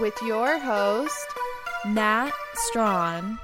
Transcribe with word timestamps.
with 0.00 0.14
your 0.22 0.58
host 0.58 1.26
Nat 1.86 2.32
Strawn. 2.54 3.38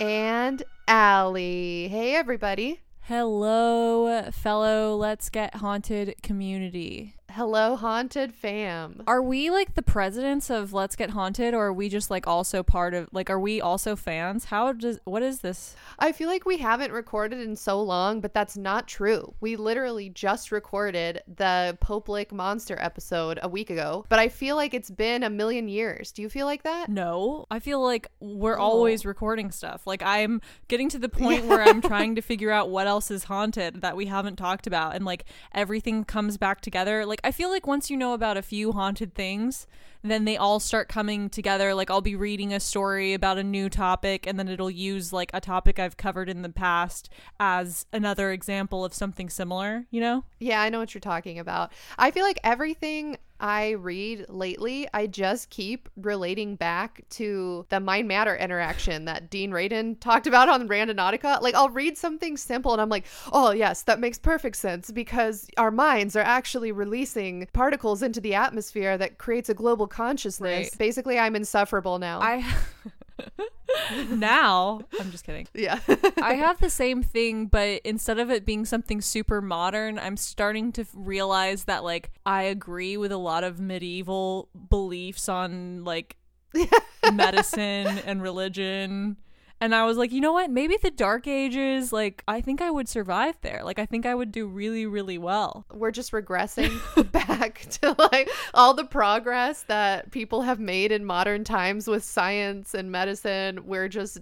and 0.00 0.62
Aly. 0.88 1.88
Hey, 1.88 2.14
everybody. 2.14 2.80
Hello, 3.02 4.22
fellow 4.30 4.94
Let's 4.96 5.28
Get 5.30 5.56
Haunted 5.56 6.14
community. 6.22 7.14
Hello, 7.32 7.76
haunted 7.76 8.32
fam. 8.32 9.02
Are 9.06 9.20
we 9.22 9.50
like 9.50 9.74
the 9.74 9.82
presidents 9.82 10.48
of 10.48 10.72
Let's 10.72 10.96
Get 10.96 11.10
Haunted, 11.10 11.52
or 11.52 11.66
are 11.66 11.72
we 11.74 11.90
just 11.90 12.10
like 12.10 12.26
also 12.26 12.62
part 12.62 12.94
of 12.94 13.06
like 13.12 13.28
are 13.28 13.38
we 13.38 13.60
also 13.60 13.94
fans? 13.96 14.46
How 14.46 14.72
does 14.72 14.98
what 15.04 15.22
is 15.22 15.40
this? 15.40 15.76
I 15.98 16.12
feel 16.12 16.26
like 16.28 16.46
we 16.46 16.56
haven't 16.56 16.90
recorded 16.90 17.40
in 17.40 17.54
so 17.54 17.82
long, 17.82 18.22
but 18.22 18.32
that's 18.32 18.56
not 18.56 18.88
true. 18.88 19.34
We 19.40 19.56
literally 19.56 20.08
just 20.08 20.50
recorded 20.50 21.20
the 21.36 21.76
Pope 21.82 22.08
Lick 22.08 22.32
Monster 22.32 22.78
episode 22.80 23.38
a 23.42 23.48
week 23.48 23.68
ago, 23.68 24.06
but 24.08 24.18
I 24.18 24.28
feel 24.30 24.56
like 24.56 24.72
it's 24.72 24.90
been 24.90 25.22
a 25.22 25.30
million 25.30 25.68
years. 25.68 26.12
Do 26.12 26.22
you 26.22 26.30
feel 26.30 26.46
like 26.46 26.62
that? 26.62 26.88
No, 26.88 27.44
I 27.50 27.58
feel 27.60 27.82
like 27.82 28.08
we're 28.20 28.58
Oh. 28.58 28.62
always 28.62 29.04
recording 29.04 29.50
stuff. 29.50 29.86
Like 29.86 30.02
I'm 30.02 30.40
getting 30.68 30.88
to 30.88 30.98
the 30.98 31.08
point 31.10 31.44
where 31.44 31.62
I'm 31.62 31.82
trying 31.82 32.14
to 32.14 32.22
figure 32.22 32.50
out 32.50 32.70
what 32.70 32.86
else 32.86 33.10
is 33.10 33.24
haunted 33.24 33.82
that 33.82 33.96
we 33.96 34.06
haven't 34.06 34.36
talked 34.36 34.66
about, 34.66 34.96
and 34.96 35.04
like 35.04 35.26
everything 35.52 36.04
comes 36.04 36.38
back 36.38 36.62
together. 36.62 37.04
Like 37.04 37.17
I 37.24 37.32
feel 37.32 37.50
like 37.50 37.66
once 37.66 37.90
you 37.90 37.96
know 37.96 38.12
about 38.14 38.36
a 38.36 38.42
few 38.42 38.72
haunted 38.72 39.14
things, 39.14 39.66
then 40.02 40.24
they 40.24 40.36
all 40.36 40.60
start 40.60 40.88
coming 40.88 41.28
together. 41.30 41.74
Like 41.74 41.90
I'll 41.90 42.00
be 42.00 42.16
reading 42.16 42.52
a 42.52 42.60
story 42.60 43.14
about 43.14 43.38
a 43.38 43.44
new 43.44 43.68
topic, 43.68 44.26
and 44.26 44.38
then 44.38 44.48
it'll 44.48 44.70
use 44.70 45.12
like 45.12 45.30
a 45.34 45.40
topic 45.40 45.78
I've 45.78 45.96
covered 45.96 46.28
in 46.28 46.42
the 46.42 46.48
past 46.48 47.08
as 47.40 47.86
another 47.92 48.32
example 48.32 48.84
of 48.84 48.94
something 48.94 49.28
similar. 49.28 49.86
You 49.90 50.00
know? 50.00 50.24
Yeah, 50.38 50.60
I 50.60 50.68
know 50.68 50.78
what 50.78 50.94
you're 50.94 51.00
talking 51.00 51.38
about. 51.38 51.72
I 51.98 52.10
feel 52.10 52.24
like 52.24 52.40
everything 52.44 53.18
I 53.40 53.70
read 53.70 54.26
lately, 54.28 54.88
I 54.92 55.06
just 55.06 55.50
keep 55.50 55.88
relating 55.96 56.56
back 56.56 57.02
to 57.10 57.66
the 57.68 57.78
mind 57.78 58.08
matter 58.08 58.34
interaction 58.34 59.04
that 59.04 59.30
Dean 59.30 59.52
Radin 59.52 60.00
talked 60.00 60.26
about 60.26 60.48
on 60.48 60.68
Randonautica. 60.68 61.40
Like, 61.40 61.54
I'll 61.54 61.70
read 61.70 61.96
something 61.96 62.36
simple 62.36 62.72
and 62.72 62.82
I'm 62.82 62.88
like, 62.88 63.06
oh, 63.32 63.52
yes, 63.52 63.82
that 63.82 64.00
makes 64.00 64.18
perfect 64.18 64.56
sense 64.56 64.90
because 64.90 65.48
our 65.56 65.70
minds 65.70 66.16
are 66.16 66.20
actually 66.20 66.72
releasing 66.72 67.46
particles 67.52 68.02
into 68.02 68.20
the 68.20 68.34
atmosphere 68.34 68.98
that 68.98 69.18
creates 69.18 69.48
a 69.48 69.54
global 69.54 69.86
consciousness. 69.98 70.70
Right. 70.72 70.78
Basically, 70.78 71.18
I'm 71.18 71.34
insufferable 71.34 71.98
now. 71.98 72.20
I 72.20 72.44
now 74.10 74.80
I'm 75.00 75.10
just 75.10 75.24
kidding. 75.24 75.48
yeah. 75.54 75.80
I 76.22 76.34
have 76.44 76.60
the 76.60 76.70
same 76.70 77.02
thing, 77.02 77.46
but 77.46 77.80
instead 77.84 78.20
of 78.20 78.30
it 78.30 78.46
being 78.46 78.64
something 78.64 79.00
super 79.00 79.42
modern, 79.42 79.98
I'm 79.98 80.16
starting 80.16 80.70
to 80.72 80.86
realize 80.94 81.64
that 81.64 81.82
like 81.82 82.12
I 82.24 82.42
agree 82.44 82.96
with 82.96 83.10
a 83.10 83.16
lot 83.16 83.42
of 83.42 83.58
medieval 83.58 84.48
beliefs 84.70 85.28
on 85.28 85.84
like 85.84 86.16
medicine 87.12 87.98
and 88.06 88.22
religion. 88.22 89.16
And 89.60 89.74
I 89.74 89.84
was 89.84 89.96
like, 89.96 90.12
you 90.12 90.20
know 90.20 90.32
what? 90.32 90.50
Maybe 90.50 90.76
the 90.80 90.90
dark 90.90 91.26
ages, 91.26 91.92
like 91.92 92.22
I 92.28 92.40
think 92.40 92.62
I 92.62 92.70
would 92.70 92.88
survive 92.88 93.36
there. 93.42 93.62
Like 93.64 93.78
I 93.78 93.86
think 93.86 94.06
I 94.06 94.14
would 94.14 94.32
do 94.32 94.46
really 94.46 94.86
really 94.86 95.18
well. 95.18 95.64
we're 95.72 95.90
just 95.90 96.12
regressing 96.12 96.78
back 97.12 97.66
to 97.80 97.94
like 97.98 98.30
all 98.54 98.74
the 98.74 98.84
progress 98.84 99.62
that 99.64 100.10
people 100.10 100.42
have 100.42 100.60
made 100.60 100.92
in 100.92 101.04
modern 101.04 101.44
times 101.44 101.88
with 101.88 102.04
science 102.04 102.74
and 102.74 102.90
medicine. 102.90 103.66
We're 103.66 103.88
just 103.88 104.18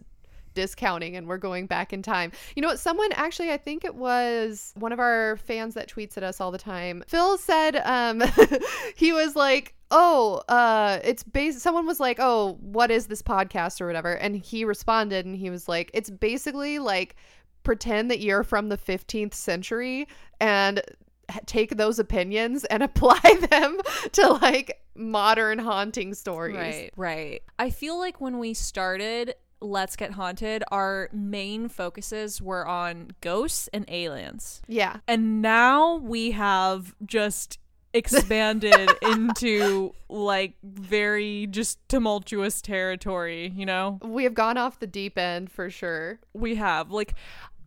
discounting 0.57 1.15
and 1.15 1.29
we're 1.29 1.39
going 1.39 1.67
back 1.67 1.93
in 1.93 2.03
time. 2.03 2.33
You 2.57 2.63
know 2.63 2.69
what? 2.69 2.81
Someone 2.81 3.13
actually, 3.13 3.53
I 3.53 3.57
think 3.57 3.85
it 3.85 3.95
was 3.95 4.73
one 4.75 4.93
of 4.93 4.99
our 4.99 5.37
fans 5.37 5.75
that 5.75 5.89
tweets 5.89 6.17
at 6.17 6.25
us 6.25 6.41
all 6.41 6.51
the 6.51 6.59
time. 6.59 7.05
Phil 7.07 7.39
said 7.39 7.77
um 7.85 8.23
he 8.97 9.13
was 9.13 9.37
like 9.37 9.75
oh 9.93 10.43
uh 10.49 10.99
it's 11.05 11.23
based 11.23 11.61
someone 11.61 11.87
was 11.87 12.01
like 12.01 12.19
oh 12.21 12.59
what 12.61 12.91
is 12.91 13.07
this 13.07 13.23
podcast 13.23 13.81
or 13.81 13.87
whatever 13.87 14.15
and 14.15 14.35
he 14.35 14.65
responded 14.65 15.25
and 15.25 15.37
he 15.37 15.49
was 15.49 15.69
like 15.69 15.93
it's 15.95 16.11
basically 16.11 16.81
like 16.81 17.15
pretend 17.63 18.11
that 18.11 18.19
you're 18.19 18.43
from 18.43 18.69
the 18.69 18.77
15th 18.77 19.35
century 19.35 20.09
and 20.41 20.83
take 21.47 21.77
those 21.77 21.99
opinions 21.99 22.65
and 22.65 22.83
apply 22.83 23.21
them 23.51 23.79
to 24.13 24.29
like 24.29 24.81
modern 24.95 25.59
haunting 25.59 26.15
stories. 26.15 26.57
Right, 26.57 26.93
right. 26.97 27.43
I 27.59 27.71
feel 27.71 27.99
like 27.99 28.21
when 28.21 28.39
we 28.39 28.55
started 28.55 29.35
Let's 29.61 29.97
Get 29.97 30.13
Haunted, 30.13 30.63
our 30.71 31.09
main 31.13 31.69
focuses 31.69 32.41
were 32.43 32.67
on 32.67 33.13
ghosts 33.21 33.69
and 33.73 33.85
aliens. 33.89 34.63
Yeah. 34.67 34.99
And 35.09 35.41
now 35.41 35.97
we 35.97 36.33
have 36.33 36.95
just 37.05 37.59
expanded 37.93 38.91
into 39.03 39.95
like 40.09 40.55
very 40.63 41.47
just 41.47 41.79
tumultuous 41.89 42.61
territory, 42.61 43.53
you 43.57 43.67
know? 43.67 43.99
We 44.03 44.25
have 44.25 44.35
gone 44.35 44.59
off 44.59 44.79
the 44.79 44.87
deep 44.87 45.19
end 45.19 45.51
for 45.51 45.71
sure. 45.71 46.21
We 46.35 46.57
have 46.57 46.91
like 46.91 47.15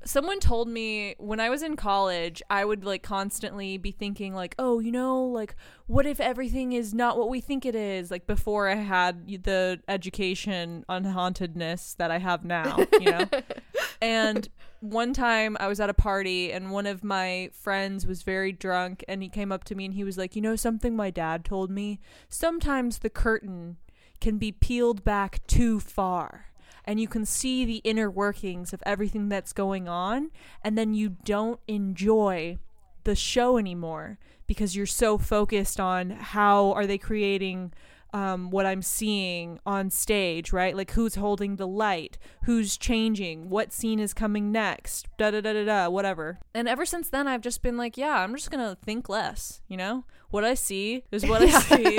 someone 0.06 0.40
told 0.40 0.68
me 0.68 1.16
when 1.18 1.40
I 1.40 1.50
was 1.50 1.62
in 1.62 1.76
college, 1.76 2.42
I 2.50 2.64
would 2.64 2.86
like 2.86 3.04
constantly 3.04 3.78
be 3.78 3.92
thinking 3.92 4.34
like, 4.34 4.56
"Oh, 4.58 4.80
you 4.80 4.92
know, 4.92 5.24
like 5.24 5.56
what 5.88 6.06
if 6.06 6.20
everything 6.20 6.74
is 6.74 6.94
not 6.94 7.18
what 7.18 7.30
we 7.30 7.42
think 7.42 7.66
it 7.66 7.76
is?" 7.76 8.12
Like 8.12 8.26
before 8.28 8.70
I 8.70 8.76
had 8.76 9.28
the 9.44 9.82
education 9.88 10.86
on 10.88 11.04
hauntedness 11.04 11.96
that 11.96 12.12
I 12.12 12.20
have 12.20 12.46
now, 12.46 12.78
you 12.94 13.12
know. 13.12 13.26
and 14.02 14.48
one 14.80 15.14
time 15.14 15.58
I 15.59 15.68
was 15.68 15.80
at 15.80 15.90
a 15.90 15.94
party 15.94 16.52
and 16.52 16.72
one 16.72 16.86
of 16.86 17.04
my 17.04 17.50
friends 17.54 18.08
was 18.08 18.24
very 18.24 18.52
drunk 18.52 19.04
and 19.08 19.22
he 19.22 19.30
came 19.30 19.52
up 19.52 19.66
to 19.66 19.76
me 19.76 19.86
and 19.86 19.94
he 19.94 20.04
was 20.04 20.18
like, 20.18 20.36
"You 20.36 20.42
know 20.42 20.56
something 20.56 20.96
my 20.96 21.09
dad 21.09 21.44
told 21.44 21.70
me? 21.70 22.00
Sometimes 22.29 23.00
the 23.00 23.09
curtain 23.09 23.78
can 24.22 24.38
be 24.38 24.52
peeled 24.52 25.03
back 25.03 25.46
too 25.47 25.79
far." 25.79 26.48
And 26.90 27.00
you 27.00 27.08
can 27.08 27.24
see 27.24 27.66
the 27.66 27.82
inner 27.84 28.09
workings 28.09 28.74
of 28.74 28.82
everything 28.84 29.30
that's 29.30 29.53
going 29.53 29.88
on 29.88 30.32
and 30.64 30.76
then 30.76 30.91
you 30.96 31.09
don't 31.24 31.59
enjoy 31.68 32.58
the 33.03 33.14
show 33.14 33.59
anymore 33.59 34.18
because 34.47 34.76
you're 34.76 34.88
so 34.88 35.16
focused 35.20 35.80
on 35.80 36.09
how 36.09 36.72
are 36.72 36.88
they 36.88 36.97
creating 36.97 37.72
um, 38.12 38.50
what 38.50 38.66
I'm 38.66 38.82
seeing 38.82 39.59
on 39.68 39.91
stage, 39.91 40.52
right? 40.52 40.76
Like 40.76 40.90
who's 40.94 41.14
holding 41.14 41.58
the 41.58 41.68
light, 41.68 42.18
who's 42.46 42.76
changing, 42.76 43.52
what 43.52 43.72
scene 43.72 44.00
is 44.00 44.16
coming 44.16 44.52
next, 44.52 45.08
da 45.20 45.30
da 45.30 45.42
da 45.42 45.53
da 45.53 45.66
da, 45.66 45.90
whatever. 45.90 46.40
And 46.56 46.68
ever 46.68 46.88
since 46.88 47.08
then, 47.08 47.28
I've 47.28 47.42
just 47.42 47.62
been 47.62 47.78
like, 47.78 47.97
yeah, 47.97 48.24
I'm 48.24 48.34
just 48.34 48.50
gonna 48.50 48.76
think 48.84 49.09
less, 49.09 49.62
you 49.68 49.78
know? 49.78 50.06
What 50.31 50.43
I 50.43 50.53
see 50.53 51.03
is 51.11 51.26
what 51.26 51.41
I 51.41 51.49
see, 51.49 51.97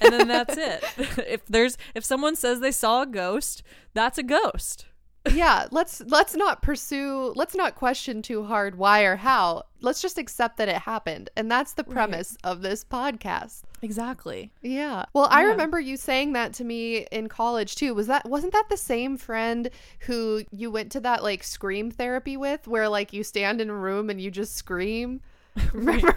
and 0.00 0.12
then 0.12 0.28
that's 0.28 0.56
it. 0.56 0.84
if 1.26 1.46
there's 1.46 1.78
if 1.94 2.04
someone 2.04 2.36
says 2.36 2.60
they 2.60 2.72
saw 2.72 3.02
a 3.02 3.06
ghost, 3.06 3.62
that's 3.94 4.18
a 4.18 4.22
ghost. 4.22 4.86
yeah, 5.32 5.68
let's 5.70 6.02
let's 6.06 6.34
not 6.34 6.62
pursue, 6.62 7.32
let's 7.36 7.54
not 7.54 7.76
question 7.76 8.22
too 8.22 8.44
hard 8.44 8.76
why 8.76 9.02
or 9.02 9.16
how. 9.16 9.64
Let's 9.80 10.02
just 10.02 10.18
accept 10.18 10.56
that 10.58 10.68
it 10.68 10.76
happened. 10.76 11.30
And 11.36 11.50
that's 11.50 11.72
the 11.74 11.84
premise 11.84 12.36
of 12.44 12.62
this 12.62 12.84
podcast. 12.84 13.62
Exactly. 13.82 14.52
Yeah. 14.62 15.04
Well, 15.12 15.26
I 15.30 15.42
remember 15.42 15.80
you 15.80 15.96
saying 15.96 16.34
that 16.34 16.52
to 16.54 16.64
me 16.64 17.06
in 17.10 17.28
college 17.28 17.74
too. 17.74 17.94
Was 17.94 18.06
that 18.08 18.28
wasn't 18.28 18.52
that 18.52 18.68
the 18.68 18.76
same 18.76 19.16
friend 19.16 19.70
who 20.00 20.44
you 20.50 20.70
went 20.70 20.92
to 20.92 21.00
that 21.00 21.22
like 21.22 21.42
scream 21.42 21.90
therapy 21.90 22.36
with 22.36 22.66
where 22.68 22.88
like 22.88 23.12
you 23.12 23.24
stand 23.24 23.60
in 23.60 23.70
a 23.70 23.74
room 23.74 24.10
and 24.10 24.20
you 24.20 24.30
just 24.30 24.56
scream? 24.56 25.20
Remember? 25.72 26.16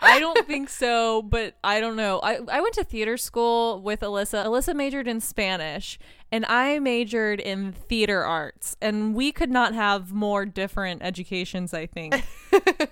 I 0.00 0.20
don't 0.20 0.46
think 0.46 0.68
so, 0.68 1.22
but 1.22 1.56
I 1.64 1.80
don't 1.80 1.96
know. 1.96 2.20
I, 2.20 2.38
I 2.48 2.60
went 2.60 2.74
to 2.74 2.84
theater 2.84 3.16
school 3.16 3.80
with 3.80 4.00
Alyssa. 4.00 4.44
Alyssa 4.44 4.74
majored 4.74 5.08
in 5.08 5.20
Spanish, 5.20 5.98
and 6.30 6.44
I 6.46 6.78
majored 6.78 7.40
in 7.40 7.72
theater 7.72 8.24
arts. 8.24 8.76
And 8.80 9.14
we 9.14 9.32
could 9.32 9.50
not 9.50 9.74
have 9.74 10.12
more 10.12 10.46
different 10.46 11.02
educations, 11.02 11.74
I 11.74 11.86
think. 11.86 12.14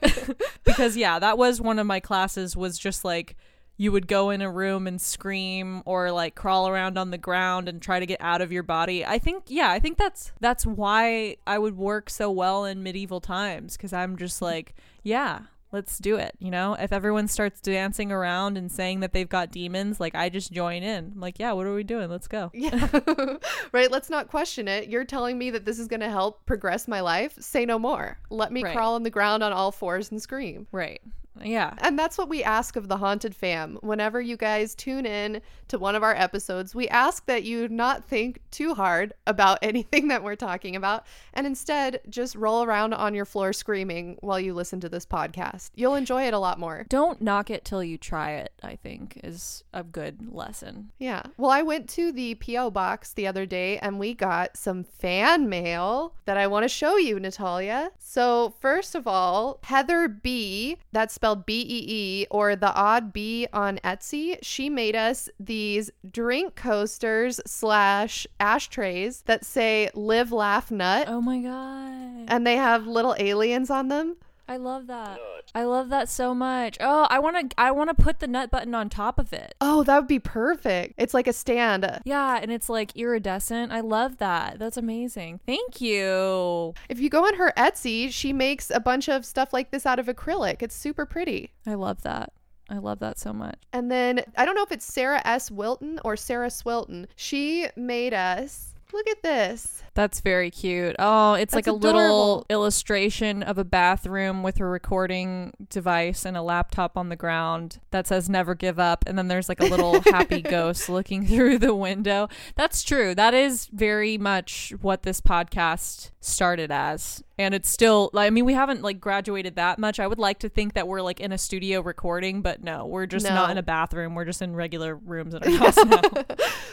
because, 0.65 0.97
yeah, 0.97 1.19
that 1.19 1.39
was 1.39 1.61
one 1.61 1.79
of 1.79 1.87
my 1.87 2.01
classes, 2.01 2.57
was 2.57 2.79
just 2.79 3.05
like 3.05 3.37
you 3.79 3.93
would 3.93 4.07
go 4.07 4.31
in 4.31 4.41
a 4.41 4.51
room 4.51 4.87
and 4.87 5.01
scream 5.01 5.83
or 5.85 6.11
like 6.11 6.35
crawl 6.35 6.69
around 6.69 6.97
on 6.97 7.11
the 7.11 7.19
ground 7.19 7.69
and 7.69 7.83
try 7.83 8.01
to 8.01 8.07
get 8.07 8.21
out 8.21 8.41
of 8.41 8.51
your 8.51 8.63
body. 8.63 9.05
I 9.05 9.19
think 9.19 9.45
yeah, 9.49 9.71
I 9.71 9.79
think 9.79 9.99
that's 9.99 10.33
that's 10.41 10.65
why 10.65 11.37
I 11.47 11.59
would 11.59 11.77
work 11.77 12.09
so 12.09 12.31
well 12.31 12.65
in 12.65 12.83
medieval 12.83 13.21
times 13.21 13.77
cuz 13.77 13.93
I'm 13.93 14.17
just 14.17 14.37
mm-hmm. 14.37 14.47
like, 14.47 14.75
yeah, 15.03 15.41
let's 15.73 15.99
do 15.99 16.17
it, 16.17 16.35
you 16.39 16.51
know? 16.51 16.75
If 16.79 16.93
everyone 16.93 17.29
starts 17.29 17.61
dancing 17.61 18.11
around 18.13 18.57
and 18.57 18.71
saying 18.71 19.01
that 19.01 19.13
they've 19.13 19.29
got 19.29 19.51
demons, 19.51 20.01
like 20.01 20.15
I 20.15 20.29
just 20.29 20.53
join 20.53 20.83
in. 20.83 21.13
I'm 21.15 21.21
like, 21.21 21.39
yeah, 21.39 21.53
what 21.53 21.67
are 21.67 21.75
we 21.75 21.83
doing? 21.85 22.09
Let's 22.09 22.29
go. 22.29 22.51
yeah. 22.55 22.89
right, 23.73 23.91
let's 23.91 24.09
not 24.11 24.29
question 24.29 24.69
it. 24.69 24.89
You're 24.89 25.05
telling 25.05 25.37
me 25.39 25.51
that 25.51 25.65
this 25.65 25.79
is 25.79 25.89
going 25.89 26.01
to 26.01 26.09
help 26.11 26.47
progress 26.47 26.87
my 26.89 27.01
life? 27.01 27.35
Say 27.41 27.67
no 27.67 27.79
more. 27.79 28.19
Let 28.31 28.53
me 28.53 28.63
Right. 28.63 28.75
crawl 28.75 28.95
on 28.95 29.03
the 29.03 29.11
ground 29.11 29.43
on 29.43 29.53
all 29.53 29.73
fours 29.73 30.11
and 30.11 30.21
scream. 30.23 30.67
Right. 30.73 31.01
Yeah. 31.45 31.75
And 31.79 31.99
that's 31.99 32.19
what 32.19 32.29
we 32.29 32.43
ask 32.43 32.77
of 32.77 32.89
the 32.89 32.97
Haunted 32.97 33.35
Fam. 33.35 33.79
Whenever 33.83 34.21
you 34.21 34.37
guys 34.37 34.75
tune 34.75 35.07
in 35.07 35.41
to 35.69 35.79
one 35.79 35.95
of 35.95 36.03
our 36.03 36.15
episodes, 36.15 36.75
we 36.75 36.89
ask 36.89 37.27
that 37.27 37.45
you 37.45 37.69
not 37.69 38.05
think 38.05 38.41
too 38.51 38.75
hard 38.75 39.13
about 39.27 39.59
anything 39.63 40.09
that 40.09 40.23
we're 40.23 40.37
talking 40.37 40.77
about 40.77 41.05
and 41.35 41.47
instead 41.47 42.01
just 42.09 42.35
roll 42.37 42.63
around 42.63 42.95
on 42.95 43.15
your 43.15 43.25
floor 43.25 43.53
screaming 43.53 44.17
while 44.21 44.41
you 44.41 44.55
listen 44.55 44.81
to 44.81 44.89
this 44.89 45.07
podcast. 45.07 45.71
You'll 45.75 45.95
enjoy 45.95 46.27
it 46.27 46.35
a 46.35 46.39
lot 46.39 46.59
more. 46.59 46.87
Don't 46.89 47.21
knock 47.21 47.51
it 47.51 47.65
till 47.65 47.83
you 47.83 47.99
try 47.99 48.33
it, 48.33 48.53
I 48.63 48.77
think 48.77 49.21
is 49.23 49.65
a 49.73 49.83
good 49.83 50.33
lesson. 50.33 50.91
Yeah. 50.99 51.23
Well, 51.37 51.51
I 51.51 51.63
went 51.63 51.89
to 51.91 52.13
the 52.13 52.35
P.O. 52.37 52.71
box 52.71 53.13
the 53.13 53.27
other 53.27 53.47
day 53.47 53.79
and 53.79 53.99
we 53.99 54.15
got 54.15 54.57
some 54.57 54.85
fan 54.85 55.49
mail 55.49 56.15
that 56.25 56.37
I 56.37 56.47
want 56.47 56.65
to 56.65 56.69
show 56.69 56.97
you, 56.97 57.19
Natalia. 57.21 57.91
So, 57.99 58.55
first 58.61 58.95
of 58.95 59.07
all, 59.07 59.59
Heather 59.63 60.09
B, 60.09 60.79
that's 60.93 61.15
spelled 61.15 61.26
B 61.35 61.61
E 61.63 61.85
E, 61.89 62.27
or 62.31 62.55
the 62.55 62.73
odd 62.75 63.13
B 63.13 63.49
on 63.53 63.79
Etsy, 63.79 64.39
she 64.43 64.71
made 64.71 64.95
us 64.95 65.29
these 65.41 65.91
drink 66.09 66.55
coasters 66.55 67.41
slash 67.47 68.27
ashtrays 68.39 69.23
that 69.23 69.45
say 69.45 69.91
live, 69.95 70.31
laugh, 70.31 70.71
nut. 70.71 71.07
Oh 71.09 71.21
my 71.21 71.41
god. 71.41 72.27
And 72.29 72.47
they 72.47 72.57
have 72.57 72.87
little 72.87 73.17
aliens 73.19 73.71
on 73.71 73.89
them. 73.89 74.17
I 74.49 74.59
love 74.59 74.87
that. 74.87 75.19
I 75.55 75.65
love 75.65 75.89
that 75.89 76.09
so 76.09 76.35
much. 76.35 76.77
Oh, 76.81 77.07
I 77.11 77.19
want 77.19 77.51
to 77.51 77.61
I 77.61 77.73
want 77.73 77.97
to 77.97 78.03
put 78.03 78.21
the 78.21 78.27
nut 78.27 78.51
button 78.51 78.75
on 78.75 78.89
top 78.89 79.19
of 79.19 79.33
it. 79.33 79.55
Oh, 79.61 79.83
that 79.85 79.99
would 79.99 80.09
be 80.09 80.19
perfect. 80.19 80.95
It's 80.99 81.15
like 81.15 81.27
a 81.27 81.33
stand. 81.33 82.01
Yeah, 82.05 82.39
and 82.41 82.53
it's 82.53 82.69
like 82.69 82.97
iridescent. 82.97 83.73
I 83.73 83.81
love 83.81 84.19
that. 84.19 84.59
That's 84.59 84.77
amazing. 84.77 85.41
Thank 85.47 85.81
you. 85.81 86.75
If 86.89 87.01
you 87.01 87.11
go 87.11 87.27
on 87.27 87.35
her 87.37 87.53
Etsy, 87.57 88.11
she 88.13 88.33
makes 88.33 88.71
a 88.71 88.81
bunch 88.81 89.09
of 89.09 89.25
stuff 89.25 89.53
like 89.53 89.71
this 89.71 89.87
out 89.87 89.99
of 89.99 90.07
acrylic. 90.07 90.63
It's 90.63 90.77
super 90.77 91.07
pretty. 91.07 91.53
I 91.67 91.75
love 91.75 92.03
that. 92.03 92.33
I 92.69 92.79
love 92.79 92.99
that 93.01 93.19
so 93.19 93.33
much. 93.33 93.59
And 93.73 93.91
then 93.91 94.23
I 94.37 94.45
don't 94.45 94.57
know 94.57 94.65
if 94.65 94.73
it's 94.73 94.85
Sarah 94.85 95.23
S. 95.25 95.51
Wilton 95.51 96.01
or 96.05 96.17
Sarah 96.17 96.51
Swilton. 96.51 97.07
She 97.15 97.69
made 97.77 98.13
us. 98.13 98.75
Look 98.93 99.09
at 99.09 99.23
this. 99.23 99.83
That's 99.97 100.21
very 100.21 100.51
cute. 100.51 100.95
Oh, 100.99 101.33
it's 101.35 101.53
That's 101.55 101.67
like 101.67 101.75
a 101.75 101.77
adorable. 101.77 102.01
little 102.01 102.47
illustration 102.51 103.43
of 103.43 103.57
a 103.57 103.65
bathroom 103.65 104.43
with 104.43 104.61
a 104.61 104.65
recording 104.67 105.55
device 105.71 106.27
and 106.27 106.37
a 106.37 106.43
laptop 106.43 106.99
on 106.99 107.09
the 107.09 107.17
ground 107.17 107.81
that 107.93 108.07
says 108.07 108.29
never 108.29 108.55
give 108.55 108.79
up. 108.79 109.05
And 109.07 109.17
then 109.17 109.29
there's 109.29 109.49
like 109.49 109.61
a 109.61 109.65
little 109.65 110.01
happy 110.05 110.43
ghost 110.43 110.91
looking 110.91 111.27
through 111.27 111.59
the 111.59 111.75
window. 111.75 112.29
That's 112.57 112.83
true. 112.83 113.15
That 113.15 113.33
is 113.33 113.67
very 113.73 114.19
much 114.19 114.75
what 114.83 115.03
this 115.03 115.23
podcast 115.23 116.11
started 116.21 116.71
as. 116.71 117.23
And 117.39 117.55
it's 117.55 117.69
still, 117.69 118.11
I 118.15 118.31
mean, 118.31 118.45
we 118.45 118.55
haven't 118.55 118.83
like 118.83 118.99
graduated 119.01 119.57
that 119.57 119.79
much. 119.79 120.01
I 120.01 120.07
would 120.07 120.19
like 120.19 120.39
to 120.41 120.49
think 120.49 120.73
that 120.75 120.89
we're 120.89 121.03
like 121.03 121.21
in 121.21 121.33
a 121.33 121.39
studio 121.39 121.81
recording, 121.83 122.43
but 122.43 122.63
no, 122.63 122.87
we're 122.87 123.07
just 123.07 123.27
No. 123.27 123.35
not 123.35 123.51
in 123.51 123.59
a 123.59 123.63
bathroom. 123.63 124.15
We're 124.15 124.25
just 124.25 124.43
in 124.43 124.55
regular 124.57 124.95
rooms 124.97 125.35
in 125.35 125.43
our 125.43 125.51
house 125.59 125.77
now. 125.85 126.01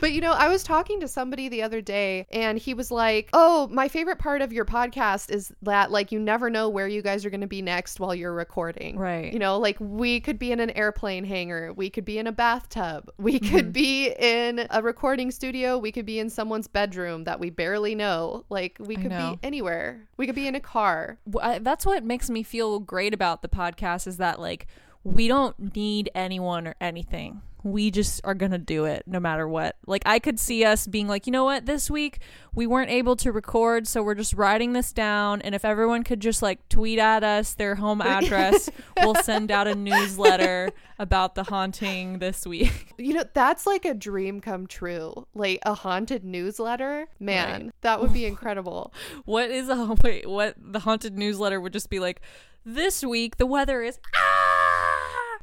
But 0.01 0.11
you 0.13 0.21
know, 0.21 0.31
I 0.33 0.47
was 0.49 0.63
talking 0.63 0.99
to 1.01 1.07
somebody 1.07 1.47
the 1.49 1.63
other 1.63 1.81
day 1.81 2.27
and 2.31 2.57
he 2.57 2.73
was 2.73 2.91
like, 2.91 3.12
"Oh, 3.33 3.68
my 3.68 3.88
favorite 3.88 4.19
part 4.19 4.42
of 4.42 4.51
your 4.51 4.65
podcast 4.65 5.31
is 5.31 5.54
that 5.62 5.92
like 5.92 6.12
you 6.12 6.19
never 6.19 6.50
know 6.50 6.69
where 6.69 6.88
you 6.88 7.01
guys 7.01 7.25
are 7.25 7.30
going 7.30 7.42
to 7.42 7.48
be 7.48 7.62
next 7.62 8.00
while 8.00 8.13
you're 8.15 8.33
recording." 8.33 8.98
Right. 8.98 9.31
You 9.31 9.39
know, 9.39 9.57
like 9.57 9.77
we 9.80 10.19
could 10.19 10.39
be 10.39 10.51
in 10.51 10.60
an 10.60 10.69
airplane 10.71 11.24
hangar, 11.24 11.74
we 11.74 11.89
could 11.89 12.06
be 12.06 12.18
in 12.18 12.27
a 12.27 12.31
bathtub, 12.31 13.12
we 13.18 13.39
mm-hmm. 13.39 13.56
could 13.56 13.74
be 13.74 14.13
in 14.19 14.68
a 14.69 14.81
recording 14.81 15.31
studio, 15.31 15.77
we 15.77 15.92
could 15.92 16.06
be 16.06 16.19
in 16.19 16.30
someone's 16.30 16.68
bedroom 16.68 17.24
that 17.25 17.39
we 17.39 17.50
barely 17.50 17.95
know. 17.95 18.45
Like 18.50 18.77
we 18.80 18.95
could 18.95 19.12
be 19.12 19.39
anywhere. 19.44 20.07
We 20.18 20.25
could 20.25 20.36
be 20.36 20.48
in 20.48 20.56
a 20.56 20.59
car. 20.59 21.18
I- 21.42 21.59
that's 21.59 21.86
what 21.86 22.04
makes 22.04 22.30
me 22.30 22.44
feel 22.44 22.80
great 22.80 23.13
about 23.13 23.42
the 23.42 23.50
podcast 23.50 24.07
is 24.07 24.18
that 24.18 24.39
like 24.39 24.68
we 25.04 25.27
don't 25.27 25.75
need 25.75 26.09
anyone 26.16 26.68
or 26.68 26.75
anything 26.80 27.42
we 27.63 27.89
just 27.92 28.19
are 28.24 28.33
gonna 28.33 28.57
do 28.57 28.86
it 28.86 29.04
no 29.07 29.19
matter 29.19 29.48
what 29.48 29.75
like 29.88 30.01
i 30.06 30.19
could 30.19 30.38
see 30.39 30.65
us 30.65 30.86
being 30.86 31.07
like 31.07 31.25
you 31.25 31.31
know 31.31 31.45
what 31.45 31.65
this 31.65 31.89
week 31.89 32.19
we 32.54 32.68
weren't 32.68 32.89
able 32.92 33.15
to 33.15 33.31
record 33.31 33.88
so 33.88 34.04
we're 34.04 34.13
just 34.15 34.33
writing 34.33 34.74
this 34.74 34.92
down 34.92 35.42
and 35.42 35.56
if 35.56 35.63
everyone 35.63 36.04
could 36.04 36.19
just 36.19 36.42
like 36.42 36.68
tweet 36.69 37.00
at 37.00 37.24
us 37.24 37.54
their 37.54 37.75
home 37.75 38.01
address 38.01 38.69
we'll 38.98 39.15
send 39.15 39.50
out 39.50 39.68
a 39.68 39.75
newsletter 39.75 40.71
about 41.00 41.36
the 41.36 41.44
haunting 41.44 42.19
this 42.19 42.45
week 42.45 42.94
You 42.98 43.15
know, 43.15 43.24
that's 43.33 43.66
like 43.66 43.83
a 43.86 43.94
dream 43.94 44.39
come 44.39 44.68
true. 44.68 45.25
Like 45.33 45.59
a 45.66 45.74
haunted 45.74 46.24
newsletter. 46.24 47.07
Man, 47.19 47.63
Right. 47.63 47.71
that 47.81 48.00
would 48.00 48.13
be 48.13 48.25
incredible. 48.33 48.94
what 49.25 49.50
is 49.50 49.68
a 49.68 49.95
wait 50.04 50.30
what 50.30 50.56
the 50.57 50.80
haunted 50.80 51.18
newsletter 51.18 51.59
would 51.59 51.74
just 51.74 51.89
be 51.89 52.00
like 52.00 52.21
this 52.66 53.04
week 53.04 53.38
the 53.38 53.45
weather 53.45 53.81
is 53.81 54.00
ah 54.16 54.32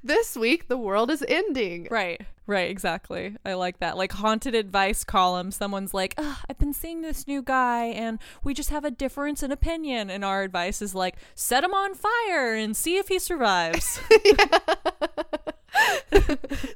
this 0.02 0.37
week, 0.37 0.69
the 0.69 0.76
world 0.76 1.11
is 1.11 1.25
ending. 1.29 1.88
Right, 1.91 2.20
right, 2.47 2.71
exactly. 2.71 3.37
I 3.45 3.54
like 3.54 3.78
that. 3.80 3.97
Like 3.97 4.12
haunted 4.12 4.54
advice 4.54 5.04
column. 5.04 5.50
Someone's 5.50 5.95
like, 5.95 6.14
Ugh, 6.16 6.37
I've 6.49 6.59
been 6.59 6.73
seeing 6.73 7.02
this 7.02 7.26
new 7.26 7.42
guy 7.42 7.87
and 7.87 8.19
we 8.42 8.54
just 8.54 8.71
have 8.71 8.85
a 8.85 8.90
difference 8.90 9.42
in 9.42 9.52
opinion. 9.52 10.11
And 10.11 10.25
our 10.25 10.42
advice 10.42 10.80
is 10.83 10.95
like, 10.95 11.16
set 11.35 11.64
him 11.64 11.75
on 11.75 11.95
fire 11.95 12.54
and 12.54 12.76
see 12.76 12.97
if 12.97 13.09
he 13.09 13.19
survives. 13.19 14.00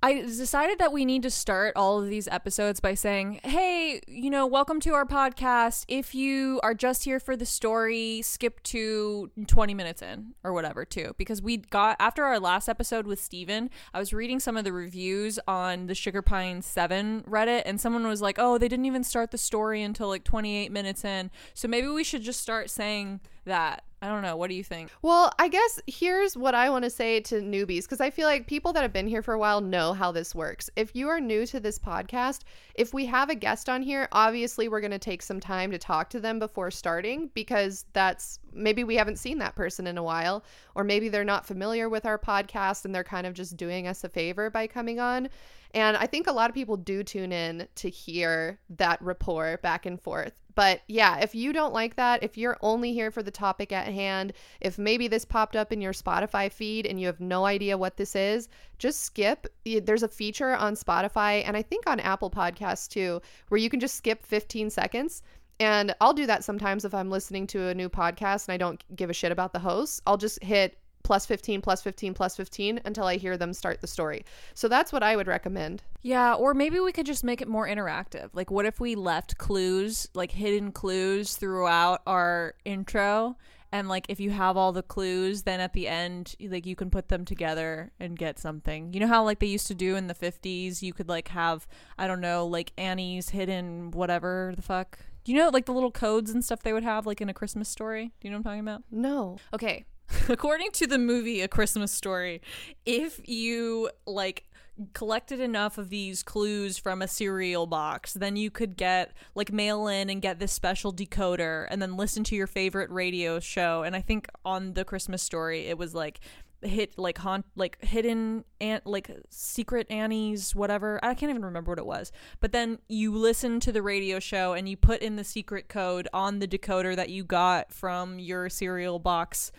I 0.03 0.23
decided 0.23 0.79
that 0.79 0.93
we 0.93 1.05
need 1.05 1.23
to 1.23 1.31
start 1.31 1.73
all 1.77 2.03
of 2.03 2.09
these 2.09 2.29
episodes 2.29 2.81
by 2.81 2.95
saying, 2.95 3.41
hey, 3.45 4.01
you 4.07 4.31
know, 4.31 4.47
welcome 4.47 4.81
to 4.81 4.95
our 4.95 5.07
podcast. 5.07 5.85
If 5.89 6.15
you 6.15 6.61
are 6.63 6.75
just 6.75 7.05
here 7.05 7.21
for 7.21 7.37
the 7.37 7.47
story, 7.47 8.23
skip 8.23 8.63
to 8.65 9.31
20 9.47 9.75
minutes 9.75 10.03
in 10.03 10.35
or 10.45 10.53
whatever, 10.53 10.85
too. 10.85 11.15
Because 11.19 11.41
we 11.43 11.57
got, 11.59 11.97
after 11.99 12.25
our 12.25 12.39
last 12.39 12.69
episode 12.69 13.07
with 13.07 13.21
Steven, 13.21 13.71
I 13.93 13.99
was 13.99 14.13
reading 14.13 14.41
some 14.41 14.57
of 14.57 14.65
the 14.65 14.73
reviews 14.73 15.39
on 15.47 15.87
the 15.87 15.95
Sugar 15.95 16.23
Pine 16.23 16.63
7 16.63 17.23
Reddit, 17.29 17.63
and 17.65 17.81
someone 17.81 18.07
was 18.07 18.23
like, 18.23 18.39
oh, 18.39 18.59
they 18.59 18.69
didn't 18.69 18.87
even 18.87 19.05
start 19.05 19.31
the 19.31 19.39
story 19.39 19.83
until 19.83 20.09
like 20.09 20.25
28 20.25 20.71
minutes 20.71 21.05
in. 21.05 21.31
So 21.55 21.69
maybe 21.69 21.89
we 21.89 22.05
should 22.05 22.23
just 22.23 22.41
start 22.41 22.71
saying 22.71 23.21
that. 23.45 23.85
I 24.05 24.09
don't 24.09 24.21
know. 24.21 24.37
What 24.37 24.51
do 24.51 24.55
you 24.55 24.63
think? 24.63 24.91
Well, 25.01 25.33
I 25.39 25.49
guess 25.49 25.81
here's 25.87 26.37
what 26.37 26.55
I 26.55 26.69
want 26.69 26.85
to 26.85 26.91
say 26.91 27.21
to 27.21 27.37
newbies 27.37 27.85
because 27.85 28.03
I 28.03 28.11
feel 28.11 28.29
like 28.29 28.47
people 28.47 28.75
that 28.75 28.83
have 28.83 28.93
been 28.93 29.07
here 29.07 29.23
for 29.23 29.33
a 29.33 29.39
while 29.39 29.63
know 29.63 29.95
how 29.95 30.13
this 30.13 30.35
works. 30.35 30.69
If 30.77 30.95
you 30.95 31.09
are 31.09 31.21
new 31.21 31.47
to 31.47 31.59
this 31.59 31.79
podcast, 31.79 32.41
if 32.75 32.93
we 32.93 33.07
have 33.07 33.31
a 33.31 33.35
guest 33.35 33.71
on 33.71 33.81
here, 33.81 34.07
obviously 34.13 34.69
we're 34.69 34.83
going 34.83 34.91
to 34.91 34.99
take 34.99 35.23
some 35.23 35.41
time 35.41 35.71
to 35.71 35.79
talk 35.79 36.11
to 36.11 36.21
them 36.21 36.39
before 36.39 36.71
starting 36.71 37.31
because 37.33 37.87
that's 37.95 38.41
maybe 38.55 38.85
we 38.85 38.97
haven't 38.97 39.19
seen 39.19 39.39
that 39.39 39.57
person 39.57 39.87
in 39.87 39.99
a 39.99 40.03
while, 40.03 40.45
or 40.75 40.85
maybe 40.85 41.09
they're 41.09 41.25
not 41.25 41.47
familiar 41.47 41.89
with 41.89 42.07
our 42.07 42.19
podcast 42.19 42.85
and 42.85 42.95
they're 42.95 43.05
kind 43.05 43.27
of 43.27 43.35
just 43.35 43.57
doing 43.57 43.87
us 43.87 44.05
a 44.05 44.09
favor 44.09 44.51
by 44.51 44.67
coming 44.67 45.01
on. 45.01 45.29
And 45.73 45.97
I 45.97 46.07
think 46.07 46.29
a 46.29 46.33
lot 46.33 46.51
of 46.51 46.55
people 46.55 46.77
do 46.77 47.03
tune 47.03 47.33
in 47.33 47.67
to 47.75 47.91
hear 47.91 48.61
that 48.71 49.03
rapport 49.03 49.59
back 49.63 49.87
and 49.87 50.01
forth. 50.01 50.33
But 50.55 50.83
yeah, 50.87 51.19
if 51.19 51.35
you 51.35 51.53
don't 51.53 51.75
like 51.75 51.97
that, 51.97 52.23
if 52.23 52.39
you're 52.39 52.57
only 52.61 52.93
here 52.93 53.11
for 53.11 53.25
the 53.25 53.33
topic 53.33 53.73
at 53.73 53.89
hand, 53.89 54.35
if 54.61 54.79
maybe 54.79 55.09
this 55.09 55.25
popped 55.25 55.57
up 55.57 55.73
in 55.73 55.81
your 55.81 55.93
Spotify 55.93 56.53
feed 56.53 56.87
and 56.87 57.01
you 57.01 57.09
have 57.09 57.19
no 57.19 57.45
idea 57.45 57.77
what 57.77 57.97
this 57.97 58.15
is, 58.15 58.49
just 58.79 59.01
skip. 59.01 59.49
There's 59.65 60.05
a 60.05 60.09
feature 60.09 60.55
on 60.55 60.77
Spotify 60.77 61.43
and 61.45 61.57
I 61.57 61.63
think 61.63 61.89
on 61.89 61.99
Apple 61.99 62.31
Podcasts 62.31 62.87
too, 62.87 63.21
where 63.49 63.59
you 63.59 63.69
can 63.69 63.81
just 63.81 63.97
skip 63.97 64.25
15 64.25 64.71
seconds. 64.71 65.25
And 65.61 65.95
I'll 66.01 66.15
do 66.15 66.27
that 66.27 66.45
sometimes 66.45 66.85
if 66.85 66.95
I'm 66.95 67.11
listening 67.11 67.47
to 67.49 67.69
a 67.69 67.75
new 67.75 67.89
podcast 67.89 68.49
and 68.49 68.55
I 68.55 68.57
don't 68.57 68.83
give 68.97 69.11
a 69.11 69.15
shit 69.15 69.33
about 69.33 69.53
the 69.53 69.59
host. 69.59 70.03
I'll 70.07 70.17
just 70.17 70.43
hit 70.43 70.79
plus 71.05 71.27
15 71.27 71.61
plus 71.61 71.83
15 71.83 72.15
plus 72.15 72.35
15 72.35 72.81
until 72.85 73.05
I 73.05 73.17
hear 73.17 73.37
them 73.37 73.53
start 73.53 73.81
the 73.81 73.87
story. 73.87 74.25
So 74.55 74.69
that's 74.69 74.93
what 74.93 75.03
I 75.03 75.15
would 75.15 75.29
recommend. 75.29 75.83
Yeah, 76.03 76.35
or 76.35 76.55
maybe 76.55 76.81
we 76.81 76.93
could 76.93 77.07
just 77.07 77.23
make 77.23 77.41
it 77.41 77.49
more 77.49 77.69
interactive. 77.69 78.31
Like 78.33 78.51
what 78.51 78.65
if 78.67 78.81
we 78.81 78.97
left 78.97 79.39
clues, 79.39 80.09
like 80.15 80.33
hidden 80.33 80.73
clues 80.73 81.37
throughout 81.37 82.01
our 82.07 82.55
intro 82.65 83.37
and 83.71 83.89
like 83.89 84.07
if 84.09 84.19
you 84.19 84.31
have 84.31 84.57
all 84.57 84.71
the 84.71 84.83
clues 84.85 85.43
then 85.43 85.59
at 85.59 85.73
the 85.73 85.89
end 85.89 86.37
like 86.49 86.65
you 86.65 86.77
can 86.77 86.91
put 86.91 87.09
them 87.09 87.25
together 87.25 87.93
and 88.01 88.19
get 88.19 88.39
something. 88.39 88.93
You 88.95 89.01
know 89.01 89.07
how 89.07 89.25
like 89.25 89.41
they 89.41 89.47
used 89.47 89.67
to 89.69 89.75
do 89.75 89.97
in 89.97 90.07
the 90.07 90.15
50s, 90.15 90.81
you 90.81 90.93
could 90.95 91.09
like 91.09 91.29
have 91.29 91.67
I 91.99 92.07
don't 92.07 92.23
know, 92.23 92.47
like 92.47 92.73
Annie's 92.79 93.29
hidden 93.29 93.91
whatever 93.91 94.55
the 94.57 94.63
fuck. 94.63 94.99
Do 95.25 95.33
you 95.33 95.39
know 95.39 95.49
like 95.49 95.65
the 95.65 95.73
little 95.73 95.91
codes 95.91 96.31
and 96.31 96.45
stuff 96.45 96.63
they 96.63 96.73
would 96.73 96.85
have 96.85 97.07
like 97.07 97.21
in 97.21 97.29
a 97.29 97.35
Christmas 97.35 97.69
story? 97.69 98.13
Do 98.21 98.29
you 98.29 98.31
know 98.31 98.37
what 98.37 98.41
I'm 98.41 98.45
talking 98.45 98.61
about? 98.61 98.83
No. 98.91 99.39
Okay. 99.53 99.85
According 100.29 100.71
to 100.73 100.87
the 100.87 100.99
movie 100.99 101.41
A 101.41 101.49
Christmas 101.49 101.91
Story, 101.91 102.43
if 102.85 103.21
you 103.25 103.91
like 104.07 104.45
collected 104.93 105.41
enough 105.41 105.79
of 105.79 105.89
these 105.89 106.23
clues 106.23 106.79
from 106.79 107.01
a 107.01 107.09
cereal 107.09 107.67
box, 107.67 108.13
then 108.13 108.37
you 108.37 108.51
could 108.51 108.77
get 108.77 109.13
like 109.35 109.53
mail 109.53 109.87
in 109.87 110.11
and 110.11 110.21
get 110.21 110.41
this 110.41 110.53
special 110.53 110.93
decoder 110.93 111.67
and 111.71 111.81
then 111.81 111.97
listen 111.97 112.25
to 112.25 112.35
your 112.35 112.47
favorite 112.47 112.91
radio 112.91 113.39
show. 113.39 113.83
And 113.83 113.95
I 113.95 114.01
think 114.01 114.29
on 114.45 114.75
the 114.75 114.85
Christmas 114.85 115.23
story 115.23 115.67
it 115.67 115.79
was 115.79 115.95
like 115.95 116.21
hit 116.65 116.99
like 116.99 117.19
haunt 117.19 117.45
like 117.57 117.83
hidden 117.85 118.45
and 118.61 118.81
like 118.85 119.11
secret 119.31 119.87
annie's 119.91 120.55
whatever 120.55 120.99
i 121.03 121.15
can't 121.15 121.31
even 121.31 121.45
remember 121.45 121.71
what 121.71 121.79
it 121.79 121.87
was 121.87 122.11
but 122.41 122.53
then 122.53 122.79
you 122.89 123.13
listen 123.13 123.61
to 123.61 123.71
the 123.71 123.83
radio 123.83 124.19
show 124.19 124.53
and 124.53 124.69
you 124.69 124.77
put 124.77 125.01
in 125.03 125.17
the 125.17 125.25
secret 125.25 125.69
code 125.69 126.09
on 126.13 126.39
the 126.39 126.49
decoder 126.49 126.97
that 126.97 127.11
you 127.11 127.25
got 127.25 127.73
from 127.73 128.19
your 128.19 128.49
cereal 128.49 128.99
box 128.99 129.53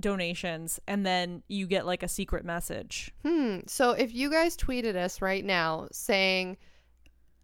donations 0.00 0.80
and 0.86 1.04
then 1.04 1.42
you 1.48 1.66
get 1.66 1.86
like 1.86 2.02
a 2.02 2.08
secret 2.08 2.44
message. 2.44 3.12
Hmm. 3.24 3.60
So 3.66 3.90
if 3.92 4.14
you 4.14 4.30
guys 4.30 4.56
tweeted 4.56 4.96
us 4.96 5.20
right 5.20 5.44
now 5.44 5.88
saying 5.92 6.56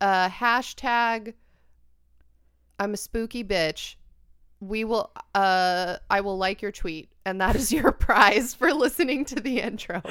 uh 0.01 0.29
hashtag 0.29 1.35
I'm 2.79 2.95
a 2.95 2.97
spooky 2.97 3.45
bitch, 3.45 3.97
we 4.61 4.85
will 4.85 5.11
uh 5.35 5.97
I 6.11 6.21
will 6.21 6.39
like 6.39 6.63
your 6.63 6.73
tweet 6.73 7.11
and 7.25 7.41
that 7.41 7.57
is 7.57 7.73
your 7.73 7.93
prize 7.93 8.55
for 8.55 8.73
listening 8.73 9.25
to 9.27 9.37
the 9.37 9.61
intro. 9.61 10.03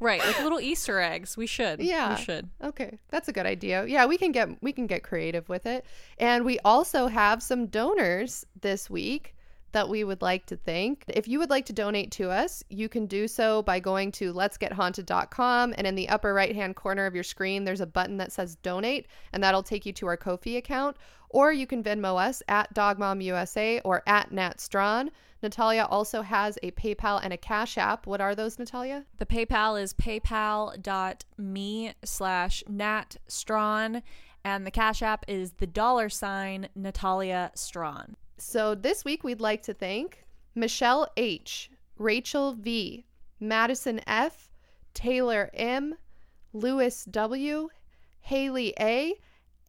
Right, 0.00 0.24
like 0.24 0.40
little 0.42 0.60
Easter 0.60 1.00
eggs. 1.00 1.36
We 1.36 1.46
should. 1.46 1.80
Yeah. 1.80 2.16
We 2.16 2.22
should. 2.22 2.48
Okay, 2.62 2.98
that's 3.08 3.26
a 3.28 3.32
good 3.32 3.46
idea. 3.46 3.84
Yeah, 3.86 4.06
we 4.06 4.16
can 4.16 4.30
get 4.30 4.62
we 4.62 4.72
can 4.72 4.86
get 4.86 5.02
creative 5.02 5.48
with 5.48 5.66
it. 5.66 5.84
And 6.18 6.44
we 6.44 6.60
also 6.64 7.08
have 7.08 7.42
some 7.42 7.66
donors 7.66 8.46
this 8.60 8.88
week 8.88 9.34
that 9.72 9.88
we 9.88 10.04
would 10.04 10.22
like 10.22 10.46
to 10.46 10.56
thank. 10.56 11.04
If 11.08 11.28
you 11.28 11.38
would 11.38 11.50
like 11.50 11.66
to 11.66 11.72
donate 11.72 12.10
to 12.12 12.30
us, 12.30 12.62
you 12.70 12.88
can 12.88 13.06
do 13.06 13.28
so 13.28 13.62
by 13.62 13.80
going 13.80 14.12
to 14.12 14.32
letsgethaunted.com 14.32 15.74
and 15.76 15.86
in 15.86 15.94
the 15.94 16.08
upper 16.08 16.32
right 16.32 16.54
hand 16.54 16.76
corner 16.76 17.04
of 17.04 17.14
your 17.14 17.24
screen, 17.24 17.64
there's 17.64 17.80
a 17.80 17.86
button 17.86 18.16
that 18.18 18.32
says 18.32 18.56
donate, 18.56 19.06
and 19.32 19.42
that'll 19.42 19.62
take 19.62 19.84
you 19.84 19.92
to 19.94 20.06
our 20.06 20.16
Ko-fi 20.16 20.56
account. 20.56 20.96
Or 21.30 21.52
you 21.52 21.66
can 21.66 21.82
Venmo 21.82 22.18
us 22.18 22.42
at 22.48 22.72
DogMomUSA 22.74 23.82
or 23.84 24.02
at 24.06 24.32
Nat 24.32 24.60
Strawn. 24.60 25.10
Natalia 25.42 25.86
also 25.88 26.22
has 26.22 26.58
a 26.62 26.72
PayPal 26.72 27.20
and 27.22 27.32
a 27.32 27.36
Cash 27.36 27.78
App. 27.78 28.06
What 28.06 28.20
are 28.20 28.34
those, 28.34 28.58
Natalia? 28.58 29.04
The 29.18 29.26
PayPal 29.26 29.80
is 29.80 29.94
paypal.me 29.94 31.92
slash 32.04 32.64
Nat 32.68 33.16
Strawn, 33.28 34.02
and 34.44 34.66
the 34.66 34.70
Cash 34.70 35.02
App 35.02 35.24
is 35.28 35.52
the 35.52 35.66
dollar 35.66 36.08
sign 36.08 36.68
Natalia 36.74 37.52
Strawn. 37.54 38.16
So 38.36 38.74
this 38.74 39.04
week 39.04 39.22
we'd 39.22 39.40
like 39.40 39.62
to 39.64 39.74
thank 39.74 40.24
Michelle 40.54 41.08
H, 41.16 41.70
Rachel 41.98 42.54
V, 42.54 43.04
Madison 43.38 44.00
F, 44.06 44.50
Taylor 44.94 45.50
M, 45.54 45.94
Lewis 46.52 47.04
W, 47.04 47.68
Haley 48.20 48.74
A, 48.80 49.14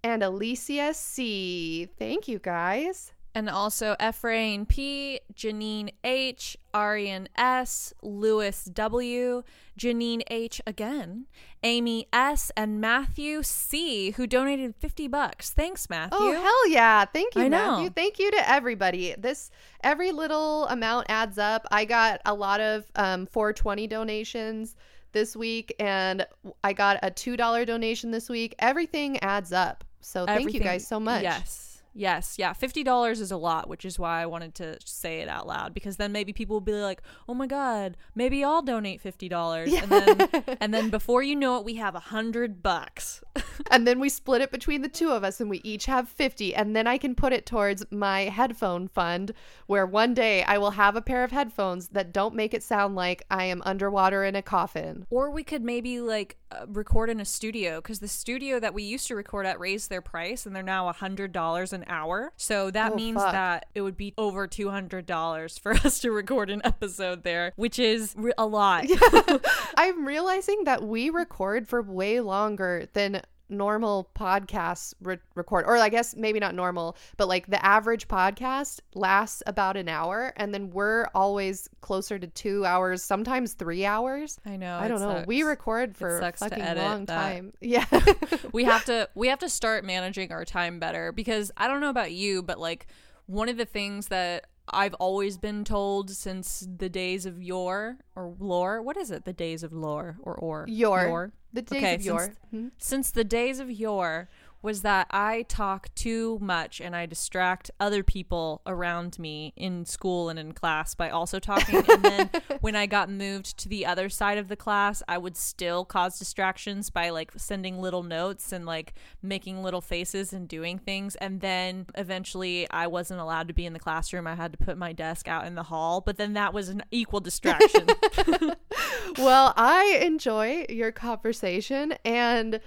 and 0.04 0.24
Alicia 0.24 0.94
C. 0.94 1.88
Thank 1.98 2.28
you 2.28 2.40
guys. 2.40 3.12
And 3.40 3.50
also 3.50 3.96
Ephraim 4.06 4.66
P, 4.66 5.22
Janine 5.34 5.94
H, 6.04 6.58
Arian 6.74 7.30
S, 7.38 7.94
Lewis 8.02 8.66
W, 8.66 9.44
Janine 9.80 10.24
H 10.30 10.60
again, 10.68 11.26
Amy 11.64 12.10
S, 12.12 12.52
and 12.58 12.82
Matthew 12.82 13.42
C, 13.42 14.12
who 14.12 14.28
donated 14.28 14.76
50 14.76 15.08
bucks. 15.08 15.52
Thanks, 15.52 15.90
Matthew. 15.90 16.18
Oh, 16.20 16.34
hell 16.34 16.70
yeah. 16.70 17.06
Thank 17.06 17.34
you, 17.36 17.44
I 17.44 17.48
know. 17.48 17.78
Matthew. 17.78 17.92
Thank 17.92 18.20
you 18.20 18.30
to 18.30 18.50
everybody. 18.50 19.16
This 19.18 19.52
every 19.86 20.12
little 20.12 20.66
amount 20.66 21.06
adds 21.08 21.38
up. 21.38 21.66
I 21.72 21.86
got 21.86 22.20
a 22.26 22.34
lot 22.34 22.60
of 22.60 22.92
um 22.98 23.26
420 23.26 23.88
donations 23.88 24.76
this 25.14 25.34
week 25.34 25.74
and 25.80 26.28
I 26.66 26.74
got 26.74 27.00
a 27.04 27.10
$2 27.10 27.66
donation 27.66 28.12
this 28.12 28.28
week. 28.28 28.54
Everything 28.60 29.18
adds 29.20 29.54
up. 29.54 29.86
So 30.02 30.26
thank 30.26 30.54
you 30.54 30.60
guys 30.60 30.86
so 30.86 31.00
much. 31.00 31.24
Yes. 31.24 31.69
Yes. 32.00 32.36
Yeah. 32.40 32.54
$50 32.54 33.12
is 33.12 33.32
a 33.32 33.38
lot, 33.38 33.68
which 33.68 33.84
is 33.84 34.00
why 34.00 34.22
I 34.22 34.26
wanted 34.26 34.56
to 34.56 34.78
say 34.86 35.20
it 35.20 35.28
out 35.28 35.48
loud 35.48 35.74
because 35.74 35.98
then 35.98 36.12
maybe 36.12 36.32
people 36.32 36.56
will 36.56 36.62
be 36.62 36.72
like, 36.74 37.02
oh 37.28 37.34
my 37.34 37.46
God, 37.46 37.98
maybe 38.16 38.44
I'll 38.44 38.62
donate 38.62 39.04
$50. 39.04 39.82
And 39.82 39.92
then, 39.92 40.58
and 40.62 40.74
then 40.74 40.90
before 40.90 41.22
you 41.24 41.36
know 41.36 41.58
it, 41.58 41.66
we 41.66 41.76
have 41.76 41.96
a 41.96 42.00
hundred 42.00 42.64
bucks. 42.64 43.22
and 43.72 43.88
then 43.88 44.00
we 44.00 44.10
split 44.10 44.42
it 44.42 44.52
between 44.52 44.82
the 44.82 44.90
two 44.90 45.12
of 45.12 45.24
us 45.24 45.40
and 45.40 45.50
we 45.50 45.62
each 45.64 45.86
have 45.86 46.08
50 46.10 46.56
and 46.56 46.76
then 46.76 46.88
i 46.88 46.98
can 46.98 47.16
put 47.16 47.34
it 47.34 47.46
towards 47.46 47.84
my 47.92 48.22
headphone 48.22 48.88
fund 48.88 49.34
where 49.68 49.86
one 49.86 50.14
day 50.14 50.44
i 50.44 50.58
will 50.58 50.72
have 50.72 50.96
a 50.96 51.02
pair 51.02 51.24
of 51.24 51.32
headphones 51.32 51.90
that 51.90 52.12
don't 52.12 52.36
make 52.36 52.54
it 52.54 52.64
sound 52.64 52.96
like 52.96 53.24
i 53.30 53.44
am 53.44 53.62
underwater 53.66 54.24
in 54.24 54.36
a 54.36 54.42
coffin 54.42 55.06
Or 55.10 55.30
we 55.32 55.44
could 55.44 55.64
maybe 55.64 56.00
like 56.00 56.38
uh, 56.52 56.66
record 56.68 57.10
in 57.10 57.20
a 57.20 57.26
studio 57.26 57.78
because 57.78 58.00
the 58.00 58.08
studio 58.08 58.60
that 58.60 58.74
we 58.74 58.84
used 58.84 59.08
to 59.08 59.16
record 59.16 59.46
at 59.46 59.60
raised 59.60 59.90
their 59.90 60.02
price 60.02 60.46
and 60.46 60.56
they're 60.56 60.64
now 60.64 60.90
a 60.90 60.94
hundred 60.94 61.32
dollars 61.32 61.74
an 61.74 61.84
hour. 61.90 62.32
So 62.38 62.72
that 62.72 62.94
Oh, 62.94 62.96
means 62.96 63.18
fuck. 63.22 63.32
that 63.34 63.66
it 63.76 63.82
would 63.82 63.98
be 63.98 64.14
over 64.18 64.48
two 64.48 64.70
hundred 64.70 65.06
dollars 65.06 65.58
for 65.58 65.74
us 65.86 66.00
to 66.00 66.12
record 66.12 66.50
an 66.50 66.62
episode 66.64 67.24
there, 67.24 67.52
which 67.56 67.80
is 67.80 68.14
re- 68.18 68.34
a 68.38 68.46
lot. 68.46 68.86
i'm 69.78 70.06
realizing 70.06 70.64
that 70.66 70.84
we 70.84 71.10
record 71.10 71.68
for 71.68 71.82
way 71.82 72.20
longer 72.20 72.88
than 72.94 73.22
normal 73.50 74.10
podcasts 74.16 74.94
re- 75.02 75.18
record 75.36 75.66
or 75.66 75.78
i 75.78 75.90
guess 75.90 76.16
maybe 76.16 76.40
not 76.40 76.56
normal 76.56 76.96
but 77.18 77.28
like 77.28 77.48
the 77.48 77.64
average 77.66 78.08
podcast 78.08 78.80
lasts 78.96 79.44
about 79.48 79.76
an 79.76 79.90
hour 79.90 80.34
and 80.38 80.54
then 80.54 80.70
we're 80.70 81.08
always 81.14 81.70
closer 81.82 82.18
to 82.20 82.28
two 82.28 82.66
hours 82.66 83.04
sometimes 83.04 83.54
three 83.54 83.86
hours 83.86 84.40
I 84.46 84.56
know. 84.56 84.78
i 84.78 84.88
don't 84.88 85.00
know 85.00 85.24
we 85.28 85.44
record 85.44 85.96
for 85.98 86.20
a 86.20 86.32
fucking 86.34 86.64
long 86.76 87.06
that. 87.06 87.22
time 87.22 87.54
yeah 87.62 87.86
we 88.54 88.64
have 88.64 88.86
to 88.86 89.10
we 89.16 89.28
have 89.28 89.40
to 89.40 89.50
start 89.50 89.84
managing 89.84 90.32
our 90.32 90.46
time 90.46 90.80
better 90.80 91.12
because 91.12 91.52
I 91.58 91.68
don't 91.68 91.82
know 91.82 91.90
about 91.90 92.12
you, 92.12 92.42
but 92.44 92.60
like 92.60 92.88
one 93.26 93.50
of 93.50 93.58
the 93.58 93.66
things 93.66 94.08
that 94.08 94.48
I've 94.72 94.94
always 94.96 95.38
been 95.38 95.64
told 95.64 96.10
since 96.12 96.68
the 96.78 96.90
days 96.90 97.26
of 97.26 97.42
yore 97.42 97.98
or 98.16 98.36
lore. 98.40 98.82
What 98.82 98.98
is 98.98 99.12
it? 99.12 99.26
The 99.26 99.34
days 99.34 99.64
of 99.64 99.74
lore 99.74 100.18
or 100.22 100.36
or 100.36 100.66
Yore. 100.68 101.34
The 101.54 101.62
days 101.62 101.78
Okay, 101.84 101.96
of 101.96 102.02
yore 102.04 102.20
since- 102.26 102.38
Hmm? 102.52 102.68
since 102.78 103.12
the 103.12 103.24
days 103.24 103.60
of 103.60 103.72
yore 103.72 104.28
was 104.62 104.82
that 104.82 105.08
I 105.10 105.44
talk 105.44 105.94
too 105.96 106.38
much 106.42 106.82
and 106.82 106.96
I 106.96 107.06
distract 107.06 107.72
other 107.80 108.04
people 108.04 108.62
around 108.66 109.18
me 109.18 109.54
in 109.56 109.86
school 109.86 110.28
and 110.28 110.38
in 110.38 110.52
class 110.52 110.96
by 110.96 111.10
also 111.10 111.40
talking. 111.40 111.84
and 111.90 112.04
then 112.04 112.30
when 112.62 112.76
I 112.76 112.86
got 112.86 113.10
moved 113.10 113.58
to 113.60 113.70
the 113.70 113.86
other 113.86 114.10
side 114.10 114.38
of 114.38 114.50
the 114.50 114.58
class, 114.58 115.02
I 115.08 115.18
would 115.18 115.38
still 115.38 115.86
cause 115.86 116.20
distractions 116.20 116.90
by 116.90 117.10
like 117.10 117.32
sending 117.38 117.80
little 117.80 118.04
notes 118.04 118.52
and 118.52 118.66
like 118.66 118.94
making 119.22 119.64
little 119.64 119.82
faces 119.82 120.34
and 120.34 120.48
doing 120.48 120.78
things. 120.78 121.16
And 121.16 121.40
then 121.40 121.86
eventually 121.96 122.70
I 122.70 122.88
wasn't 122.88 123.22
allowed 123.22 123.48
to 123.48 123.54
be 123.54 123.66
in 123.66 123.74
the 123.74 123.80
classroom. 123.80 124.28
I 124.28 124.36
had 124.36 124.52
to 124.52 124.58
put 124.58 124.78
my 124.78 124.92
desk 124.92 125.30
out 125.30 125.48
in 125.48 125.56
the 125.56 125.64
hall. 125.64 126.02
But 126.02 126.18
then 126.18 126.34
that 126.34 126.54
was 126.54 126.68
an 126.68 126.84
equal 126.92 127.22
distraction. 127.22 127.88
well, 129.18 129.54
I 129.56 130.02
enjoy 130.02 130.66
your 130.68 130.92
conversation 130.92 131.94
and 132.04 132.60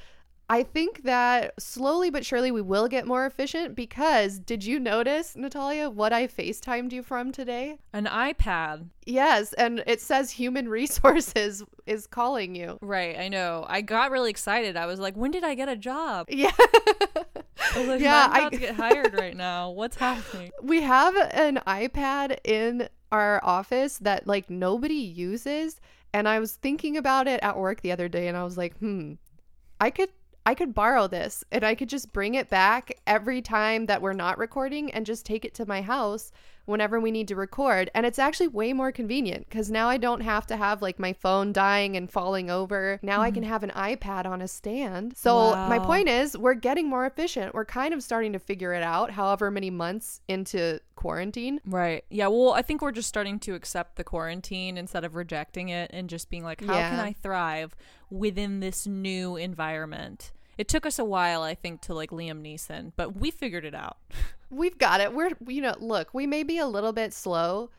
I 0.51 0.63
think 0.65 1.05
that 1.05 1.55
slowly 1.61 2.11
but 2.11 2.27
surely 2.27 2.51
we 2.51 2.61
will 2.61 2.87
get 2.89 3.07
more 3.07 3.25
efficient 3.25 3.75
because 3.75 4.39
did 4.39 4.65
you 4.65 4.79
notice, 4.79 5.35
Natalia, 5.35 5.89
what 5.89 6.13
I 6.13 6.27
FaceTimed 6.27 6.93
you 6.93 7.03
from 7.03 7.33
today? 7.33 7.79
An 7.95 8.05
iPad. 8.05 8.89
Yes, 9.07 9.53
and 9.55 9.83
it 9.87 10.01
says 10.01 10.31
human 10.31 10.69
resources 10.81 11.63
is 11.87 12.07
calling 12.07 12.55
you. 12.55 12.79
Right, 12.83 13.19
I 13.19 13.29
know. 13.29 13.65
I 13.69 13.81
got 13.81 14.11
really 14.11 14.31
excited. 14.31 14.77
I 14.77 14.87
was 14.87 15.01
like, 15.01 15.15
when 15.17 15.31
did 15.31 15.43
I 15.45 15.55
get 15.55 15.69
a 15.71 15.77
job? 15.77 16.27
Yeah. 16.29 16.51
I 17.75 17.79
was 17.79 17.89
like, 17.89 18.01
Yeah, 18.01 18.25
I'm 18.27 18.31
about 18.31 18.47
I- 18.47 18.51
to 18.51 18.57
get 18.59 18.75
hired 18.75 19.15
right 19.15 19.37
now. 19.37 19.71
What's 19.71 19.97
happening? 19.97 20.51
we 20.63 20.83
have 20.83 21.17
an 21.17 21.61
iPad 21.67 22.39
in 22.45 22.89
our 23.11 23.41
office 23.45 23.99
that 23.99 24.27
like 24.27 24.51
nobody 24.51 24.95
uses 24.95 25.81
and 26.15 26.29
I 26.29 26.41
was 26.41 26.53
thinking 26.53 26.97
about 26.97 27.27
it 27.29 27.41
at 27.43 27.57
work 27.59 27.81
the 27.83 27.93
other 27.93 28.09
day 28.09 28.27
and 28.29 28.37
I 28.37 28.45
was 28.45 28.57
like, 28.59 28.77
"Hmm, 28.79 29.15
I 29.81 29.91
could 29.91 30.09
I 30.45 30.55
could 30.55 30.75
borrow 30.75 31.07
this 31.07 31.45
and 31.53 31.63
I 31.63 31.75
could 31.75 31.89
just 31.89 32.13
bring 32.13 32.35
it 32.35 32.51
back 32.51 32.93
every 33.07 33.41
time 33.43 33.87
that 33.87 34.03
we're 34.03 34.13
not 34.13 34.39
recording 34.39 34.91
and 34.93 35.07
just 35.07 35.25
take 35.25 35.45
it 35.45 35.55
to 35.55 35.67
my 35.67 35.83
house 35.83 36.33
whenever 36.65 37.01
we 37.01 37.11
need 37.11 37.29
to 37.29 37.37
record. 37.37 37.91
And 37.95 38.07
it's 38.07 38.19
actually 38.19 38.49
way 38.49 38.73
more 38.73 38.93
convenient 38.93 39.49
because 39.49 39.71
now 39.71 39.89
I 39.89 39.97
don't 39.97 40.21
have 40.21 40.47
to 40.49 40.57
have 40.57 40.83
like 40.83 40.99
my 40.99 41.13
phone 41.13 41.53
dying 41.53 41.97
and 41.97 42.11
falling 42.11 42.51
over. 42.51 43.01
Now 43.03 43.21
I 43.21 43.31
can 43.31 43.43
mm-hmm. 43.43 43.53
have 43.53 43.63
an 43.63 43.71
iPad 43.71 44.27
on 44.27 44.43
a 44.43 44.49
stand. 44.49 45.17
So 45.17 45.55
my 45.55 45.79
point 45.79 46.09
is, 46.09 46.37
we're 46.37 46.55
getting 46.55 46.89
more 46.89 47.07
efficient. 47.07 47.55
We're 47.55 47.65
kind 47.65 47.95
of 47.95 48.03
starting 48.03 48.33
to 48.33 48.39
figure 48.39 48.73
it 48.75 48.83
out, 48.83 49.11
however 49.11 49.51
many 49.51 49.71
months 49.71 50.21
into 50.29 50.81
quarantine. 50.95 51.61
Right. 51.67 52.05
Yeah. 52.11 52.29
Well, 52.29 52.53
I 52.53 52.63
think 52.63 52.83
we're 52.83 52.93
just 52.93 53.09
starting 53.09 53.39
to 53.41 53.55
accept 53.55 53.97
the 53.97 54.05
quarantine 54.05 54.79
instead 54.79 55.05
of 55.05 55.15
rejecting 55.15 55.69
it 55.69 55.91
and 55.93 56.09
just 56.09 56.31
being 56.31 56.45
like, 56.45 56.65
how 56.65 56.75
can 56.75 57.01
I 57.01 57.13
thrive 57.13 57.75
within 58.11 58.61
this 58.61 58.87
new 58.87 59.37
environment? 59.37 60.33
It 60.59 60.69
took 60.69 60.85
us 60.87 60.99
a 60.99 61.05
while, 61.05 61.43
I 61.43 61.55
think, 61.55 61.81
to 61.83 61.95
like 61.95 62.11
Liam 62.11 62.43
Neeson, 62.43 62.93
but 62.97 63.17
we 63.17 63.31
figured 63.31 63.65
it 63.65 63.75
out. 63.75 63.97
We've 64.51 64.77
got 64.77 65.01
it. 65.01 65.15
We're, 65.15 65.31
you 65.47 65.63
know, 65.63 65.75
look, 65.81 66.13
we 66.13 66.27
may 66.27 66.43
be 66.43 66.59
a 66.59 66.67
little 66.67 66.93
bit 66.93 67.15
slow, 67.15 67.71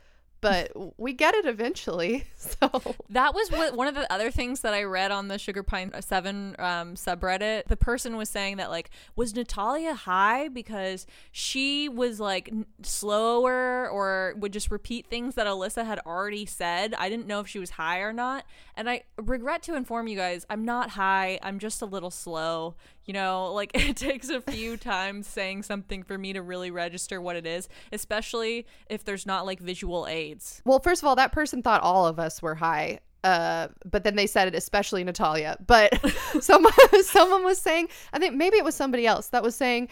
but 0.44 1.00
we 1.00 1.14
get 1.14 1.34
it 1.34 1.46
eventually. 1.46 2.26
So, 2.44 2.70
That 3.10 3.34
was 3.34 3.50
what 3.52 3.74
one 3.76 3.88
of 3.88 3.96
the 3.96 4.12
other 4.12 4.30
things 4.30 4.62
that 4.62 4.74
I 4.74 4.84
read 4.84 5.12
on 5.12 5.30
the 5.30 5.40
Sugar 5.40 5.64
Pine 5.64 5.94
Seven 6.02 6.58
um, 6.60 6.96
subreddit. 6.96 7.68
The 7.68 7.78
person 7.78 8.18
was 8.18 8.30
saying 8.30 8.58
that 8.58 8.70
like 8.70 8.90
was 9.16 9.34
Natalia 9.34 9.94
high 9.94 10.50
because 10.50 11.08
she 11.32 11.88
was 11.88 12.20
like 12.20 12.52
slower 12.82 13.90
or 13.90 14.36
would 14.38 14.52
just 14.52 14.70
repeat 14.72 15.08
things 15.08 15.36
that 15.36 15.48
Alyssa 15.48 15.86
had 15.86 16.00
already 16.06 16.46
said. 16.46 16.94
I 16.96 17.08
didn't 17.08 17.28
know 17.28 17.40
if 17.40 17.48
she 17.48 17.60
was 17.60 17.72
high 17.72 18.00
or 18.00 18.12
not, 18.12 18.46
and 18.76 18.90
I 18.90 19.04
regret 19.18 19.64
to 19.64 19.76
inform 19.76 20.10
you 20.10 20.18
guys 20.18 20.46
I'm 20.50 20.66
not 20.66 20.92
high. 20.92 21.40
I'm 21.42 21.60
just 21.60 21.82
a 21.82 21.86
little 21.86 22.12
slow. 22.12 22.76
You 23.06 23.14
know, 23.14 23.52
like 23.54 23.72
it 23.74 23.98
takes 23.98 24.30
a 24.30 24.42
few 24.42 24.78
times 24.78 25.28
saying 25.28 25.64
something 25.64 26.04
for 26.04 26.18
me 26.18 26.34
to 26.34 26.42
really 26.42 26.72
register 26.72 27.22
what 27.22 27.36
it 27.36 27.46
is, 27.46 27.68
especially 27.92 28.66
if 28.90 29.04
there's 29.04 29.26
not 29.26 29.46
like 29.46 29.60
visual 29.60 30.08
aids. 30.08 30.62
well, 30.66 30.80
first 30.80 31.02
of 31.02 31.08
all, 31.08 31.16
that 31.16 31.32
person 31.32 31.62
thought 31.62 31.82
all 31.82 32.08
of 32.08 32.20
us 32.20 32.42
were 32.42 32.56
high. 32.56 33.00
Uh, 33.24 33.70
but 33.86 34.04
then 34.04 34.16
they 34.18 34.28
said 34.28 34.50
it, 34.50 34.56
especially 34.56 35.04
Natalia. 35.04 35.58
But 35.66 35.98
someone, 36.42 36.74
someone 37.04 37.44
was 37.44 37.58
saying, 37.58 37.88
I 38.12 38.20
think 38.20 38.36
maybe 38.36 38.58
it 38.58 38.66
was 38.66 38.76
somebody 38.76 39.08
else 39.08 39.30
that 39.30 39.44
was 39.44 39.56
saying, 39.56 39.90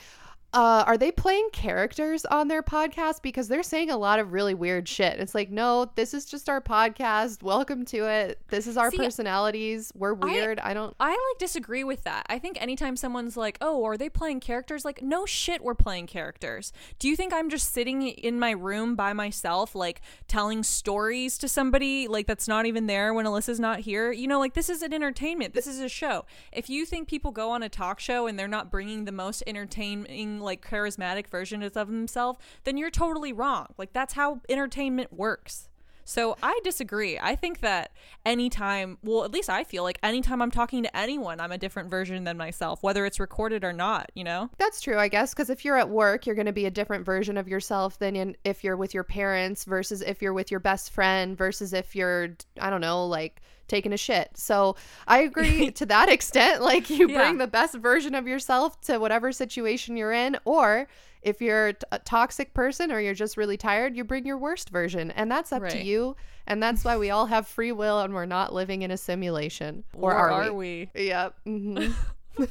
uh, 0.53 0.83
are 0.85 0.97
they 0.97 1.11
playing 1.11 1.47
characters 1.53 2.25
on 2.25 2.49
their 2.49 2.61
podcast? 2.61 3.21
Because 3.21 3.47
they're 3.47 3.63
saying 3.63 3.89
a 3.89 3.95
lot 3.95 4.19
of 4.19 4.33
really 4.33 4.53
weird 4.53 4.87
shit. 4.87 5.17
It's 5.19 5.33
like, 5.33 5.49
no, 5.49 5.89
this 5.95 6.13
is 6.13 6.25
just 6.25 6.49
our 6.49 6.59
podcast. 6.59 7.41
Welcome 7.41 7.85
to 7.85 8.05
it. 8.09 8.39
This 8.49 8.67
is 8.67 8.75
our 8.75 8.91
See, 8.91 8.97
personalities. 8.97 9.93
We're 9.95 10.13
weird. 10.13 10.59
I, 10.59 10.73
don't. 10.73 10.93
I 10.99 11.11
like 11.11 11.39
disagree 11.39 11.85
with 11.85 12.03
that. 12.03 12.25
I 12.27 12.37
think 12.37 12.61
anytime 12.61 12.97
someone's 12.97 13.37
like, 13.37 13.57
"Oh, 13.61 13.85
are 13.85 13.95
they 13.95 14.09
playing 14.09 14.41
characters?" 14.41 14.83
Like, 14.83 15.01
no 15.01 15.25
shit, 15.25 15.63
we're 15.63 15.73
playing 15.73 16.07
characters. 16.07 16.73
Do 16.99 17.07
you 17.07 17.15
think 17.15 17.31
I'm 17.31 17.49
just 17.49 17.71
sitting 17.71 18.01
in 18.01 18.37
my 18.37 18.51
room 18.51 18.95
by 18.95 19.13
myself, 19.13 19.73
like 19.73 20.01
telling 20.27 20.63
stories 20.63 21.37
to 21.37 21.47
somebody 21.47 22.09
like 22.09 22.27
that's 22.27 22.47
not 22.47 22.65
even 22.65 22.87
there 22.87 23.13
when 23.13 23.25
Alyssa's 23.25 23.59
not 23.59 23.79
here? 23.81 24.11
You 24.11 24.27
know, 24.27 24.39
like 24.39 24.53
this 24.53 24.69
is 24.69 24.81
an 24.81 24.93
entertainment. 24.93 25.53
This 25.53 25.67
is 25.67 25.79
a 25.79 25.89
show. 25.89 26.25
If 26.51 26.69
you 26.69 26.85
think 26.85 27.07
people 27.07 27.31
go 27.31 27.51
on 27.51 27.63
a 27.63 27.69
talk 27.69 28.01
show 28.01 28.27
and 28.27 28.37
they're 28.37 28.49
not 28.49 28.69
bringing 28.69 29.05
the 29.05 29.11
most 29.13 29.43
entertaining, 29.47 30.40
like 30.41 30.67
charismatic 30.67 31.27
version 31.27 31.63
of 31.63 31.87
himself, 31.87 32.37
then 32.63 32.77
you're 32.77 32.91
totally 32.91 33.33
wrong. 33.33 33.67
Like 33.77 33.93
that's 33.93 34.13
how 34.13 34.41
entertainment 34.49 35.13
works. 35.13 35.69
So 36.03 36.35
I 36.41 36.59
disagree. 36.63 37.19
I 37.19 37.35
think 37.35 37.61
that 37.61 37.91
anytime, 38.25 38.97
well, 39.03 39.23
at 39.23 39.31
least 39.31 39.49
I 39.49 39.63
feel 39.63 39.83
like 39.83 39.99
anytime 40.03 40.41
I'm 40.41 40.51
talking 40.51 40.83
to 40.83 40.97
anyone, 40.97 41.39
I'm 41.39 41.51
a 41.51 41.57
different 41.57 41.89
version 41.89 42.23
than 42.23 42.37
myself, 42.37 42.83
whether 42.83 43.05
it's 43.05 43.19
recorded 43.19 43.63
or 43.63 43.71
not, 43.71 44.11
you 44.15 44.23
know? 44.23 44.49
That's 44.57 44.81
true, 44.81 44.97
I 44.97 45.07
guess, 45.07 45.33
because 45.33 45.49
if 45.49 45.63
you're 45.63 45.77
at 45.77 45.89
work, 45.89 46.25
you're 46.25 46.35
going 46.35 46.47
to 46.47 46.51
be 46.51 46.65
a 46.65 46.71
different 46.71 47.05
version 47.05 47.37
of 47.37 47.47
yourself 47.47 47.99
than 47.99 48.15
in, 48.15 48.35
if 48.43 48.63
you're 48.63 48.77
with 48.77 48.93
your 48.93 49.03
parents 49.03 49.63
versus 49.63 50.01
if 50.01 50.21
you're 50.21 50.33
with 50.33 50.51
your 50.51 50.59
best 50.59 50.91
friend 50.91 51.37
versus 51.37 51.71
if 51.71 51.95
you're, 51.95 52.35
I 52.59 52.69
don't 52.69 52.81
know, 52.81 53.05
like 53.05 53.41
taking 53.71 53.93
a 53.93 53.97
shit. 53.97 54.29
So 54.35 54.75
I 55.07 55.19
agree 55.21 55.71
to 55.79 55.85
that 55.87 56.09
extent. 56.09 56.61
Like 56.71 56.89
you 56.89 57.07
Yeah. 57.07 57.17
bring 57.17 57.37
the 57.39 57.47
best 57.47 57.75
version 57.75 58.13
of 58.13 58.27
yourself 58.27 58.79
to 58.81 58.97
whatever 58.99 59.31
situation 59.31 59.97
you're 59.97 60.11
in, 60.11 60.37
or 60.45 60.87
if 61.21 61.41
you're 61.41 61.73
a 61.91 61.99
toxic 61.99 62.53
person 62.53 62.91
or 62.91 62.99
you're 62.99 63.13
just 63.13 63.37
really 63.37 63.57
tired, 63.57 63.95
you 63.95 64.03
bring 64.03 64.25
your 64.25 64.37
worst 64.37 64.69
version, 64.69 65.11
and 65.11 65.31
that's 65.31 65.51
up 65.51 65.67
to 65.69 65.79
you. 65.83 66.15
And 66.47 66.61
that's 66.61 66.83
why 66.83 66.97
we 66.97 67.09
all 67.11 67.27
have 67.27 67.47
free 67.47 67.71
will, 67.71 67.99
and 68.01 68.13
we're 68.13 68.25
not 68.25 68.53
living 68.53 68.81
in 68.81 68.91
a 68.91 68.97
simulation. 68.97 69.83
Or, 69.93 70.13
are, 70.13 70.51
we? 70.53 70.89
we? 70.95 71.03
Yep. 71.05 71.35
hmm 71.45 71.91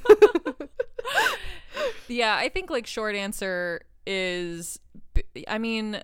Yeah, 2.08 2.36
I 2.36 2.48
think 2.48 2.70
like 2.70 2.86
short 2.86 3.14
answer 3.14 3.82
is, 4.06 4.80
I 5.46 5.58
mean, 5.58 6.00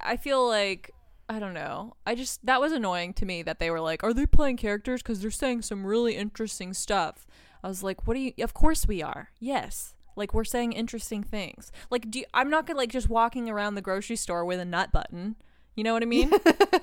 I 0.00 0.16
feel 0.16 0.46
like. 0.46 0.92
I 1.28 1.38
don't 1.38 1.54
know. 1.54 1.96
I 2.06 2.14
just 2.14 2.44
that 2.46 2.60
was 2.60 2.72
annoying 2.72 3.12
to 3.14 3.26
me 3.26 3.42
that 3.42 3.58
they 3.58 3.70
were 3.70 3.80
like, 3.80 4.04
"Are 4.04 4.14
they 4.14 4.26
playing 4.26 4.58
characters 4.58 5.02
cuz 5.02 5.20
they're 5.20 5.30
saying 5.30 5.62
some 5.62 5.86
really 5.86 6.16
interesting 6.16 6.72
stuff." 6.72 7.26
I 7.64 7.68
was 7.68 7.82
like, 7.82 8.06
"What 8.06 8.14
do 8.14 8.20
you 8.20 8.32
Of 8.42 8.54
course 8.54 8.86
we 8.86 9.02
are. 9.02 9.30
Yes. 9.40 9.94
Like 10.14 10.32
we're 10.32 10.44
saying 10.44 10.72
interesting 10.72 11.22
things. 11.22 11.72
Like 11.90 12.10
do 12.10 12.20
you, 12.20 12.24
I'm 12.32 12.48
not 12.48 12.66
to 12.68 12.74
like 12.74 12.90
just 12.90 13.08
walking 13.08 13.50
around 13.50 13.74
the 13.74 13.82
grocery 13.82 14.16
store 14.16 14.44
with 14.44 14.60
a 14.60 14.64
nut 14.64 14.92
button. 14.92 15.36
You 15.76 15.84
know 15.84 15.92
what 15.92 16.02
I 16.02 16.06
mean? 16.06 16.32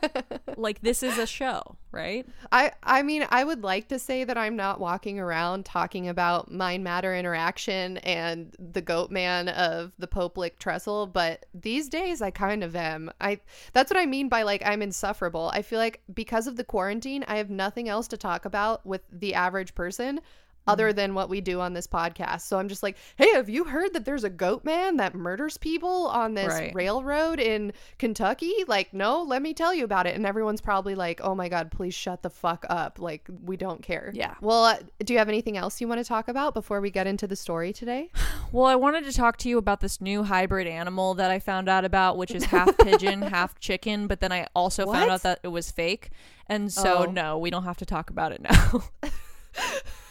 like 0.57 0.81
this 0.81 1.01
is 1.01 1.17
a 1.17 1.25
show, 1.25 1.77
right? 1.91 2.27
I 2.51 2.73
I 2.83 3.01
mean, 3.01 3.25
I 3.31 3.43
would 3.43 3.63
like 3.63 3.87
to 3.87 3.97
say 3.97 4.23
that 4.23 4.37
I'm 4.37 4.55
not 4.55 4.79
walking 4.79 5.19
around 5.19 5.65
talking 5.65 6.07
about 6.07 6.51
mind 6.51 6.83
matter 6.83 7.15
interaction 7.15 7.97
and 7.97 8.55
the 8.59 8.81
goat 8.81 9.09
man 9.09 9.49
of 9.49 9.93
the 9.97 10.07
Pope 10.07 10.37
Lick 10.37 10.59
trestle, 10.59 11.07
but 11.07 11.47
these 11.55 11.89
days 11.89 12.21
I 12.21 12.29
kind 12.29 12.63
of 12.63 12.75
am. 12.75 13.11
I 13.19 13.39
that's 13.73 13.91
what 13.91 13.99
I 13.99 14.05
mean 14.05 14.29
by 14.29 14.43
like 14.43 14.61
I'm 14.63 14.83
insufferable. 14.83 15.49
I 15.51 15.63
feel 15.63 15.79
like 15.79 16.01
because 16.13 16.45
of 16.45 16.55
the 16.55 16.63
quarantine, 16.63 17.25
I 17.27 17.37
have 17.37 17.49
nothing 17.49 17.89
else 17.89 18.07
to 18.09 18.17
talk 18.17 18.45
about 18.45 18.85
with 18.85 19.01
the 19.11 19.33
average 19.33 19.73
person. 19.73 20.21
Other 20.65 20.93
than 20.93 21.13
what 21.13 21.29
we 21.29 21.41
do 21.41 21.59
on 21.59 21.73
this 21.73 21.87
podcast. 21.87 22.41
So 22.43 22.57
I'm 22.57 22.69
just 22.69 22.83
like, 22.83 22.95
hey, 23.17 23.29
have 23.33 23.49
you 23.49 23.65
heard 23.65 23.91
that 23.93 24.05
there's 24.05 24.23
a 24.23 24.29
goat 24.29 24.63
man 24.63 24.95
that 24.97 25.13
murders 25.13 25.57
people 25.57 26.07
on 26.07 26.35
this 26.35 26.47
Right. 26.53 26.73
railroad 26.73 27.39
in 27.41 27.73
Kentucky? 27.99 28.53
Like, 28.67 28.93
no, 28.93 29.23
let 29.23 29.41
me 29.41 29.53
tell 29.53 29.73
you 29.73 29.83
about 29.83 30.07
it. 30.07 30.15
And 30.15 30.25
everyone's 30.25 30.61
probably 30.61 30.95
like, 30.95 31.19
oh 31.21 31.35
my 31.35 31.49
God, 31.49 31.69
please 31.69 31.93
shut 31.93 32.21
the 32.21 32.29
fuck 32.29 32.65
up. 32.69 32.97
Like, 32.99 33.27
we 33.43 33.57
don't 33.57 33.81
care. 33.83 34.11
Yeah. 34.13 34.35
Well, 34.39 34.63
uh, 34.63 34.77
do 35.03 35.11
you 35.13 35.19
have 35.19 35.27
anything 35.27 35.57
else 35.57 35.81
you 35.81 35.87
want 35.89 35.99
to 35.99 36.05
talk 36.07 36.29
about 36.29 36.53
before 36.53 36.79
we 36.79 36.89
get 36.91 37.07
into 37.07 37.27
the 37.27 37.35
story 37.35 37.73
today? 37.73 38.09
Well, 38.53 38.67
I 38.67 38.75
wanted 38.75 39.05
to 39.05 39.11
talk 39.11 39.37
to 39.37 39.49
you 39.49 39.57
about 39.57 39.79
this 39.79 39.99
new 39.99 40.21
hybrid 40.21 40.67
animal 40.67 41.15
that 41.15 41.31
I 41.31 41.39
found 41.39 41.67
out 41.67 41.85
about, 41.85 42.17
which 42.17 42.29
is 42.29 42.43
half 42.43 42.77
pigeon, 42.77 43.21
half 43.23 43.57
chicken, 43.59 44.05
but 44.05 44.19
then 44.19 44.31
I 44.31 44.45
also 44.55 44.85
found 44.85 45.09
out 45.09 45.23
that 45.23 45.39
it 45.41 45.47
was 45.47 45.71
fake. 45.71 46.11
And 46.45 46.71
so, 46.71 47.05
Oh. 47.07 47.11
no, 47.11 47.39
we 47.39 47.49
don't 47.49 47.63
have 47.63 47.77
to 47.77 47.85
talk 47.87 48.11
about 48.11 48.31
it 48.31 48.41
now. 48.43 48.83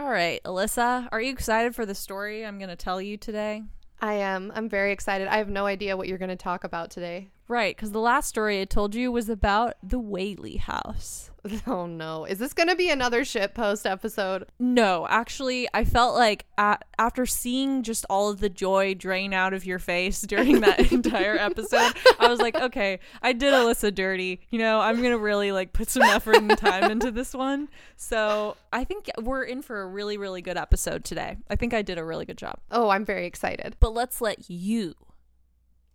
All 0.00 0.08
right, 0.08 0.42
Alyssa, 0.44 1.08
are 1.12 1.20
you 1.20 1.30
excited 1.30 1.74
for 1.74 1.84
the 1.84 1.94
story 1.94 2.46
I'm 2.46 2.56
going 2.56 2.70
to 2.70 2.74
tell 2.74 3.02
you 3.02 3.18
today? 3.18 3.64
I 4.00 4.14
am. 4.14 4.50
I'm 4.54 4.66
very 4.66 4.92
excited. 4.92 5.28
I 5.28 5.36
have 5.36 5.50
no 5.50 5.66
idea 5.66 5.94
what 5.94 6.08
you're 6.08 6.16
going 6.16 6.30
to 6.30 6.36
talk 6.36 6.64
about 6.64 6.90
today. 6.90 7.28
Right, 7.50 7.74
because 7.74 7.90
the 7.90 7.98
last 7.98 8.28
story 8.28 8.60
I 8.60 8.64
told 8.64 8.94
you 8.94 9.10
was 9.10 9.28
about 9.28 9.74
the 9.82 9.98
Whaley 9.98 10.58
house. 10.58 11.32
Oh 11.66 11.86
no. 11.86 12.26
Is 12.26 12.38
this 12.38 12.52
going 12.52 12.68
to 12.68 12.76
be 12.76 12.90
another 12.90 13.24
shit 13.24 13.54
post 13.54 13.86
episode? 13.86 14.44
No, 14.58 15.06
actually, 15.08 15.66
I 15.72 15.84
felt 15.86 16.14
like 16.14 16.44
a 16.58 16.76
after 16.98 17.24
seeing 17.24 17.82
just 17.82 18.04
all 18.10 18.28
of 18.28 18.40
the 18.40 18.50
joy 18.50 18.92
drain 18.92 19.32
out 19.32 19.54
of 19.54 19.64
your 19.64 19.78
face 19.78 20.20
during 20.20 20.60
that 20.60 20.92
entire 20.92 21.38
episode, 21.38 21.94
I 22.18 22.28
was 22.28 22.40
like, 22.40 22.56
okay, 22.56 23.00
I 23.22 23.32
did 23.32 23.54
Alyssa 23.54 23.94
dirty. 23.94 24.42
You 24.50 24.58
know, 24.58 24.80
I'm 24.80 25.00
gonna 25.00 25.16
really 25.16 25.50
like 25.50 25.72
put 25.72 25.88
some 25.88 26.02
effort 26.02 26.36
and 26.36 26.58
time 26.58 26.90
into 26.90 27.10
this 27.10 27.32
one. 27.32 27.70
So 27.96 28.58
I 28.70 28.84
think 28.84 29.08
we're 29.18 29.44
in 29.44 29.62
for 29.62 29.80
a 29.80 29.86
really, 29.86 30.18
really 30.18 30.42
good 30.42 30.58
episode 30.58 31.06
today. 31.06 31.38
I 31.48 31.56
think 31.56 31.72
I 31.72 31.80
did 31.80 31.96
a 31.96 32.04
really 32.04 32.26
good 32.26 32.38
job. 32.38 32.58
Oh, 32.70 32.90
I'm 32.90 33.06
very 33.06 33.24
excited. 33.24 33.76
But 33.80 33.94
let's 33.94 34.20
let 34.20 34.50
you 34.50 34.94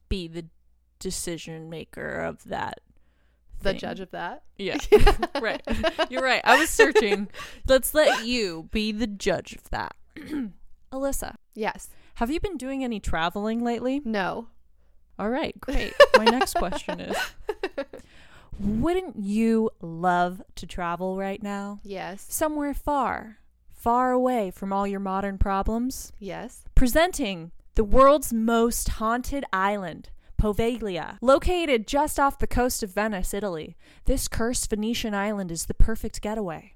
be 0.09 0.27
the 0.27 0.45
decision 0.99 1.69
maker 1.69 2.19
of 2.21 2.43
that 2.45 2.79
The 3.61 3.71
thing. 3.71 3.79
judge 3.79 3.99
of 3.99 4.11
that. 4.11 4.43
Yeah. 4.57 4.77
right. 5.41 5.61
You're 6.09 6.23
right. 6.23 6.41
I 6.43 6.57
was 6.59 6.69
searching. 6.69 7.29
Let's 7.67 7.93
let 7.93 8.25
you 8.25 8.69
be 8.71 8.91
the 8.91 9.07
judge 9.07 9.53
of 9.53 9.69
that. 9.71 9.95
Alyssa, 10.91 11.35
Yes. 11.53 11.89
have 12.15 12.31
you 12.31 12.39
been 12.39 12.57
doing 12.57 12.83
any 12.83 12.99
traveling 12.99 13.63
lately? 13.63 14.01
No. 14.05 14.47
All 15.19 15.29
right, 15.29 15.59
great. 15.59 15.93
My 16.17 16.25
next 16.25 16.53
question 16.55 16.99
is 16.99 17.15
Wouldn't 18.59 19.17
you 19.17 19.69
love 19.81 20.41
to 20.55 20.65
travel 20.65 21.17
right 21.17 21.41
now? 21.43 21.79
Yes. 21.83 22.25
Somewhere 22.29 22.73
far, 22.73 23.39
far 23.69 24.11
away 24.11 24.51
from 24.51 24.71
all 24.71 24.87
your 24.87 24.99
modern 25.01 25.37
problems? 25.37 26.13
Yes. 26.19 26.63
Presenting 26.73 27.51
the 27.75 27.83
world's 27.83 28.31
most 28.31 28.87
haunted 28.89 29.43
island, 29.51 30.09
Poveglia. 30.37 31.17
Located 31.21 31.87
just 31.87 32.19
off 32.19 32.39
the 32.39 32.47
coast 32.47 32.83
of 32.83 32.93
Venice, 32.93 33.33
Italy, 33.33 33.75
this 34.05 34.27
cursed 34.27 34.69
Venetian 34.69 35.13
island 35.13 35.51
is 35.51 35.65
the 35.65 35.73
perfect 35.73 36.21
getaway. 36.21 36.73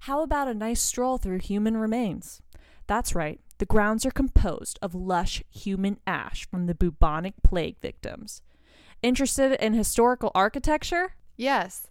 How 0.00 0.22
about 0.22 0.48
a 0.48 0.54
nice 0.54 0.82
stroll 0.82 1.18
through 1.18 1.38
human 1.38 1.76
remains? 1.76 2.42
That's 2.86 3.14
right, 3.14 3.40
the 3.58 3.66
grounds 3.66 4.04
are 4.04 4.10
composed 4.10 4.78
of 4.82 4.94
lush 4.94 5.42
human 5.50 5.98
ash 6.06 6.48
from 6.50 6.66
the 6.66 6.74
bubonic 6.74 7.34
plague 7.44 7.78
victims. 7.80 8.42
Interested 9.02 9.52
in 9.64 9.74
historical 9.74 10.32
architecture? 10.34 11.14
Yes. 11.36 11.88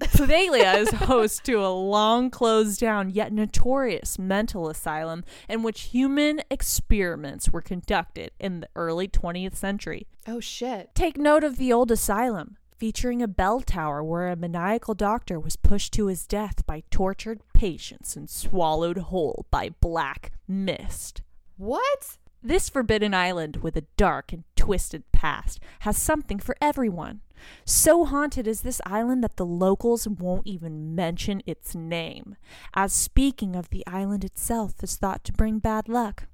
Poveglia 0.00 0.78
is 0.78 0.90
host 0.90 1.44
to 1.44 1.54
a 1.64 1.68
long 1.68 2.30
closed 2.30 2.80
down 2.80 3.10
yet 3.10 3.32
notorious 3.32 4.18
mental 4.18 4.68
asylum 4.68 5.24
in 5.48 5.62
which 5.62 5.82
human 5.82 6.40
experiments 6.50 7.50
were 7.50 7.62
conducted 7.62 8.30
in 8.38 8.60
the 8.60 8.68
early 8.74 9.08
20th 9.08 9.54
century. 9.56 10.06
Oh 10.26 10.40
shit. 10.40 10.94
Take 10.94 11.16
note 11.16 11.44
of 11.44 11.56
the 11.56 11.72
old 11.72 11.90
asylum, 11.90 12.56
featuring 12.78 13.22
a 13.22 13.28
bell 13.28 13.60
tower 13.60 14.02
where 14.02 14.28
a 14.28 14.36
maniacal 14.36 14.94
doctor 14.94 15.38
was 15.38 15.56
pushed 15.56 15.92
to 15.92 16.06
his 16.06 16.26
death 16.26 16.64
by 16.66 16.82
tortured 16.90 17.40
patients 17.52 18.16
and 18.16 18.28
swallowed 18.28 18.98
whole 18.98 19.46
by 19.50 19.70
black 19.80 20.32
mist. 20.48 21.22
What? 21.56 22.16
This 22.42 22.70
forbidden 22.70 23.12
island 23.12 23.58
with 23.58 23.76
a 23.76 23.84
dark 23.98 24.32
and 24.32 24.44
twisted 24.56 25.04
past 25.12 25.60
has 25.80 25.98
something 25.98 26.38
for 26.38 26.56
everyone. 26.60 27.20
So 27.66 28.04
haunted 28.06 28.46
is 28.46 28.62
this 28.62 28.80
island 28.86 29.22
that 29.24 29.36
the 29.36 29.44
locals 29.44 30.08
won't 30.08 30.46
even 30.46 30.94
mention 30.94 31.42
its 31.46 31.74
name, 31.74 32.36
as 32.74 32.92
speaking 32.92 33.54
of 33.54 33.68
the 33.68 33.86
island 33.86 34.24
itself 34.24 34.82
is 34.82 34.96
thought 34.96 35.22
to 35.24 35.32
bring 35.32 35.58
bad 35.58 35.88
luck. 35.88 36.28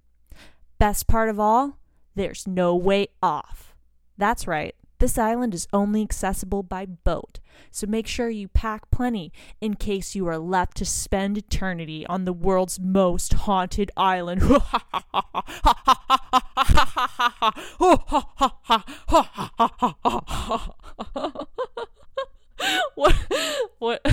Best 0.78 1.08
part 1.08 1.28
of 1.28 1.40
all, 1.40 1.78
there's 2.14 2.46
no 2.46 2.74
way 2.76 3.08
off. 3.22 3.74
That's 4.16 4.46
right, 4.46 4.74
this 4.98 5.18
island 5.18 5.54
is 5.54 5.68
only 5.72 6.02
accessible 6.02 6.62
by 6.62 6.86
boat, 6.86 7.40
so 7.70 7.86
make 7.86 8.06
sure 8.06 8.30
you 8.30 8.48
pack 8.48 8.90
plenty 8.90 9.32
in 9.60 9.74
case 9.74 10.14
you 10.14 10.26
are 10.28 10.38
left 10.38 10.76
to 10.78 10.84
spend 10.84 11.38
eternity 11.38 12.06
on 12.06 12.24
the 12.24 12.32
world's 12.32 12.80
most 12.80 13.32
haunted 13.34 13.90
island. 13.96 14.42
what 22.94 23.14
what 23.78 24.06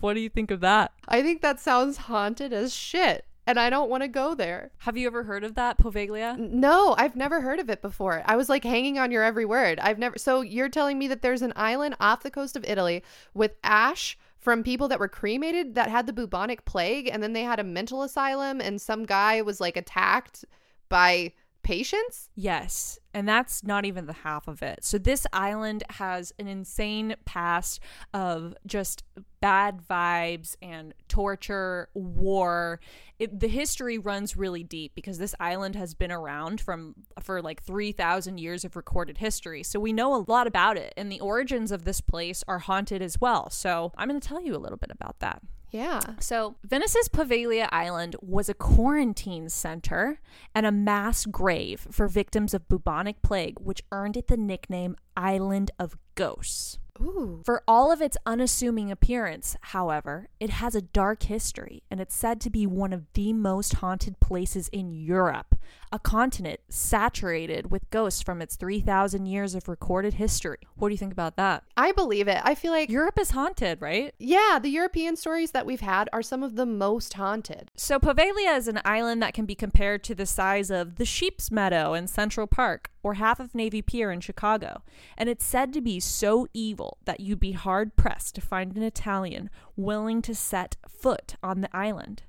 what 0.00 0.14
do 0.14 0.20
you 0.20 0.28
think 0.28 0.50
of 0.50 0.60
that? 0.60 0.92
I 1.08 1.22
think 1.22 1.40
that 1.42 1.60
sounds 1.60 1.96
haunted 1.96 2.52
as 2.52 2.74
shit. 2.74 3.24
And 3.48 3.58
I 3.58 3.70
don't 3.70 3.88
want 3.88 4.02
to 4.02 4.08
go 4.08 4.34
there. 4.34 4.72
Have 4.80 4.98
you 4.98 5.06
ever 5.06 5.22
heard 5.22 5.42
of 5.42 5.54
that, 5.54 5.78
Poveglia? 5.78 6.36
No, 6.36 6.94
I've 6.98 7.16
never 7.16 7.40
heard 7.40 7.58
of 7.60 7.70
it 7.70 7.80
before. 7.80 8.22
I 8.26 8.36
was 8.36 8.50
like 8.50 8.62
hanging 8.62 8.98
on 8.98 9.10
your 9.10 9.22
every 9.22 9.46
word. 9.46 9.80
I've 9.80 9.98
never. 9.98 10.18
So 10.18 10.42
you're 10.42 10.68
telling 10.68 10.98
me 10.98 11.08
that 11.08 11.22
there's 11.22 11.40
an 11.40 11.54
island 11.56 11.96
off 11.98 12.22
the 12.22 12.30
coast 12.30 12.56
of 12.56 12.64
Italy 12.66 13.02
with 13.32 13.52
ash 13.64 14.18
from 14.36 14.62
people 14.62 14.86
that 14.88 15.00
were 15.00 15.08
cremated 15.08 15.76
that 15.76 15.88
had 15.88 16.06
the 16.06 16.12
bubonic 16.12 16.66
plague, 16.66 17.08
and 17.10 17.22
then 17.22 17.32
they 17.32 17.42
had 17.42 17.58
a 17.58 17.64
mental 17.64 18.02
asylum, 18.02 18.60
and 18.60 18.82
some 18.82 19.06
guy 19.06 19.40
was 19.40 19.62
like 19.62 19.78
attacked 19.78 20.44
by 20.90 21.32
patients? 21.68 22.30
Yes, 22.34 22.98
and 23.12 23.28
that's 23.28 23.62
not 23.62 23.84
even 23.84 24.06
the 24.06 24.14
half 24.14 24.48
of 24.48 24.62
it. 24.62 24.78
So 24.82 24.96
this 24.96 25.26
island 25.34 25.84
has 25.90 26.32
an 26.38 26.48
insane 26.48 27.14
past 27.26 27.80
of 28.14 28.54
just 28.64 29.04
bad 29.42 29.82
vibes 29.86 30.56
and 30.62 30.94
torture, 31.08 31.90
war. 31.92 32.80
It, 33.18 33.38
the 33.38 33.48
history 33.48 33.98
runs 33.98 34.34
really 34.34 34.64
deep 34.64 34.94
because 34.94 35.18
this 35.18 35.34
island 35.38 35.74
has 35.74 35.92
been 35.92 36.10
around 36.10 36.62
from 36.62 36.94
for 37.20 37.42
like 37.42 37.62
3000 37.62 38.38
years 38.38 38.64
of 38.64 38.74
recorded 38.74 39.18
history. 39.18 39.62
So 39.62 39.78
we 39.78 39.92
know 39.92 40.14
a 40.14 40.24
lot 40.26 40.46
about 40.46 40.78
it 40.78 40.94
and 40.96 41.12
the 41.12 41.20
origins 41.20 41.70
of 41.70 41.84
this 41.84 42.00
place 42.00 42.42
are 42.48 42.60
haunted 42.60 43.02
as 43.02 43.20
well. 43.20 43.50
So 43.50 43.92
I'm 43.98 44.08
going 44.08 44.18
to 44.18 44.26
tell 44.26 44.40
you 44.40 44.56
a 44.56 44.58
little 44.58 44.78
bit 44.78 44.90
about 44.90 45.20
that. 45.20 45.42
Yeah. 45.70 46.00
So, 46.20 46.56
Venice's 46.64 47.08
Poveglia 47.08 47.68
Island 47.70 48.16
was 48.22 48.48
a 48.48 48.54
quarantine 48.54 49.48
center 49.48 50.20
and 50.54 50.64
a 50.64 50.72
mass 50.72 51.26
grave 51.26 51.86
for 51.90 52.08
victims 52.08 52.54
of 52.54 52.68
bubonic 52.68 53.22
plague, 53.22 53.60
which 53.60 53.82
earned 53.92 54.16
it 54.16 54.28
the 54.28 54.36
nickname 54.36 54.96
Island 55.16 55.70
of 55.78 55.96
Ghosts. 56.14 56.78
Ooh. 57.00 57.42
For 57.44 57.62
all 57.66 57.92
of 57.92 58.00
its 58.00 58.16
unassuming 58.26 58.90
appearance, 58.90 59.56
however, 59.60 60.28
it 60.40 60.50
has 60.50 60.74
a 60.74 60.82
dark 60.82 61.24
history 61.24 61.82
and 61.90 62.00
it's 62.00 62.14
said 62.14 62.40
to 62.42 62.50
be 62.50 62.66
one 62.66 62.92
of 62.92 63.06
the 63.14 63.32
most 63.32 63.74
haunted 63.74 64.20
places 64.20 64.68
in 64.68 64.92
Europe, 64.92 65.54
a 65.92 65.98
continent 65.98 66.60
saturated 66.68 67.70
with 67.70 67.88
ghosts 67.90 68.22
from 68.22 68.42
its 68.42 68.56
3,000 68.56 69.26
years 69.26 69.54
of 69.54 69.68
recorded 69.68 70.14
history. 70.14 70.58
What 70.76 70.88
do 70.88 70.94
you 70.94 70.98
think 70.98 71.12
about 71.12 71.36
that? 71.36 71.64
I 71.76 71.92
believe 71.92 72.28
it. 72.28 72.40
I 72.44 72.54
feel 72.54 72.72
like 72.72 72.90
Europe 72.90 73.18
is 73.18 73.30
haunted, 73.30 73.80
right? 73.80 74.14
yeah, 74.18 74.58
the 74.60 74.68
European 74.68 75.16
stories 75.16 75.52
that 75.52 75.66
we've 75.66 75.80
had 75.80 76.08
are 76.12 76.22
some 76.22 76.42
of 76.42 76.56
the 76.56 76.66
most 76.66 77.14
haunted. 77.14 77.70
So 77.76 77.98
Poveglia 77.98 78.56
is 78.56 78.68
an 78.68 78.80
island 78.84 79.22
that 79.22 79.34
can 79.34 79.46
be 79.46 79.54
compared 79.54 80.04
to 80.04 80.14
the 80.14 80.26
size 80.26 80.70
of 80.70 80.96
the 80.96 81.04
Sheep's 81.04 81.50
Meadow 81.50 81.94
in 81.94 82.06
Central 82.06 82.46
Park 82.46 82.90
or 83.02 83.14
half 83.14 83.40
of 83.40 83.54
Navy 83.54 83.82
Pier 83.82 84.10
in 84.10 84.20
Chicago, 84.20 84.82
and 85.16 85.28
it's 85.28 85.44
said 85.44 85.72
to 85.72 85.80
be 85.80 86.00
so 86.00 86.46
evil 86.52 86.98
that 87.04 87.20
you'd 87.20 87.40
be 87.40 87.52
hard 87.52 87.96
pressed 87.96 88.34
to 88.34 88.40
find 88.40 88.76
an 88.76 88.82
Italian 88.82 89.50
willing 89.76 90.22
to 90.22 90.34
set 90.34 90.76
foot 90.88 91.36
on 91.42 91.60
the 91.60 91.76
island. 91.76 92.22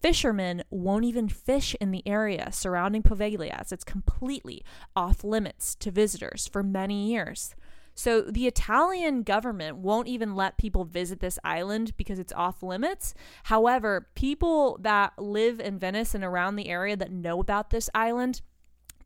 Fishermen 0.00 0.62
won't 0.70 1.04
even 1.04 1.28
fish 1.28 1.74
in 1.80 1.90
the 1.90 2.06
area 2.06 2.50
surrounding 2.52 3.02
Poveglia 3.02 3.58
as 3.58 3.72
it's 3.72 3.84
completely 3.84 4.62
off 4.94 5.24
limits 5.24 5.74
to 5.76 5.90
visitors 5.90 6.46
for 6.46 6.62
many 6.62 7.08
years. 7.10 7.54
So 7.94 8.20
the 8.20 8.46
Italian 8.46 9.24
government 9.24 9.78
won't 9.78 10.06
even 10.06 10.36
let 10.36 10.56
people 10.56 10.84
visit 10.84 11.18
this 11.18 11.36
island 11.42 11.96
because 11.96 12.20
it's 12.20 12.32
off 12.32 12.62
limits. 12.62 13.12
However, 13.44 14.06
people 14.14 14.78
that 14.82 15.18
live 15.18 15.58
in 15.58 15.80
Venice 15.80 16.14
and 16.14 16.22
around 16.22 16.54
the 16.54 16.68
area 16.68 16.96
that 16.96 17.10
know 17.10 17.40
about 17.40 17.70
this 17.70 17.90
island 17.92 18.40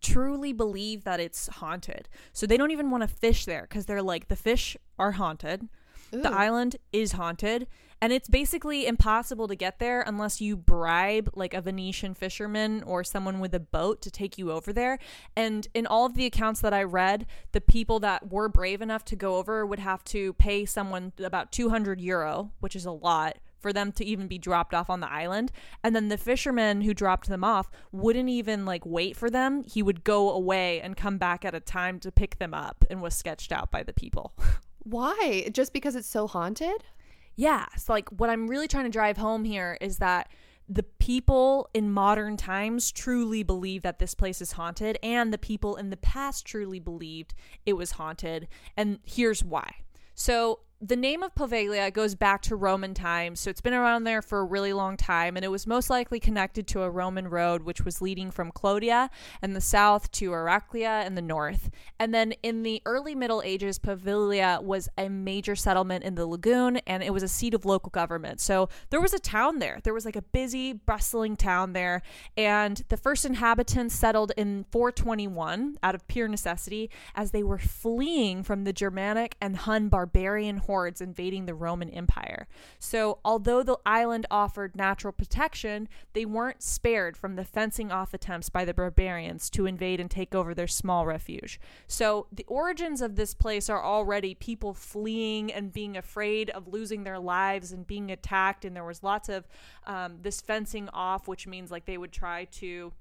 truly 0.03 0.53
believe 0.53 1.05
that 1.05 1.21
it's 1.21 1.49
haunted. 1.49 2.09
So 2.33 2.47
they 2.47 2.57
don't 2.57 2.71
even 2.71 2.91
want 2.91 3.03
to 3.03 3.09
fish 3.09 3.45
there 3.45 3.63
because 3.63 3.87
they're 3.87 4.03
like, 4.03 4.29
the 4.29 4.37
fish 4.37 4.77
are 4.99 5.13
haunted. 5.13 5.69
The 6.11 6.31
island 6.31 6.77
is 6.93 7.13
haunted. 7.13 7.67
And 8.03 8.13
it's 8.13 8.29
basically 8.29 8.87
impossible 8.87 9.47
to 9.47 9.55
get 9.55 9.79
there 9.79 10.03
unless 10.03 10.41
you 10.41 10.57
bribe 10.57 11.31
like 11.35 11.55
a 11.55 11.61
Venetian 11.61 12.15
fisherman 12.15 12.83
or 12.83 13.05
someone 13.05 13.39
with 13.39 13.55
a 13.55 13.61
boat 13.61 14.03
to 14.03 14.11
take 14.11 14.37
you 14.37 14.51
over 14.51 14.73
there. 14.73 14.99
And 15.37 15.69
in 15.73 15.87
all 15.87 16.05
of 16.05 16.15
the 16.15 16.27
accounts 16.27 16.61
that 16.63 16.75
I 16.75 16.83
read, 16.83 17.27
the 17.53 17.61
people 17.61 18.01
that 18.01 18.31
were 18.31 18.49
brave 18.49 18.83
enough 18.83 19.05
to 19.07 19.17
go 19.17 19.37
over 19.37 19.65
would 19.65 19.79
have 19.79 20.03
to 20.07 20.33
pay 20.35 20.67
someone 20.67 21.13
about 21.23 21.53
200 21.53 22.01
euro, 22.01 22.51
which 22.59 22.75
is 22.75 22.85
a 22.85 22.91
lot, 22.91 23.39
for 23.63 23.73
them 23.73 23.93
to 23.93 24.05
even 24.05 24.27
be 24.27 24.39
dropped 24.39 24.75
off 24.75 24.91
on 24.91 25.01
the 25.01 25.11
island. 25.11 25.53
And 25.83 25.97
then 25.97 26.09
the 26.09 26.19
fisherman 26.19 26.83
who 26.83 26.93
dropped 26.93 27.29
them 27.29 27.45
off 27.45 27.71
wouldn't 27.93 28.29
even 28.29 28.65
like 28.65 28.85
wait 28.85 29.17
for 29.17 29.31
them. 29.31 29.63
He 29.65 29.83
would 29.83 30.05
go 30.05 30.31
away 30.31 30.81
and 30.81 30.97
come 30.97 31.17
back 31.17 31.45
at 31.45 31.55
a 31.55 31.61
time 31.61 31.99
to 32.01 32.13
pick 32.13 32.39
them 32.39 32.53
up 32.53 32.85
and 32.91 33.01
was 33.01 33.15
sketched 33.15 33.53
out 33.53 33.71
by 33.71 33.83
the 33.83 33.93
people. 33.93 34.35
Why? 34.81 35.49
Just 35.53 35.73
because 35.73 35.95
it's 35.95 36.09
so 36.09 36.27
haunted? 36.27 36.85
yeah, 37.37 37.67
So, 37.77 37.93
like 37.93 38.09
what 38.11 38.31
I'm 38.31 38.47
really 38.47 38.69
trying 38.69 38.85
to 38.85 38.91
drive 38.91 39.17
home 39.17 39.45
here 39.45 39.79
is 39.81 39.99
that 39.99 40.29
the 40.69 40.83
people 40.83 41.69
in 41.75 41.91
modern 41.91 42.37
times 42.37 42.93
truly 42.93 43.43
believe 43.43 43.83
that 43.83 43.99
this 43.99 44.15
place 44.15 44.41
is 44.41 44.53
haunted, 44.53 44.99
and 45.03 45.33
the 45.33 45.39
people 45.39 45.77
in 45.77 45.91
the 45.91 45.97
past 45.97 46.47
truly 46.47 46.79
believed 46.79 47.35
it 47.67 47.75
was 47.75 47.93
haunted. 47.93 48.49
And 48.77 48.99
here's 49.05 49.43
why. 49.43 49.77
So, 50.15 50.61
the 50.85 50.97
name 50.97 51.23
of 51.23 51.33
Poveglia 51.37 51.93
goes 51.93 52.17
back 52.17 52.43
to 52.43 52.57
Roman 52.57 52.93
times, 52.93 53.39
so 53.39 53.51
it's 53.51 53.61
been 53.61 53.73
around 53.73 54.03
there 54.03 54.21
for 54.21 54.41
a 54.41 54.45
really 54.45 54.73
long 54.73 54.97
time, 54.97 55.37
and 55.37 55.45
it 55.45 55.49
was 55.49 55.65
most 55.65 55.89
likely 55.89 56.19
connected 56.19 56.67
to 56.67 56.83
a 56.83 56.91
Roman 56.91 57.29
road 57.29 57.63
which 57.63 57.83
was 57.83 58.03
leading 58.03 58.33
from 58.33 58.51
Clodia 58.51 59.09
in 59.45 59.53
the 59.53 59.61
south 59.61 60.11
to 60.11 60.33
Heraclea 60.33 61.07
in 61.07 61.15
the 61.15 61.23
north. 61.23 61.71
And 62.01 62.13
then 62.13 62.33
in 62.43 62.65
the 62.65 62.83
early 62.85 63.15
Middle 63.15 63.43
Ages, 63.45 63.79
Poveglia 63.79 64.61
was 64.61 64.89
a 64.99 65.09
major 65.09 65.55
settlement 65.55 66.03
in 66.03 66.17
the 66.17 66.27
lagoon, 66.27 66.79
and 66.79 67.05
it 67.05 67.13
was 67.13 67.23
a 67.23 67.29
seat 67.29 67.55
of 67.55 67.65
local 67.65 67.91
government. 67.91 68.41
So 68.41 68.69
there 68.91 69.01
was 69.01 69.15
a 69.15 69.21
town 69.21 69.61
there. 69.61 69.79
There 69.85 69.95
was 69.95 70.05
like 70.05 70.17
a 70.17 70.23
busy, 70.23 70.73
bustling 70.73 71.37
town 71.37 71.75
there, 71.75 72.03
and 72.37 72.83
the 72.89 72.97
first 72.97 73.25
inhabitants 73.25 73.95
settled 73.95 74.33
in 74.37 74.65
421 74.73 75.79
out 75.81 75.95
of 75.95 76.09
pure 76.09 76.27
necessity 76.27 76.91
as 77.15 77.31
they 77.31 77.45
were 77.45 77.59
fleeing 77.59 78.43
from 78.43 78.65
the 78.65 78.73
Germanic 78.73 79.37
and 79.41 79.59
Hun 79.59 79.89
barbarian 79.89 80.57
hordes 80.57 80.72
invading 81.01 81.47
the 81.47 81.55
Roman 81.55 81.91
Empire. 81.91 82.47
So, 82.79 83.19
although 83.25 83.63
the 83.63 83.79
island 83.85 84.27
offered 84.31 84.77
natural 84.77 85.13
protection, 85.13 85.89
they 86.13 86.25
weren't 86.25 86.63
spared 86.63 87.17
from 87.17 87.37
the 87.37 87.45
fencing 87.45 87.91
off 87.91 88.15
attempts 88.15 88.49
by 88.49 88.65
the 88.65 88.75
barbarians 88.75 89.51
to 89.51 89.67
invade 89.67 90.01
and 90.01 90.11
take 90.11 90.35
over 90.35 90.55
their 90.55 90.67
small 90.67 91.07
refuge. 91.07 91.61
So, 91.87 92.27
the 92.33 92.47
origins 92.49 93.03
of 93.03 93.17
this 93.17 93.35
place 93.35 93.69
are 93.69 93.83
already 93.83 94.35
people 94.35 94.75
fleeing 94.75 95.53
and 95.53 95.73
being 95.73 95.97
afraid 95.97 96.51
of 96.51 96.69
losing 96.69 97.05
their 97.05 97.19
lives 97.19 97.73
and 97.73 97.87
being 97.87 98.11
attacked. 98.11 98.65
And 98.65 98.75
there 98.75 98.85
was 98.85 99.03
lots 99.03 99.29
of 99.29 99.47
um, 99.87 100.19
this 100.23 100.41
fencing 100.41 100.89
off, 100.91 101.29
which 101.29 101.47
means 101.47 101.71
like 101.71 101.85
they 101.85 101.99
would 101.99 102.13
try 102.13 102.45
to 102.45 102.93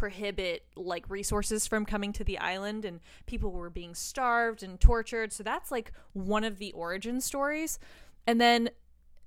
prohibit 0.00 0.64
like 0.76 1.04
resources 1.10 1.66
from 1.66 1.84
coming 1.84 2.10
to 2.10 2.24
the 2.24 2.38
island 2.38 2.86
and 2.86 3.00
people 3.26 3.52
were 3.52 3.68
being 3.68 3.94
starved 3.94 4.62
and 4.62 4.80
tortured. 4.80 5.30
So 5.30 5.42
that's 5.42 5.70
like 5.70 5.92
one 6.14 6.42
of 6.42 6.56
the 6.56 6.72
origin 6.72 7.20
stories. 7.20 7.78
And 8.26 8.40
then 8.40 8.70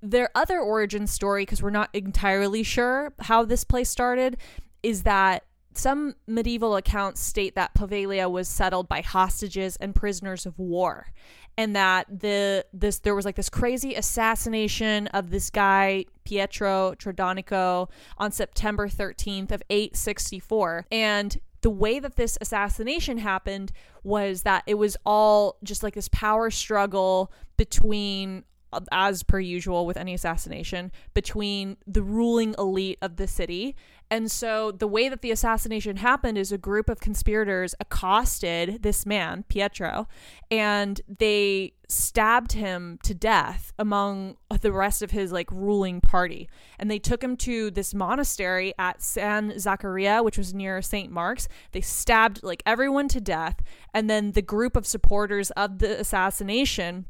their 0.02 0.30
other 0.34 0.58
origin 0.58 1.06
story 1.06 1.42
because 1.42 1.62
we're 1.62 1.70
not 1.70 1.90
entirely 1.92 2.64
sure 2.64 3.14
how 3.20 3.44
this 3.44 3.62
place 3.62 3.88
started 3.88 4.36
is 4.82 5.04
that 5.04 5.44
some 5.74 6.14
medieval 6.26 6.76
accounts 6.76 7.20
state 7.20 7.54
that 7.54 7.74
Poveglia 7.74 8.30
was 8.30 8.48
settled 8.48 8.88
by 8.88 9.00
hostages 9.00 9.76
and 9.76 9.94
prisoners 9.94 10.46
of 10.46 10.58
war 10.58 11.08
and 11.56 11.74
that 11.76 12.06
the 12.08 12.64
this 12.72 12.98
there 13.00 13.14
was 13.14 13.24
like 13.24 13.36
this 13.36 13.48
crazy 13.48 13.94
assassination 13.94 15.06
of 15.08 15.30
this 15.30 15.50
guy 15.50 16.04
Pietro 16.24 16.94
Tradonico 16.98 17.88
on 18.18 18.32
September 18.32 18.88
13th 18.88 19.52
of 19.52 19.62
864 19.70 20.86
and 20.90 21.38
the 21.62 21.70
way 21.70 21.98
that 21.98 22.16
this 22.16 22.36
assassination 22.40 23.18
happened 23.18 23.72
was 24.02 24.42
that 24.42 24.64
it 24.66 24.74
was 24.74 24.96
all 25.06 25.56
just 25.64 25.82
like 25.82 25.94
this 25.94 26.08
power 26.08 26.50
struggle 26.50 27.32
between 27.56 28.44
as 28.92 29.22
per 29.22 29.38
usual 29.38 29.86
with 29.86 29.96
any 29.96 30.14
assassination, 30.14 30.90
between 31.14 31.76
the 31.86 32.02
ruling 32.02 32.54
elite 32.58 32.98
of 33.02 33.16
the 33.16 33.26
city. 33.26 33.76
And 34.10 34.30
so 34.30 34.70
the 34.70 34.86
way 34.86 35.08
that 35.08 35.22
the 35.22 35.30
assassination 35.30 35.96
happened 35.96 36.38
is 36.38 36.52
a 36.52 36.58
group 36.58 36.88
of 36.88 37.00
conspirators 37.00 37.74
accosted 37.80 38.82
this 38.82 39.06
man, 39.06 39.44
Pietro, 39.48 40.08
and 40.50 41.00
they 41.08 41.72
stabbed 41.88 42.52
him 42.52 42.98
to 43.02 43.14
death 43.14 43.72
among 43.78 44.36
the 44.60 44.72
rest 44.72 45.02
of 45.02 45.10
his 45.10 45.32
like 45.32 45.50
ruling 45.50 46.00
party. 46.00 46.48
And 46.78 46.90
they 46.90 46.98
took 46.98 47.22
him 47.22 47.36
to 47.38 47.70
this 47.70 47.94
monastery 47.94 48.72
at 48.78 49.02
San 49.02 49.50
Zaccaria, 49.52 50.24
which 50.24 50.38
was 50.38 50.54
near 50.54 50.80
St. 50.82 51.10
Mark's. 51.10 51.48
They 51.72 51.80
stabbed 51.80 52.42
like 52.42 52.62
everyone 52.66 53.08
to 53.08 53.20
death. 53.20 53.62
And 53.92 54.08
then 54.08 54.32
the 54.32 54.42
group 54.42 54.76
of 54.76 54.86
supporters 54.86 55.50
of 55.52 55.78
the 55.78 55.98
assassination 56.00 57.06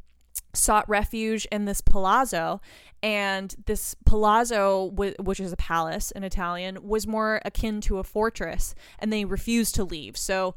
sought 0.55 0.89
refuge 0.89 1.47
in 1.53 1.65
this 1.65 1.81
palazzo 1.81 2.61
and 3.03 3.55
this 3.67 3.95
palazzo 4.07 4.87
which 4.95 5.41
is 5.41 5.53
a 5.53 5.57
palace 5.57 6.11
in 6.13 6.25
italian 6.25 6.79
was 6.83 7.07
more 7.07 7.41
akin 7.45 7.81
to 7.81 7.99
a 7.99 8.05
fortress 8.05 8.75
and 8.99 9.13
they 9.13 9.25
refused 9.25 9.75
to 9.75 9.85
leave. 9.85 10.17
So 10.17 10.55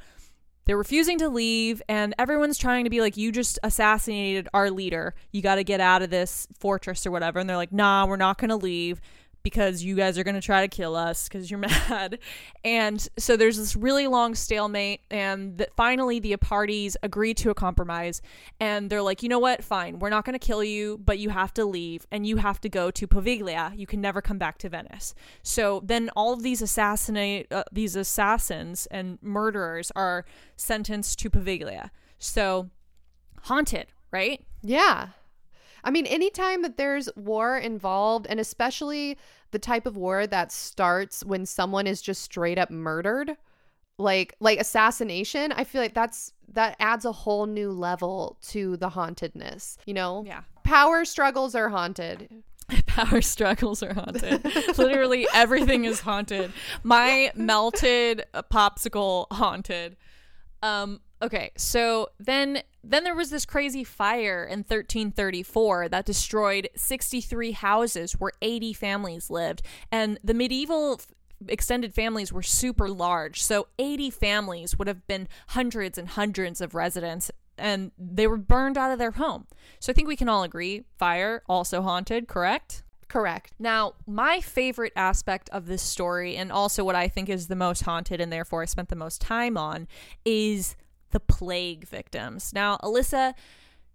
they're 0.66 0.78
refusing 0.78 1.18
to 1.20 1.30
leave 1.30 1.82
and 1.88 2.14
everyone's 2.20 2.58
trying 2.58 2.84
to 2.84 2.90
be 2.90 3.00
like 3.02 3.16
you 3.18 3.32
just 3.32 3.58
assassinated 3.64 4.50
our 4.54 4.70
leader. 4.70 5.16
You 5.32 5.42
got 5.42 5.56
to 5.56 5.64
get 5.64 5.80
out 5.80 6.02
of 6.02 6.10
this 6.10 6.48
fortress 6.60 7.06
or 7.06 7.12
whatever 7.12 7.40
and 7.40 7.50
they're 7.50 7.58
like 7.58 7.72
nah 7.72 8.06
we're 8.06 8.18
not 8.18 8.38
going 8.38 8.50
to 8.50 8.56
leave 8.56 9.02
because 9.44 9.84
you 9.84 9.96
guys 9.96 10.18
are 10.18 10.24
going 10.24 10.36
to 10.36 10.42
try 10.42 10.62
to 10.62 10.68
kill 10.68 10.96
us 10.96 11.28
because 11.28 11.50
you're 11.50 11.60
mad. 11.90 12.20
And 12.64 13.08
so 13.18 13.38
there's 13.38 13.58
this 13.58 13.76
really 13.76 14.08
long 14.08 14.36
stalemate, 14.36 15.02
and 15.10 15.58
that 15.58 15.74
finally 15.76 16.20
the 16.20 16.36
parties 16.38 16.98
agree 17.04 17.34
to 17.36 17.50
a 17.50 17.54
compromise. 17.54 18.22
And 18.60 18.90
they're 18.90 19.02
like, 19.02 19.24
you 19.24 19.30
know 19.30 19.40
what? 19.40 19.64
Fine, 19.64 20.00
we're 20.00 20.10
not 20.10 20.26
going 20.26 20.38
to 20.38 20.46
kill 20.46 20.64
you, 20.64 21.00
but 21.04 21.20
you 21.20 21.30
have 21.30 21.54
to 21.56 21.66
leave 21.66 22.06
and 22.12 22.26
you 22.26 22.38
have 22.38 22.60
to 22.62 22.70
go 22.70 22.92
to 22.92 23.08
Poveglia. 23.08 23.78
You 23.78 23.88
can 23.88 24.02
never 24.02 24.22
come 24.22 24.38
back 24.38 24.58
to 24.60 24.70
Venice. 24.70 25.14
So 25.44 25.82
then 25.84 26.10
all 26.16 26.34
of 26.34 26.44
these 26.44 26.62
assassinate 26.62 27.52
uh, 27.52 27.64
these 27.72 27.96
assassins 27.96 28.86
and 28.88 29.18
murderers 29.22 29.92
are 29.96 30.26
sentenced 30.56 31.20
to 31.20 31.30
Poveglia. 31.30 31.90
So 32.20 32.70
haunted, 33.44 33.88
right? 34.12 34.44
Yeah. 34.62 35.10
I 35.84 35.92
mean, 35.92 36.06
anytime 36.06 36.62
that 36.64 36.78
there's 36.78 37.10
war 37.16 37.58
involved, 37.58 38.28
and 38.30 38.40
especially 38.40 39.18
the 39.52 39.60
type 39.60 39.86
of 39.86 39.98
war 39.98 40.28
that 40.28 40.52
starts 40.52 41.24
when 41.24 41.46
someone 41.46 41.88
is 41.88 42.02
just 42.02 42.22
straight 42.22 42.58
up 42.58 42.70
murdered, 42.70 43.38
like 43.98 44.36
like 44.40 44.60
assassination, 44.60 45.52
I 45.52 45.64
feel 45.64 45.82
like 45.82 45.94
that's 45.94 46.34
that 46.54 46.76
adds 46.80 47.06
a 47.06 47.12
whole 47.12 47.46
new 47.46 47.72
level 47.72 48.38
to 48.50 48.78
the 48.78 48.90
hauntedness. 48.90 49.78
You 49.86 49.94
know, 49.94 50.24
yeah. 50.26 50.42
Power 50.64 51.06
struggles 51.06 51.56
are 51.56 51.70
haunted. 51.70 52.44
Power 52.86 53.22
struggles 53.22 53.82
are 53.82 53.94
haunted. 53.94 54.44
Literally 54.78 55.28
everything 55.34 55.86
is 55.86 56.02
haunted. 56.02 56.52
My 56.84 57.32
melted 57.36 58.26
popsicle 58.52 59.28
haunted. 59.32 59.96
Um, 60.62 61.00
okay, 61.22 61.52
so 61.58 62.10
then 62.20 62.62
then 62.84 63.04
there 63.04 63.16
was 63.16 63.30
this 63.30 63.46
crazy 63.46 63.84
fire 63.84 64.46
in 64.46 64.60
1334 64.60 65.90
that 65.90 66.06
destroyed 66.06 66.70
63 66.76 67.52
houses 67.52 68.14
where 68.14 68.32
80 68.42 68.74
families 68.74 69.30
lived, 69.30 69.62
and 69.92 70.20
the 70.24 70.34
medieval 70.34 71.02
extended 71.48 71.94
families 71.94 72.32
were 72.32 72.42
super 72.42 72.90
large. 72.90 73.44
So 73.44 73.68
80 73.78 74.10
families 74.10 74.78
would 74.78 74.88
have 74.88 75.06
been 75.08 75.28
hundreds 75.50 75.98
and 75.98 76.08
hundreds 76.08 76.62
of 76.62 76.74
residents 76.74 77.32
and 77.58 77.92
they 77.98 78.28
were 78.28 78.38
burned 78.38 78.78
out 78.78 78.92
of 78.92 79.00
their 79.00 79.12
home. 79.12 79.48
So 79.80 79.92
I 79.92 79.94
think 79.94 80.08
we 80.08 80.16
can 80.16 80.30
all 80.30 80.44
agree 80.44 80.84
fire 80.98 81.44
also 81.48 81.82
haunted, 81.82 82.28
correct? 82.28 82.84
Correct. 83.08 83.54
Now, 83.58 83.94
my 84.06 84.42
favorite 84.42 84.94
aspect 84.96 85.50
of 85.52 85.66
this 85.66 85.82
story, 85.82 86.36
and 86.36 86.52
also 86.52 86.84
what 86.84 86.96
I 86.96 87.08
think 87.08 87.30
is 87.30 87.48
the 87.48 87.56
most 87.56 87.84
haunted 87.84 88.20
and 88.20 88.32
therefore 88.32 88.62
I 88.62 88.66
spent 88.66 88.90
the 88.90 88.96
most 88.96 89.22
time 89.22 89.58
on, 89.58 89.88
is 90.26 90.76
the 91.12 91.20
plague 91.20 91.88
victims. 91.88 92.52
Now, 92.54 92.78
Alyssa, 92.84 93.34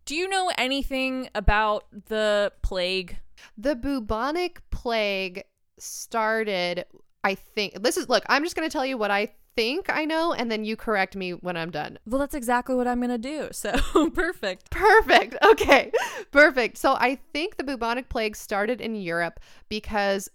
do 0.05 0.15
you 0.15 0.29
know 0.29 0.51
anything 0.59 1.29
about 1.35 1.85
the 2.09 2.53
plague? 2.63 3.19
The 3.57 3.77
bubonic 3.77 4.61
plague 4.71 5.45
started, 5.79 6.85
I 7.25 7.35
think. 7.35 7.83
This 7.83 7.97
is, 7.97 8.09
look, 8.09 8.25
I'm 8.29 8.43
just 8.43 8.57
going 8.57 8.69
to 8.69 8.73
tell 8.73 8.87
you 8.87 8.99
what 8.99 9.11
I 9.11 9.29
think 9.55 9.87
I 9.91 10.05
know, 10.05 10.33
and 10.33 10.51
then 10.51 10.65
you 10.65 10.77
correct 10.77 11.15
me 11.15 11.33
when 11.33 11.57
I'm 11.57 11.71
done. 11.71 11.99
Well, 12.07 12.19
that's 12.19 12.35
exactly 12.35 12.75
what 12.75 12.89
I'm 12.89 13.01
going 13.01 13.11
to 13.11 13.19
do. 13.19 13.49
So, 13.63 14.11
perfect. 14.11 14.71
Perfect. 14.71 15.37
Okay. 15.45 15.93
Perfect. 16.33 16.79
So, 16.79 16.95
I 16.95 17.17
think 17.33 17.57
the 17.57 17.65
bubonic 17.65 18.09
plague 18.09 18.35
started 18.35 18.81
in 18.81 18.95
Europe 18.95 19.39
because 19.69 20.29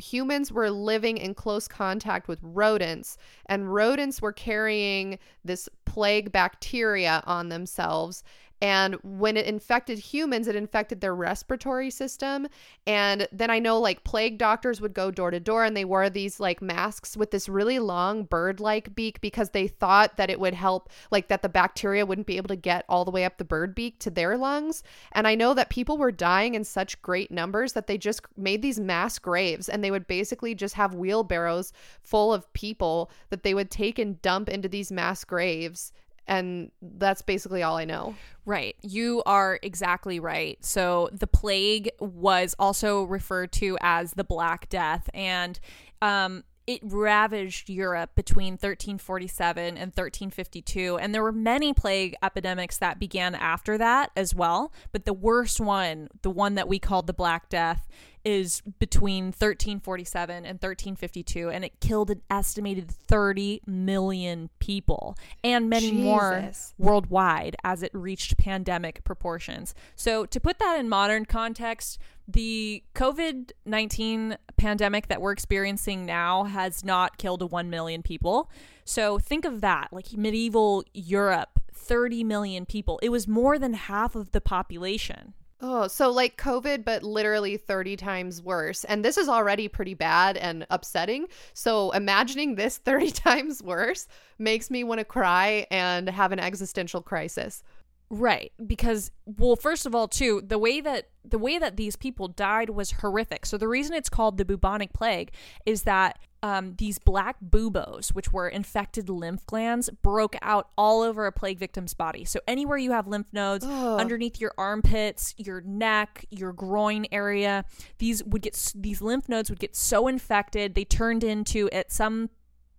humans 0.00 0.50
were 0.50 0.70
living 0.70 1.18
in 1.18 1.34
close 1.34 1.68
contact 1.68 2.26
with 2.28 2.38
rodents, 2.42 3.18
and 3.46 3.72
rodents 3.72 4.22
were 4.22 4.32
carrying 4.32 5.18
this 5.44 5.68
plague 5.92 6.32
bacteria 6.32 7.22
on 7.26 7.50
themselves. 7.50 8.24
And 8.62 8.94
when 9.02 9.36
it 9.36 9.46
infected 9.46 9.98
humans, 9.98 10.46
it 10.46 10.54
infected 10.54 11.00
their 11.00 11.16
respiratory 11.16 11.90
system. 11.90 12.46
And 12.86 13.26
then 13.32 13.50
I 13.50 13.58
know 13.58 13.80
like 13.80 14.04
plague 14.04 14.38
doctors 14.38 14.80
would 14.80 14.94
go 14.94 15.10
door 15.10 15.32
to 15.32 15.40
door 15.40 15.64
and 15.64 15.76
they 15.76 15.84
wore 15.84 16.08
these 16.08 16.38
like 16.38 16.62
masks 16.62 17.16
with 17.16 17.32
this 17.32 17.48
really 17.48 17.80
long 17.80 18.22
bird 18.22 18.60
like 18.60 18.94
beak 18.94 19.20
because 19.20 19.50
they 19.50 19.66
thought 19.66 20.16
that 20.16 20.30
it 20.30 20.38
would 20.38 20.54
help, 20.54 20.90
like 21.10 21.26
that 21.26 21.42
the 21.42 21.48
bacteria 21.48 22.06
wouldn't 22.06 22.28
be 22.28 22.36
able 22.36 22.46
to 22.48 22.56
get 22.56 22.84
all 22.88 23.04
the 23.04 23.10
way 23.10 23.24
up 23.24 23.36
the 23.36 23.44
bird 23.44 23.74
beak 23.74 23.98
to 23.98 24.10
their 24.10 24.38
lungs. 24.38 24.84
And 25.10 25.26
I 25.26 25.34
know 25.34 25.54
that 25.54 25.68
people 25.68 25.98
were 25.98 26.12
dying 26.12 26.54
in 26.54 26.62
such 26.62 27.02
great 27.02 27.32
numbers 27.32 27.72
that 27.72 27.88
they 27.88 27.98
just 27.98 28.22
made 28.36 28.62
these 28.62 28.78
mass 28.78 29.18
graves 29.18 29.68
and 29.68 29.82
they 29.82 29.90
would 29.90 30.06
basically 30.06 30.54
just 30.54 30.76
have 30.76 30.94
wheelbarrows 30.94 31.72
full 32.04 32.32
of 32.32 32.52
people 32.52 33.10
that 33.30 33.42
they 33.42 33.54
would 33.54 33.72
take 33.72 33.98
and 33.98 34.22
dump 34.22 34.48
into 34.48 34.68
these 34.68 34.92
mass 34.92 35.24
graves 35.24 35.92
and 36.26 36.70
that's 36.80 37.22
basically 37.22 37.62
all 37.62 37.76
I 37.76 37.84
know. 37.84 38.14
Right. 38.44 38.76
You 38.82 39.22
are 39.26 39.58
exactly 39.62 40.20
right. 40.20 40.62
So 40.64 41.08
the 41.12 41.26
plague 41.26 41.90
was 42.00 42.54
also 42.58 43.04
referred 43.04 43.52
to 43.52 43.78
as 43.80 44.12
the 44.12 44.24
Black 44.24 44.68
Death 44.68 45.08
and 45.14 45.58
um 46.00 46.44
it 46.64 46.80
ravaged 46.84 47.68
Europe 47.68 48.10
between 48.14 48.52
1347 48.52 49.66
and 49.66 49.78
1352 49.78 50.96
and 50.96 51.12
there 51.12 51.22
were 51.22 51.32
many 51.32 51.74
plague 51.74 52.14
epidemics 52.22 52.78
that 52.78 53.00
began 53.00 53.34
after 53.34 53.76
that 53.78 54.12
as 54.16 54.32
well, 54.32 54.72
but 54.92 55.04
the 55.04 55.12
worst 55.12 55.60
one, 55.60 56.08
the 56.22 56.30
one 56.30 56.54
that 56.54 56.68
we 56.68 56.78
called 56.78 57.08
the 57.08 57.12
Black 57.12 57.48
Death, 57.48 57.88
is 58.24 58.62
between 58.78 59.26
1347 59.26 60.36
and 60.36 60.54
1352 60.54 61.50
and 61.50 61.64
it 61.64 61.80
killed 61.80 62.10
an 62.10 62.22
estimated 62.30 62.90
30 62.90 63.62
million 63.66 64.50
people 64.58 65.16
and 65.42 65.68
many 65.68 65.90
Jesus. 65.90 66.02
more 66.02 66.52
worldwide 66.78 67.56
as 67.64 67.82
it 67.82 67.90
reached 67.94 68.36
pandemic 68.36 69.02
proportions. 69.04 69.74
So 69.96 70.26
to 70.26 70.40
put 70.40 70.58
that 70.58 70.78
in 70.78 70.88
modern 70.88 71.24
context, 71.24 71.98
the 72.28 72.84
COVID-19 72.94 74.36
pandemic 74.56 75.08
that 75.08 75.20
we're 75.20 75.32
experiencing 75.32 76.06
now 76.06 76.44
has 76.44 76.84
not 76.84 77.18
killed 77.18 77.50
1 77.50 77.68
million 77.68 78.02
people. 78.02 78.50
So 78.84 79.18
think 79.18 79.44
of 79.44 79.60
that, 79.60 79.88
like 79.92 80.12
medieval 80.12 80.84
Europe 80.94 81.60
30 81.74 82.24
million 82.24 82.64
people. 82.64 83.00
It 83.02 83.08
was 83.08 83.26
more 83.26 83.58
than 83.58 83.74
half 83.74 84.14
of 84.14 84.30
the 84.30 84.40
population. 84.40 85.34
Oh, 85.64 85.86
so 85.86 86.10
like 86.10 86.36
COVID, 86.36 86.84
but 86.84 87.04
literally 87.04 87.56
30 87.56 87.94
times 87.94 88.42
worse. 88.42 88.82
And 88.82 89.04
this 89.04 89.16
is 89.16 89.28
already 89.28 89.68
pretty 89.68 89.94
bad 89.94 90.36
and 90.36 90.66
upsetting. 90.70 91.28
So 91.54 91.92
imagining 91.92 92.56
this 92.56 92.78
30 92.84 93.12
times 93.12 93.62
worse 93.62 94.08
makes 94.38 94.70
me 94.70 94.82
want 94.82 94.98
to 94.98 95.04
cry 95.04 95.66
and 95.70 96.08
have 96.08 96.32
an 96.32 96.40
existential 96.40 97.00
crisis. 97.00 97.62
Right, 98.10 98.52
because 98.66 99.10
well, 99.24 99.56
first 99.56 99.86
of 99.86 99.94
all, 99.94 100.06
too, 100.06 100.42
the 100.46 100.58
way 100.58 100.82
that 100.82 101.08
the 101.24 101.38
way 101.38 101.58
that 101.58 101.78
these 101.78 101.96
people 101.96 102.28
died 102.28 102.68
was 102.68 102.90
horrific. 102.90 103.46
So 103.46 103.56
the 103.56 103.68
reason 103.68 103.94
it's 103.94 104.10
called 104.10 104.36
the 104.36 104.44
bubonic 104.44 104.92
plague 104.92 105.32
is 105.64 105.84
that 105.84 106.18
um, 106.42 106.74
these 106.76 106.98
black 106.98 107.36
buboes, 107.40 108.10
which 108.10 108.32
were 108.32 108.48
infected 108.48 109.08
lymph 109.08 109.46
glands, 109.46 109.88
broke 110.02 110.36
out 110.42 110.70
all 110.76 111.02
over 111.02 111.26
a 111.26 111.32
plague 111.32 111.58
victim's 111.58 111.94
body. 111.94 112.24
So 112.24 112.40
anywhere 112.48 112.78
you 112.78 112.92
have 112.92 113.06
lymph 113.06 113.28
nodes, 113.32 113.64
Ugh. 113.64 114.00
underneath 114.00 114.40
your 114.40 114.52
armpits, 114.58 115.34
your 115.38 115.60
neck, 115.60 116.26
your 116.30 116.52
groin 116.52 117.06
area, 117.12 117.64
these 117.98 118.24
would 118.24 118.42
get 118.42 118.72
these 118.74 119.00
lymph 119.00 119.28
nodes 119.28 119.50
would 119.50 119.60
get 119.60 119.76
so 119.76 120.08
infected 120.08 120.74
they 120.74 120.84
turned 120.84 121.22
into 121.22 121.70
at 121.70 121.92
some 121.92 122.30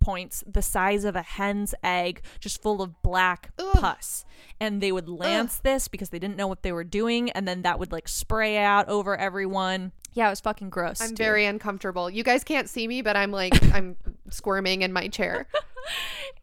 points 0.04 0.44
the 0.46 0.60
size 0.60 1.04
of 1.04 1.16
a 1.16 1.22
hen's 1.22 1.74
egg, 1.82 2.20
just 2.38 2.62
full 2.62 2.82
of 2.82 3.02
black 3.02 3.50
Ugh. 3.58 3.72
pus. 3.72 4.24
And 4.60 4.82
they 4.82 4.92
would 4.92 5.08
lance 5.08 5.58
this 5.58 5.88
because 5.88 6.10
they 6.10 6.18
didn't 6.18 6.36
know 6.36 6.46
what 6.46 6.62
they 6.62 6.72
were 6.72 6.84
doing, 6.84 7.30
and 7.30 7.48
then 7.48 7.62
that 7.62 7.78
would 7.78 7.90
like 7.90 8.06
spray 8.06 8.58
out 8.58 8.88
over 8.88 9.16
everyone. 9.16 9.92
Yeah, 10.14 10.28
it 10.28 10.30
was 10.30 10.40
fucking 10.40 10.70
gross. 10.70 11.00
I'm 11.00 11.10
dude. 11.10 11.18
very 11.18 11.44
uncomfortable. 11.44 12.08
You 12.08 12.22
guys 12.22 12.44
can't 12.44 12.68
see 12.68 12.88
me, 12.88 13.02
but 13.02 13.16
I'm 13.16 13.30
like, 13.30 13.52
I'm 13.74 13.96
squirming 14.30 14.82
in 14.82 14.92
my 14.92 15.08
chair. 15.08 15.46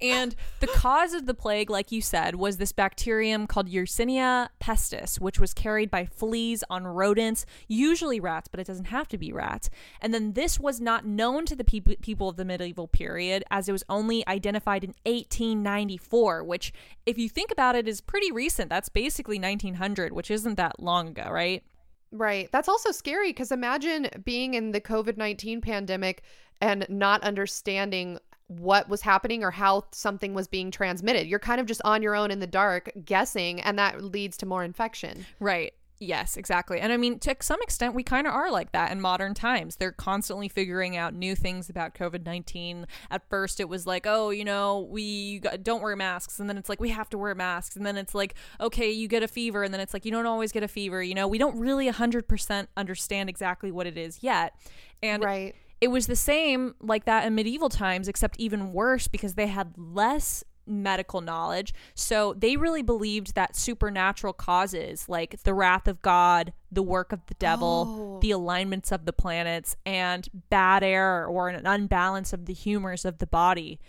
And 0.01 0.36
the 0.60 0.67
cause 0.67 1.13
of 1.13 1.27
the 1.27 1.34
plague, 1.34 1.69
like 1.69 1.91
you 1.91 2.01
said, 2.01 2.36
was 2.36 2.57
this 2.57 2.71
bacterium 2.71 3.45
called 3.45 3.69
Yersinia 3.69 4.49
pestis, 4.60 5.19
which 5.19 5.39
was 5.39 5.53
carried 5.53 5.91
by 5.91 6.05
fleas 6.05 6.63
on 6.69 6.86
rodents, 6.86 7.45
usually 7.67 8.19
rats, 8.19 8.47
but 8.47 8.60
it 8.60 8.65
doesn't 8.65 8.86
have 8.86 9.07
to 9.10 9.17
be 9.17 9.31
rats. 9.31 9.69
And 10.01 10.13
then 10.13 10.34
this 10.34 10.60
was 10.60 10.81
not 10.81 11.05
known 11.05 11.45
to 11.45 11.55
the 11.55 11.63
peop- 11.63 12.01
people 12.01 12.29
of 12.29 12.36
the 12.36 12.45
medieval 12.45 12.88
period, 12.88 13.43
as 13.51 13.69
it 13.69 13.73
was 13.73 13.84
only 13.89 14.27
identified 14.27 14.84
in 14.84 14.95
1894, 15.05 16.43
which, 16.43 16.73
if 17.05 17.19
you 17.19 17.29
think 17.29 17.51
about 17.51 17.75
it, 17.75 17.88
is 17.88 18.01
pretty 18.01 18.31
recent. 18.31 18.69
That's 18.69 18.89
basically 18.89 19.38
1900, 19.38 20.13
which 20.13 20.31
isn't 20.31 20.55
that 20.55 20.79
long 20.79 21.10
ago, 21.10 21.29
right? 21.29 21.63
Right. 22.12 22.50
That's 22.52 22.67
also 22.67 22.91
scary 22.91 23.30
because 23.30 23.52
imagine 23.52 24.10
being 24.24 24.54
in 24.54 24.71
the 24.71 24.82
COVID 24.82 25.17
19 25.17 25.62
pandemic 25.62 26.24
and 26.60 26.86
not 26.89 27.24
understanding 27.24 28.19
what 28.47 28.89
was 28.89 29.02
happening 29.02 29.43
or 29.43 29.52
how 29.52 29.86
something 29.91 30.34
was 30.34 30.47
being 30.47 30.71
transmitted. 30.71 31.26
You're 31.26 31.39
kind 31.39 31.62
of 31.62 31.67
just 31.67 31.82
on 31.86 32.02
your 32.02 32.15
own 32.15 32.32
in 32.32 32.39
the 32.39 32.47
dark 32.47 32.91
guessing, 33.06 33.62
and 33.62 33.80
that 33.80 34.04
leads 34.04 34.36
to 34.38 34.45
more 34.45 34.63
infection. 34.63 35.26
Right. 35.39 35.74
Yes, 36.03 36.35
exactly. 36.35 36.79
And 36.79 36.91
I 36.91 36.97
mean, 36.97 37.19
to 37.19 37.35
some 37.41 37.61
extent, 37.61 37.93
we 37.93 38.01
kind 38.01 38.25
of 38.25 38.33
are 38.33 38.49
like 38.49 38.71
that 38.71 38.91
in 38.91 38.99
modern 38.99 39.35
times. 39.35 39.75
They're 39.75 39.91
constantly 39.91 40.49
figuring 40.49 40.97
out 40.97 41.13
new 41.13 41.35
things 41.35 41.69
about 41.69 41.93
COVID 41.93 42.25
19. 42.25 42.87
At 43.11 43.29
first, 43.29 43.59
it 43.59 43.69
was 43.69 43.85
like, 43.85 44.07
oh, 44.07 44.31
you 44.31 44.43
know, 44.43 44.87
we 44.89 45.37
got- 45.37 45.61
don't 45.61 45.83
wear 45.83 45.95
masks. 45.95 46.39
And 46.39 46.49
then 46.49 46.57
it's 46.57 46.69
like, 46.69 46.81
we 46.81 46.89
have 46.89 47.07
to 47.11 47.19
wear 47.19 47.35
masks. 47.35 47.75
And 47.75 47.85
then 47.85 47.97
it's 47.97 48.15
like, 48.15 48.33
okay, 48.59 48.89
you 48.89 49.07
get 49.07 49.21
a 49.21 49.27
fever. 49.27 49.61
And 49.61 49.71
then 49.71 49.79
it's 49.79 49.93
like, 49.93 50.03
you 50.03 50.11
don't 50.11 50.25
always 50.25 50.51
get 50.51 50.63
a 50.63 50.67
fever. 50.67 51.03
You 51.03 51.13
know, 51.13 51.27
we 51.27 51.37
don't 51.37 51.59
really 51.59 51.87
100% 51.87 52.67
understand 52.75 53.29
exactly 53.29 53.71
what 53.71 53.85
it 53.85 53.95
is 53.95 54.23
yet. 54.23 54.55
And 55.03 55.23
right. 55.23 55.53
it 55.81 55.89
was 55.89 56.07
the 56.07 56.15
same 56.15 56.73
like 56.81 57.05
that 57.05 57.27
in 57.27 57.35
medieval 57.35 57.69
times, 57.69 58.07
except 58.07 58.39
even 58.39 58.73
worse 58.73 59.07
because 59.07 59.35
they 59.35 59.45
had 59.47 59.75
less 59.77 60.43
medical 60.65 61.21
knowledge. 61.21 61.74
So 61.95 62.34
they 62.38 62.56
really 62.58 62.82
believed 62.82 63.36
that 63.36 63.56
supernatural 63.56 64.34
causes 64.34 65.10
like 65.10 65.41
the 65.43 65.54
wrath 65.54 65.88
of 65.88 66.02
God, 66.02 66.54
the 66.71 66.84
work 66.84 67.12
of 67.12 67.26
the 67.28 67.34
devil, 67.36 67.86
Oh. 67.88 68.19
the 68.21 68.32
alignments 68.32 68.91
of 68.91 69.06
the 69.06 69.13
planets, 69.13 69.76
and 69.86 70.28
bad 70.50 70.84
air 70.84 71.26
or 71.26 71.50
an 71.50 71.65
unbalance 71.65 72.34
of 72.34 72.45
the 72.45 72.54
humors 72.54 73.06
of 73.06 73.17
the 73.17 73.28
body. 73.28 73.80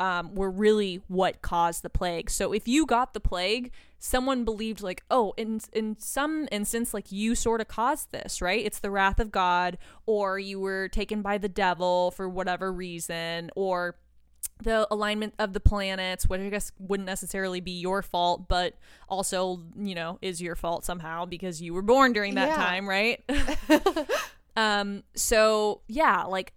Um, 0.00 0.34
were 0.34 0.50
really 0.50 1.00
what 1.06 1.42
caused 1.42 1.84
the 1.84 1.90
plague. 1.90 2.28
So 2.28 2.52
if 2.52 2.66
you 2.66 2.86
got 2.86 3.14
the 3.14 3.20
plague, 3.20 3.70
someone 4.00 4.44
believed 4.44 4.80
like, 4.82 5.04
oh, 5.12 5.32
in 5.36 5.60
in 5.72 5.96
some 6.00 6.48
instance, 6.50 6.92
like 6.92 7.12
you 7.12 7.36
sort 7.36 7.60
of 7.60 7.68
caused 7.68 8.10
this, 8.10 8.42
right? 8.42 8.64
It's 8.64 8.80
the 8.80 8.90
wrath 8.90 9.20
of 9.20 9.30
God, 9.30 9.78
or 10.04 10.40
you 10.40 10.58
were 10.58 10.88
taken 10.88 11.22
by 11.22 11.38
the 11.38 11.48
devil 11.48 12.10
for 12.10 12.28
whatever 12.28 12.72
reason, 12.72 13.50
or 13.54 13.94
the 14.62 14.86
alignment 14.92 15.34
of 15.38 15.52
the 15.52 15.60
planets, 15.60 16.28
which 16.28 16.40
I 16.40 16.48
guess 16.48 16.70
wouldn't 16.78 17.06
necessarily 17.06 17.60
be 17.60 17.72
your 17.72 18.02
fault, 18.02 18.48
but 18.48 18.74
also, 19.08 19.60
you 19.76 19.94
know, 19.94 20.18
is 20.22 20.40
your 20.40 20.54
fault 20.54 20.84
somehow 20.84 21.24
because 21.26 21.60
you 21.60 21.74
were 21.74 21.82
born 21.82 22.12
during 22.12 22.34
that 22.36 22.48
Yeah. 22.48 22.56
time, 22.56 22.88
right? 22.88 23.24
um, 24.56 25.02
so 25.14 25.80
yeah, 25.88 26.24
like 26.24 26.52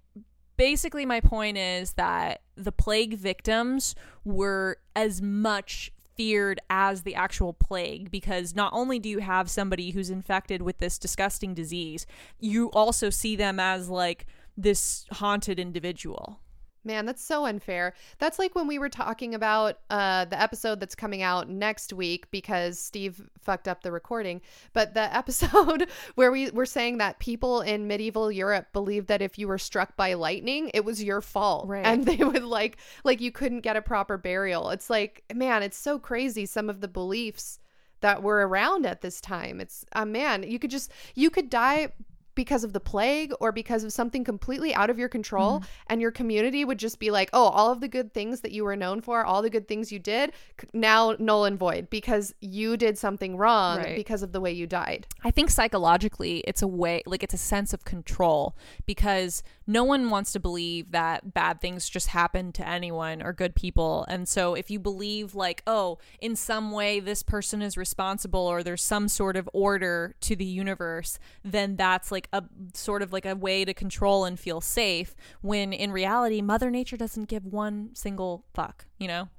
basically 0.57 1.05
my 1.05 1.19
point 1.19 1.57
is 1.57 1.93
that 1.93 2.41
the 2.55 2.71
plague 2.71 3.15
victims 3.17 3.95
were 4.23 4.77
as 4.95 5.21
much 5.21 5.91
feared 6.15 6.59
as 6.69 7.01
the 7.03 7.13
actual 7.15 7.51
plague 7.53 8.09
because 8.09 8.55
not 8.55 8.71
only 8.73 8.99
do 8.99 9.09
you 9.09 9.19
have 9.19 9.49
somebody 9.49 9.91
who's 9.91 10.09
infected 10.09 10.61
with 10.61 10.77
this 10.77 10.97
disgusting 10.97 11.53
disease, 11.53 12.05
you 12.39 12.69
also 12.71 13.09
see 13.09 13.35
them 13.35 13.59
as 13.59 13.89
like 13.89 14.25
this 14.55 15.05
haunted 15.11 15.59
individual. 15.59 16.39
Man, 16.85 17.05
that's 17.05 17.23
so 17.23 17.45
unfair. 17.45 17.93
That's 18.19 18.37
like 18.37 18.53
when 18.55 18.67
we 18.67 18.77
were 18.79 18.89
talking 18.89 19.33
about 19.33 19.79
uh, 19.89 20.25
the 20.25 20.39
episode 20.39 20.79
that's 20.79 20.95
coming 20.95 21.21
out 21.23 21.49
next 21.49 21.91
week 21.91 22.29
because 22.31 22.79
Steve 22.79 23.27
fucked 23.39 23.67
up 23.67 23.81
the 23.81 23.91
recording. 23.91 24.41
But 24.73 24.93
the 24.93 25.13
episode 25.15 25.89
where 26.13 26.31
we 26.31 26.51
were 26.51 26.65
saying 26.67 26.99
that 26.99 27.19
people 27.19 27.61
in 27.61 27.87
medieval 27.87 28.31
Europe 28.31 28.67
believed 28.71 29.07
that 29.07 29.21
if 29.21 29.39
you 29.39 29.47
were 29.47 29.57
struck 29.57 29.97
by 29.97 30.13
lightning, 30.13 30.69
it 30.73 30.85
was 30.85 31.03
your 31.03 31.21
fault, 31.21 31.67
Right. 31.69 31.85
and 31.85 32.05
they 32.05 32.17
would 32.23 32.43
like 32.43 32.77
like 33.03 33.19
you 33.19 33.31
couldn't 33.31 33.61
get 33.61 33.75
a 33.75 33.81
proper 33.81 34.17
burial. 34.17 34.69
It's 34.69 34.89
like, 34.89 35.23
man, 35.33 35.63
it's 35.63 35.77
so 35.77 35.97
crazy. 35.97 36.45
Some 36.45 36.69
of 36.69 36.81
the 36.81 36.87
beliefs 36.87 37.59
that 38.01 38.21
were 38.21 38.47
around 38.47 38.85
at 38.85 39.01
this 39.01 39.19
time. 39.19 39.59
It's 39.59 39.85
uh, 39.93 40.05
man, 40.05 40.43
you 40.43 40.59
could 40.59 40.69
just 40.69 40.91
you 41.15 41.31
could 41.31 41.49
die 41.49 41.89
because 42.35 42.63
of 42.63 42.73
the 42.73 42.79
plague 42.79 43.33
or 43.39 43.51
because 43.51 43.83
of 43.83 43.91
something 43.93 44.23
completely 44.23 44.73
out 44.75 44.89
of 44.89 44.99
your 44.99 45.09
control 45.09 45.59
Mm-hmm. 45.59 45.65
and 45.87 46.01
your 46.01 46.11
community 46.11 46.65
would 46.65 46.77
just 46.79 46.99
be 46.99 47.11
like 47.11 47.29
oh 47.33 47.45
all 47.45 47.71
of 47.71 47.79
the 47.81 47.87
good 47.87 48.13
things 48.13 48.41
that 48.41 48.51
you 48.51 48.63
were 48.63 48.75
known 48.75 49.01
for 49.01 49.23
all 49.23 49.41
the 49.41 49.49
good 49.49 49.67
things 49.67 49.91
you 49.91 49.99
did 49.99 50.31
now 50.73 51.15
null 51.19 51.45
and 51.45 51.57
void 51.57 51.89
because 51.89 52.33
you 52.41 52.77
did 52.77 52.97
something 52.97 53.37
wrong 53.37 53.77
Right. 53.79 53.95
because 53.95 54.21
of 54.23 54.31
the 54.31 54.41
way 54.41 54.51
you 54.51 54.67
died 54.67 55.07
I 55.23 55.31
think 55.31 55.49
psychologically 55.49 56.39
it's 56.47 56.61
a 56.61 56.67
way 56.67 57.03
like 57.05 57.23
it's 57.23 57.33
a 57.33 57.37
sense 57.37 57.73
of 57.73 57.85
control 57.85 58.55
because 58.85 59.43
no 59.67 59.83
one 59.83 60.09
wants 60.09 60.31
to 60.33 60.39
believe 60.39 60.91
that 60.91 61.33
bad 61.33 61.59
things 61.61 61.89
just 61.89 62.07
happen 62.07 62.51
to 62.53 62.67
anyone 62.67 63.21
or 63.23 63.33
good 63.33 63.55
people. 63.55 64.05
And 64.07 64.27
so 64.27 64.53
if 64.53 64.69
you 64.69 64.79
believe 64.79 65.33
like, 65.33 65.63
oh, 65.65 65.97
in 66.21 66.35
some 66.35 66.71
way 66.71 66.99
this 66.99 67.23
person 67.23 67.63
is 67.63 67.75
responsible 67.75 68.41
or 68.41 68.61
there's 68.61 68.83
some 68.83 69.07
sort 69.07 69.35
of 69.35 69.49
order 69.53 70.13
to 70.21 70.35
the 70.35 70.45
universe, 70.45 71.17
then 71.43 71.75
that's 71.77 72.11
like 72.11 72.24
a 72.33 72.43
sort 72.73 73.01
of 73.01 73.13
like 73.13 73.25
a 73.25 73.35
way 73.35 73.65
to 73.65 73.73
control 73.73 74.25
and 74.25 74.39
feel 74.39 74.61
safe 74.61 75.15
when 75.41 75.73
in 75.73 75.91
reality 75.91 76.41
mother 76.41 76.69
nature 76.69 76.97
doesn't 76.97 77.25
give 77.25 77.45
one 77.45 77.89
single 77.93 78.45
fuck, 78.53 78.85
you 78.97 79.07
know? 79.07 79.29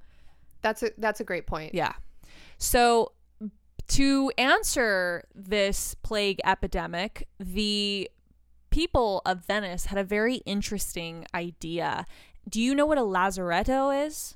that's 0.61 0.83
a 0.83 0.91
that's 0.97 1.19
a 1.19 1.23
great 1.23 1.47
point 1.47 1.73
Yeah. 1.73 1.93
So 2.57 3.11
to 3.89 4.31
answer 4.37 5.23
this 5.33 5.95
plague 5.95 6.41
epidemic, 6.43 7.27
the 7.39 8.09
people 8.69 9.21
of 9.25 9.45
Venice 9.45 9.85
had 9.85 9.97
a 9.97 10.03
very 10.03 10.37
interesting 10.45 11.25
idea. 11.33 12.05
Do 12.49 12.61
you 12.61 12.75
know 12.75 12.85
what 12.85 12.97
a 12.97 13.01
lazaretto 13.01 14.05
is? 14.05 14.35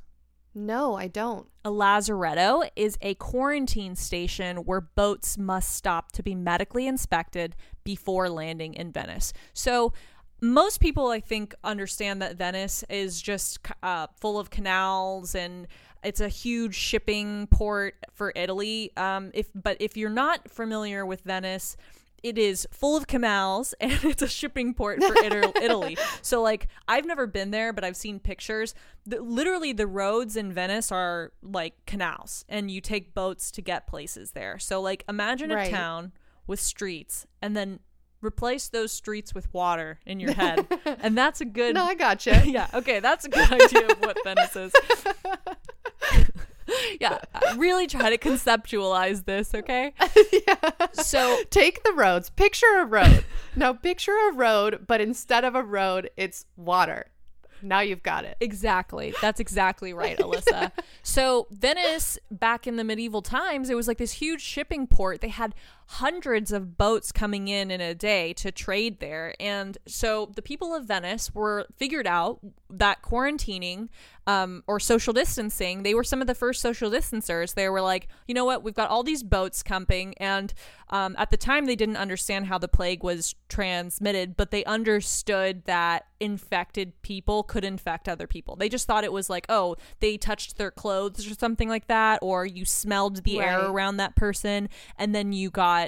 No 0.54 0.96
i 0.96 1.08
don't 1.08 1.48
A 1.64 1.70
lazaretto 1.70 2.68
is 2.76 2.98
a 3.02 3.14
quarantine 3.16 3.96
station 3.96 4.58
where 4.58 4.82
boats 4.82 5.38
must 5.38 5.76
stop 5.76 6.12
to 6.14 6.24
be 6.24 6.34
medically 6.34 6.88
inspected 6.88 7.56
before 7.84 8.30
landing 8.30 8.74
in 8.74 8.92
Venice. 8.92 9.32
So, 9.54 9.94
most 10.42 10.80
people, 10.80 11.10
I 11.10 11.20
think, 11.20 11.54
understand 11.64 12.20
that 12.24 12.36
Venice 12.36 12.84
is 12.90 13.22
just 13.22 13.60
uh, 13.84 14.08
full 14.20 14.40
of 14.40 14.50
canals 14.50 15.36
and 15.36 15.68
it's 16.04 16.20
a 16.20 16.30
huge 16.30 16.74
shipping 16.74 17.46
port 17.46 17.94
for 18.12 18.34
Italy. 18.36 18.92
Um, 18.98 19.30
if 19.36 19.50
but 19.54 19.78
if 19.80 19.96
you're 19.96 20.10
not 20.10 20.50
familiar 20.50 21.06
with 21.06 21.22
Venice, 21.22 21.78
it 22.24 22.38
is 22.38 22.68
full 22.72 22.96
of 22.96 23.08
canals 23.08 23.74
and 23.82 23.94
it's 24.04 24.22
a 24.22 24.28
shipping 24.28 24.74
port 24.74 25.04
for 25.04 25.16
Italy. 25.62 25.98
So 26.22 26.42
like 26.42 26.68
I've 26.88 27.06
never 27.06 27.28
been 27.28 27.52
there, 27.52 27.74
but 27.74 27.84
I've 27.84 27.98
seen 27.98 28.20
pictures. 28.20 28.74
The, 29.06 29.22
literally, 29.22 29.74
the 29.74 29.88
roads 29.88 30.36
in 30.36 30.54
Venice 30.54 30.92
are 30.92 31.32
like 31.42 31.74
canals, 31.86 32.46
and 32.48 32.70
you 32.70 32.82
take 32.82 33.14
boats 33.14 33.52
to 33.52 33.62
get 33.62 33.88
places 33.88 34.32
there. 34.32 34.60
So 34.60 34.82
like 34.82 35.04
imagine 35.10 35.52
a 35.52 35.70
town 35.70 36.12
with 36.48 36.60
streets, 36.60 37.26
and 37.42 37.56
then 37.56 37.80
replace 38.22 38.70
those 38.70 38.92
streets 38.92 39.34
with 39.34 39.52
water 39.54 40.00
in 40.06 40.20
your 40.20 40.34
head, 40.34 40.68
and 40.86 41.18
that's 41.18 41.42
a 41.42 41.46
good. 41.46 41.74
no 41.74 41.84
i 41.84 41.96
gotcha 41.96 42.44
yeah, 42.46 42.68
okay, 42.74 43.00
that's 43.00 43.26
a 43.26 43.30
good 43.30 43.52
idea 43.52 43.88
of 43.88 44.00
what 44.00 44.18
Venice 44.24 44.56
is. 44.56 44.74
yeah, 47.00 47.19
really 47.58 47.88
try 47.88 48.10
to 48.10 48.17
conceptualize 48.17 49.25
this, 49.25 49.54
okay? 49.54 49.94
yeah. 50.48 50.88
So 50.94 51.40
take 51.50 51.83
the 51.83 51.94
roads. 51.94 52.29
Picture 52.29 52.79
a 52.79 52.86
road. 52.86 53.25
now 53.56 53.73
picture 53.73 54.15
a 54.29 54.33
road, 54.33 54.86
but 54.88 55.02
instead 55.02 55.44
of 55.44 55.56
a 55.56 55.63
road, 55.63 56.10
it's 56.17 56.46
water. 56.56 57.08
Now 57.63 57.81
you've 57.81 58.04
got 58.04 58.25
it. 58.25 58.38
Exactly. 58.40 59.13
That's 59.21 59.40
exactly 59.40 59.94
right, 59.94 60.17
Alyssa. 60.19 60.71
so, 61.04 61.48
Venice, 61.52 62.17
back 62.29 62.67
in 62.67 62.75
the 62.75 62.83
medieval 62.83 63.21
times, 63.21 63.69
it 63.69 63.75
was 63.75 63.88
like 63.88 63.98
this 63.98 64.13
huge 64.13 64.42
shipping 64.42 64.88
port. 64.88 65.21
They 65.21 65.29
had 65.29 65.54
hundreds 65.96 66.54
of 66.54 66.77
boats 66.77 67.12
coming 67.12 67.50
in 67.50 67.69
in 67.69 67.81
a 67.81 67.94
day 67.94 68.31
to 68.31 68.50
trade 68.50 69.02
there. 69.02 69.35
And 69.42 69.77
so 69.85 70.31
the 70.35 70.42
people 70.42 70.73
of 70.73 70.85
Venice 70.85 71.35
were 71.35 71.67
figured 71.75 72.08
out 72.08 72.39
that 72.69 73.02
quarantining 73.02 73.89
um, 74.25 74.63
or 74.67 74.79
social 74.79 75.12
distancing, 75.12 75.83
they 75.83 75.94
were 75.94 76.04
some 76.04 76.21
of 76.21 76.27
the 76.27 76.35
first 76.35 76.62
social 76.62 76.89
distancers. 76.89 77.56
They 77.56 77.67
were 77.67 77.81
like, 77.81 78.08
you 78.25 78.33
know 78.33 78.46
what, 78.46 78.63
we've 78.63 78.73
got 78.73 78.89
all 78.89 79.04
these 79.04 79.23
boats 79.23 79.63
coming. 79.63 80.13
And 80.17 80.54
um, 80.92 81.15
at 81.17 81.29
the 81.29 81.37
time, 81.37 81.65
they 81.65 81.75
didn't 81.75 81.98
understand 81.98 82.46
how 82.46 82.58
the 82.58 82.67
plague 82.67 83.04
was 83.04 83.35
transmitted, 83.50 84.37
but 84.37 84.52
they 84.52 84.63
understood 84.65 85.65
that 85.65 86.06
infected 86.19 87.02
people 87.02 87.44
could 87.44 87.65
infect 87.65 88.08
other 88.08 88.27
people. 88.27 88.56
They 88.56 88.69
just 88.69 88.85
thought 88.85 89.04
it 89.04 89.12
was 89.12 89.29
like, 89.29 89.46
oh, 89.50 89.75
they 90.00 90.17
touched 90.17 90.58
their 90.58 90.71
clothes 90.71 91.29
or 91.29 91.33
something 91.33 91.67
like 91.67 91.87
that, 91.87 92.19
or 92.21 92.46
you 92.46 92.63
smelled 92.63 93.23
the 93.23 93.39
right. 93.39 93.48
air 93.48 93.65
around 93.65 93.98
that 93.98 94.15
person, 94.15 94.69
and 94.98 95.15
then 95.15 95.33
you 95.33 95.50
got 95.50 95.81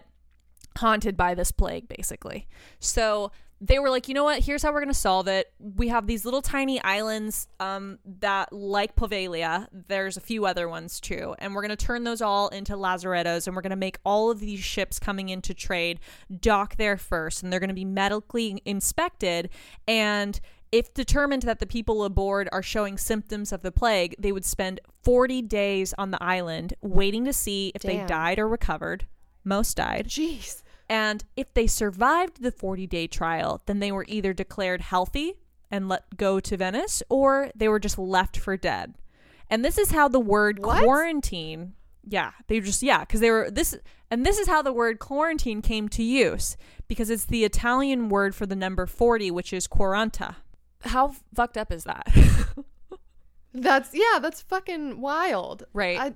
haunted 0.77 1.17
by 1.17 1.33
this 1.35 1.51
plague, 1.51 1.87
basically. 1.87 2.47
So 2.79 3.31
they 3.65 3.79
were 3.79 3.89
like, 3.89 4.09
you 4.09 4.13
know 4.13 4.25
what? 4.25 4.39
Here's 4.43 4.61
how 4.61 4.73
we're 4.73 4.81
going 4.81 4.89
to 4.89 4.93
solve 4.93 5.29
it. 5.29 5.53
We 5.57 5.87
have 5.87 6.05
these 6.05 6.25
little 6.25 6.41
tiny 6.41 6.81
islands 6.81 7.47
um, 7.61 7.97
that, 8.19 8.51
like 8.51 8.97
Poveglia, 8.97 9.67
there's 9.71 10.17
a 10.17 10.21
few 10.21 10.45
other 10.45 10.67
ones 10.67 10.99
too. 10.99 11.33
And 11.39 11.55
we're 11.55 11.61
going 11.61 11.69
to 11.69 11.77
turn 11.77 12.03
those 12.03 12.21
all 12.21 12.49
into 12.49 12.73
lazarettos 12.73 13.47
and 13.47 13.55
we're 13.55 13.61
going 13.61 13.69
to 13.69 13.77
make 13.77 13.99
all 14.03 14.29
of 14.29 14.41
these 14.41 14.59
ships 14.59 14.99
coming 14.99 15.29
into 15.29 15.53
trade 15.53 16.01
dock 16.41 16.75
there 16.75 16.97
first. 16.97 17.41
And 17.41 17.53
they're 17.53 17.61
going 17.61 17.69
to 17.69 17.73
be 17.73 17.85
medically 17.85 18.61
inspected. 18.65 19.49
And 19.87 20.41
if 20.73 20.93
determined 20.93 21.43
that 21.43 21.59
the 21.59 21.67
people 21.67 22.03
aboard 22.03 22.49
are 22.51 22.63
showing 22.63 22.97
symptoms 22.97 23.53
of 23.53 23.61
the 23.61 23.71
plague, 23.71 24.13
they 24.19 24.33
would 24.33 24.43
spend 24.43 24.81
40 25.03 25.41
days 25.43 25.93
on 25.97 26.11
the 26.11 26.21
island 26.21 26.73
waiting 26.81 27.23
to 27.25 27.31
see 27.31 27.71
if 27.75 27.83
Damn. 27.83 27.97
they 27.97 28.05
died 28.07 28.39
or 28.39 28.47
recovered. 28.49 29.05
Most 29.45 29.77
died. 29.77 30.07
Jeez. 30.09 30.62
And 30.89 31.23
if 31.35 31.53
they 31.53 31.67
survived 31.67 32.41
the 32.41 32.51
40 32.51 32.87
day 32.87 33.07
trial, 33.07 33.61
then 33.65 33.79
they 33.79 33.91
were 33.91 34.05
either 34.07 34.33
declared 34.33 34.81
healthy 34.81 35.35
and 35.71 35.89
let 35.89 36.17
go 36.17 36.39
to 36.39 36.57
Venice 36.57 37.01
or 37.09 37.49
they 37.55 37.67
were 37.67 37.79
just 37.79 37.97
left 37.97 38.37
for 38.37 38.57
dead. 38.57 38.93
And 39.49 39.63
this 39.63 39.77
is 39.77 39.91
how 39.91 40.07
the 40.07 40.19
word 40.19 40.59
what? 40.59 40.83
quarantine, 40.83 41.73
yeah, 42.07 42.31
they 42.47 42.59
just, 42.59 42.83
yeah, 42.83 43.01
because 43.01 43.19
they 43.19 43.31
were 43.31 43.49
this, 43.49 43.75
and 44.09 44.25
this 44.25 44.37
is 44.37 44.47
how 44.47 44.61
the 44.61 44.73
word 44.73 44.99
quarantine 44.99 45.61
came 45.61 45.89
to 45.89 46.03
use 46.03 46.57
because 46.87 47.09
it's 47.09 47.25
the 47.25 47.43
Italian 47.43 48.09
word 48.09 48.35
for 48.35 48.45
the 48.45 48.55
number 48.55 48.85
40, 48.85 49.31
which 49.31 49.53
is 49.53 49.67
quaranta. 49.67 50.35
How 50.81 51.15
fucked 51.33 51.57
up 51.57 51.71
is 51.71 51.85
that? 51.85 52.07
that's, 53.53 53.91
yeah, 53.93 54.19
that's 54.21 54.41
fucking 54.41 55.01
wild. 55.01 55.63
Right. 55.73 55.99
I, 55.99 56.13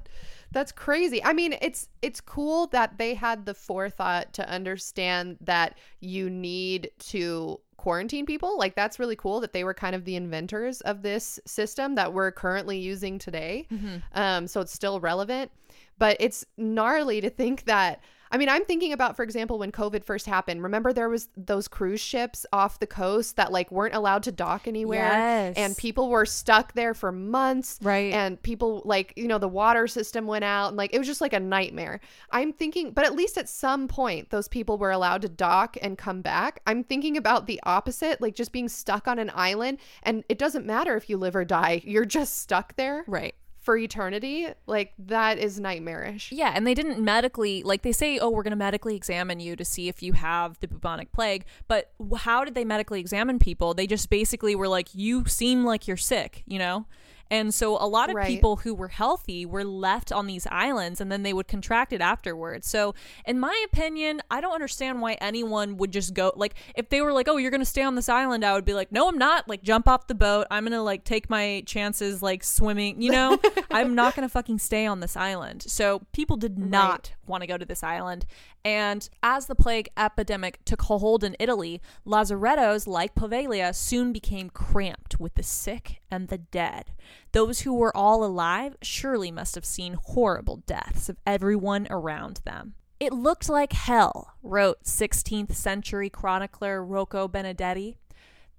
that's 0.58 0.72
crazy. 0.72 1.24
I 1.24 1.34
mean, 1.34 1.56
it's 1.62 1.88
it's 2.02 2.20
cool 2.20 2.66
that 2.68 2.98
they 2.98 3.14
had 3.14 3.46
the 3.46 3.54
forethought 3.54 4.34
to 4.34 4.50
understand 4.50 5.38
that 5.42 5.78
you 6.00 6.32
need 6.32 6.90
to 7.10 7.60
quarantine 7.78 8.26
people. 8.26 8.58
Like 8.58 8.74
that's 8.74 8.98
really 8.98 9.16
cool 9.16 9.40
that 9.42 9.54
they 9.54 9.64
were 9.64 9.76
kind 9.76 9.96
of 9.96 10.04
the 10.04 10.16
inventors 10.16 10.82
of 10.82 11.04
this 11.04 11.40
system 11.46 11.94
that 11.94 12.12
we're 12.12 12.32
currently 12.32 12.80
using 12.80 13.20
today. 13.20 13.68
Mm-hmm. 13.72 13.98
Um, 14.14 14.48
so 14.48 14.60
it's 14.60 14.74
still 14.74 15.00
relevant, 15.00 15.52
but 16.00 16.18
it's 16.20 16.44
gnarly 16.58 17.22
to 17.22 17.30
think 17.30 17.66
that 17.66 18.02
I 18.32 18.38
mean, 18.38 18.50
I'm 18.50 18.66
thinking 18.66 18.94
about, 18.94 19.16
for 19.16 19.24
example, 19.24 19.60
when 19.60 19.72
COVID 19.72 20.04
first 20.04 20.26
happened. 20.26 20.64
Remember, 20.64 20.94
there 20.94 21.10
was 21.10 21.30
those 21.36 21.68
cruise 21.68 22.02
ships 22.02 22.46
off 22.52 22.80
the 22.80 22.88
coast 22.88 23.36
that 23.36 23.52
like 23.52 23.72
weren't 23.72 23.96
allowed 23.96 24.24
to 24.24 24.32
dock 24.32 24.68
anywhere, 24.68 25.00
yes. 25.00 25.56
and 25.58 25.78
people 25.78 26.10
were 26.10 26.26
stuck 26.26 26.74
there 26.74 26.94
for 26.94 27.12
months. 27.12 27.80
Right. 27.82 28.14
And 28.14 28.42
people 28.42 28.82
like 28.86 29.14
you 29.16 29.28
know 29.28 29.38
the 29.38 29.48
water 29.48 29.88
system 29.88 30.28
went 30.28 30.44
out, 30.44 30.70
and 30.70 30.78
like 30.78 30.94
it 30.94 30.98
was 30.98 31.08
just 31.08 31.22
like 31.22 31.34
a 31.34 31.40
nightmare. 31.40 32.00
I'm 32.32 32.54
thinking, 32.54 32.92
but 32.92 33.06
at 33.06 33.16
least 33.16 33.38
at 33.38 33.50
some 33.50 33.88
point, 33.88 34.30
those 34.30 34.48
people 34.48 34.78
were 34.78 34.92
allowed 34.92 35.22
to 35.24 35.30
dock 35.30 35.78
and 35.82 35.98
come 35.98 36.22
back. 36.22 36.62
I'm 36.68 36.84
thinking 36.84 37.18
about 37.18 37.48
the 37.48 37.60
opposite, 37.64 38.22
like 38.22 38.36
just 38.36 38.52
being 38.52 38.70
stuck 38.70 39.08
on 39.08 39.20
an 39.20 39.32
island, 39.34 39.80
and 40.04 40.24
it 40.30 40.38
doesn't 40.38 40.66
matter 40.66 40.96
if 40.96 41.10
you 41.10 41.18
live 41.18 41.36
or 41.36 41.46
die, 41.46 41.82
you're 41.84 42.06
just 42.06 42.38
stuck 42.38 42.76
there. 42.76 43.04
Right 43.08 43.36
for 43.68 43.76
eternity, 43.76 44.48
like 44.66 44.94
that 44.98 45.38
is 45.38 45.60
nightmarish. 45.60 46.32
Yeah, 46.32 46.54
and 46.56 46.66
they 46.66 46.74
didn't 46.74 47.04
medically 47.04 47.64
like 47.64 47.82
they 47.82 47.92
say, 47.92 48.18
"Oh, 48.18 48.30
we're 48.30 48.44
going 48.44 48.52
to 48.52 48.56
medically 48.56 48.96
examine 48.96 49.42
you 49.42 49.58
to 49.58 49.66
see 49.66 49.90
if 49.90 50.02
you 50.02 50.14
have 50.14 50.58
the 50.62 50.70
bubonic 50.70 51.12
plague." 51.12 51.44
But 51.68 51.92
how 52.20 52.46
did 52.46 52.56
they 52.56 52.64
medically 52.64 53.02
examine 53.02 53.40
people? 53.40 53.74
They 53.74 53.86
just 53.86 54.10
basically 54.10 54.56
were 54.56 54.70
like, 54.70 54.96
"You 54.96 55.26
seem 55.26 55.66
like 55.66 55.86
you're 55.86 55.98
sick," 55.98 56.44
you 56.48 56.58
know? 56.58 56.86
And 57.30 57.54
so 57.54 57.78
a 57.78 57.88
lot 57.88 58.10
of 58.10 58.16
right. 58.16 58.28
people 58.28 58.58
who 58.58 58.74
were 58.74 58.88
healthy 58.88 59.46
were 59.46 59.64
left 59.64 60.12
on 60.12 60.28
these 60.28 60.48
islands 60.50 61.02
and 61.02 61.12
then 61.12 61.24
they 61.24 61.34
would 61.34 61.48
contract 61.48 61.94
it 61.94 62.02
afterwards. 62.02 62.70
So, 62.70 62.96
in 63.26 63.40
my 63.40 63.66
opinion, 63.72 64.22
I 64.32 64.42
don't 64.42 64.54
understand 64.54 65.02
why 65.02 65.14
anyone 65.14 65.78
would 65.78 65.92
just 65.92 66.14
go 66.14 66.34
like 66.36 66.56
if 66.76 66.90
they 66.90 67.02
were 67.02 67.14
like, 67.14 67.28
"Oh, 67.28 67.38
you're 67.38 67.52
going 67.52 67.62
to 67.62 67.66
stay 67.66 67.84
on 67.84 67.96
this 67.96 68.10
island." 68.10 68.44
I 68.46 68.54
would 68.54 68.66
be 68.66 68.74
like, 68.74 68.92
"No, 68.92 69.08
I'm 69.08 69.18
not. 69.18 69.48
Like 69.48 69.64
jump 69.64 69.88
off 69.88 70.08
the 70.08 70.16
boat. 70.16 70.48
I'm 70.52 70.64
going 70.64 70.72
to 70.74 70.82
like 70.82 71.04
take 71.04 71.30
my 71.30 71.64
chances 71.66 72.22
like 72.22 72.44
swimming, 72.44 73.02
you 73.02 73.12
know? 73.12 73.40
I'm 73.72 73.96
not 73.96 74.16
going 74.16 74.28
to 74.28 74.32
fucking 74.32 74.60
stay 74.60 74.86
on 74.86 75.00
this 75.00 75.16
island." 75.16 75.64
So, 75.64 76.02
people 76.14 76.38
did 76.38 76.58
not 76.58 76.90
right. 76.90 77.16
want 77.26 77.42
to 77.42 77.48
go 77.48 77.58
to 77.58 77.66
this 77.66 77.84
island. 77.84 78.26
And 78.68 79.08
as 79.24 79.46
the 79.46 79.56
plague 79.56 79.88
epidemic 79.96 80.60
took 80.66 80.82
hold 80.82 81.24
in 81.24 81.38
Italy, 81.40 81.82
lazarettos 82.06 82.86
like 82.86 83.16
Poveglia 83.16 83.74
soon 83.74 84.12
became 84.12 84.50
cramped 84.50 85.22
with 85.22 85.36
the 85.36 85.42
sick 85.42 86.02
and 86.12 86.28
the 86.28 86.40
dead. 86.40 86.92
Those 87.32 87.62
who 87.62 87.74
were 87.74 87.96
all 87.96 88.26
alive 88.26 88.76
surely 88.82 89.32
must 89.32 89.56
have 89.56 89.64
seen 89.64 89.94
horrible 89.94 90.58
deaths 90.58 91.08
of 91.08 91.16
everyone 91.26 91.88
around 91.90 92.42
them. 92.44 92.74
It 93.00 93.14
looked 93.14 93.48
like 93.48 93.72
hell, 93.72 94.34
wrote 94.44 94.84
16th 94.84 95.56
century 95.56 96.10
chronicler 96.10 96.84
Rocco 96.84 97.30
Benedetti. 97.30 97.96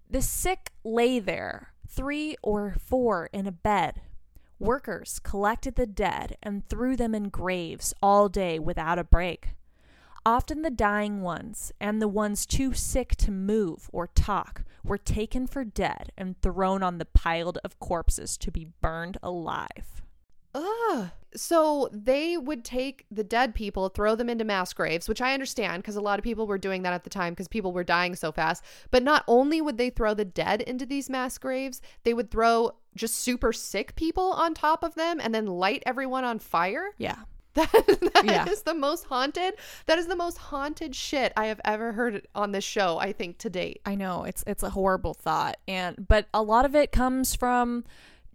The 0.08 0.22
sick 0.22 0.72
lay 0.84 1.18
there, 1.18 1.74
three 1.86 2.34
or 2.42 2.76
four 2.82 3.28
in 3.34 3.46
a 3.46 3.52
bed. 3.52 4.00
Workers 4.58 5.18
collected 5.22 5.74
the 5.74 5.86
dead 5.86 6.38
and 6.42 6.66
threw 6.66 6.96
them 6.96 7.14
in 7.14 7.28
graves 7.28 7.92
all 8.02 8.30
day 8.30 8.58
without 8.58 8.98
a 8.98 9.04
break. 9.04 9.50
Often 10.26 10.62
the 10.62 10.70
dying 10.70 11.22
ones 11.22 11.72
and 11.80 12.02
the 12.02 12.08
ones 12.08 12.44
too 12.44 12.74
sick 12.74 13.16
to 13.16 13.30
move 13.30 13.88
or 13.92 14.08
talk 14.08 14.64
were 14.84 14.98
taken 14.98 15.46
for 15.46 15.64
dead 15.64 16.12
and 16.16 16.40
thrown 16.40 16.82
on 16.82 16.98
the 16.98 17.04
pile 17.04 17.54
of 17.64 17.78
corpses 17.78 18.36
to 18.38 18.50
be 18.50 18.68
burned 18.80 19.18
alive. 19.22 20.02
Ugh. 20.54 21.10
So 21.34 21.90
they 21.92 22.38
would 22.38 22.64
take 22.64 23.04
the 23.10 23.22
dead 23.22 23.54
people, 23.54 23.90
throw 23.90 24.14
them 24.14 24.30
into 24.30 24.44
mass 24.44 24.72
graves, 24.72 25.08
which 25.08 25.20
I 25.20 25.34
understand 25.34 25.82
because 25.82 25.96
a 25.96 26.00
lot 26.00 26.18
of 26.18 26.24
people 26.24 26.46
were 26.46 26.58
doing 26.58 26.82
that 26.82 26.94
at 26.94 27.04
the 27.04 27.10
time 27.10 27.32
because 27.32 27.48
people 27.48 27.72
were 27.72 27.84
dying 27.84 28.16
so 28.16 28.32
fast. 28.32 28.64
But 28.90 29.02
not 29.02 29.24
only 29.28 29.60
would 29.60 29.76
they 29.76 29.90
throw 29.90 30.14
the 30.14 30.24
dead 30.24 30.62
into 30.62 30.86
these 30.86 31.10
mass 31.10 31.36
graves, 31.36 31.82
they 32.04 32.14
would 32.14 32.30
throw 32.30 32.72
just 32.96 33.16
super 33.16 33.52
sick 33.52 33.94
people 33.94 34.32
on 34.32 34.54
top 34.54 34.82
of 34.82 34.94
them 34.94 35.20
and 35.20 35.34
then 35.34 35.46
light 35.46 35.82
everyone 35.84 36.24
on 36.24 36.38
fire. 36.38 36.92
Yeah. 36.96 37.18
That, 37.54 37.72
that 38.14 38.24
yeah. 38.24 38.48
is 38.48 38.62
the 38.62 38.74
most 38.74 39.04
haunted. 39.04 39.54
That 39.86 39.98
is 39.98 40.06
the 40.06 40.14
most 40.14 40.38
haunted 40.38 40.94
shit 40.94 41.32
I 41.36 41.46
have 41.46 41.60
ever 41.64 41.92
heard 41.92 42.26
on 42.34 42.52
this 42.52 42.62
show, 42.62 42.98
I 42.98 43.12
think, 43.12 43.38
to 43.38 43.50
date. 43.50 43.80
I 43.84 43.96
know. 43.96 44.24
It's 44.24 44.44
it's 44.46 44.62
a 44.62 44.70
horrible 44.70 45.14
thought. 45.14 45.56
And 45.66 46.06
but 46.06 46.26
a 46.32 46.42
lot 46.42 46.64
of 46.64 46.76
it 46.76 46.92
comes 46.92 47.34
from 47.34 47.84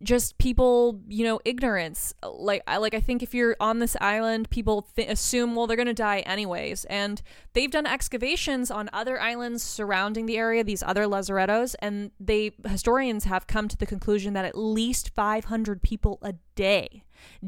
just 0.03 0.37
people, 0.37 0.99
you 1.07 1.23
know, 1.23 1.39
ignorance. 1.45 2.13
Like 2.23 2.61
I 2.67 2.77
like 2.77 2.93
I 2.93 2.99
think 2.99 3.23
if 3.23 3.33
you're 3.33 3.55
on 3.59 3.79
this 3.79 3.95
island, 4.01 4.49
people 4.49 4.87
th- 4.95 5.09
assume 5.09 5.55
well 5.55 5.67
they're 5.67 5.77
going 5.77 5.87
to 5.87 5.93
die 5.93 6.19
anyways. 6.19 6.85
And 6.85 7.21
they've 7.53 7.71
done 7.71 7.87
excavations 7.87 8.69
on 8.69 8.89
other 8.93 9.19
islands 9.19 9.63
surrounding 9.63 10.25
the 10.25 10.37
area, 10.37 10.63
these 10.63 10.83
other 10.83 11.05
lazarettos, 11.05 11.75
and 11.79 12.11
they 12.19 12.51
historians 12.67 13.25
have 13.25 13.47
come 13.47 13.67
to 13.67 13.77
the 13.77 13.85
conclusion 13.85 14.33
that 14.33 14.45
at 14.45 14.57
least 14.57 15.09
500 15.15 15.81
people 15.81 16.19
a 16.21 16.33
day 16.55 17.03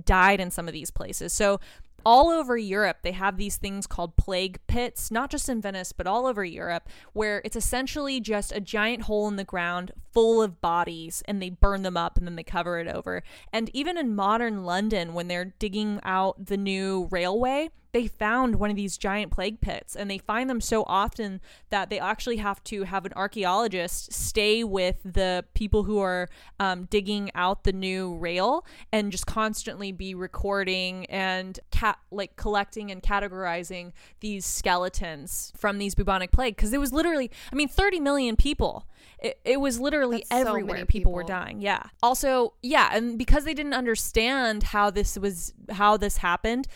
died 0.06 0.40
in 0.40 0.52
some 0.52 0.68
of 0.68 0.74
these 0.74 0.92
places. 0.92 1.34
So 1.34 1.60
all 2.06 2.30
over 2.30 2.58
Europe, 2.58 2.98
they 3.02 3.14
have 3.14 3.38
these 3.38 3.58
things 3.58 3.88
called 3.88 4.16
plague 4.16 4.60
pits, 4.68 5.10
not 5.10 5.32
just 5.32 5.50
in 5.50 5.62
Venice, 5.62 5.92
but 5.92 6.06
all 6.06 6.28
over 6.28 6.46
Europe, 6.46 6.88
where 7.14 7.42
it's 7.44 7.56
essentially 7.56 8.20
just 8.20 8.52
a 8.52 8.60
giant 8.60 9.04
hole 9.04 9.28
in 9.28 9.36
the 9.36 9.44
ground 9.44 9.92
full 10.14 10.42
of 10.42 10.62
bodies 10.62 11.24
and 11.28 11.42
they 11.42 11.50
burn 11.50 11.82
them 11.82 11.98
up 11.98 12.18
and 12.18 12.28
then 12.28 12.36
they 12.36 12.44
cover 12.44 12.80
it 12.80 12.88
over. 12.88 13.24
And 13.52 13.70
even 13.74 13.98
in 13.98 14.16
modern 14.16 14.64
London, 14.64 15.14
when 15.14 15.28
they're 15.28 15.54
digging 15.58 16.00
out 16.04 16.46
the 16.46 16.58
new 16.58 17.08
railway, 17.12 17.70
they 17.96 18.08
found 18.08 18.56
one 18.56 18.70
of 18.70 18.76
these 18.76 18.98
giant 18.98 19.32
plague 19.32 19.62
pits 19.62 19.96
and 19.96 20.12
they 20.12 20.18
find 20.18 20.50
them 20.50 20.60
so 20.60 20.84
often 20.86 21.40
that 21.70 21.90
they 21.90 21.98
actually 21.98 22.36
have 22.36 22.62
to 22.62 22.84
have 22.84 23.06
an 23.06 23.14
archaeologist 23.16 24.12
stay 24.12 24.66
with 24.66 24.98
the 25.06 25.46
people 25.54 25.84
who 25.84 26.00
are 26.00 26.28
um, 26.60 26.84
digging 26.90 27.32
out 27.36 27.64
the 27.64 27.72
new 27.72 28.14
rail 28.18 28.66
and 28.92 29.14
just 29.14 29.26
constantly 29.26 29.94
be 29.94 30.14
recording 30.14 31.06
and 31.06 31.58
cat 31.72 31.98
like 32.12 32.36
collecting 32.36 32.92
and 32.92 33.02
categorizing 33.02 33.94
these 34.20 34.46
skeletons 34.46 35.54
from 35.56 35.78
these 35.78 35.96
bubonic 35.96 36.34
plague. 36.34 36.58
Because 36.58 36.74
it 36.74 36.82
was 36.82 36.92
literally 36.92 37.32
i 37.54 37.56
mean 37.56 37.70
30 37.70 38.02
million 38.02 38.36
people. 38.36 38.86
It, 39.20 39.40
it 39.46 39.62
was 39.62 39.80
literally 39.80 40.26
That's 40.30 40.48
everywhere 40.48 40.76
many 40.76 40.86
people 40.86 41.14
were 41.14 41.24
dying 41.24 41.62
yeah. 41.62 41.84
Also 42.04 42.56
yeah 42.62 42.90
and 42.92 43.18
because 43.18 43.46
they 43.46 43.54
didn't 43.54 43.74
understand 43.74 44.64
how 44.64 44.90
this 44.90 45.18
was 45.18 45.54
how 45.70 45.96
this 45.96 46.18
happened 46.18 46.68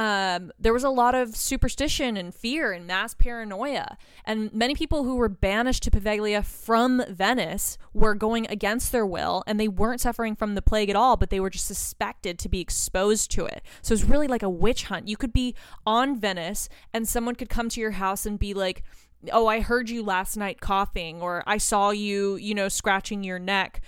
um, 0.00 0.50
there 0.58 0.72
was 0.72 0.82
a 0.82 0.88
lot 0.88 1.14
of 1.14 1.36
superstition 1.36 2.16
and 2.16 2.34
fear 2.34 2.72
and 2.72 2.86
mass 2.86 3.12
paranoia. 3.12 3.98
And 4.24 4.50
many 4.50 4.74
people 4.74 5.04
who 5.04 5.16
were 5.16 5.28
banished 5.28 5.82
to 5.82 5.90
Poveglia 5.90 6.42
from 6.42 7.02
Venice 7.06 7.76
were 7.92 8.14
going 8.14 8.46
against 8.46 8.92
their 8.92 9.04
will 9.04 9.44
and 9.46 9.60
they 9.60 9.68
weren't 9.68 10.00
suffering 10.00 10.34
from 10.34 10.54
the 10.54 10.62
plague 10.62 10.88
at 10.88 10.96
all, 10.96 11.18
but 11.18 11.28
they 11.28 11.38
were 11.38 11.50
just 11.50 11.66
suspected 11.66 12.38
to 12.38 12.48
be 12.48 12.60
exposed 12.60 13.30
to 13.32 13.44
it. 13.44 13.62
So 13.82 13.92
it 13.92 14.00
was 14.00 14.04
really 14.04 14.26
like 14.26 14.42
a 14.42 14.48
witch 14.48 14.84
hunt. 14.84 15.06
You 15.06 15.18
could 15.18 15.34
be 15.34 15.54
on 15.84 16.18
Venice 16.18 16.70
and 16.94 17.06
someone 17.06 17.34
could 17.34 17.50
come 17.50 17.68
to 17.68 17.80
your 17.80 17.90
house 17.90 18.24
and 18.24 18.38
be 18.38 18.54
like, 18.54 18.82
Oh, 19.30 19.48
I 19.48 19.60
heard 19.60 19.90
you 19.90 20.02
last 20.02 20.34
night 20.34 20.62
coughing, 20.62 21.20
or 21.20 21.44
I 21.46 21.58
saw 21.58 21.90
you, 21.90 22.36
you 22.36 22.54
know, 22.54 22.70
scratching 22.70 23.22
your 23.22 23.38
neck. 23.38 23.82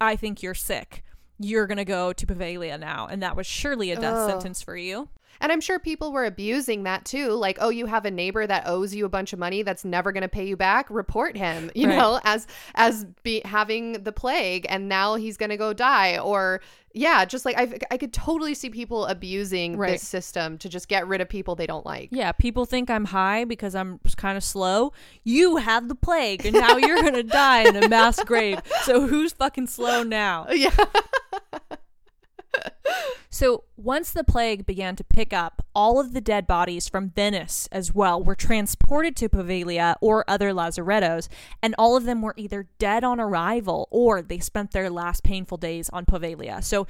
I 0.00 0.14
think 0.14 0.44
you're 0.44 0.54
sick. 0.54 1.02
You're 1.40 1.66
going 1.66 1.78
to 1.78 1.84
go 1.84 2.12
to 2.12 2.24
Poveglia 2.24 2.78
now. 2.78 3.08
And 3.10 3.20
that 3.20 3.34
was 3.34 3.48
surely 3.48 3.90
a 3.90 4.00
death 4.00 4.30
sentence 4.30 4.62
for 4.62 4.76
you. 4.76 5.08
And 5.40 5.52
I'm 5.52 5.60
sure 5.60 5.78
people 5.78 6.12
were 6.12 6.24
abusing 6.24 6.84
that 6.84 7.04
too. 7.04 7.30
Like, 7.30 7.58
oh, 7.60 7.68
you 7.68 7.86
have 7.86 8.04
a 8.04 8.10
neighbor 8.10 8.46
that 8.46 8.64
owes 8.66 8.94
you 8.94 9.04
a 9.04 9.08
bunch 9.08 9.32
of 9.32 9.38
money 9.38 9.62
that's 9.62 9.84
never 9.84 10.12
going 10.12 10.22
to 10.22 10.28
pay 10.28 10.46
you 10.46 10.56
back. 10.56 10.86
Report 10.90 11.36
him, 11.36 11.70
you 11.74 11.88
Right. 11.88 11.96
know, 11.96 12.20
as 12.24 12.46
as 12.74 13.04
be 13.22 13.42
having 13.44 14.02
the 14.04 14.12
plague, 14.12 14.66
and 14.68 14.88
now 14.88 15.14
he's 15.16 15.36
going 15.36 15.50
to 15.50 15.56
go 15.56 15.72
die. 15.72 16.18
Or 16.18 16.60
yeah, 16.94 17.26
just 17.26 17.44
like 17.44 17.58
I, 17.58 17.78
I 17.90 17.98
could 17.98 18.12
totally 18.14 18.54
see 18.54 18.70
people 18.70 19.04
abusing 19.06 19.76
Right. 19.76 19.92
this 19.92 20.02
system 20.08 20.56
to 20.58 20.68
just 20.70 20.88
get 20.88 21.06
rid 21.06 21.20
of 21.20 21.28
people 21.28 21.54
they 21.54 21.66
don't 21.66 21.84
like. 21.84 22.08
Yeah, 22.10 22.32
people 22.32 22.64
think 22.64 22.88
I'm 22.88 23.04
high 23.04 23.44
because 23.44 23.74
I'm 23.74 24.00
kind 24.16 24.38
of 24.38 24.42
slow. 24.44 24.92
You 25.22 25.56
have 25.56 25.88
the 25.88 25.94
plague, 25.94 26.46
and 26.46 26.54
now 26.54 26.76
you're 26.78 27.02
gonna 27.02 27.22
die 27.22 27.68
in 27.68 27.76
a 27.76 27.88
mass 27.88 28.22
grave. 28.24 28.60
So 28.84 29.06
who's 29.06 29.32
fucking 29.32 29.66
slow 29.66 30.02
now? 30.02 30.46
Yeah. 30.56 30.70
So 33.36 33.64
once 33.76 34.12
the 34.12 34.24
plague 34.24 34.64
began 34.64 34.96
to 34.96 35.04
pick 35.04 35.34
up, 35.34 35.66
all 35.74 36.00
of 36.00 36.14
the 36.14 36.22
dead 36.22 36.46
bodies 36.46 36.88
from 36.88 37.10
Venice 37.10 37.68
as 37.70 37.94
well 37.94 38.22
were 38.22 38.34
transported 38.34 39.14
to 39.16 39.28
Poveglia 39.28 39.96
or 40.00 40.24
other 40.26 40.52
lazarettos, 40.52 41.28
and 41.62 41.74
all 41.76 41.98
of 41.98 42.04
them 42.04 42.22
were 42.22 42.32
either 42.38 42.68
dead 42.78 43.04
on 43.04 43.20
arrival 43.20 43.88
or 43.90 44.22
they 44.22 44.38
spent 44.38 44.70
their 44.70 44.88
last 44.88 45.22
painful 45.22 45.58
days 45.58 45.90
on 45.90 46.06
Poveglia. 46.06 46.64
So 46.64 46.86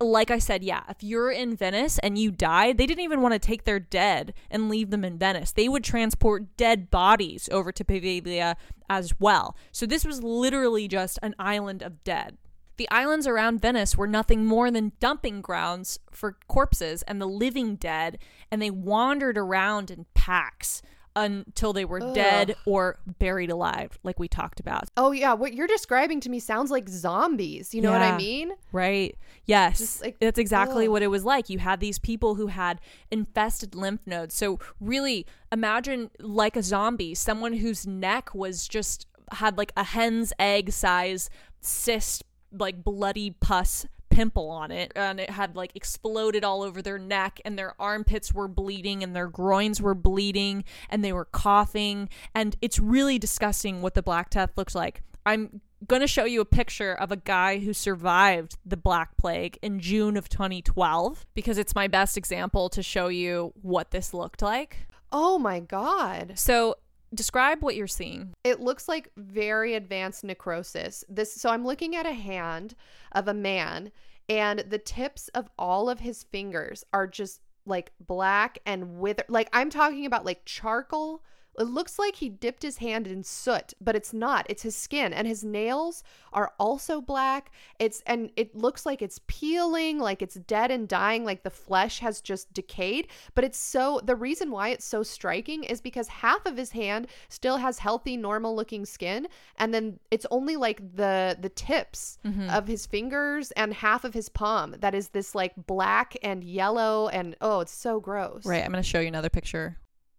like 0.00 0.32
I 0.32 0.40
said, 0.40 0.64
yeah, 0.64 0.82
if 0.88 1.04
you're 1.04 1.30
in 1.30 1.54
Venice 1.54 2.00
and 2.00 2.18
you 2.18 2.32
died, 2.32 2.76
they 2.76 2.86
didn't 2.86 3.04
even 3.04 3.20
want 3.20 3.34
to 3.34 3.38
take 3.38 3.62
their 3.62 3.78
dead 3.78 4.34
and 4.50 4.68
leave 4.68 4.90
them 4.90 5.04
in 5.04 5.16
Venice. 5.16 5.52
They 5.52 5.68
would 5.68 5.84
transport 5.84 6.56
dead 6.56 6.90
bodies 6.90 7.48
over 7.52 7.70
to 7.70 7.84
Poveglia 7.84 8.56
as 8.90 9.14
well. 9.20 9.56
So 9.70 9.86
this 9.86 10.04
was 10.04 10.24
literally 10.24 10.88
just 10.88 11.20
an 11.22 11.36
island 11.38 11.82
of 11.82 12.02
dead. 12.02 12.36
The 12.76 12.90
islands 12.90 13.26
around 13.26 13.60
Venice 13.60 13.96
were 13.96 14.06
nothing 14.06 14.44
more 14.44 14.70
than 14.70 14.92
dumping 15.00 15.40
grounds 15.40 15.98
for 16.10 16.36
corpses 16.48 17.02
and 17.02 17.20
the 17.20 17.26
living 17.26 17.76
dead, 17.76 18.18
and 18.50 18.60
they 18.60 18.70
wandered 18.70 19.38
around 19.38 19.90
in 19.90 20.06
packs 20.14 20.82
until 21.16 21.72
they 21.72 21.84
were 21.84 22.00
dead 22.12 22.56
or 22.66 22.98
buried 23.20 23.48
alive, 23.48 23.96
like 24.02 24.18
we 24.18 24.26
talked 24.26 24.58
about. 24.58 24.88
Oh 24.96 25.12
yeah, 25.12 25.32
what 25.32 25.54
you're 25.54 25.68
describing 25.68 26.18
to 26.20 26.28
me 26.28 26.40
sounds 26.40 26.72
like 26.72 26.88
zombies. 26.88 27.72
You 27.72 27.82
know 27.82 27.92
what 27.92 28.02
I 28.02 28.16
mean? 28.16 28.52
Right. 28.72 29.16
Yes. 29.44 30.00
Like- 30.02 30.18
That's 30.18 30.40
exactly 30.40 30.86
ugh. 30.86 30.90
what 30.90 31.02
it 31.02 31.06
was 31.08 31.24
like. 31.24 31.48
You 31.48 31.60
had 31.60 31.78
these 31.78 32.00
people 32.00 32.34
who 32.34 32.48
had 32.48 32.80
infested 33.12 33.76
lymph 33.76 34.00
nodes. 34.06 34.34
So, 34.34 34.58
really, 34.80 35.24
imagine 35.52 36.10
like 36.18 36.56
a 36.56 36.62
zombie, 36.64 37.14
someone 37.14 37.52
whose 37.52 37.86
neck 37.86 38.34
was 38.34 38.66
just 38.66 39.06
had 39.30 39.56
like 39.56 39.70
a 39.76 39.84
hen's 39.84 40.32
egg 40.40 40.72
size 40.72 41.30
cyst, 41.60 42.24
like 42.58 42.82
bloody 42.84 43.30
pus 43.30 43.86
pimple 44.10 44.48
on 44.48 44.70
it 44.70 44.92
and 44.94 45.18
it 45.18 45.28
had 45.28 45.56
like 45.56 45.72
exploded 45.74 46.44
all 46.44 46.62
over 46.62 46.80
their 46.80 46.98
neck 46.98 47.40
and 47.44 47.58
their 47.58 47.74
armpits 47.80 48.32
were 48.32 48.46
bleeding 48.46 49.02
and 49.02 49.14
their 49.14 49.26
groins 49.26 49.82
were 49.82 49.94
bleeding 49.94 50.62
and 50.88 51.04
they 51.04 51.12
were 51.12 51.24
coughing 51.24 52.08
and 52.32 52.54
it's 52.62 52.78
really 52.78 53.18
disgusting 53.18 53.82
what 53.82 53.94
the 53.94 54.02
black 54.02 54.30
death 54.30 54.50
looks 54.56 54.72
like 54.74 55.02
i'm 55.26 55.60
going 55.88 56.00
to 56.00 56.06
show 56.06 56.24
you 56.24 56.40
a 56.40 56.44
picture 56.44 56.94
of 56.94 57.10
a 57.10 57.16
guy 57.16 57.58
who 57.58 57.72
survived 57.72 58.56
the 58.64 58.76
black 58.76 59.16
plague 59.16 59.58
in 59.62 59.80
june 59.80 60.16
of 60.16 60.28
2012 60.28 61.26
because 61.34 61.58
it's 61.58 61.74
my 61.74 61.88
best 61.88 62.16
example 62.16 62.68
to 62.68 62.84
show 62.84 63.08
you 63.08 63.52
what 63.62 63.90
this 63.90 64.14
looked 64.14 64.42
like 64.42 64.86
Oh 65.16 65.38
my 65.38 65.60
god. 65.60 66.32
so 66.34 66.74
describe 67.14 67.62
what 67.62 67.76
you're 67.76 67.86
seeing 67.86 68.34
It 68.44 68.60
looks 68.60 68.88
like 68.88 69.10
very 69.16 69.74
advanced 69.74 70.24
necrosis. 70.24 71.04
This 71.08 71.32
so 71.32 71.50
I'm 71.50 71.64
looking 71.64 71.96
at 71.96 72.06
a 72.06 72.12
hand 72.12 72.74
of 73.12 73.28
a 73.28 73.34
man 73.34 73.92
and 74.28 74.60
the 74.60 74.78
tips 74.78 75.28
of 75.28 75.48
all 75.58 75.88
of 75.90 76.00
his 76.00 76.24
fingers 76.24 76.84
are 76.92 77.06
just 77.06 77.40
like 77.66 77.92
black 78.00 78.58
and 78.66 78.98
wither 78.98 79.24
like 79.28 79.48
I'm 79.52 79.70
talking 79.70 80.06
about 80.06 80.24
like 80.24 80.44
charcoal. 80.44 81.22
It 81.58 81.64
looks 81.64 81.98
like 81.98 82.16
he 82.16 82.28
dipped 82.28 82.62
his 82.62 82.78
hand 82.78 83.06
in 83.06 83.22
soot, 83.22 83.74
but 83.80 83.96
it's 83.96 84.12
not. 84.12 84.46
It's 84.48 84.62
his 84.62 84.76
skin 84.76 85.12
and 85.12 85.26
his 85.26 85.44
nails 85.44 86.02
are 86.32 86.52
also 86.58 87.00
black. 87.00 87.50
It's 87.78 88.02
and 88.06 88.30
it 88.36 88.54
looks 88.54 88.84
like 88.84 89.02
it's 89.02 89.20
peeling, 89.26 89.98
like 89.98 90.22
it's 90.22 90.34
dead 90.34 90.70
and 90.70 90.88
dying, 90.88 91.24
like 91.24 91.42
the 91.42 91.50
flesh 91.50 92.00
has 92.00 92.20
just 92.20 92.52
decayed, 92.52 93.08
but 93.34 93.44
it's 93.44 93.58
so 93.58 94.00
the 94.02 94.16
reason 94.16 94.50
why 94.50 94.68
it's 94.68 94.84
so 94.84 95.02
striking 95.02 95.64
is 95.64 95.80
because 95.80 96.08
half 96.08 96.44
of 96.46 96.56
his 96.56 96.72
hand 96.72 97.06
still 97.28 97.58
has 97.58 97.78
healthy 97.78 98.16
normal 98.16 98.54
looking 98.54 98.84
skin 98.84 99.28
and 99.56 99.72
then 99.72 99.98
it's 100.10 100.26
only 100.30 100.56
like 100.56 100.80
the 100.96 101.36
the 101.40 101.48
tips 101.48 102.18
mm-hmm. 102.24 102.48
of 102.50 102.66
his 102.66 102.86
fingers 102.86 103.50
and 103.52 103.72
half 103.74 104.04
of 104.04 104.14
his 104.14 104.28
palm 104.28 104.74
that 104.80 104.94
is 104.94 105.08
this 105.10 105.34
like 105.34 105.52
black 105.66 106.16
and 106.22 106.42
yellow 106.44 107.08
and 107.08 107.36
oh 107.40 107.60
it's 107.60 107.74
so 107.74 108.00
gross 108.00 108.44
right 108.46 108.64
i'm 108.64 108.72
going 108.72 108.82
to 108.82 108.88
show 108.88 109.00
you 109.00 109.08
another 109.08 109.28
picture 109.28 109.76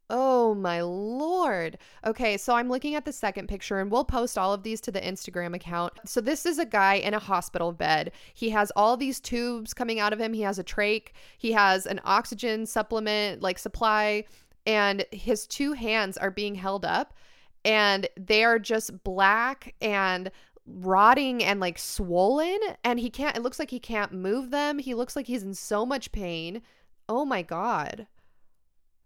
Oh 0.10 0.54
my 0.54 0.82
lord. 0.82 1.80
Okay, 2.06 2.38
so 2.38 2.54
I'm 2.54 2.70
looking 2.70 2.94
at 2.94 3.06
the 3.06 3.12
second 3.12 3.48
picture 3.48 3.80
and 3.80 3.92
we'll 3.92 4.06
post 4.06 4.38
all 4.38 4.54
of 4.54 4.62
these 4.62 4.80
to 4.82 4.92
the 4.92 5.02
Instagram 5.02 5.56
account. 5.56 5.94
So 6.06 6.22
this 6.22 6.46
is 6.46 6.60
a 6.60 6.66
guy 6.66 6.96
in 6.96 7.16
a 7.16 7.20
hospital 7.20 7.72
bed. 7.72 8.12
He 8.36 8.52
has 8.52 8.72
all 8.76 8.98
these 8.98 9.20
tubes 9.20 9.74
coming 9.74 10.00
out 10.00 10.14
of 10.14 10.20
him. 10.20 10.34
He 10.34 10.42
has 10.42 10.60
a 10.60 10.64
trach, 10.64 11.08
he 11.40 11.54
has 11.54 11.88
an 11.88 12.02
oxygen 12.04 12.68
supplement 12.68 13.42
like 13.42 13.58
supply 13.58 14.26
and 14.68 15.06
his 15.12 15.48
two 15.48 15.74
hands 15.74 16.18
are 16.18 16.32
being 16.32 16.56
held 16.56 16.86
up 16.86 17.16
and 17.64 18.08
they 18.16 18.44
are 18.44 18.60
just 18.60 19.04
black 19.04 19.74
and 19.82 20.30
rotting 20.68 21.44
and 21.44 21.60
like 21.60 21.78
swollen 21.78 22.60
and 22.84 23.00
he 23.00 23.10
can't 23.10 23.38
it 23.38 23.44
looks 23.44 23.58
like 23.58 23.72
he 23.72 23.80
can't 23.80 24.12
move 24.14 24.52
them. 24.52 24.78
He 24.78 24.94
looks 24.94 25.16
like 25.16 25.26
he's 25.26 25.44
in 25.44 25.56
so 25.56 25.84
much 25.84 26.12
pain. 26.12 26.62
Oh 27.10 27.26
my 27.26 27.42
god. 27.42 28.06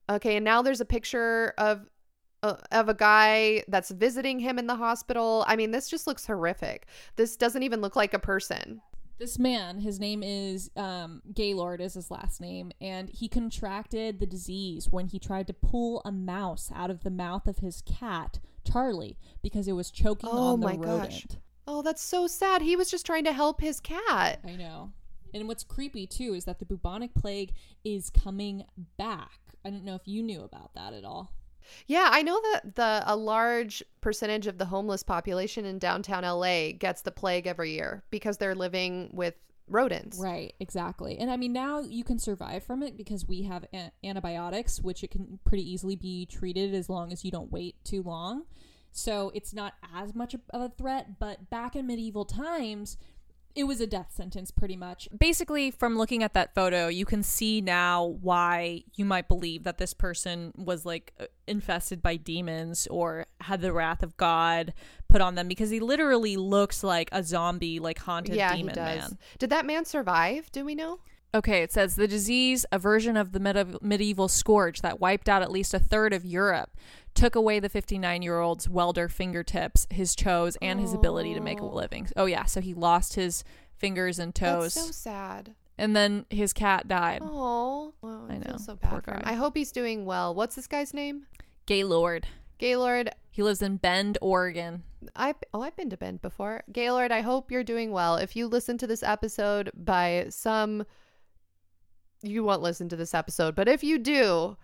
Okay, 0.10 0.36
and 0.38 0.43
now 0.43 0.62
there's 0.62 0.82
a 0.82 0.86
picture 0.86 1.53
of 1.57 1.88
uh, 2.41 2.55
of 2.72 2.89
a 2.89 2.93
guy 2.93 3.64
that's 3.68 3.91
visiting 3.91 4.39
him 4.39 4.57
in 4.57 4.66
the 4.68 4.76
hospital. 4.76 5.43
I 5.47 5.55
mean, 5.55 5.72
this 5.72 5.89
just 5.89 6.07
looks 6.07 6.26
horrific. 6.26 6.88
This 7.16 7.36
doesn't 7.36 7.64
even 7.64 7.82
look 7.82 7.95
like 7.95 8.14
a 8.14 8.20
person. 8.20 8.82
This 9.20 9.38
man, 9.38 9.80
his 9.82 9.99
name 9.99 10.24
is 10.24 10.72
um, 10.78 11.22
Gaylord, 11.34 11.82
is 11.82 11.95
his 11.95 12.10
last 12.10 12.39
name, 12.39 12.72
and 12.80 13.10
he 13.10 13.28
contracted 13.28 14.20
the 14.22 14.26
disease 14.26 14.88
when 14.89 15.07
he 15.07 15.20
tried 15.20 15.47
to 15.47 15.53
pull 15.53 16.01
a 16.05 16.12
mouse 16.14 16.72
out 16.74 16.89
of 16.89 17.03
the 17.03 17.10
mouth 17.10 17.45
of 17.45 17.57
his 17.57 17.82
cat, 17.82 18.39
Charlie, 18.64 19.18
because 19.41 19.68
it 19.68 19.74
was 19.74 19.91
choking 19.91 20.30
Oh 20.32 20.53
on 20.53 20.62
the 20.62 20.68
my 20.68 20.76
rodent. 20.78 21.10
gosh. 21.12 21.26
Oh, 21.68 21.82
that's 21.82 22.01
so 22.01 22.28
sad. 22.28 22.62
He 22.62 22.78
was 22.78 22.89
just 22.89 23.05
trying 23.05 23.26
to 23.26 23.34
help 23.34 23.60
his 23.60 23.82
cat. 23.82 24.39
I 24.47 24.55
know. 24.55 24.93
And 25.34 25.47
what's 25.47 25.63
creepy 25.63 26.07
too 26.07 26.34
is 26.34 26.45
that 26.45 26.59
the 26.59 26.65
bubonic 26.65 27.13
plague 27.13 27.53
is 27.84 28.09
coming 28.09 28.63
back. 28.97 29.39
I 29.65 29.69
don't 29.69 29.84
know 29.84 29.95
if 29.95 30.07
you 30.07 30.23
knew 30.23 30.41
about 30.43 30.73
that 30.75 30.93
at 30.93 31.03
all. 31.03 31.34
Yeah, 31.88 32.07
I 32.11 32.21
know 32.21 32.41
that 32.53 32.75
the 32.75 33.03
a 33.05 33.15
large 33.15 33.84
percentage 34.01 34.47
of 34.47 34.57
the 34.57 34.65
homeless 34.65 35.03
population 35.03 35.65
in 35.65 35.77
downtown 35.77 36.23
LA 36.23 36.71
gets 36.71 37.01
the 37.01 37.11
plague 37.11 37.47
every 37.47 37.71
year 37.71 38.03
because 38.09 38.38
they're 38.38 38.55
living 38.55 39.09
with 39.13 39.36
rodents. 39.67 40.17
Right, 40.17 40.53
exactly. 40.59 41.17
And 41.19 41.30
I 41.30 41.38
mean, 41.38 41.53
now 41.53 41.82
you 41.82 42.03
can 42.03 42.17
survive 42.17 42.63
from 42.63 42.82
it 42.82 42.97
because 42.97 43.27
we 43.27 43.43
have 43.43 43.65
a- 43.73 43.91
antibiotics, 44.03 44.82
which 44.82 45.03
it 45.03 45.11
can 45.11 45.39
pretty 45.45 45.69
easily 45.71 45.95
be 45.95 46.25
treated 46.25 46.73
as 46.73 46.89
long 46.89 47.11
as 47.11 47.23
you 47.23 47.32
don't 47.32 47.51
wait 47.51 47.75
too 47.84 48.01
long. 48.01 48.45
So 48.91 49.32
it's 49.36 49.53
not 49.53 49.73
as 49.93 50.15
much 50.15 50.34
of 50.34 50.41
a 50.51 50.69
threat. 50.69 51.19
But 51.19 51.49
back 51.49 51.75
in 51.75 51.86
medieval 51.86 52.25
times, 52.25 52.97
it 53.56 53.64
was 53.64 53.82
a 53.82 53.88
death 53.88 54.12
sentence 54.12 54.52
pretty 54.52 54.76
much. 54.76 55.08
Basically, 55.18 55.72
from 55.72 55.97
looking 55.97 56.24
at 56.24 56.34
that 56.34 56.54
photo, 56.54 56.88
you 56.88 57.06
can 57.06 57.24
see 57.24 57.62
now 57.62 58.06
why 58.22 58.84
you 58.95 59.06
might 59.06 59.28
believe 59.28 59.64
that 59.64 59.78
this 59.78 59.93
person 59.93 60.54
was 60.56 60.86
like 60.86 61.14
uh, 61.20 61.26
infested 61.47 62.02
by 62.02 62.16
demons 62.16 62.88
or 62.88 63.26
had 63.41 63.62
the 63.62 63.74
wrath 63.74 64.04
of 64.04 64.16
God 64.18 64.74
put 65.08 65.22
on 65.22 65.36
them 65.36 65.47
because 65.47 65.70
he 65.70 65.80
literally 65.80 66.38
looks 66.38 66.84
like 66.84 67.10
a 67.12 67.24
zombie, 67.24 67.80
like 67.80 68.00
haunted 68.00 68.36
yeah, 68.36 68.56
demon 68.56 68.70
he 68.70 68.76
does. 68.76 69.10
man. 69.12 69.18
Did 69.39 69.50
that 69.50 69.66
man 69.66 69.86
survive? 69.86 70.52
Do 70.52 70.64
we 70.64 70.76
know? 70.76 71.00
Okay, 71.34 71.61
it 71.61 71.71
says 71.71 71.95
the 71.95 72.07
disease, 72.07 72.65
a 72.71 72.80
version 72.80 73.15
of 73.15 73.34
the 73.34 73.39
medi- 73.39 73.77
medieval 73.82 74.27
scourge 74.27 74.82
that 74.82 74.99
wiped 74.99 75.30
out 75.30 75.43
at 75.43 75.51
least 75.51 75.73
a 75.75 75.80
third 75.80 76.11
of 76.11 76.25
Europe, 76.25 76.71
took 77.13 77.36
away 77.36 77.59
the 77.59 77.69
59 77.69 78.21
year 78.23 78.39
old's 78.39 78.67
welder 78.67 79.07
fingertips, 79.07 79.86
his 79.91 80.15
toes, 80.15 80.57
and 80.61 80.80
his 80.80 80.93
ability 80.93 81.36
to 81.36 81.39
make 81.39 81.59
a 81.59 81.65
living. 81.65 82.07
Oh, 82.17 82.25
yeah, 82.25 82.45
so 82.45 82.61
he 82.61 82.73
lost 82.73 83.13
his 83.13 83.43
fingers 83.77 84.17
and 84.17 84.34
toes, 84.34 84.73
That's 84.73 84.88
so 84.88 84.91
sad. 84.91 85.53
and 85.77 85.95
then 85.95 86.25
his 86.32 86.51
cat 86.51 86.88
died. 86.88 87.21
Oh, 87.23 87.93
wow, 88.01 88.25
I, 88.27 88.34
I 88.36 88.39
feel 88.39 88.51
know, 88.53 88.57
so 88.57 88.75
poor 88.75 88.99
bad 89.01 89.05
for 89.05 89.11
him. 89.13 89.21
guy. 89.23 89.32
I 89.32 89.34
hope 89.36 89.55
he's 89.55 89.71
doing 89.71 90.05
well. 90.05 90.34
What's 90.34 90.55
this 90.55 90.65
guy's 90.67 90.93
name? 90.95 91.27
Gaylord. 91.67 92.25
Gaylord. 92.57 93.11
He 93.30 93.43
lives 93.43 93.61
in 93.61 93.77
Bend, 93.77 94.17
Oregon. 94.21 94.84
I 95.15 95.34
oh 95.53 95.61
I've 95.61 95.77
been 95.77 95.89
to 95.91 95.97
Bend 95.97 96.21
before. 96.21 96.63
Gaylord, 96.73 97.11
I 97.11 97.21
hope 97.21 97.51
you're 97.51 97.63
doing 97.63 97.91
well. 97.91 98.17
If 98.17 98.36
you 98.36 98.47
listen 98.47 98.77
to 98.80 98.88
this 98.88 99.01
episode 99.03 99.71
by 99.73 100.25
some 100.30 100.84
you 102.22 102.43
won't 102.43 102.61
listen 102.61 102.89
to 102.89 102.95
this 102.95 103.13
episode, 103.13 103.55
but 103.55 103.67
if 103.67 103.84
you 103.84 103.97
do, 103.97 104.57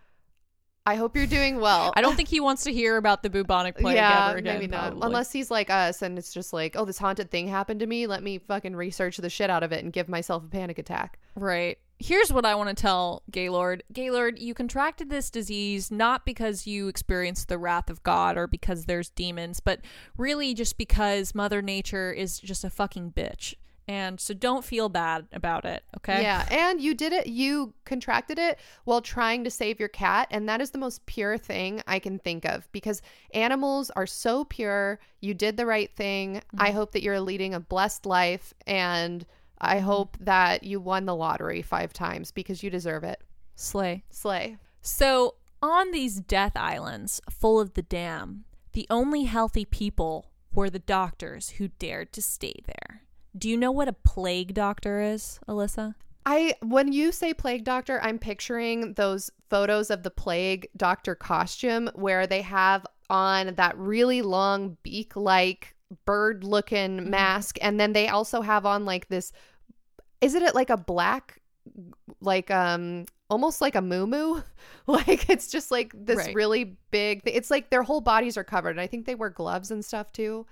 I 0.88 0.96
hope 0.96 1.16
you're 1.16 1.26
doing 1.26 1.60
well. 1.60 1.94
I 1.96 2.02
don't 2.02 2.16
think 2.16 2.30
he 2.30 2.40
wants 2.40 2.64
to 2.66 2.74
hear 2.74 2.98
about 2.98 3.24
the 3.24 3.30
bubonic 3.30 3.76
plague 3.80 3.96
yeah, 3.96 4.30
ever 4.30 4.38
again. 4.38 4.60
maybe 4.60 4.68
not. 4.68 4.92
probably. 4.92 5.08
Unless 5.08 5.32
he's 5.32 5.50
like 5.50 5.72
us 5.72 6.04
and 6.04 6.18
it's 6.18 6.32
just 6.32 6.54
like, 6.54 6.76
oh, 6.76 6.86
this 6.86 7.00
haunted 7.00 7.32
thing 7.32 7.48
happened 7.48 7.80
to 7.80 7.88
me. 7.88 8.06
Let 8.06 8.22
me 8.22 8.38
fucking 8.38 8.76
research 8.76 9.18
the 9.18 9.30
shit 9.30 9.50
out 9.50 9.64
of 9.64 9.72
it 9.72 9.84
and 9.84 9.92
give 9.92 10.08
myself 10.08 10.46
a 10.46 10.48
panic 10.48 10.78
attack. 10.78 11.20
Right. 11.36 11.80
Here's 11.98 12.32
what 12.32 12.46
I 12.46 12.54
want 12.54 12.70
to 12.70 12.80
tell 12.80 13.24
Gaylord. 13.32 13.82
Gaylord, 13.92 14.38
you 14.38 14.54
contracted 14.54 15.10
this 15.10 15.32
disease 15.32 15.90
not 15.90 16.24
because 16.24 16.68
you 16.68 16.88
experienced 16.88 17.48
the 17.48 17.58
wrath 17.58 17.90
of 17.90 18.04
God 18.04 18.38
or 18.38 18.46
because 18.46 18.86
there's 18.86 19.10
demons, 19.10 19.62
but 19.62 19.80
really 20.18 20.54
just 20.54 20.78
because 20.78 21.34
Mother 21.34 21.64
Nature 21.64 22.12
is 22.12 22.40
just 22.40 22.64
a 22.64 22.70
fucking 22.70 23.14
bitch. 23.14 23.56
And 23.88 24.20
so 24.20 24.34
don't 24.34 24.66
feel 24.66 24.90
bad 24.90 25.28
about 25.32 25.64
it, 25.64 25.84
okay? 25.98 26.24
Yeah, 26.24 26.48
and 26.50 26.82
you 26.82 26.96
did 26.96 27.14
it. 27.14 27.28
You 27.28 27.74
contracted 27.86 28.40
it 28.40 28.58
while 28.86 29.02
trying 29.02 29.44
to 29.44 29.52
save 29.52 29.80
your 29.80 29.90
cat, 29.90 30.28
and 30.32 30.50
that 30.50 30.60
is 30.60 30.72
the 30.72 30.80
most 30.80 31.06
pure 31.06 31.38
thing 31.38 31.84
I 31.86 32.00
can 32.00 32.18
think 32.18 32.46
of 32.46 32.68
because 32.72 33.04
animals 33.34 33.92
are 33.92 34.08
so 34.08 34.44
pure. 34.44 35.00
You 35.22 35.36
did 35.36 35.56
the 35.56 35.68
right 35.68 35.96
thing. 35.96 36.38
Mm-hmm. 36.38 36.62
I 36.62 36.72
hope 36.72 36.94
that 36.94 37.04
you're 37.04 37.20
leading 37.20 37.54
a 37.54 37.60
blessed 37.60 38.08
life, 38.08 38.56
and 38.66 39.24
I 39.62 39.78
mm-hmm. 39.78 39.86
hope 39.86 40.18
that 40.20 40.64
you 40.64 40.80
won 40.80 41.06
the 41.06 41.16
lottery 41.16 41.62
five 41.62 41.94
times 41.94 42.32
because 42.32 42.64
you 42.64 42.72
deserve 42.72 43.04
it. 43.04 43.22
Slay. 43.56 44.04
Slay. 44.10 44.58
So, 44.82 45.36
on 45.62 45.92
these 45.92 46.20
death 46.20 46.56
islands 46.56 47.22
full 47.30 47.60
of 47.60 47.76
the 47.76 47.82
dam, 47.82 48.46
the 48.74 48.88
only 48.90 49.24
healthy 49.24 49.66
people 49.66 50.32
were 50.54 50.70
the 50.70 50.80
doctors 50.80 51.52
who 51.52 51.68
dared 51.68 52.12
to 52.14 52.22
stay 52.22 52.56
there. 52.66 53.02
Do 53.38 53.50
you 53.50 53.58
know 53.58 53.72
what 53.72 53.88
a 53.88 53.94
plague 53.94 54.54
doctor 54.54 55.02
is, 55.02 55.40
Alyssa? 55.48 55.96
I 56.26 56.56
when 56.62 56.92
you 56.92 57.12
say 57.12 57.34
plague 57.34 57.64
doctor, 57.64 58.00
I'm 58.02 58.18
picturing 58.18 58.94
those 58.94 59.30
photos 59.50 59.90
of 59.92 60.04
the 60.04 60.10
plague 60.10 60.68
doctor 60.76 61.14
costume 61.16 61.90
where 61.94 62.26
they 62.26 62.42
have 62.42 62.86
on 63.10 63.54
that 63.56 63.78
really 63.78 64.22
long 64.24 64.78
beak-like 64.82 65.76
bird-looking 66.06 67.10
mask 67.12 67.60
and 67.62 67.80
then 67.80 67.94
they 67.94 68.08
also 68.08 68.42
have 68.42 68.66
on 68.66 68.86
like 68.86 69.08
this 69.08 69.32
is 70.20 70.34
it 70.34 70.56
like 70.56 70.72
a 70.72 70.78
black 70.78 71.40
like 72.22 72.50
um 72.50 73.06
almost 73.30 73.62
like 73.62 73.76
a 73.76 73.82
moo 73.82 74.42
like 74.88 75.30
it's 75.30 75.48
just 75.48 75.70
like 75.70 75.94
this 75.96 76.18
Right. 76.18 76.34
really 76.36 76.76
big 76.90 77.22
it's 77.26 77.52
like 77.52 77.70
their 77.70 77.84
whole 77.84 78.02
bodies 78.02 78.36
are 78.36 78.44
covered 78.44 78.72
and 78.72 78.82
I 78.82 78.88
think 78.88 79.06
they 79.06 79.14
wear 79.16 79.30
gloves 79.30 79.70
and 79.70 79.86
stuff 79.86 80.12
too. 80.12 80.48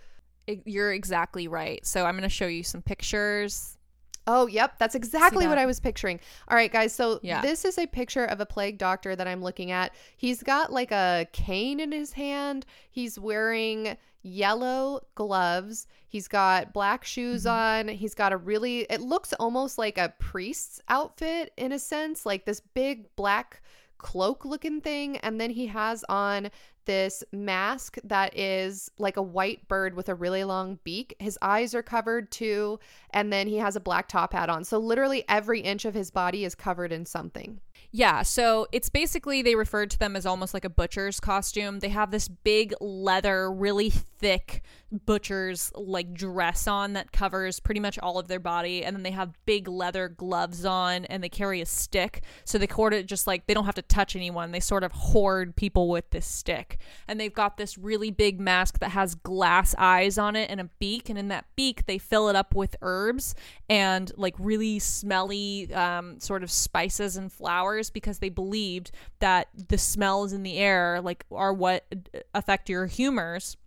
You're 0.48 0.94
exactly 0.94 1.48
right. 1.48 1.86
So, 1.86 2.06
I'm 2.06 2.14
going 2.14 2.24
to 2.24 2.30
show 2.30 2.48
you 2.48 2.64
some 2.64 2.82
pictures. 2.82 3.78
Oh, 4.26 4.48
yep. 4.48 4.78
That's 4.80 4.96
exactly 4.96 5.48
what? 5.48 5.58
I 5.58 5.66
was 5.66 5.80
picturing. 5.80 6.20
All 6.48 6.56
right, 6.56 6.72
guys. 6.72 6.94
So 6.94 7.20
Yeah. 7.24 7.41
this 7.41 7.66
is 7.66 7.78
a 7.78 7.86
picture 7.86 8.24
of 8.26 8.39
a 8.39 8.46
plague 8.46 8.78
doctor 8.78 9.16
that 9.16 9.28
I'm 9.28 9.41
looking 9.41 9.72
at. 9.72 9.94
He's 10.16 10.41
got 10.41 10.72
like 10.72 10.91
a 10.91 11.28
cane 11.34 11.80
in 11.80 11.91
his 11.91 12.14
hand. 12.14 12.66
He's 12.89 13.20
wearing 13.20 13.98
yellow 14.22 15.02
gloves. 15.16 15.88
He's 16.08 16.30
got 16.30 16.72
black 16.72 17.04
shoes 17.04 17.44
mm-hmm. 17.44 17.89
on. 17.89 17.96
He's 17.96 18.14
got 18.16 18.32
a 18.32 18.38
really, 18.38 18.82
it 18.89 19.02
looks 19.02 19.34
almost 19.34 19.78
like 19.78 19.98
a 19.98 20.14
priest's 20.20 20.82
outfit 20.88 21.52
in 21.58 21.74
a 21.74 21.80
sense, 21.80 22.26
like 22.26 22.46
this 22.46 22.62
big 22.62 23.14
black 23.18 23.62
cloak 24.04 24.45
looking 24.45 24.82
thing. 24.82 25.18
And 25.18 25.41
then 25.41 25.49
he 25.49 25.66
has 25.68 26.06
on 26.08 26.51
this 26.86 27.24
mask 27.32 27.97
that 28.04 28.38
is 28.38 28.91
like 28.97 29.18
a 29.18 29.22
white 29.22 29.68
bird 29.68 29.95
with 29.95 30.10
a 30.10 30.16
really 30.16 30.43
long 30.43 30.78
beak. 30.84 31.16
His 31.18 31.39
eyes 31.41 31.74
are 31.74 31.82
covered 31.82 32.30
too. 32.30 32.80
And 33.12 33.34
then 33.34 33.47
he 33.47 33.58
has 33.58 33.76
a 33.76 33.80
black 33.80 34.08
top 34.08 34.34
hat 34.34 34.49
on. 34.49 34.64
So 34.64 34.78
literally 34.78 35.24
every 35.28 35.62
inch 35.62 35.86
of 35.86 35.93
his 35.93 36.12
body 36.12 36.45
is 36.45 36.54
covered 36.54 36.91
in 36.91 37.06
something. 37.06 37.60
Yeah, 37.92 38.24
so 38.24 38.68
it's 38.72 38.90
basically 38.90 39.42
they 39.42 39.56
referred 39.56 39.92
to 39.92 40.00
them 40.00 40.16
as 40.16 40.26
almost 40.26 40.54
like 40.54 40.66
a 40.66 40.70
butcher's 40.70 41.20
costume. 41.20 41.80
They 41.80 41.90
have 41.90 42.12
this 42.12 42.28
big 42.28 42.74
leather, 42.80 43.52
really 43.52 43.90
thick 43.90 44.64
butcher's 45.06 45.72
like 45.76 46.14
dress 46.14 46.68
on 46.68 46.94
that 46.94 47.12
covers 47.12 47.60
pretty 47.60 47.80
much 47.80 47.98
all 48.00 48.20
of 48.20 48.28
their 48.28 48.40
body, 48.40 48.84
and 48.84 48.96
then 48.96 49.04
they 49.04 49.12
have 49.12 49.34
big 49.46 49.68
leather 49.68 50.08
gloves 50.08 50.66
on, 50.66 51.06
and 51.06 51.24
they 51.24 51.30
carry 51.30 51.62
a 51.62 51.66
stick. 51.66 52.24
So 52.46 52.58
they 52.58 52.68
hoard 52.68 52.94
it 52.94 53.08
just 53.08 53.28
like 53.28 53.48
they 53.48 53.54
don't 53.54 53.66
have 53.66 53.76
to 53.76 53.82
touch 53.82 54.16
anyone. 54.16 54.52
They 54.52 54.60
sort 54.60 54.84
of 54.84 54.92
hoard 54.92 55.56
people 55.56 55.90
with 55.90 56.10
this 56.12 56.26
stick, 56.26 56.80
and 57.08 57.20
they've 57.20 57.34
got 57.34 57.58
this 57.58 57.78
really 57.78 58.12
big 58.12 58.40
mask 58.40 58.80
that 58.80 58.92
has 58.92 59.16
glass 59.16 59.74
eyes 59.78 60.18
on 60.18 60.36
it 60.36 60.50
and 60.50 60.62
a 60.62 60.70
beak, 60.80 61.10
and 61.10 61.18
in 61.18 61.28
that 61.30 61.46
beak 61.56 61.86
they 61.86 61.98
fill 61.98 62.30
it 62.30 62.36
up 62.36 62.56
with 62.56 62.76
herbs 62.82 63.36
and 63.70 64.12
like 64.16 64.36
really 64.38 64.80
smelly 64.80 65.74
um, 65.74 66.20
sort 66.20 66.44
of 66.44 66.52
spices 66.52 67.18
and 67.18 67.32
flowers 67.32 67.73
because 67.90 68.20
they 68.20 68.30
believed 68.30 68.92
that 69.20 69.48
the 69.70 69.78
smells 69.78 70.34
in 70.34 70.44
the 70.44 70.58
air 70.58 71.00
like 71.02 71.26
are 71.32 71.54
what 71.54 71.86
affect 72.34 72.70
your 72.70 72.86
humors 72.88 73.58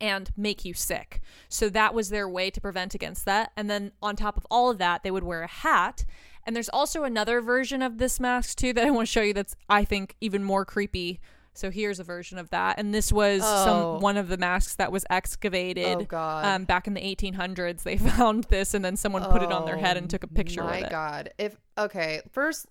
and 0.00 0.30
make 0.36 0.64
you 0.64 0.72
sick. 0.72 1.20
So 1.48 1.68
that 1.70 1.92
was 1.94 2.08
their 2.08 2.28
way 2.28 2.50
to 2.50 2.60
prevent 2.60 2.94
against 2.94 3.24
that. 3.26 3.52
And 3.56 3.68
then 3.68 3.92
on 4.00 4.16
top 4.16 4.36
of 4.38 4.46
all 4.50 4.70
of 4.70 4.78
that, 4.78 5.02
they 5.02 5.10
would 5.10 5.24
wear 5.24 5.42
a 5.42 5.46
hat. 5.46 6.04
And 6.46 6.56
there's 6.56 6.70
also 6.70 7.04
another 7.04 7.42
version 7.42 7.82
of 7.82 7.98
this 7.98 8.18
mask 8.18 8.56
too 8.56 8.72
that 8.72 8.86
I 8.86 8.90
want 8.90 9.08
to 9.08 9.12
show 9.12 9.20
you 9.20 9.34
that's 9.34 9.54
I 9.68 9.84
think 9.84 10.16
even 10.20 10.42
more 10.42 10.64
creepy. 10.64 11.20
So 11.52 11.70
here's 11.70 11.98
a 12.00 12.04
version 12.04 12.38
of 12.38 12.48
that. 12.50 12.78
And 12.78 12.94
this 12.94 13.12
was 13.12 13.42
Oh. 13.44 13.64
some 13.96 14.00
one 14.00 14.16
of 14.16 14.28
the 14.28 14.38
masks 14.38 14.76
that 14.76 14.90
was 14.90 15.04
excavated 15.10 15.98
Oh, 15.98 16.04
God. 16.04 16.44
um, 16.46 16.64
back 16.64 16.86
in 16.86 16.94
the 16.94 17.00
1800s. 17.02 17.82
They 17.82 17.96
found 17.98 18.44
this 18.44 18.72
and 18.72 18.82
then 18.82 18.96
someone 18.96 19.24
put 19.24 19.42
it 19.42 19.52
on 19.52 19.66
their 19.66 19.76
head 19.76 19.98
and 19.98 20.08
took 20.08 20.22
a 20.22 20.28
picture 20.28 20.62
of 20.62 20.70
it. 20.70 20.78
Oh 20.78 20.82
My. 20.84 20.88
God. 20.88 21.30
If 21.36 21.56
okay, 21.76 22.22
first 22.32 22.66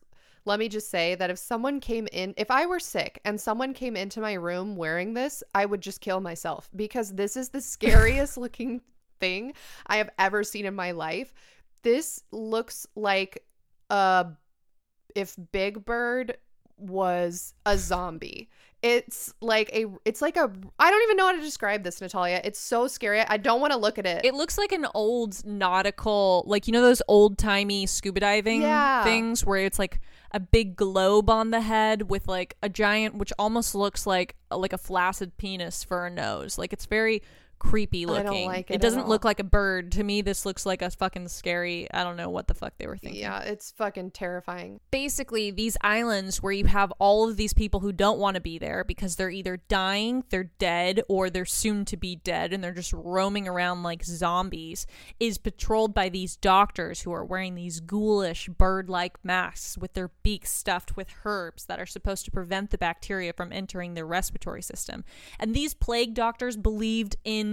let 0.49 0.57
me 0.59 0.67
just 0.67 0.89
say 0.89 1.13
that 1.13 1.29
if 1.29 1.37
someone 1.37 1.79
came 1.79 2.07
in, 2.11 2.33
if 2.35 2.49
I 2.49 2.65
were 2.65 2.79
sick 2.79 3.21
and 3.23 3.39
someone 3.39 3.71
came 3.73 3.95
into 3.95 4.19
my 4.19 4.33
room 4.33 4.75
wearing 4.75 5.13
this, 5.13 5.43
I 5.53 5.65
would 5.65 5.79
just 5.79 6.01
kill 6.01 6.19
myself 6.21 6.69
because 6.75 7.13
this 7.13 7.37
is 7.37 7.49
the 7.49 7.61
scariest 7.61 8.35
looking 8.43 8.81
thing 9.19 9.53
I 9.85 9.97
have 9.97 10.09
ever 10.17 10.43
seen 10.43 10.65
in 10.65 10.73
my 10.73 10.91
life. 10.91 11.33
This 11.83 12.23
looks 12.31 12.87
like 12.95 13.43
a 13.91 14.27
if 15.15 15.35
Big 15.51 15.85
Bird 15.85 16.37
was 16.77 17.53
a 17.65 17.77
zombie. 17.77 18.49
It's 18.81 19.33
like 19.41 19.69
a 19.73 19.85
it's 20.03 20.21
like 20.21 20.35
a 20.37 20.49
I 20.79 20.89
don't 20.89 21.03
even 21.03 21.17
know 21.17 21.27
how 21.27 21.33
to 21.33 21.41
describe 21.41 21.83
this, 21.83 22.01
Natalia. 22.01 22.41
It's 22.43 22.59
so 22.59 22.87
scary. 22.87 23.21
I 23.21 23.37
don't 23.37 23.61
want 23.61 23.73
to 23.73 23.77
look 23.77 23.99
at 23.99 24.05
it. 24.05 24.25
It 24.25 24.33
looks 24.33 24.57
like 24.57 24.71
an 24.71 24.87
old 24.95 25.45
nautical, 25.45 26.43
like 26.47 26.65
you 26.65 26.73
know 26.73 26.81
those 26.81 27.01
old 27.07 27.37
timey 27.37 27.85
scuba 27.85 28.21
diving 28.21 28.61
Yeah. 28.61 29.03
things 29.03 29.45
where 29.45 29.65
it's 29.65 29.77
like 29.77 29.99
a 30.31 30.39
big 30.39 30.75
globe 30.75 31.29
on 31.29 31.51
the 31.51 31.61
head 31.61 32.09
with 32.09 32.27
like 32.27 32.55
a 32.61 32.69
giant, 32.69 33.15
which 33.15 33.33
almost 33.39 33.73
looks 33.73 34.05
like 34.05 34.35
like 34.51 34.73
a 34.73 34.77
flaccid 34.77 35.37
penis 35.37 35.83
for 35.83 36.05
a 36.05 36.09
nose. 36.09 36.57
Like 36.57 36.73
it's 36.73 36.85
very 36.85 37.21
creepy 37.59 38.05
I 38.05 38.23
don't 38.23 38.25
looking. 38.25 38.47
like 38.47 38.71
it 38.71 38.75
at 38.75 38.81
doesn't 38.81 39.07
look 39.07 39.23
like 39.25 39.39
a 39.39 39.43
bird 39.43 39.91
to 39.93 40.03
me. 40.03 40.21
This 40.21 40.45
looks 40.45 40.65
like 40.65 40.81
a 40.81 40.89
fucking 40.89 41.27
scary. 41.27 41.87
I 41.93 42.03
don't 42.03 42.15
know 42.17 42.29
what 42.29 42.47
the 42.47 42.53
fuck 42.53 42.73
they 42.77 42.87
were 42.87 42.97
thinking. 42.97 43.21
yeah, 43.21 43.41
it's 43.41 43.71
fucking 43.71 44.11
terrifying. 44.11 44.79
basically 44.91 45.51
these 45.51 45.77
islands 45.81 46.41
where 46.41 46.53
you 46.53 46.65
have 46.65 46.91
all 46.99 47.29
of 47.29 47.37
these 47.37 47.53
people 47.53 47.79
who 47.81 47.91
don't 47.91 48.19
want 48.19 48.35
to 48.35 48.41
be 48.41 48.57
there 48.57 48.83
because 48.83 49.15
they're 49.15 49.29
either 49.29 49.57
dying, 49.67 50.23
they're 50.29 50.51
dead, 50.59 51.01
or 51.07 51.29
they're 51.29 51.45
soon 51.45 51.85
to 51.85 51.97
be 51.97 52.15
dead 52.15 52.53
and 52.53 52.63
they're 52.63 52.73
just 52.73 52.93
roaming 52.93 53.47
around 53.47 53.83
like 53.83 54.03
zombies 54.03 54.87
is 55.19 55.37
patrolled 55.37 55.93
by 55.93 56.09
these 56.09 56.35
doctors 56.37 57.01
who 57.01 57.11
are 57.11 57.25
wearing 57.25 57.55
these 57.55 57.79
ghoulish 57.79 58.47
bird 58.47 58.89
like 58.89 59.17
masks 59.23 59.77
with 59.77 59.93
their 59.93 60.09
beaks 60.23 60.51
stuffed 60.51 60.95
with 60.95 61.09
herbs 61.25 61.65
that 61.65 61.79
are 61.79 61.85
supposed 61.85 62.23
to 62.25 62.31
prevent 62.31 62.69
the 62.69 62.77
bacteria 62.77 63.33
from 63.33 63.51
entering 63.51 63.93
their 63.93 64.05
respiratory 64.05 64.61
system. 64.61 65.03
And 65.39 65.53
these 65.53 65.73
plague 65.73 66.13
doctors 66.13 66.55
believed 66.55 67.15
in 67.23 67.48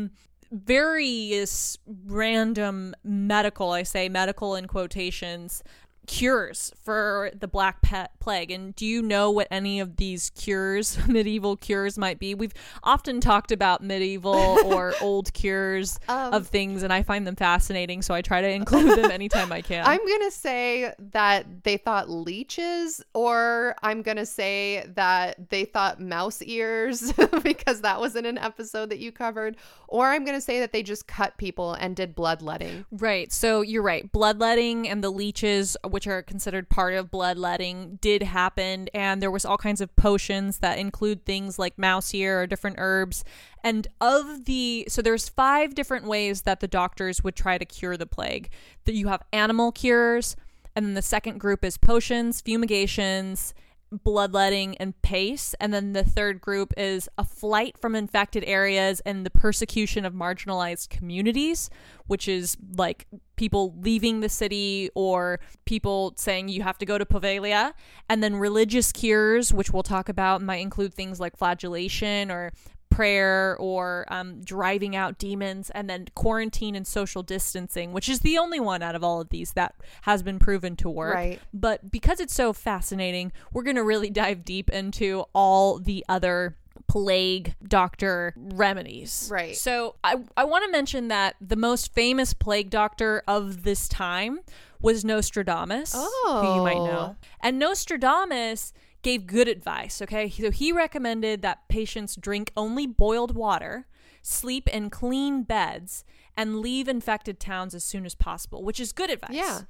various 0.52 1.78
random 2.06 2.94
medical, 3.04 3.70
I 3.72 3.82
say 3.82 4.08
medical 4.08 4.54
in 4.54 4.66
quotations, 4.66 5.62
cures 6.06 6.72
for 6.82 7.30
the 7.38 7.48
black 7.48 7.82
pet 7.82 8.12
plague 8.18 8.50
and 8.50 8.74
do 8.76 8.84
you 8.86 9.02
know 9.02 9.30
what 9.30 9.46
any 9.50 9.80
of 9.80 9.96
these 9.96 10.30
cures 10.30 10.98
medieval 11.08 11.56
cures 11.56 11.96
might 11.98 12.18
be 12.18 12.34
we've 12.34 12.54
often 12.82 13.20
talked 13.20 13.52
about 13.52 13.82
medieval 13.82 14.34
or 14.64 14.92
old 15.00 15.32
cures 15.32 15.98
Um, 16.08 16.34
of 16.34 16.48
things 16.48 16.82
and 16.82 16.92
i 16.92 17.02
find 17.02 17.26
them 17.26 17.36
fascinating 17.36 18.02
so 18.02 18.14
i 18.14 18.22
try 18.22 18.40
to 18.40 18.48
include 18.48 18.98
them 18.98 19.10
anytime 19.10 19.52
i 19.52 19.62
can 19.62 19.84
I'm 19.86 20.00
to 20.22 20.30
say 20.30 20.92
that 21.12 21.64
they 21.64 21.76
thought 21.76 22.08
leeches, 22.08 23.02
or 23.14 23.74
I'm 23.82 24.02
to 24.16 24.26
say 24.26 24.84
that 24.94 25.50
they 25.50 25.64
thought 25.64 26.00
mouse 26.00 26.42
ears 26.42 27.12
because 27.42 27.82
that 27.82 28.00
was 28.00 28.16
in 28.16 28.26
an 28.26 28.38
episode 28.38 28.90
that 28.90 28.98
you 28.98 29.12
covered, 29.12 29.56
or 29.88 30.08
I'm 30.08 30.24
to 30.34 30.40
say 30.40 30.60
that 30.60 30.72
they 30.72 30.82
just 30.82 31.06
cut 31.06 31.36
people 31.38 31.74
and 31.74 31.94
did 31.94 32.14
bloodletting. 32.14 32.84
Right. 32.90 33.32
So 33.32 33.60
you're 33.60 33.82
right. 33.82 34.10
Bloodletting 34.10 34.88
and 34.88 35.02
the 35.02 35.10
leeches, 35.10 35.76
which 35.96 36.06
are 36.06 36.20
considered 36.20 36.68
part 36.68 36.92
of 36.92 37.10
bloodletting, 37.10 37.98
did 38.02 38.22
happen. 38.22 38.86
And 38.92 39.22
there 39.22 39.30
was 39.30 39.46
all 39.46 39.56
kinds 39.56 39.80
of 39.80 39.96
potions 39.96 40.58
that 40.58 40.78
include 40.78 41.24
things 41.24 41.58
like 41.58 41.78
mouse 41.78 42.12
ear 42.12 42.42
or 42.42 42.46
different 42.46 42.76
herbs. 42.78 43.24
And 43.64 43.88
of 43.98 44.44
the, 44.44 44.84
so 44.90 45.00
there's 45.00 45.30
five 45.30 45.74
different 45.74 46.04
ways 46.04 46.42
that 46.42 46.60
the 46.60 46.68
doctors 46.68 47.24
would 47.24 47.34
try 47.34 47.56
to 47.56 47.64
cure 47.64 47.96
the 47.96 48.04
plague. 48.04 48.50
That 48.84 48.92
you 48.92 49.08
have 49.08 49.22
animal 49.32 49.72
cures, 49.72 50.36
and 50.74 50.84
then 50.84 50.92
the 50.92 51.00
second 51.00 51.38
group 51.38 51.64
is 51.64 51.78
potions, 51.78 52.42
fumigations, 52.42 53.54
bloodletting 53.90 54.76
and 54.78 55.00
pace 55.00 55.54
and 55.60 55.72
then 55.72 55.92
the 55.92 56.02
third 56.02 56.40
group 56.40 56.74
is 56.76 57.08
a 57.16 57.24
flight 57.24 57.78
from 57.78 57.94
infected 57.94 58.42
areas 58.44 59.00
and 59.06 59.24
the 59.24 59.30
persecution 59.30 60.04
of 60.04 60.12
marginalized 60.12 60.88
communities 60.88 61.70
which 62.08 62.26
is 62.26 62.56
like 62.76 63.06
people 63.36 63.74
leaving 63.80 64.20
the 64.20 64.28
city 64.28 64.90
or 64.94 65.40
people 65.64 66.12
saying 66.16 66.48
you 66.48 66.62
have 66.62 66.78
to 66.78 66.86
go 66.86 66.98
to 66.98 67.04
Poveglia 67.04 67.72
and 68.08 68.22
then 68.22 68.36
religious 68.36 68.92
cures 68.92 69.52
which 69.52 69.70
we'll 69.70 69.82
talk 69.82 70.08
about 70.08 70.42
might 70.42 70.56
include 70.56 70.94
things 70.94 71.20
like 71.20 71.36
flagellation 71.36 72.30
or 72.30 72.52
prayer 72.90 73.56
or 73.58 74.06
um, 74.08 74.40
driving 74.42 74.96
out 74.96 75.18
demons, 75.18 75.70
and 75.70 75.88
then 75.88 76.06
quarantine 76.14 76.74
and 76.74 76.86
social 76.86 77.22
distancing, 77.22 77.92
which 77.92 78.08
is 78.08 78.20
the 78.20 78.38
only 78.38 78.60
one 78.60 78.82
out 78.82 78.94
of 78.94 79.04
all 79.04 79.20
of 79.20 79.28
these 79.28 79.52
that 79.52 79.74
has 80.02 80.22
been 80.22 80.38
proven 80.38 80.76
to 80.76 80.88
work. 80.88 81.14
Right. 81.14 81.40
But 81.52 81.90
because 81.90 82.20
it's 82.20 82.34
so 82.34 82.52
fascinating, 82.52 83.32
we're 83.52 83.64
going 83.64 83.76
to 83.76 83.84
really 83.84 84.10
dive 84.10 84.44
deep 84.44 84.70
into 84.70 85.24
all 85.34 85.78
the 85.78 86.04
other 86.08 86.56
plague 86.86 87.54
doctor 87.66 88.34
remedies. 88.36 89.28
Right. 89.32 89.56
So 89.56 89.96
I, 90.04 90.16
I 90.36 90.44
want 90.44 90.64
to 90.64 90.70
mention 90.70 91.08
that 91.08 91.36
the 91.40 91.56
most 91.56 91.92
famous 91.92 92.34
plague 92.34 92.70
doctor 92.70 93.22
of 93.28 93.62
this 93.64 93.88
time 93.88 94.40
was 94.80 95.04
Nostradamus, 95.04 95.92
who 96.26 96.54
you 96.54 96.60
might 96.62 96.78
Oh. 96.78 96.84
know. 96.84 97.16
And 97.40 97.58
Nostradamus 97.58 98.72
gave 99.02 99.26
good 99.26 99.48
advice, 99.48 100.02
okay? 100.02 100.28
So 100.28 100.50
he 100.50 100.72
recommended 100.72 101.42
that 101.42 101.68
patients 101.68 102.16
drink 102.16 102.52
only 102.56 102.86
boiled 102.86 103.34
water, 103.34 103.86
sleep 104.22 104.68
in 104.68 104.90
clean 104.90 105.42
beds, 105.44 106.04
and 106.36 106.60
leave 106.60 106.88
infected 106.88 107.40
towns 107.40 107.74
as 107.74 107.84
soon 107.84 108.04
as 108.04 108.14
possible, 108.14 108.62
which 108.62 108.80
is 108.80 108.92
good 108.92 109.08
advice. 109.10 109.30
Yeah. 109.32 109.60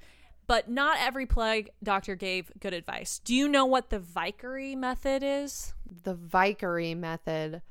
But 0.47 0.71
not 0.71 0.99
every 1.01 1.27
plague 1.27 1.71
doctor 1.83 2.15
gave 2.15 2.53
good 2.61 2.73
advice. 2.73 3.21
Do 3.25 3.35
you 3.35 3.49
know 3.49 3.67
what 3.67 3.91
the 3.91 3.99
Vicary 3.99 4.77
method 4.77 5.23
is? 5.25 5.75
The 6.05 6.15
Vicary 6.15 6.95
method. 6.95 7.63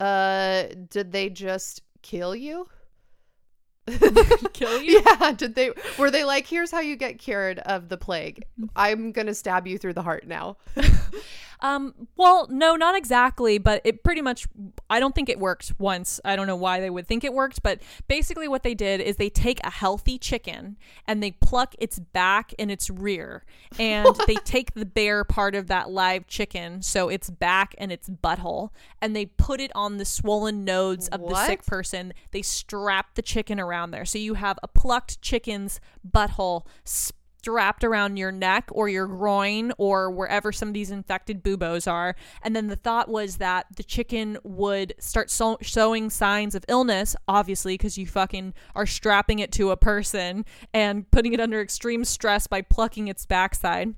Uh, 0.00 0.64
did 0.90 1.12
they 1.12 1.30
just 1.30 1.82
kill 2.02 2.34
you? 2.34 2.68
Kill 4.54 4.80
you? 4.80 5.02
Yeah, 5.04 5.32
did 5.32 5.54
they 5.54 5.70
were 5.98 6.10
they 6.10 6.24
like 6.24 6.46
here's 6.46 6.70
how 6.70 6.80
you 6.80 6.96
get 6.96 7.18
cured 7.18 7.58
of 7.58 7.90
the 7.90 7.98
plague. 7.98 8.44
I'm 8.74 9.12
going 9.12 9.26
to 9.26 9.34
stab 9.34 9.66
you 9.66 9.76
through 9.76 9.92
the 9.92 10.02
heart 10.02 10.26
now. 10.26 10.56
Um, 11.60 11.94
well, 12.16 12.46
no, 12.50 12.76
not 12.76 12.96
exactly, 12.96 13.58
but 13.58 13.80
it 13.84 14.02
pretty 14.02 14.22
much 14.22 14.46
I 14.90 15.00
don't 15.00 15.14
think 15.14 15.28
it 15.28 15.38
worked 15.38 15.72
once. 15.78 16.20
I 16.24 16.36
don't 16.36 16.46
know 16.46 16.56
why 16.56 16.80
they 16.80 16.90
would 16.90 17.06
think 17.06 17.24
it 17.24 17.32
worked, 17.32 17.62
but 17.62 17.80
basically 18.08 18.48
what 18.48 18.62
they 18.62 18.74
did 18.74 19.00
is 19.00 19.16
they 19.16 19.30
take 19.30 19.60
a 19.64 19.70
healthy 19.70 20.18
chicken 20.18 20.76
and 21.06 21.22
they 21.22 21.32
pluck 21.32 21.74
its 21.78 21.98
back 21.98 22.54
and 22.58 22.70
its 22.70 22.90
rear 22.90 23.44
and 23.78 24.08
they 24.26 24.34
take 24.44 24.74
the 24.74 24.86
bare 24.86 25.24
part 25.24 25.54
of 25.54 25.66
that 25.68 25.90
live 25.90 26.26
chicken, 26.26 26.82
so 26.82 27.08
its 27.08 27.30
back 27.30 27.74
and 27.78 27.90
its 27.92 28.08
butthole, 28.08 28.70
and 29.00 29.14
they 29.14 29.26
put 29.26 29.60
it 29.60 29.72
on 29.74 29.96
the 29.96 30.04
swollen 30.04 30.64
nodes 30.64 31.08
of 31.08 31.20
the 31.28 31.46
sick 31.46 31.64
person. 31.64 32.12
They 32.30 32.42
strap 32.42 33.14
the 33.14 33.22
chicken 33.22 33.60
around 33.60 33.90
there. 33.90 34.04
So 34.04 34.18
you 34.18 34.34
have 34.34 34.58
a 34.62 34.68
plucked 34.68 35.20
chicken's 35.22 35.80
butthole 36.08 36.66
strapped 37.44 37.84
around 37.84 38.16
your 38.16 38.32
neck 38.32 38.70
or 38.72 38.88
your 38.88 39.06
groin 39.06 39.70
or 39.76 40.10
wherever 40.10 40.50
some 40.50 40.68
of 40.68 40.74
these 40.74 40.90
infected 40.90 41.42
buboes 41.42 41.86
are. 41.86 42.16
And 42.42 42.56
then 42.56 42.68
the 42.68 42.76
thought 42.76 43.06
was 43.10 43.36
that 43.36 43.66
the 43.76 43.82
chicken 43.82 44.38
would 44.44 44.94
start 44.98 45.30
so- 45.30 45.58
showing 45.60 46.08
signs 46.08 46.54
of 46.54 46.64
illness, 46.68 47.14
obviously, 47.28 47.74
because 47.74 47.98
you 47.98 48.06
fucking 48.06 48.54
are 48.74 48.86
strapping 48.86 49.40
it 49.40 49.52
to 49.52 49.70
a 49.70 49.76
person 49.76 50.46
and 50.72 51.10
putting 51.10 51.34
it 51.34 51.40
under 51.40 51.60
extreme 51.60 52.02
stress 52.06 52.46
by 52.46 52.62
plucking 52.62 53.08
its 53.08 53.26
backside. 53.26 53.94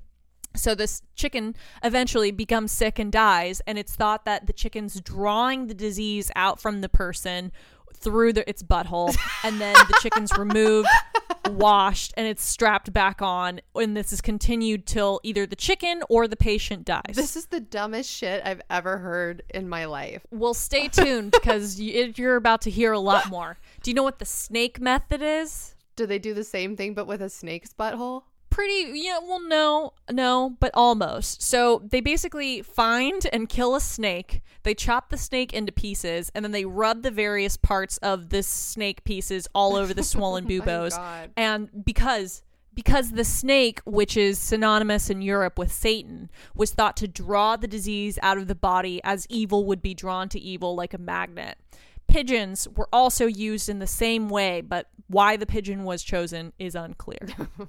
So 0.53 0.75
this 0.75 1.01
chicken 1.15 1.55
eventually 1.85 2.31
becomes 2.31 2.73
sick 2.73 2.99
and 2.99 3.11
dies, 3.13 3.61
and 3.65 3.77
it's 3.77 3.95
thought 3.95 4.25
that 4.25 4.47
the 4.47 4.53
chicken's 4.53 4.99
drawing 4.99 5.67
the 5.67 5.73
disease 5.73 6.31
out 6.35 6.59
from 6.59 6.81
the 6.81 6.89
person 6.89 7.53
through 7.93 8.33
the, 8.33 8.47
its 8.49 8.61
butthole, 8.61 9.15
and 9.43 9.61
then 9.61 9.73
the 9.73 9.97
chicken's 10.01 10.37
removed, 10.37 10.89
washed, 11.49 12.13
and 12.17 12.27
it's 12.27 12.43
strapped 12.43 12.93
back 12.93 13.21
on, 13.21 13.61
and 13.75 13.95
this 13.95 14.11
is 14.13 14.21
continued 14.21 14.85
till 14.85 15.19
either 15.23 15.45
the 15.45 15.55
chicken 15.55 16.03
or 16.09 16.27
the 16.27 16.35
patient 16.35 16.85
dies. 16.85 17.13
This 17.13 17.35
is 17.35 17.47
the 17.47 17.59
dumbest 17.59 18.09
shit 18.09 18.41
I've 18.45 18.61
ever 18.69 18.97
heard 18.97 19.43
in 19.53 19.67
my 19.69 19.85
life. 19.85 20.25
well, 20.31 20.53
stay 20.53 20.87
tuned 20.87 21.31
because 21.41 21.79
you, 21.79 22.13
you're 22.15 22.35
about 22.35 22.61
to 22.61 22.69
hear 22.69 22.91
a 22.91 22.99
lot 22.99 23.29
more. 23.29 23.57
Do 23.81 23.91
you 23.91 23.95
know 23.95 24.03
what 24.03 24.19
the 24.19 24.25
snake 24.25 24.79
method 24.79 25.21
is? 25.21 25.75
Do 25.95 26.05
they 26.05 26.19
do 26.19 26.33
the 26.33 26.43
same 26.43 26.75
thing 26.75 26.93
but 26.93 27.07
with 27.07 27.21
a 27.21 27.29
snake's 27.29 27.73
butthole? 27.73 28.23
Pretty 28.57 28.99
yeah 28.99 29.19
well 29.21 29.39
no 29.39 29.93
no 30.11 30.57
but 30.59 30.71
almost. 30.73 31.43
So 31.43 31.83
they 31.87 32.01
basically 32.01 32.63
find 32.63 33.23
and 33.31 33.47
kill 33.47 33.75
a 33.75 33.79
snake. 33.79 34.41
They 34.63 34.73
chop 34.73 35.09
the 35.11 35.17
snake 35.17 35.53
into 35.53 35.71
pieces 35.71 36.31
and 36.33 36.43
then 36.43 36.53
they 36.53 36.65
rub 36.65 37.03
the 37.03 37.11
various 37.11 37.55
parts 37.55 37.97
of 37.97 38.29
this 38.29 38.47
snake 38.47 39.03
pieces 39.03 39.47
all 39.53 39.75
over 39.75 39.93
the 39.93 40.03
swollen 40.03 40.45
Oh 40.45 40.47
buboes. 40.47 40.97
And 41.37 41.69
because 41.85 42.41
because 42.73 43.11
the 43.11 43.23
snake 43.23 43.79
which 43.85 44.17
is 44.17 44.39
synonymous 44.39 45.11
in 45.11 45.21
Europe 45.21 45.59
with 45.59 45.71
Satan 45.71 46.31
was 46.55 46.71
thought 46.71 46.97
to 46.97 47.07
draw 47.07 47.57
the 47.57 47.67
disease 47.67 48.17
out 48.23 48.39
of 48.39 48.47
the 48.47 48.55
body 48.55 48.99
as 49.03 49.27
evil 49.29 49.65
would 49.65 49.83
be 49.83 49.93
drawn 49.93 50.29
to 50.29 50.39
evil 50.39 50.75
like 50.75 50.95
a 50.95 50.97
magnet 50.97 51.59
pigeons 52.07 52.67
were 52.75 52.89
also 52.91 53.25
used 53.25 53.69
in 53.69 53.79
the 53.79 53.87
same 53.87 54.29
way 54.29 54.61
but 54.61 54.89
why 55.07 55.37
the 55.37 55.45
pigeon 55.45 55.83
was 55.83 56.03
chosen 56.03 56.51
is 56.59 56.75
unclear 56.75 57.19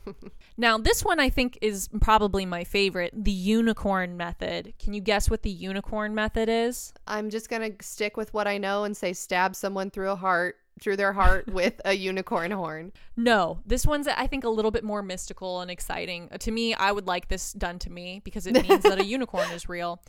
now, 0.57 0.77
this 0.77 1.05
one 1.05 1.21
I 1.21 1.31
think 1.31 1.59
is 1.63 1.89
probably 2.01 2.45
my 2.45 2.65
favorite 2.65 3.13
the 3.15 3.31
unicorn 3.31 4.17
method. 4.17 4.75
Can 4.79 4.93
you 4.93 5.01
guess 5.01 5.31
what 5.31 5.43
the 5.43 5.51
unicorn 5.51 6.15
method 6.15 6.49
is? 6.49 6.93
I'm 7.07 7.31
just 7.31 7.49
going 7.49 7.77
to 7.77 7.85
stick 7.85 8.17
with 8.17 8.35
what 8.35 8.47
I 8.49 8.59
know 8.59 8.85
and 8.85 8.97
say 8.97 9.13
stab 9.13 9.55
someone 9.55 9.91
through 9.91 10.11
a 10.11 10.17
heart 10.17 10.57
through 10.81 10.97
their 10.97 11.13
heart 11.13 11.47
with 11.53 11.81
a 11.85 11.95
unicorn 11.95 12.51
horn. 12.51 12.93
No, 13.17 13.61
this 13.67 13.87
one's 13.87 14.09
I 14.09 14.27
think 14.27 14.45
a 14.45 14.49
little 14.49 14.71
bit 14.71 14.85
more 14.85 15.03
mystical 15.03 15.61
and 15.61 15.71
exciting. 15.71 16.29
Uh, 16.33 16.39
To 16.39 16.51
me, 16.51 16.75
I 16.75 16.93
would 16.93 17.07
like 17.07 17.29
this 17.29 17.53
done 17.53 17.79
to 17.81 17.91
me 17.91 18.21
because 18.25 18.47
it 18.47 18.55
means 18.55 18.83
that 18.83 19.01
a 19.01 19.05
unicorn 19.17 19.51
is 19.51 19.69
real. 19.69 20.01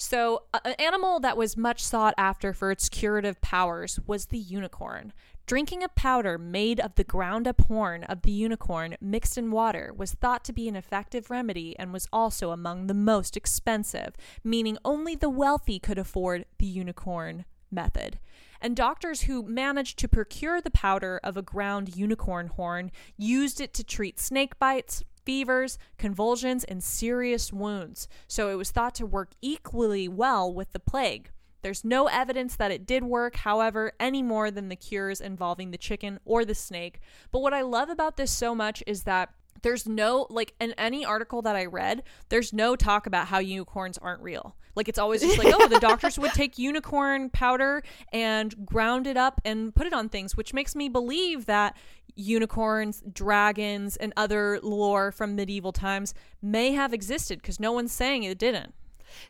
So, 0.00 0.44
an 0.64 0.74
animal 0.78 1.18
that 1.20 1.36
was 1.36 1.56
much 1.56 1.82
sought 1.82 2.14
after 2.16 2.52
for 2.52 2.70
its 2.70 2.88
curative 2.88 3.40
powers 3.40 3.98
was 4.06 4.26
the 4.26 4.38
unicorn. 4.38 5.12
Drinking 5.44 5.82
a 5.82 5.88
powder 5.88 6.38
made 6.38 6.78
of 6.78 6.94
the 6.94 7.02
ground 7.02 7.48
up 7.48 7.62
horn 7.62 8.04
of 8.04 8.22
the 8.22 8.30
unicorn 8.30 8.96
mixed 9.00 9.36
in 9.36 9.50
water 9.50 9.92
was 9.96 10.12
thought 10.12 10.44
to 10.44 10.52
be 10.52 10.68
an 10.68 10.76
effective 10.76 11.30
remedy 11.30 11.76
and 11.80 11.92
was 11.92 12.06
also 12.12 12.52
among 12.52 12.86
the 12.86 12.94
most 12.94 13.36
expensive, 13.36 14.14
meaning 14.44 14.78
only 14.84 15.16
the 15.16 15.28
wealthy 15.28 15.80
could 15.80 15.98
afford 15.98 16.44
the 16.58 16.66
unicorn 16.66 17.44
method. 17.68 18.20
And 18.60 18.76
doctors 18.76 19.22
who 19.22 19.42
managed 19.42 19.98
to 19.98 20.08
procure 20.08 20.60
the 20.60 20.70
powder 20.70 21.18
of 21.24 21.36
a 21.36 21.42
ground 21.42 21.96
unicorn 21.96 22.48
horn 22.48 22.92
used 23.16 23.60
it 23.60 23.74
to 23.74 23.84
treat 23.84 24.20
snake 24.20 24.60
bites, 24.60 25.02
fevers, 25.28 25.76
convulsions, 25.98 26.64
and 26.64 26.82
serious 26.82 27.52
wounds. 27.52 28.08
So 28.28 28.48
it 28.48 28.54
was 28.54 28.70
thought 28.70 28.94
to 28.94 29.04
work 29.04 29.32
equally 29.42 30.08
well 30.08 30.50
with 30.50 30.72
the 30.72 30.80
plague. 30.80 31.28
There's 31.60 31.84
no 31.84 32.06
evidence 32.06 32.56
that 32.56 32.70
it 32.70 32.86
did 32.86 33.04
work, 33.04 33.36
however, 33.36 33.92
any 34.00 34.22
more 34.22 34.50
than 34.50 34.70
the 34.70 34.76
cures 34.76 35.20
involving 35.20 35.70
the 35.70 35.76
chicken 35.76 36.18
or 36.24 36.46
the 36.46 36.54
snake. 36.54 37.00
But 37.30 37.40
what 37.40 37.52
I 37.52 37.60
love 37.60 37.90
about 37.90 38.16
this 38.16 38.30
so 38.30 38.54
much 38.54 38.82
is 38.86 39.02
that 39.02 39.28
there's 39.60 39.86
no, 39.86 40.26
like, 40.30 40.54
in 40.60 40.72
any 40.78 41.04
article 41.04 41.42
that 41.42 41.56
I 41.56 41.66
read, 41.66 42.04
there's 42.30 42.54
no 42.54 42.74
talk 42.74 43.06
about 43.06 43.26
how 43.26 43.38
unicorns 43.38 43.98
aren't 43.98 44.22
real. 44.22 44.56
Like 44.78 44.88
it's 44.88 44.98
always 44.98 45.20
just 45.20 45.36
like, 45.38 45.52
oh, 45.54 45.66
the 45.66 45.80
doctors 45.80 46.18
would 46.20 46.32
take 46.32 46.56
unicorn 46.56 47.30
powder 47.30 47.82
and 48.12 48.64
ground 48.64 49.08
it 49.08 49.16
up 49.16 49.40
and 49.44 49.74
put 49.74 49.88
it 49.88 49.92
on 49.92 50.08
things, 50.08 50.36
which 50.36 50.54
makes 50.54 50.76
me 50.76 50.88
believe 50.88 51.46
that 51.46 51.76
unicorns, 52.14 53.02
dragons, 53.12 53.96
and 53.96 54.12
other 54.16 54.60
lore 54.62 55.10
from 55.10 55.34
medieval 55.34 55.72
times 55.72 56.14
may 56.40 56.72
have 56.72 56.94
existed 56.94 57.42
because 57.42 57.58
no 57.58 57.72
one's 57.72 57.92
saying 57.92 58.22
it 58.22 58.38
didn't. 58.38 58.72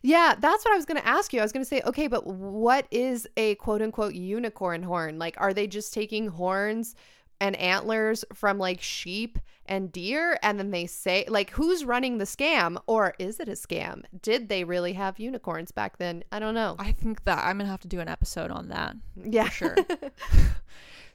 Yeah, 0.02 0.34
that's 0.38 0.64
what 0.66 0.74
I 0.74 0.76
was 0.76 0.84
going 0.84 1.00
to 1.00 1.06
ask 1.06 1.32
you. 1.32 1.40
I 1.40 1.42
was 1.44 1.52
going 1.52 1.64
to 1.64 1.68
say, 1.68 1.80
okay, 1.86 2.08
but 2.08 2.26
what 2.26 2.86
is 2.90 3.26
a 3.38 3.54
quote 3.54 3.80
unquote 3.80 4.14
unicorn 4.14 4.82
horn? 4.82 5.18
Like, 5.18 5.36
are 5.38 5.54
they 5.54 5.66
just 5.66 5.94
taking 5.94 6.28
horns 6.28 6.94
and 7.40 7.56
antlers 7.56 8.24
from 8.34 8.58
like 8.58 8.80
sheep 8.80 9.38
and 9.66 9.92
deer 9.92 10.38
and 10.42 10.58
then 10.58 10.70
they 10.70 10.86
say 10.86 11.24
like 11.28 11.50
who's 11.50 11.84
running 11.84 12.18
the 12.18 12.24
scam 12.24 12.78
or 12.86 13.14
is 13.18 13.38
it 13.38 13.48
a 13.48 13.52
scam 13.52 14.02
did 14.22 14.48
they 14.48 14.64
really 14.64 14.94
have 14.94 15.18
unicorns 15.18 15.70
back 15.70 15.98
then 15.98 16.24
i 16.32 16.38
don't 16.38 16.54
know 16.54 16.74
I 16.78 16.92
think 16.92 17.24
that 17.24 17.44
I'm 17.44 17.58
gonna 17.58 17.70
have 17.70 17.80
to 17.80 17.88
do 17.88 18.00
an 18.00 18.08
episode 18.08 18.50
on 18.50 18.68
that. 18.68 18.96
yeah 19.16 19.48
sure. 19.48 19.76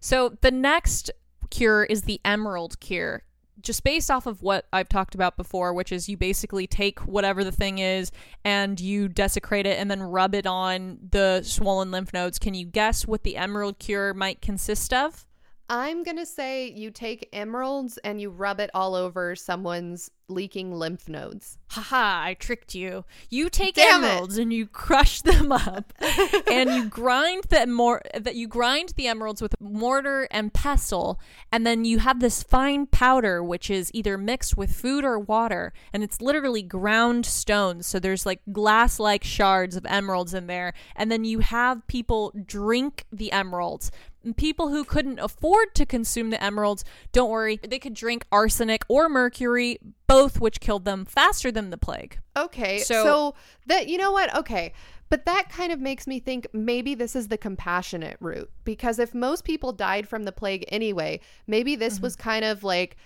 So 0.04 0.38
the 0.42 0.52
next 0.52 1.12
cure 1.50 1.86
is 1.86 2.02
the 2.02 2.20
emerald 2.26 2.82
cure. 2.82 3.24
Just 3.62 3.86
based 3.86 4.12
off 4.12 4.26
of 4.26 4.42
what 4.42 4.66
I've 4.74 4.90
talked 4.90 5.16
about 5.16 5.38
before, 5.38 5.74
which 5.74 5.94
is 5.94 6.10
you 6.10 6.18
basically 6.18 6.68
take 6.68 7.00
whatever 7.00 7.42
the 7.42 7.54
thing 7.54 7.78
is 7.78 8.12
and 8.44 8.78
you 8.82 9.08
desecrate 9.08 9.66
it 9.66 9.80
and 9.80 9.90
then 9.90 10.04
rub 10.04 10.36
it 10.36 10.46
on 10.46 10.98
the 11.12 11.42
swollen 11.44 11.90
lymph 11.90 12.12
nodes. 12.12 12.38
Can 12.38 12.54
you 12.54 12.66
guess 12.66 13.08
what 13.08 13.24
the 13.24 13.38
emerald 13.38 13.80
cure 13.80 14.14
might 14.14 14.42
consist 14.42 14.92
of? 14.92 15.26
I'm 15.70 16.04
gonna 16.04 16.26
say 16.26 16.70
you 16.70 16.92
take 16.92 17.28
emeralds 17.34 17.98
and 18.04 18.20
you 18.20 18.30
rub 18.30 18.60
it 18.60 18.70
all 18.74 18.96
over 18.96 19.36
someone's 19.36 20.10
leaking 20.28 20.74
lymph 20.74 21.08
nodes 21.08 21.58
Haha, 21.74 22.26
I 22.28 22.34
tricked 22.36 22.76
you. 22.76 23.04
You 23.32 23.50
take 23.50 23.74
Damn 23.74 24.04
it. 24.04 24.08
emeralds 24.08 24.38
and 24.38 24.54
you 24.54 24.68
crush 24.68 25.22
them 25.22 25.52
up 25.52 25.92
and 26.52 26.70
you 26.70 26.86
grind 26.86 27.46
the 27.50 27.66
mor- 27.66 28.04
that 28.14 28.36
you 28.36 28.48
grind 28.48 28.94
the 28.96 29.08
emeralds 29.08 29.42
with 29.42 29.56
mortar 29.60 30.28
and 30.30 30.54
pestle 30.54 31.20
and 31.52 31.66
then 31.66 31.84
you 31.84 31.98
have 31.98 32.20
this 32.20 32.44
fine 32.44 32.86
powder 32.86 33.44
which 33.44 33.72
is 33.72 33.90
either 33.94 34.20
mixed 34.20 34.56
with 34.56 34.72
food 34.72 35.04
or 35.04 35.18
water 35.18 35.74
and 35.92 36.04
it's 36.04 36.22
literally 36.22 36.62
ground 36.62 37.26
stones 37.26 37.88
so 37.88 38.00
there's 38.00 38.24
like 38.26 38.42
glass 38.52 39.00
like 39.00 39.24
shards 39.24 39.76
of 39.76 39.84
emeralds 39.88 40.34
in 40.36 40.46
there 40.46 40.74
and 40.96 41.12
then 41.12 41.26
you 41.26 41.40
have 41.40 41.86
people 41.88 42.32
drink 42.46 43.06
the 43.12 43.32
emeralds 43.32 43.90
people 44.38 44.70
who 44.70 44.84
couldn't 44.86 45.20
afford 45.20 45.74
to 45.76 45.86
consume 45.86 46.30
the 46.30 46.42
emeralds 46.42 46.86
don't 47.12 47.30
worry 47.30 47.60
they 47.68 47.80
could 47.80 47.94
drink 47.94 48.26
arsenic 48.32 48.84
or 48.88 49.10
mercury 49.10 49.80
both 50.08 50.40
which 50.40 50.60
killed 50.60 50.86
them 50.86 51.06
faster 51.06 51.52
than 51.52 51.70
the 51.70 51.78
plague 51.78 52.20
Okay. 52.36 52.80
So- 52.80 53.04
So, 53.04 53.36
that 53.68 53.88
you 53.88 53.98
know 53.98 54.12
what? 54.12 54.34
Okay. 54.36 54.74
But 55.10 55.26
that 55.26 55.50
kind 55.50 55.72
of 55.72 55.80
makes 55.80 56.08
me 56.08 56.20
think 56.20 56.48
maybe 56.54 56.96
this 56.96 57.16
is 57.16 57.28
the 57.28 57.38
compassionate 57.38 58.18
route 58.20 58.50
because 58.64 58.98
if 58.98 59.14
most 59.14 59.44
people 59.44 59.72
died 59.72 60.08
from 60.08 60.24
the 60.24 60.32
plague 60.32 60.66
anyway, 60.70 61.20
maybe 61.46 61.76
this 61.76 61.96
mm-hmm. 61.96 62.04
was 62.04 62.16
kind 62.16 62.44
of 62.44 62.64
like 62.64 62.98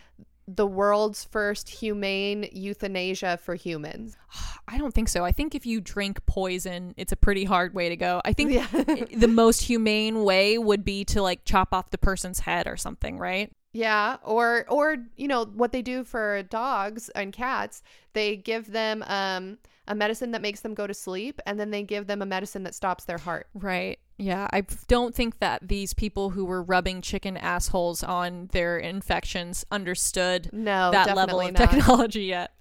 the 0.48 0.66
world's 0.66 1.26
first 1.26 1.68
humane 1.68 2.48
euthanasia 2.54 3.38
for 3.43 3.56
humans. 3.56 4.16
I 4.68 4.78
don't 4.78 4.93
think 4.93 5.10
so. 5.10 5.26
I 5.26 5.34
think 5.34 5.56
if 5.56 5.66
you 5.66 5.82
drink 5.82 6.26
poison, 6.26 6.93
it's 6.95 7.12
a 7.12 7.18
pretty 7.18 7.43
hard 7.43 7.74
way 7.74 7.89
to 7.89 7.98
go. 7.98 8.22
I 8.24 8.32
think 8.32 8.52
Yeah. 8.54 8.68
the 9.14 9.28
most 9.28 9.62
humane 9.64 10.24
way 10.24 10.58
would 10.58 10.86
be 10.86 11.04
to 11.06 11.22
like 11.22 11.43
chop 11.43 11.74
off 11.74 11.89
the 11.91 11.98
person's 11.98 12.39
head 12.39 12.68
or 12.68 12.78
something, 12.78 13.18
right? 13.18 13.52
Yeah, 13.78 14.18
or 14.24 14.66
or 14.70 14.98
you 15.18 15.28
know 15.28 15.46
what 15.46 15.72
they 15.72 15.84
do 15.84 16.04
for 16.04 16.42
dogs 16.44 17.10
and 17.10 17.32
cats, 17.32 17.84
they 18.14 18.36
give 18.36 18.72
them 18.72 19.04
um 19.08 19.60
a 19.88 19.94
medicine 19.94 20.32
that 20.32 20.42
makes 20.42 20.62
them 20.62 20.74
go 20.74 20.88
to 20.88 20.94
sleep 20.94 21.40
and 21.46 21.60
then 21.60 21.70
they 21.72 21.84
give 21.84 22.08
them 22.08 22.22
a 22.22 22.26
medicine 22.26 22.64
that 22.64 22.74
stops 22.76 23.06
their 23.06 23.20
heart. 23.20 23.48
Right. 23.54 24.00
Yeah. 24.18 24.48
I 24.52 24.66
don't 24.88 25.14
think 25.14 25.40
that 25.40 25.68
these 25.68 25.94
people 25.94 26.32
who 26.32 26.44
were 26.44 26.62
rubbing 26.62 27.02
chicken 27.02 27.38
assholes 27.38 28.04
on 28.04 28.50
their 28.52 28.78
infections 28.80 29.64
understood 29.72 30.50
No, 30.52 30.92
that 30.92 31.16
level 31.16 31.40
of 31.40 31.54
not. 31.54 31.70
technology 31.70 32.24
yet. 32.24 32.52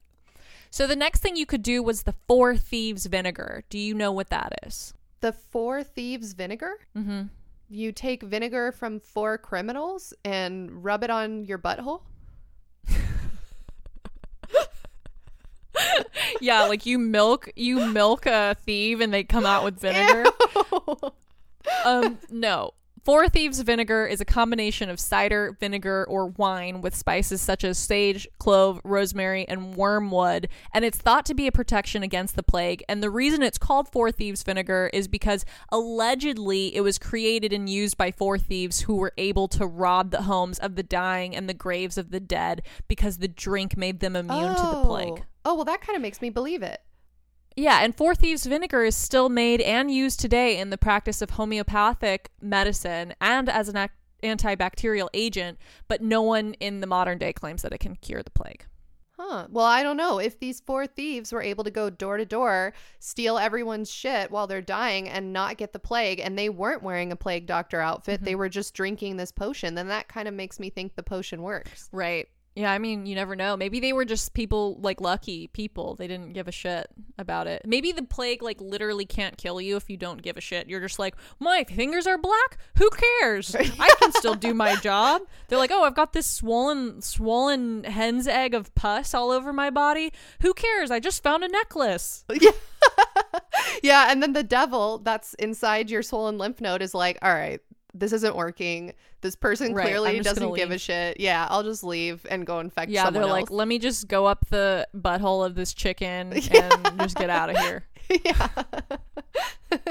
So 0.70 0.86
the 0.86 0.94
next 0.94 1.20
thing 1.20 1.34
you 1.34 1.46
could 1.46 1.62
do 1.62 1.82
was 1.82 2.02
the 2.02 2.14
Four 2.28 2.56
Thieves 2.56 3.06
vinegar. 3.06 3.64
Do 3.70 3.78
you 3.78 3.94
know 3.94 4.12
what 4.12 4.28
that 4.28 4.52
is? 4.66 4.92
The 5.20 5.32
four 5.32 5.82
thieves 5.82 6.34
vinegar? 6.34 6.74
Mm-hmm. 6.96 7.22
You 7.68 7.92
take 7.92 8.22
vinegar 8.22 8.72
from 8.72 9.00
four 9.00 9.38
criminals 9.38 10.14
and 10.24 10.84
rub 10.84 11.02
it 11.02 11.10
on 11.10 11.44
your 11.44 11.58
butthole? 11.58 12.02
Yeah, 16.40 16.64
like 16.64 16.86
you 16.86 16.98
milk 16.98 17.50
you 17.56 17.86
milk 17.86 18.26
a 18.26 18.54
thief 18.54 19.00
and 19.00 19.12
they 19.12 19.24
come 19.24 19.46
out 19.46 19.64
with 19.64 19.80
vinegar. 19.80 20.24
Ew. 20.72 20.98
um, 21.84 22.18
no. 22.30 22.72
Four 23.06 23.28
Thieves 23.28 23.60
vinegar 23.60 24.04
is 24.04 24.20
a 24.20 24.24
combination 24.24 24.90
of 24.90 24.98
cider, 24.98 25.56
vinegar, 25.60 26.04
or 26.08 26.26
wine 26.26 26.80
with 26.80 26.92
spices 26.92 27.40
such 27.40 27.62
as 27.62 27.78
sage, 27.78 28.26
clove, 28.40 28.80
rosemary, 28.82 29.46
and 29.46 29.76
wormwood, 29.76 30.48
and 30.74 30.84
it's 30.84 30.98
thought 30.98 31.24
to 31.26 31.34
be 31.34 31.46
a 31.46 31.52
protection 31.52 32.02
against 32.02 32.34
the 32.34 32.42
plague. 32.42 32.82
And 32.88 33.04
the 33.04 33.08
reason 33.08 33.44
it's 33.44 33.58
called 33.58 33.88
Four 33.92 34.10
Thieves 34.10 34.42
vinegar 34.42 34.90
is 34.92 35.06
because 35.06 35.44
allegedly 35.70 36.74
it 36.74 36.80
was 36.80 36.98
created 36.98 37.52
and 37.52 37.70
used 37.70 37.96
by 37.96 38.10
four 38.10 38.38
thieves 38.38 38.80
who 38.80 38.96
were 38.96 39.12
able 39.16 39.46
to 39.50 39.68
rob 39.68 40.10
the 40.10 40.22
homes 40.22 40.58
of 40.58 40.74
the 40.74 40.82
dying 40.82 41.36
and 41.36 41.48
the 41.48 41.54
graves 41.54 41.96
of 41.96 42.10
the 42.10 42.18
dead 42.18 42.62
because 42.88 43.18
the 43.18 43.28
drink 43.28 43.76
made 43.76 44.00
them 44.00 44.16
immune 44.16 44.56
to 44.56 44.62
the 44.62 44.82
plague. 44.84 45.22
Oh, 45.44 45.52
oh 45.52 45.54
well, 45.54 45.64
that 45.66 45.80
kind 45.80 45.94
of 45.94 46.02
makes 46.02 46.20
me 46.20 46.30
believe 46.30 46.64
it. 46.64 46.80
Yeah, 47.56 47.78
and 47.82 47.96
Four 47.96 48.14
Thieves 48.14 48.44
vinegar 48.44 48.84
is 48.84 48.94
still 48.94 49.30
made 49.30 49.62
and 49.62 49.90
used 49.90 50.20
today 50.20 50.58
in 50.58 50.68
the 50.68 50.76
practice 50.76 51.22
of 51.22 51.30
homeopathic 51.30 52.30
medicine 52.40 53.14
and 53.18 53.48
as 53.48 53.70
an 53.70 53.88
antibacterial 54.22 55.08
agent, 55.14 55.58
but 55.88 56.02
no 56.02 56.20
one 56.20 56.52
in 56.54 56.80
the 56.80 56.86
modern 56.86 57.16
day 57.16 57.32
claims 57.32 57.62
that 57.62 57.72
it 57.72 57.80
can 57.80 57.96
cure 57.96 58.22
the 58.22 58.30
plague. 58.30 58.66
Huh. 59.18 59.46
Well, 59.50 59.64
I 59.64 59.82
don't 59.82 59.96
know. 59.96 60.18
If 60.18 60.38
these 60.38 60.60
four 60.60 60.86
thieves 60.86 61.32
were 61.32 61.40
able 61.40 61.64
to 61.64 61.70
go 61.70 61.88
door 61.88 62.18
to 62.18 62.26
door, 62.26 62.74
steal 62.98 63.38
everyone's 63.38 63.90
shit 63.90 64.30
while 64.30 64.46
they're 64.46 64.60
dying 64.60 65.08
and 65.08 65.32
not 65.32 65.56
get 65.56 65.72
the 65.72 65.78
plague, 65.78 66.20
and 66.20 66.38
they 66.38 66.50
weren't 66.50 66.82
wearing 66.82 67.10
a 67.10 67.16
plague 67.16 67.46
doctor 67.46 67.80
outfit, 67.80 68.22
they 68.22 68.32
mm-hmm. 68.32 68.40
were 68.40 68.48
just 68.50 68.74
drinking 68.74 69.16
this 69.16 69.32
potion, 69.32 69.74
then 69.74 69.88
that 69.88 70.08
kind 70.08 70.28
of 70.28 70.34
makes 70.34 70.60
me 70.60 70.68
think 70.68 70.94
the 70.94 71.02
potion 71.02 71.40
works. 71.40 71.88
Right. 71.90 72.28
Yeah, 72.56 72.72
I 72.72 72.78
mean, 72.78 73.04
you 73.04 73.14
never 73.14 73.36
know. 73.36 73.54
Maybe 73.54 73.80
they 73.80 73.92
were 73.92 74.06
just 74.06 74.32
people 74.32 74.78
like 74.80 74.98
lucky 74.98 75.48
people. 75.48 75.94
They 75.94 76.06
didn't 76.08 76.32
give 76.32 76.48
a 76.48 76.52
shit 76.52 76.88
about 77.18 77.46
it. 77.46 77.60
Maybe 77.66 77.92
the 77.92 78.02
plague 78.02 78.42
like 78.42 78.58
literally 78.62 79.04
can't 79.04 79.36
kill 79.36 79.60
you 79.60 79.76
if 79.76 79.90
you 79.90 79.98
don't 79.98 80.22
give 80.22 80.38
a 80.38 80.40
shit. 80.40 80.66
You're 80.66 80.80
just 80.80 80.98
like, 80.98 81.16
"My 81.38 81.64
fingers 81.64 82.06
are 82.06 82.16
black. 82.16 82.56
Who 82.78 82.88
cares? 83.20 83.54
I 83.60 83.94
can 84.00 84.10
still 84.12 84.34
do 84.34 84.54
my 84.54 84.74
job." 84.76 85.20
They're 85.48 85.58
like, 85.58 85.70
"Oh, 85.70 85.84
I've 85.84 85.94
got 85.94 86.14
this 86.14 86.26
swollen 86.26 87.02
swollen 87.02 87.84
hen's 87.84 88.26
egg 88.26 88.54
of 88.54 88.74
pus 88.74 89.12
all 89.12 89.30
over 89.30 89.52
my 89.52 89.68
body. 89.68 90.10
Who 90.40 90.54
cares? 90.54 90.90
I 90.90 90.98
just 90.98 91.22
found 91.22 91.44
a 91.44 91.48
necklace." 91.48 92.24
Yeah. 92.32 92.52
yeah. 93.82 94.10
And 94.10 94.22
then 94.22 94.32
the 94.32 94.42
devil 94.42 94.98
that's 94.98 95.34
inside 95.34 95.90
your 95.90 96.02
swollen 96.02 96.38
lymph 96.38 96.62
node 96.62 96.80
is 96.80 96.94
like, 96.94 97.18
all 97.20 97.34
right, 97.34 97.60
this 97.98 98.12
isn't 98.12 98.36
working. 98.36 98.92
This 99.20 99.34
person 99.36 99.72
Right, 99.74 99.86
clearly 99.86 100.20
doesn't 100.20 100.54
give 100.54 100.70
a 100.70 100.78
shit. 100.78 101.18
Yeah, 101.20 101.46
I'll 101.50 101.62
just 101.62 101.82
leave 101.82 102.26
and 102.30 102.46
go 102.46 102.60
infect 102.60 102.90
Yeah, 102.92 103.10
they're 103.10 103.26
like, 103.26 103.50
"Let 103.50 103.68
me 103.68 103.78
just 103.78 104.08
go 104.08 104.26
up 104.26 104.46
the 104.50 104.86
butthole 104.94 105.44
of 105.44 105.54
this 105.54 105.72
chicken 105.74 106.32
and 106.50 106.98
just 107.00 107.16
get 107.16 107.30
out 107.30 107.50
of 107.50 107.58
here." 107.58 107.84
yeah. 108.24 108.48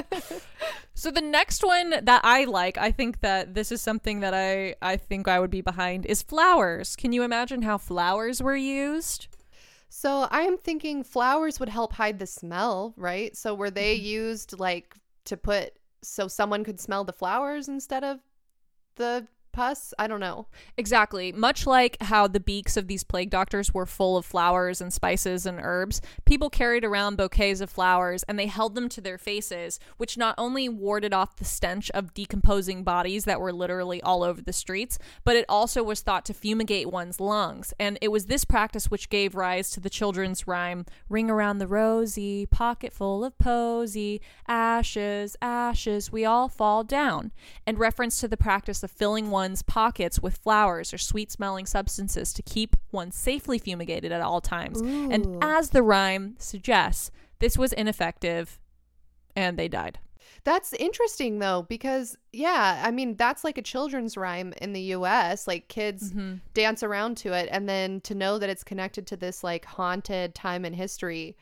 So 0.97 1.11
the 1.11 1.21
next 1.21 1.61
one 1.63 1.89
that 2.03 2.21
I 2.23 2.45
like, 2.45 2.77
I 2.77 2.89
think 2.91 3.19
that 3.19 3.53
this 3.53 3.69
is 3.71 3.81
something 3.81 4.21
that 4.21 4.33
I 4.33 4.75
I 4.81 4.95
think 4.95 5.27
I 5.27 5.39
would 5.41 5.51
be 5.51 5.61
behind 5.61 6.05
is 6.05 6.21
flowers. 6.21 6.95
Can 6.95 7.11
you 7.11 7.21
imagine 7.23 7.63
how 7.63 7.77
flowers 7.77 8.41
were 8.41 8.55
used? 8.55 9.27
So 9.89 10.27
I'm 10.31 10.57
thinking 10.57 11.03
flowers 11.03 11.59
would 11.59 11.69
help 11.69 11.93
hide 11.93 12.19
the 12.19 12.25
smell, 12.27 12.93
right? 12.97 13.35
So 13.35 13.53
were 13.53 13.69
they 13.71 13.95
Mm-hmm. 13.95 14.05
used 14.05 14.59
like 14.59 14.95
to 15.25 15.37
put 15.37 15.73
so 16.07 16.27
someone 16.27 16.63
could 16.63 16.79
smell 16.79 17.03
the 17.03 17.13
flowers 17.13 17.67
instead 17.67 18.03
of 18.03 18.19
the 18.95 19.27
pus? 19.55 19.93
I 19.97 20.07
don't 20.07 20.19
know. 20.19 20.47
Exactly. 20.77 21.31
Much 21.31 21.65
like 21.65 21.97
how 22.01 22.27
the 22.27 22.39
beaks 22.39 22.75
of 22.77 22.87
these 22.87 23.03
plague 23.03 23.29
doctors 23.29 23.73
were 23.73 23.85
full 23.85 24.17
of 24.17 24.25
flowers 24.25 24.81
and 24.81 24.91
spices 24.91 25.45
and 25.45 25.59
herbs, 25.61 26.01
people 26.25 26.49
carried 26.49 26.83
around 26.83 27.15
bouquets 27.15 27.61
of 27.61 27.69
flowers 27.69 28.23
and 28.23 28.37
they 28.37 28.47
held 28.47 28.75
them 28.75 28.89
to 28.89 29.01
their 29.01 29.17
faces, 29.17 29.79
which 29.97 30.17
not 30.17 30.35
only 30.37 30.67
warded 30.67 31.13
off 31.13 31.37
the 31.37 31.45
stench 31.45 31.89
of 31.91 32.13
decomposing 32.13 32.83
bodies 32.83 33.23
that 33.23 33.39
were 33.39 33.53
literally 33.53 34.01
all 34.01 34.23
over 34.23 34.41
the 34.41 34.53
streets, 34.53 34.99
but 35.23 35.35
it 35.35 35.45
also 35.47 35.81
was 35.81 36.01
thought 36.01 36.25
to 36.25 36.33
fumigate 36.33 36.91
one's 36.91 37.19
lungs. 37.19 37.73
And 37.79 37.97
it 38.01 38.09
was 38.09 38.25
this 38.25 38.43
practice 38.43 38.91
which 38.91 39.09
gave 39.09 39.35
rise 39.35 39.69
to 39.71 39.79
the 39.79 39.89
children's 39.89 40.47
rhyme 40.47 40.85
Ring 41.07 41.29
around 41.29 41.59
the 41.59 41.67
rosy, 41.67 42.45
pocket 42.45 42.91
full 42.91 43.23
of 43.23 43.37
posy, 43.37 44.21
ashes, 44.47 45.37
ashes, 45.41 46.11
we 46.11 46.25
all 46.25 46.49
fall 46.49 46.83
down. 46.83 47.31
And 47.65 47.79
reference 47.79 48.19
to 48.19 48.27
the 48.27 48.37
practice 48.37 48.83
of 48.83 48.91
filling 48.91 49.29
one's 49.45 49.61
pockets 49.61 50.19
with 50.19 50.37
flowers 50.37 50.91
or 50.93 50.97
sweet 50.97 51.31
smelling 51.31 51.67
substances 51.67 52.33
to 52.33 52.41
keep 52.41 52.75
one 52.89 53.11
safely 53.11 53.59
fumigated 53.59 54.11
at 54.11 54.21
all 54.21 54.41
times. 54.41 54.81
And 54.81 55.43
as 55.43 55.69
the 55.69 55.83
rhyme 55.83 56.35
suggests, 56.39 57.11
this 57.39 57.57
was 57.57 57.71
ineffective 57.73 58.59
and 59.35 59.57
they 59.57 59.67
died. 59.67 59.99
That's 60.43 60.73
interesting 60.73 61.37
though, 61.39 61.65
because 61.69 62.17
yeah, 62.33 62.81
I 62.83 62.89
mean 62.91 63.15
that's 63.17 63.43
like 63.43 63.57
a 63.59 63.61
children's 63.61 64.17
rhyme 64.17 64.53
in 64.61 64.73
the 64.73 64.81
US. 64.97 65.47
Like 65.47 65.67
kids 65.67 66.11
Mm-hmm. 66.11 66.35
dance 66.55 66.81
around 66.81 67.17
to 67.17 67.33
it 67.33 67.47
and 67.51 67.69
then 67.69 68.01
to 68.01 68.15
know 68.15 68.39
that 68.39 68.49
it's 68.49 68.63
connected 68.63 69.05
to 69.07 69.15
this 69.17 69.43
like 69.43 69.65
haunted 69.65 70.33
time 70.33 70.65
in 70.65 70.73
history 70.73 71.35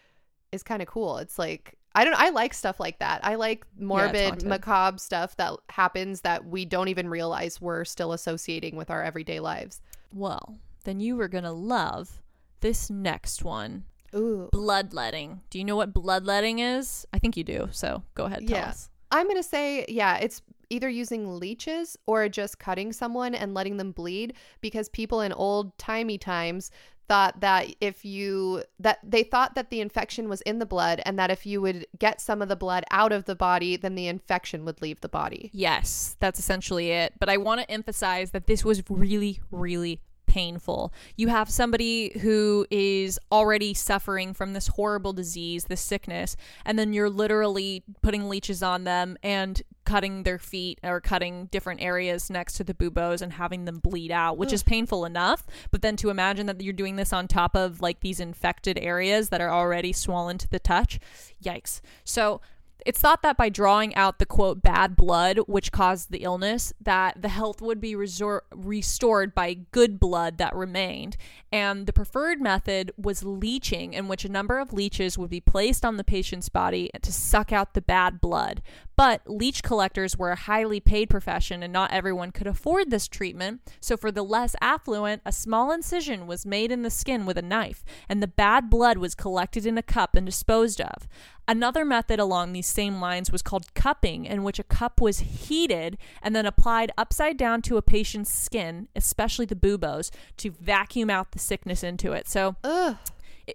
is 0.52 0.62
kind 0.64 0.82
of 0.82 0.88
cool. 0.90 1.18
It's 1.20 1.40
like 1.40 1.76
I 1.96 2.06
don't 2.06 2.16
I 2.18 2.30
like 2.30 2.54
stuff 2.54 2.80
like 2.80 3.00
that. 3.00 3.24
I 3.24 3.36
like 3.36 3.66
morbid, 3.78 4.30
haunted. 4.30 4.48
macabre 4.48 4.98
stuff 4.98 5.36
that 5.38 5.54
happens 5.70 6.22
that 6.22 6.46
we 6.46 6.66
don't 6.66 6.88
even 6.88 7.08
realize 7.10 7.62
we're 7.62 7.86
still 7.86 8.14
associating 8.14 8.76
with 8.76 8.90
our 8.90 9.04
everyday 9.04 9.40
lives. 9.40 9.82
Well, 10.14 10.58
then 10.86 11.00
you 11.00 11.16
were 11.16 11.28
going 11.28 11.44
to 11.44 11.52
love 11.52 12.22
this 12.62 12.90
next 12.90 13.44
one 13.44 13.84
Ooh. 14.16 14.50
bloodletting. 14.52 15.42
Do 15.50 15.60
you 15.60 15.66
know 15.66 15.76
what 15.76 15.94
bloodletting 15.94 16.60
is? 16.60 17.06
I 17.14 17.20
think 17.20 17.38
you 17.38 17.44
do. 17.44 17.70
So 17.72 18.04
go 18.16 18.26
ahead, 18.26 18.48
tell 18.48 18.58
Yeah. 18.58 18.70
us. 18.70 18.90
I'm 19.12 19.28
going 19.28 19.38
to 19.38 19.44
say, 19.48 19.86
yeah, 19.88 20.18
it's 20.18 20.42
either 20.72 20.90
using 20.90 21.38
leeches 21.40 21.96
or 22.08 22.28
just 22.28 22.58
cutting 22.58 22.92
someone 22.92 23.36
and 23.36 23.54
letting 23.54 23.78
them 23.78 23.92
bleed 23.92 24.34
because 24.60 24.90
people 24.90 25.22
in 25.22 25.32
old 25.32 25.78
timey 25.78 26.18
times 26.18 26.72
thought 27.08 27.42
that 27.42 27.76
if 27.82 28.06
you 28.06 28.64
that 28.80 29.00
they 29.04 29.24
thought 29.24 29.56
that 29.56 29.70
the 29.70 29.82
infection 29.82 30.30
was 30.30 30.42
in 30.42 30.60
the 30.60 30.66
blood 30.66 31.02
and 31.06 31.18
that 31.20 31.30
if 31.30 31.46
you 31.46 31.62
would 31.62 31.86
get 31.98 32.22
some 32.22 32.42
of 32.42 32.50
the 32.50 32.56
blood 32.56 32.84
out 32.92 33.12
of 33.12 33.26
the 33.26 33.36
body 33.36 33.76
then 33.76 33.96
the 33.96 34.08
infection 34.08 34.66
would 34.66 34.82
leave 34.82 35.02
the 35.02 35.10
body. 35.10 35.50
Yes, 35.54 36.16
that's 36.20 36.40
essentially 36.40 36.92
it. 36.92 37.14
But 37.20 37.30
I 37.30 37.38
want 37.38 37.62
to 37.62 37.70
emphasize 37.70 38.32
that 38.32 38.48
this 38.48 38.64
was 38.64 38.84
really, 38.90 39.40
really 39.52 40.02
painful. 40.26 40.92
You 41.16 41.28
have 41.28 41.50
somebody 41.50 42.18
who 42.22 42.66
is 42.72 43.20
already 43.32 43.76
suffering 43.76 44.34
from 44.34 44.54
this 44.54 44.68
horrible 44.68 45.14
disease, 45.14 45.66
this 45.66 45.82
sickness, 45.82 46.36
and 46.66 46.80
then 46.80 46.92
you're 46.92 47.10
literally 47.10 47.84
putting 48.02 48.28
leeches 48.28 48.64
on 48.64 48.84
them 48.84 49.16
and 49.22 49.62
cutting 49.86 50.24
their 50.24 50.40
feet 50.40 50.80
or 50.84 51.02
cutting 51.02 51.48
different 51.48 51.82
areas 51.82 52.30
next 52.30 52.54
to 52.54 52.64
the 52.64 52.74
buboes 52.74 53.22
and 53.22 53.34
having 53.34 53.66
them 53.66 53.80
bleed 53.80 54.12
out, 54.12 54.38
which 54.38 54.54
is 54.54 54.64
painful 54.64 55.06
enough. 55.06 55.46
But 55.72 55.82
then 55.82 55.96
to 55.98 56.10
imagine 56.10 56.46
that 56.48 56.62
you're 56.62 56.74
doing 56.74 56.96
this 56.96 57.14
on 57.14 57.28
top 57.28 57.56
of 57.56 57.82
like 57.82 58.00
these 58.00 58.20
infected 58.20 58.78
areas 58.78 59.30
that 59.30 59.42
are 59.42 59.52
already 59.52 59.94
swollen 59.94 60.38
to 60.40 60.50
the 60.50 60.60
touch, 60.60 61.00
yikes. 61.44 61.82
So 62.04 62.42
it's 62.86 63.00
thought 63.00 63.22
that 63.22 63.38
by 63.38 63.50
drawing 63.50 63.96
out 63.96 64.20
the 64.20 64.26
quote 64.26 64.62
bad 64.62 64.96
blood, 64.96 65.38
which 65.48 65.72
caused 65.72 66.12
the 66.12 66.24
illness, 66.24 66.74
that 66.82 67.22
the 67.22 67.30
health 67.30 67.62
would 67.62 67.80
be 67.80 67.94
resor- 67.94 68.42
restored 68.54 69.34
by 69.34 69.54
good 69.72 70.00
blood 70.00 70.38
that 70.38 70.56
remained. 70.56 71.18
And 71.52 71.86
the 71.86 71.94
preferred 71.94 72.42
method 72.42 72.92
was 72.98 73.24
leeching, 73.24 73.94
in 73.94 74.08
which 74.08 74.26
a 74.26 74.30
number 74.30 74.60
of 74.60 74.74
leeches 74.74 75.18
would 75.18 75.30
be 75.30 75.40
placed 75.40 75.86
on 75.86 75.98
the 75.98 76.04
patient's 76.04 76.50
body 76.50 76.90
to 77.02 77.12
suck 77.12 77.52
out 77.52 77.74
the 77.74 77.82
bad 77.82 78.20
blood. 78.20 78.62
But 78.96 79.22
leech 79.26 79.64
collectors 79.64 80.18
were 80.18 80.32
a 80.32 80.36
highly 80.36 80.80
paid 80.80 81.10
profession, 81.10 81.64
and 81.64 81.74
not 81.74 81.92
everyone 81.92 82.32
could 82.32 82.48
afford 82.48 82.90
this 82.90 83.08
treatment. 83.08 83.62
So, 83.80 83.98
for 83.98 84.12
the 84.12 84.24
less 84.24 84.56
affluent, 84.62 85.22
a 85.26 85.32
small 85.32 85.72
incision 85.72 86.28
was 86.28 86.46
made 86.46 86.72
in 86.72 86.84
the 86.84 86.90
skin 86.90 87.26
with 87.26 87.38
a 87.38 87.42
knife, 87.42 87.84
and 88.08 88.22
the 88.22 88.28
bad 88.28 88.70
blood 88.70 88.98
was 88.98 89.16
collected 89.16 89.66
in 89.66 89.78
a 89.78 89.84
cup 89.84 90.16
and 90.16 90.26
disposed 90.26 90.80
of. 90.80 91.08
Another 91.48 91.84
method 91.84 92.20
along 92.20 92.54
these 92.54 92.68
same 92.68 93.02
lines 93.02 93.32
was 93.32 93.42
called 93.42 93.74
cupping, 93.74 94.26
in 94.26 94.44
which 94.44 94.60
a 94.60 94.64
cup 94.64 95.02
was 95.02 95.20
heated 95.20 95.98
and 96.22 96.34
then 96.36 96.46
applied 96.46 96.92
upside 96.98 97.36
down 97.36 97.62
to 97.64 97.76
a 97.76 97.82
patient's 97.82 98.32
skin, 98.32 98.88
especially 98.96 99.46
the 99.46 99.56
buboes, 99.56 100.10
to 100.38 100.52
vacuum 100.52 101.10
out 101.10 101.32
the 101.34 101.40
sickness 101.40 101.84
into 101.84 102.14
it. 102.14 102.30
So, 102.30 102.56
Ugh. 102.64 102.96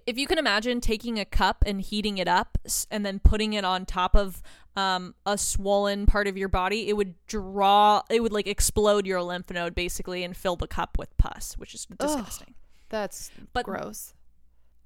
if 0.06 0.18
you 0.18 0.26
can 0.26 0.36
imagine 0.38 0.82
taking 0.82 1.18
a 1.18 1.24
cup 1.24 1.64
and 1.66 1.80
heating 1.80 2.18
it 2.18 2.28
up 2.28 2.58
and 2.90 3.06
then 3.06 3.20
putting 3.20 3.54
it 3.54 3.64
on 3.64 3.86
top 3.86 4.14
of 4.14 4.42
um, 4.76 5.14
a 5.24 5.38
swollen 5.38 6.04
part 6.04 6.28
of 6.28 6.36
your 6.36 6.48
body, 6.48 6.90
it 6.90 6.92
would 6.96 7.14
draw, 7.26 8.02
it 8.10 8.22
would 8.22 8.32
like 8.32 8.46
explode 8.46 9.06
your 9.06 9.22
lymph 9.22 9.50
node 9.50 9.74
basically 9.74 10.22
and 10.24 10.36
fill 10.36 10.56
the 10.56 10.68
cup 10.68 10.98
with 10.98 11.16
pus, 11.16 11.54
which 11.56 11.74
is 11.74 11.86
disgusting. 11.98 12.54
That's 12.90 13.30
But- 13.54 13.64
gross. 13.64 14.12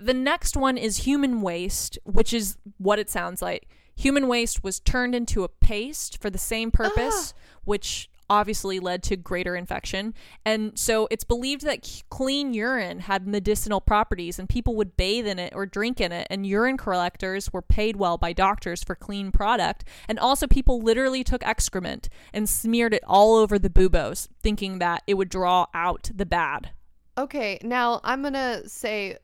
The 0.02 0.14
next 0.14 0.56
one 0.56 0.76
is 0.76 0.98
human 0.98 1.42
waste, 1.42 1.96
which 2.04 2.32
is 2.32 2.56
what 2.78 2.98
it 2.98 3.08
sounds 3.08 3.40
like. 3.40 3.68
Human 3.94 4.26
waste 4.26 4.64
was 4.64 4.80
turned 4.80 5.14
into 5.14 5.44
a 5.44 5.48
paste 5.48 6.20
for 6.20 6.28
the 6.28 6.38
same 6.38 6.72
ah. 6.74 6.76
purpose, 6.76 7.34
which 7.64 8.10
obviously 8.28 8.80
led 8.80 9.02
to 9.04 9.16
greater 9.16 9.54
infection. 9.54 10.14
And 10.44 10.76
so 10.76 11.06
it's 11.10 11.22
believed 11.22 11.62
that 11.62 11.84
c- 11.84 12.02
clean 12.08 12.52
urine 12.52 13.00
had 13.00 13.28
medicinal 13.28 13.80
properties 13.80 14.38
and 14.38 14.48
people 14.48 14.74
would 14.76 14.96
bathe 14.96 15.26
in 15.26 15.38
it 15.38 15.52
or 15.54 15.66
drink 15.66 16.00
in 16.00 16.10
it. 16.10 16.26
And 16.30 16.46
urine 16.46 16.78
collectors 16.78 17.52
were 17.52 17.62
paid 17.62 17.96
well 17.96 18.18
by 18.18 18.32
doctors 18.32 18.82
for 18.82 18.96
clean 18.96 19.30
product. 19.30 19.84
And 20.08 20.18
also, 20.18 20.48
people 20.48 20.80
literally 20.80 21.22
took 21.22 21.46
excrement 21.46 22.08
and 22.32 22.48
smeared 22.48 22.94
it 22.94 23.04
all 23.06 23.36
over 23.36 23.56
the 23.56 23.70
buboes, 23.70 24.28
thinking 24.42 24.78
that 24.78 25.02
it 25.06 25.14
would 25.14 25.28
draw 25.28 25.66
out 25.74 26.10
the 26.12 26.26
bad. 26.26 26.70
Okay, 27.18 27.58
now 27.62 28.00
I'm 28.02 28.22
going 28.22 28.32
to 28.32 28.66
say 28.68 29.18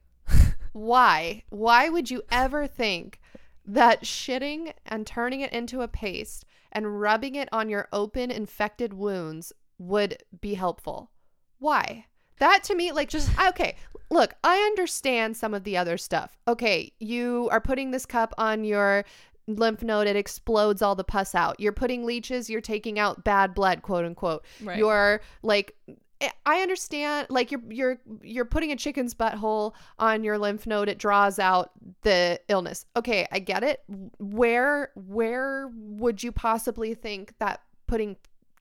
why? 0.72 1.44
Why 1.50 1.88
would 1.88 2.10
you 2.10 2.22
ever 2.30 2.66
think 2.66 3.20
that 3.64 4.02
shitting 4.02 4.72
and 4.86 5.06
turning 5.06 5.40
it 5.40 5.52
into 5.52 5.82
a 5.82 5.88
paste 5.88 6.44
and 6.72 7.00
rubbing 7.00 7.34
it 7.34 7.48
on 7.52 7.68
your 7.68 7.88
open 7.92 8.30
infected 8.30 8.94
wounds 8.94 9.52
would 9.78 10.22
be 10.40 10.54
helpful? 10.54 11.10
Why? 11.58 12.06
That 12.38 12.62
to 12.64 12.74
me, 12.74 12.92
like, 12.92 13.08
just 13.08 13.30
okay. 13.48 13.76
Look, 14.10 14.34
I 14.42 14.58
understand 14.58 15.36
some 15.36 15.52
of 15.52 15.64
the 15.64 15.76
other 15.76 15.98
stuff. 15.98 16.38
Okay, 16.46 16.92
you 16.98 17.48
are 17.52 17.60
putting 17.60 17.90
this 17.90 18.06
cup 18.06 18.32
on 18.38 18.64
your 18.64 19.04
lymph 19.48 19.82
node, 19.82 20.06
it 20.06 20.16
explodes 20.16 20.82
all 20.82 20.94
the 20.94 21.04
pus 21.04 21.34
out. 21.34 21.58
You're 21.58 21.72
putting 21.72 22.04
leeches, 22.04 22.48
you're 22.48 22.60
taking 22.60 22.98
out 22.98 23.24
bad 23.24 23.54
blood, 23.54 23.82
quote 23.82 24.04
unquote. 24.04 24.44
Right. 24.62 24.78
You're 24.78 25.20
like 25.42 25.74
I- 26.20 26.32
I 26.46 26.60
understand 26.62 27.28
like 27.30 27.50
you're 27.52 27.62
you're 27.68 27.98
you're 28.22 28.44
putting 28.44 28.72
a 28.72 28.76
chicken's 28.76 29.14
butthole 29.14 29.74
on 29.98 30.24
your 30.24 30.38
lymph 30.38 30.66
node 30.66 30.88
it 30.88 30.98
draws 30.98 31.38
out 31.38 31.70
the 32.02 32.40
illness. 32.48 32.86
Okay, 32.96 33.26
I 33.30 33.38
get 33.38 33.62
it. 33.62 33.82
Where 34.18 34.90
where 34.94 35.70
would 35.74 36.22
you 36.22 36.32
possibly 36.32 36.94
think 36.94 37.34
that 37.38 37.62
putting 37.86 38.16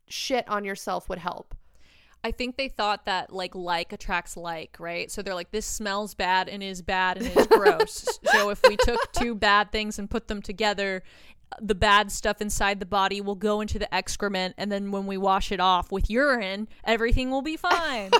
shit 0.07 0.47
on 0.47 0.63
yourself 0.65 1.09
would 1.09 1.19
help? 1.19 1.55
I 2.23 2.31
think 2.31 2.57
they 2.57 2.67
thought 2.67 3.05
that 3.05 3.31
like 3.31 3.55
like 3.55 3.93
attracts 3.93 4.35
like, 4.35 4.75
right? 4.79 5.09
So 5.09 5.21
they're 5.21 5.35
like, 5.35 5.51
this 5.51 5.65
smells 5.65 6.13
bad 6.13 6.49
and 6.49 6.61
is 6.61 6.81
bad 6.81 7.17
and 7.17 7.27
is 7.37 7.47
gross. 7.51 8.19
so 8.31 8.49
if 8.49 8.61
we 8.67 8.75
took 8.77 9.11
two 9.13 9.33
bad 9.35 9.71
things 9.71 9.97
and 9.99 10.09
put 10.09 10.27
them 10.27 10.41
together, 10.41 11.03
the 11.61 11.75
bad 11.75 12.11
stuff 12.11 12.41
inside 12.41 12.79
the 12.79 12.85
body 12.85 13.21
will 13.21 13.35
go 13.35 13.61
into 13.61 13.79
the 13.79 13.93
excrement, 13.93 14.55
and 14.57 14.71
then 14.71 14.91
when 14.91 15.05
we 15.05 15.17
wash 15.17 15.51
it 15.51 15.59
off 15.59 15.91
with 15.91 16.09
urine, 16.09 16.67
everything 16.83 17.31
will 17.31 17.41
be 17.41 17.57
fine. 17.57 18.11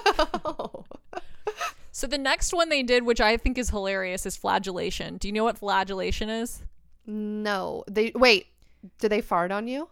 so 1.91 2.07
the 2.07 2.17
next 2.17 2.53
one 2.53 2.69
they 2.69 2.84
did, 2.84 3.03
which 3.03 3.21
I 3.21 3.38
think 3.38 3.57
is 3.57 3.69
hilarious, 3.69 4.25
is 4.25 4.36
flagellation. 4.36 5.17
Do 5.17 5.28
you 5.28 5.34
know 5.34 5.43
what 5.43 5.57
flagellation 5.57 6.30
is? 6.30 6.63
No. 7.05 7.84
They 7.89 8.11
wait, 8.15 8.47
did 8.99 9.09
they 9.09 9.21
fart 9.21 9.51
on 9.51 9.67
you? 9.67 9.89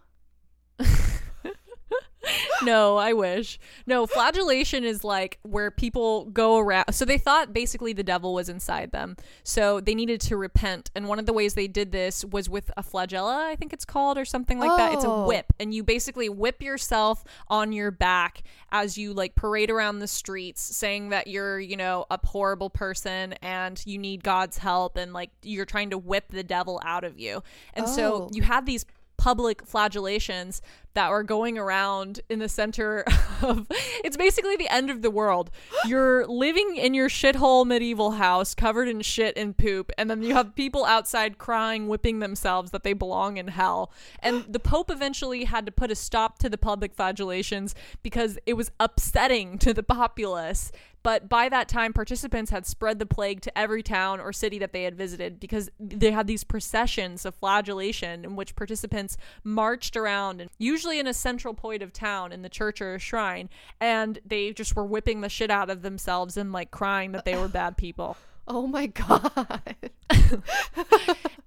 No, 2.63 2.97
I 2.97 3.13
wish. 3.13 3.59
No, 3.85 4.05
flagellation 4.07 4.83
is 4.83 5.03
like 5.03 5.39
where 5.43 5.71
people 5.71 6.25
go 6.25 6.57
around. 6.57 6.93
So 6.93 7.05
they 7.05 7.17
thought 7.17 7.53
basically 7.53 7.93
the 7.93 8.03
devil 8.03 8.33
was 8.33 8.49
inside 8.49 8.91
them. 8.91 9.15
So 9.43 9.79
they 9.79 9.95
needed 9.95 10.21
to 10.21 10.37
repent. 10.37 10.89
And 10.95 11.07
one 11.07 11.19
of 11.19 11.25
the 11.25 11.33
ways 11.33 11.53
they 11.53 11.67
did 11.67 11.91
this 11.91 12.23
was 12.25 12.49
with 12.49 12.71
a 12.77 12.83
flagella, 12.83 13.45
I 13.45 13.55
think 13.55 13.73
it's 13.73 13.85
called, 13.85 14.17
or 14.17 14.25
something 14.25 14.59
like 14.59 14.75
that. 14.77 14.93
It's 14.93 15.03
a 15.03 15.09
Oh. 15.09 15.25
whip. 15.27 15.53
And 15.59 15.73
you 15.73 15.83
basically 15.83 16.29
whip 16.29 16.61
yourself 16.61 17.23
on 17.47 17.71
your 17.71 17.91
back 17.91 18.43
as 18.71 18.97
you 18.97 19.13
like 19.13 19.35
parade 19.35 19.69
around 19.69 19.99
the 19.99 20.07
streets 20.07 20.61
saying 20.61 21.09
that 21.09 21.27
you're, 21.27 21.59
you 21.59 21.77
know, 21.77 22.05
a 22.09 22.19
horrible 22.25 22.69
person 22.69 23.33
and 23.41 23.81
you 23.85 23.97
need 23.97 24.23
God's 24.23 24.57
help 24.57 24.97
and 24.97 25.13
like 25.13 25.29
you're 25.43 25.65
trying 25.65 25.91
to 25.91 25.97
whip 25.97 26.25
the 26.29 26.43
devil 26.43 26.81
out 26.83 27.03
of 27.03 27.19
you. 27.19 27.43
And 27.73 27.87
so 27.87 28.13
Oh. 28.13 28.29
you 28.33 28.43
had 28.43 28.65
these 28.65 28.85
public 29.17 29.65
flagellations 29.65 30.59
that 30.95 31.11
were 31.11 31.23
going 31.23 31.57
around 31.57 32.21
in 32.29 32.39
the 32.39 32.49
center 32.49 33.05
of 33.41 33.67
it's 34.03 34.17
basically 34.17 34.55
the 34.55 34.73
end 34.73 34.89
of 34.89 35.01
the 35.01 35.11
world. 35.11 35.51
You're 35.85 36.25
living 36.25 36.75
in 36.77 36.93
your 36.93 37.09
shithole 37.09 37.65
medieval 37.65 38.11
house 38.11 38.55
covered 38.55 38.87
in 38.87 39.01
shit 39.01 39.37
and 39.37 39.55
poop, 39.55 39.91
and 39.97 40.09
then 40.09 40.23
you 40.23 40.33
have 40.33 40.55
people 40.55 40.85
outside 40.85 41.37
crying, 41.37 41.87
whipping 41.87 42.19
themselves 42.19 42.71
that 42.71 42.83
they 42.83 42.93
belong 42.93 43.37
in 43.37 43.49
hell. 43.49 43.91
And 44.19 44.45
the 44.49 44.59
Pope 44.59 44.89
eventually 44.89 45.43
had 45.43 45.65
to 45.65 45.71
put 45.71 45.91
a 45.91 45.95
stop 45.95 46.39
to 46.39 46.49
the 46.49 46.57
public 46.57 46.95
flagellations 46.95 47.75
because 48.01 48.39
it 48.45 48.53
was 48.53 48.71
upsetting 48.79 49.57
to 49.59 49.73
the 49.73 49.83
populace. 49.83 50.71
But 51.05 51.29
by 51.29 51.49
that 51.49 51.69
time, 51.69 51.93
participants 51.93 52.49
had 52.49 52.65
spread 52.65 52.97
the 52.97 53.05
plague 53.05 53.41
to 53.41 53.55
every 53.55 53.83
town 53.83 54.19
or 54.19 54.33
city 54.33 54.57
that 54.57 54.73
they 54.73 54.85
had 54.85 54.95
visited 54.95 55.39
because 55.39 55.69
they 55.79 56.09
had 56.09 56.25
these 56.25 56.43
processions 56.43 57.25
of 57.25 57.35
flagellation 57.35 58.25
in 58.25 58.35
which 58.35 58.55
participants 58.55 59.15
marched 59.43 59.95
around 59.95 60.41
and 60.41 60.49
usually 60.57 60.84
in 60.91 61.07
a 61.07 61.13
central 61.13 61.53
point 61.53 61.81
of 61.81 61.91
town 61.91 62.31
in 62.31 62.41
the 62.41 62.49
church 62.49 62.81
or 62.81 62.95
a 62.95 62.99
shrine 62.99 63.49
and 63.79 64.19
they 64.25 64.51
just 64.53 64.75
were 64.75 64.85
whipping 64.85 65.21
the 65.21 65.29
shit 65.29 65.51
out 65.51 65.69
of 65.69 65.81
themselves 65.81 66.37
and 66.37 66.51
like 66.51 66.71
crying 66.71 67.11
that 67.11 67.25
they 67.25 67.35
were 67.35 67.47
bad 67.47 67.77
people. 67.77 68.17
Oh 68.47 68.67
my 68.67 68.85
god. 68.85 69.63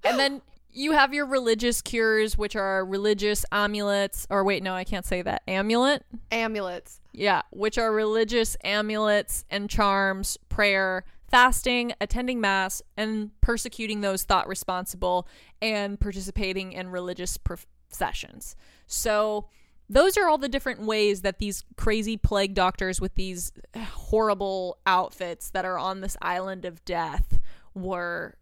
And 0.08 0.18
then 0.18 0.42
you 0.72 0.92
have 0.92 1.12
your 1.12 1.26
religious 1.26 1.82
cures, 1.82 2.38
which 2.38 2.56
are 2.56 2.84
religious 2.84 3.44
amulets, 3.52 4.26
or 4.30 4.44
wait, 4.44 4.62
no, 4.62 4.74
I 4.74 4.84
can't 4.84 5.04
say 5.04 5.22
that. 5.22 5.42
Amulet? 5.46 6.04
Amulets. 6.30 7.00
Yeah, 7.12 7.42
which 7.50 7.78
are 7.78 7.92
religious 7.92 8.56
amulets 8.64 9.44
and 9.50 9.68
charms, 9.68 10.38
prayer, 10.48 11.04
fasting, 11.30 11.92
attending 12.00 12.40
mass, 12.40 12.80
and 12.96 13.30
persecuting 13.40 14.00
those 14.00 14.22
thought 14.22 14.48
responsible 14.48 15.26
and 15.60 15.98
participating 15.98 16.72
in 16.72 16.88
religious 16.88 17.36
processions. 17.36 18.56
So, 18.88 19.48
those 19.88 20.18
are 20.18 20.28
all 20.28 20.38
the 20.38 20.48
different 20.48 20.82
ways 20.82 21.22
that 21.22 21.38
these 21.38 21.64
crazy 21.76 22.16
plague 22.16 22.54
doctors 22.54 23.00
with 23.00 23.14
these 23.14 23.52
horrible 23.76 24.78
outfits 24.84 25.50
that 25.50 25.64
are 25.64 25.78
on 25.78 26.00
this 26.00 26.16
island 26.20 26.66
of 26.66 26.84
death 26.84 27.40
were 27.74 28.36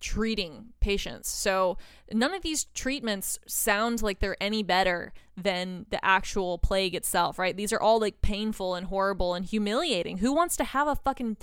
treating 0.00 0.66
patients. 0.80 1.28
So 1.28 1.78
none 2.12 2.34
of 2.34 2.42
these 2.42 2.64
treatments 2.74 3.38
sound 3.46 4.02
like 4.02 4.18
they're 4.18 4.36
any 4.40 4.62
better 4.62 5.12
than 5.36 5.86
the 5.90 6.04
actual 6.04 6.58
plague 6.58 6.94
itself, 6.94 7.38
right? 7.38 7.56
These 7.56 7.72
are 7.72 7.80
all 7.80 8.00
like 8.00 8.20
painful 8.20 8.74
and 8.74 8.86
horrible 8.86 9.34
and 9.34 9.44
humiliating. 9.44 10.18
Who 10.18 10.32
wants 10.32 10.56
to 10.56 10.64
have 10.64 10.88
a 10.88 10.96
fucking 10.96 11.36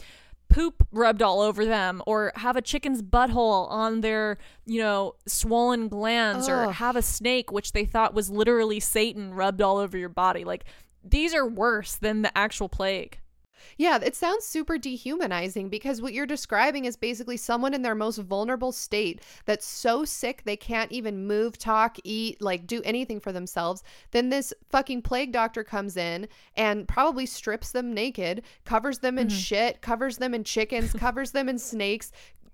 poop 0.53 0.87
rubbed 0.91 1.21
all 1.21 1.41
over 1.41 1.65
them 1.65 2.01
or 2.05 2.31
have 2.35 2.55
a 2.55 2.61
chicken's 2.61 3.01
butthole 3.01 3.69
on 3.71 4.01
their, 4.01 4.37
you 4.65 4.79
know, 4.79 5.15
swollen 5.27 5.87
glands 5.87 6.47
Ugh. 6.47 6.69
or 6.69 6.71
have 6.73 6.95
a 6.95 7.01
snake 7.01 7.51
which 7.51 7.71
they 7.71 7.85
thought 7.85 8.13
was 8.13 8.29
literally 8.29 8.79
Satan 8.79 9.33
rubbed 9.33 9.61
all 9.61 9.77
over 9.77 9.97
your 9.97 10.09
body. 10.09 10.43
Like 10.43 10.65
these 11.03 11.33
are 11.33 11.47
worse 11.47 11.95
than 11.95 12.21
the 12.21 12.37
actual 12.37 12.69
plague. 12.69 13.19
Yeah, 13.77 13.99
it 14.01 14.15
sounds 14.15 14.45
super 14.45 14.77
dehumanizing 14.77 15.69
because 15.69 16.01
what 16.01 16.13
you're 16.13 16.25
describing 16.25 16.85
is 16.85 16.95
basically 16.95 17.37
someone 17.37 17.73
in 17.73 17.81
their 17.81 17.95
most 17.95 18.17
vulnerable 18.17 18.71
state 18.71 19.21
that's 19.45 19.65
so 19.65 20.05
sick 20.05 20.43
they 20.43 20.57
can't 20.57 20.91
even 20.91 21.27
move, 21.27 21.57
talk, 21.57 21.97
eat, 22.03 22.41
like 22.41 22.67
do 22.67 22.81
anything 22.83 23.19
for 23.19 23.31
themselves. 23.31 23.83
Then 24.11 24.29
this 24.29 24.53
fucking 24.69 25.01
plague 25.01 25.31
doctor 25.31 25.63
comes 25.63 25.97
in 25.97 26.27
and 26.55 26.87
probably 26.87 27.25
strips 27.25 27.71
them 27.71 27.93
naked, 27.93 28.43
covers 28.65 28.99
them 28.99 29.17
in 29.17 29.27
mm-hmm. 29.27 29.37
shit, 29.37 29.81
covers 29.81 30.17
them 30.17 30.33
in 30.33 30.43
chickens, 30.43 30.93
covers 30.93 31.31
them 31.31 31.49
in 31.49 31.57
snakes, 31.57 32.11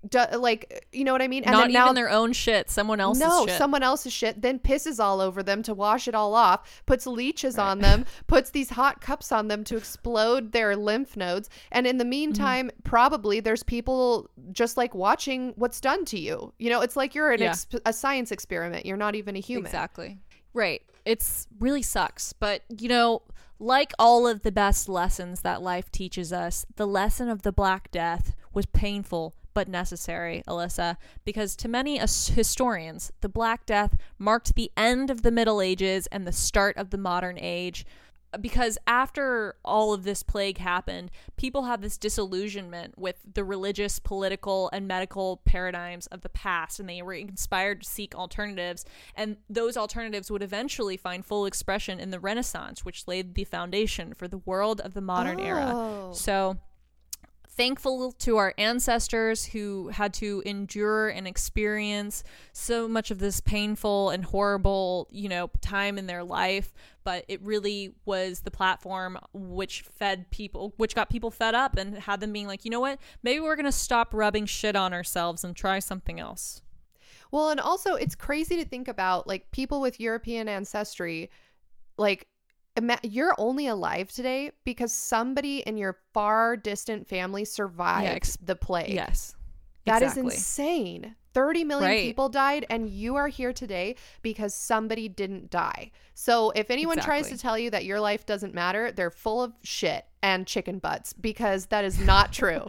do, 0.08 0.24
like 0.38 0.86
you 0.92 1.04
know 1.04 1.12
what 1.12 1.20
I 1.20 1.28
mean? 1.28 1.44
And 1.44 1.52
Not 1.52 1.64
then 1.64 1.72
now, 1.72 1.84
even 1.86 1.94
their 1.94 2.10
own 2.10 2.32
shit, 2.32 2.70
someone 2.70 3.00
else's 3.00 3.22
no, 3.22 3.46
shit. 3.46 3.58
someone 3.58 3.82
else's 3.82 4.12
shit. 4.12 4.40
Then 4.40 4.58
pisses 4.58 4.98
all 4.98 5.20
over 5.20 5.42
them 5.42 5.62
to 5.64 5.74
wash 5.74 6.08
it 6.08 6.14
all 6.14 6.34
off. 6.34 6.82
Puts 6.86 7.06
leeches 7.06 7.56
right. 7.56 7.64
on 7.64 7.80
them. 7.80 8.06
puts 8.26 8.50
these 8.50 8.70
hot 8.70 9.00
cups 9.00 9.30
on 9.30 9.48
them 9.48 9.62
to 9.64 9.76
explode 9.76 10.52
their 10.52 10.74
lymph 10.74 11.16
nodes. 11.16 11.50
And 11.70 11.86
in 11.86 11.98
the 11.98 12.04
mm-hmm. 12.04 12.10
meantime, 12.10 12.68
mm-hmm. 12.68 12.82
probably 12.82 13.40
there's 13.40 13.62
people 13.62 14.30
just 14.52 14.76
like 14.76 14.94
watching 14.94 15.52
what's 15.56 15.80
done 15.80 16.04
to 16.06 16.18
you. 16.18 16.52
You 16.58 16.70
know, 16.70 16.80
it's 16.80 16.96
like 16.96 17.14
you're 17.14 17.32
an 17.32 17.40
yeah. 17.40 17.50
ex- 17.50 17.66
a 17.84 17.92
science 17.92 18.32
experiment. 18.32 18.86
You're 18.86 18.96
not 18.96 19.14
even 19.14 19.36
a 19.36 19.40
human. 19.40 19.66
Exactly. 19.66 20.18
Right. 20.54 20.82
It's 21.04 21.46
really 21.58 21.82
sucks, 21.82 22.32
but 22.32 22.62
you 22.68 22.88
know. 22.88 23.22
Like 23.62 23.92
all 23.98 24.26
of 24.26 24.40
the 24.40 24.50
best 24.50 24.88
lessons 24.88 25.42
that 25.42 25.60
life 25.60 25.92
teaches 25.92 26.32
us, 26.32 26.64
the 26.76 26.86
lesson 26.86 27.28
of 27.28 27.42
the 27.42 27.52
Black 27.52 27.90
Death 27.90 28.34
was 28.54 28.64
painful 28.64 29.34
but 29.54 29.68
necessary, 29.68 30.42
Alyssa, 30.46 30.96
because 31.24 31.56
to 31.56 31.68
many 31.68 31.98
historians, 31.98 33.12
the 33.20 33.28
Black 33.28 33.66
Death 33.66 33.96
marked 34.18 34.54
the 34.54 34.70
end 34.76 35.10
of 35.10 35.22
the 35.22 35.30
Middle 35.30 35.60
Ages 35.60 36.06
and 36.08 36.26
the 36.26 36.32
start 36.32 36.76
of 36.76 36.90
the 36.90 36.98
modern 36.98 37.38
age. 37.38 37.84
Because 38.40 38.78
after 38.86 39.56
all 39.64 39.92
of 39.92 40.04
this 40.04 40.22
plague 40.22 40.58
happened, 40.58 41.10
people 41.36 41.64
had 41.64 41.82
this 41.82 41.98
disillusionment 41.98 42.96
with 42.96 43.16
the 43.34 43.42
religious, 43.42 43.98
political, 43.98 44.70
and 44.72 44.86
medical 44.86 45.38
paradigms 45.44 46.06
of 46.08 46.20
the 46.20 46.28
past, 46.28 46.78
and 46.78 46.88
they 46.88 47.02
were 47.02 47.12
inspired 47.12 47.82
to 47.82 47.88
seek 47.88 48.14
alternatives. 48.14 48.84
And 49.16 49.38
those 49.48 49.76
alternatives 49.76 50.30
would 50.30 50.44
eventually 50.44 50.96
find 50.96 51.26
full 51.26 51.44
expression 51.44 51.98
in 51.98 52.12
the 52.12 52.20
Renaissance, 52.20 52.84
which 52.84 53.08
laid 53.08 53.34
the 53.34 53.42
foundation 53.42 54.14
for 54.14 54.28
the 54.28 54.38
world 54.38 54.80
of 54.80 54.94
the 54.94 55.00
modern 55.00 55.40
oh. 55.40 55.44
era. 55.44 56.10
So, 56.14 56.56
thankful 57.60 58.10
to 58.12 58.38
our 58.38 58.54
ancestors 58.56 59.44
who 59.44 59.88
had 59.88 60.14
to 60.14 60.42
endure 60.46 61.10
and 61.10 61.28
experience 61.28 62.24
so 62.54 62.88
much 62.88 63.10
of 63.10 63.18
this 63.18 63.38
painful 63.38 64.08
and 64.08 64.24
horrible, 64.24 65.06
you 65.10 65.28
know, 65.28 65.50
time 65.60 65.98
in 65.98 66.06
their 66.06 66.24
life, 66.24 66.72
but 67.04 67.22
it 67.28 67.38
really 67.42 67.92
was 68.06 68.40
the 68.40 68.50
platform 68.50 69.18
which 69.34 69.82
fed 69.82 70.30
people, 70.30 70.72
which 70.78 70.94
got 70.94 71.10
people 71.10 71.30
fed 71.30 71.54
up 71.54 71.76
and 71.76 71.98
had 71.98 72.18
them 72.20 72.32
being 72.32 72.46
like, 72.46 72.64
you 72.64 72.70
know 72.70 72.80
what, 72.80 72.98
maybe 73.22 73.40
we're 73.40 73.56
going 73.56 73.66
to 73.66 73.72
stop 73.72 74.14
rubbing 74.14 74.46
shit 74.46 74.74
on 74.74 74.94
ourselves 74.94 75.44
and 75.44 75.54
try 75.54 75.80
something 75.80 76.18
else. 76.18 76.62
Well, 77.30 77.50
and 77.50 77.60
also 77.60 77.94
it's 77.94 78.14
crazy 78.14 78.56
to 78.56 78.64
think 78.64 78.88
about 78.88 79.26
like 79.26 79.50
people 79.50 79.82
with 79.82 80.00
European 80.00 80.48
ancestry, 80.48 81.28
like 81.98 82.26
you're 83.02 83.34
only 83.38 83.66
alive 83.66 84.10
today 84.10 84.52
because 84.64 84.92
somebody 84.92 85.58
in 85.60 85.76
your 85.76 85.96
far 86.12 86.56
distant 86.56 87.08
family 87.08 87.44
survived 87.44 88.04
yeah, 88.04 88.12
ex- 88.12 88.38
the 88.42 88.56
plague. 88.56 88.94
Yes. 88.94 89.34
that 89.84 90.02
exactly. 90.02 90.28
is 90.28 90.34
insane. 90.34 91.16
30 91.32 91.64
million 91.64 91.90
right. 91.90 92.02
people 92.02 92.28
died 92.28 92.66
and 92.70 92.88
you 92.88 93.16
are 93.16 93.28
here 93.28 93.52
today 93.52 93.94
because 94.22 94.54
somebody 94.54 95.08
didn't 95.08 95.50
die. 95.50 95.92
So 96.14 96.50
if 96.50 96.70
anyone 96.70 96.98
exactly. 96.98 97.22
tries 97.22 97.30
to 97.30 97.38
tell 97.38 97.58
you 97.58 97.70
that 97.70 97.84
your 97.84 98.00
life 98.00 98.26
doesn't 98.26 98.54
matter, 98.54 98.90
they're 98.90 99.10
full 99.10 99.42
of 99.42 99.52
shit 99.62 100.06
and 100.22 100.46
chicken 100.46 100.78
butts 100.78 101.12
because 101.12 101.66
that 101.66 101.84
is 101.84 101.98
not 101.98 102.32
true. 102.32 102.66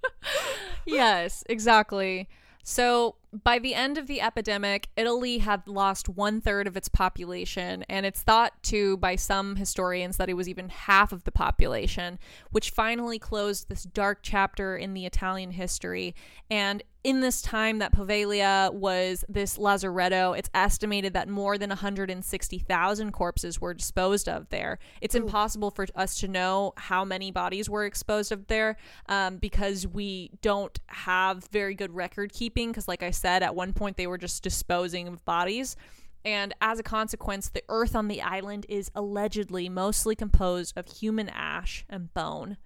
yes, 0.86 1.44
exactly. 1.48 2.28
So, 2.64 3.16
by 3.32 3.58
the 3.58 3.74
end 3.74 3.98
of 3.98 4.06
the 4.06 4.20
epidemic, 4.20 4.88
Italy 4.96 5.38
had 5.38 5.66
lost 5.68 6.08
one 6.08 6.40
third 6.40 6.66
of 6.66 6.76
its 6.76 6.88
population, 6.88 7.84
and 7.88 8.06
it's 8.06 8.22
thought 8.22 8.62
to, 8.64 8.96
by 8.96 9.16
some 9.16 9.56
historians, 9.56 10.16
that 10.16 10.30
it 10.30 10.34
was 10.34 10.48
even 10.48 10.68
half 10.70 11.12
of 11.12 11.24
the 11.24 11.32
population, 11.32 12.18
which 12.50 12.70
finally 12.70 13.18
closed 13.18 13.68
this 13.68 13.84
dark 13.84 14.20
chapter 14.22 14.76
in 14.76 14.94
the 14.94 15.04
Italian 15.04 15.50
history. 15.50 16.14
And 16.50 16.82
in 17.04 17.20
this 17.20 17.40
time 17.40 17.78
that 17.78 17.92
Poveglia 17.92 18.72
was 18.72 19.24
this 19.28 19.56
lazaretto, 19.56 20.36
it's 20.36 20.50
estimated 20.52 21.12
that 21.12 21.28
more 21.28 21.56
than 21.56 21.70
160,000 21.70 23.12
corpses 23.12 23.60
were 23.60 23.72
disposed 23.72 24.28
of 24.28 24.48
there. 24.48 24.78
It's 25.00 25.14
Ooh. 25.14 25.18
impossible 25.18 25.70
for 25.70 25.86
us 25.94 26.18
to 26.20 26.28
know 26.28 26.72
how 26.76 27.04
many 27.04 27.30
bodies 27.30 27.70
were 27.70 27.84
exposed 27.84 28.32
of 28.32 28.48
there 28.48 28.76
um, 29.06 29.36
because 29.36 29.86
we 29.86 30.32
don't 30.42 30.76
have 30.88 31.46
very 31.52 31.74
good 31.74 31.94
record 31.94 32.32
keeping. 32.32 32.70
Because, 32.70 32.88
like 32.88 33.04
I 33.04 33.12
said, 33.12 33.42
at 33.42 33.54
one 33.54 33.72
point 33.72 33.96
they 33.96 34.08
were 34.08 34.18
just 34.18 34.42
disposing 34.42 35.06
of 35.06 35.24
bodies. 35.24 35.76
And 36.24 36.52
as 36.60 36.80
a 36.80 36.82
consequence, 36.82 37.48
the 37.48 37.62
earth 37.68 37.94
on 37.94 38.08
the 38.08 38.20
island 38.20 38.66
is 38.68 38.90
allegedly 38.94 39.68
mostly 39.68 40.16
composed 40.16 40.76
of 40.76 40.88
human 40.88 41.28
ash 41.28 41.84
and 41.88 42.12
bone. 42.12 42.56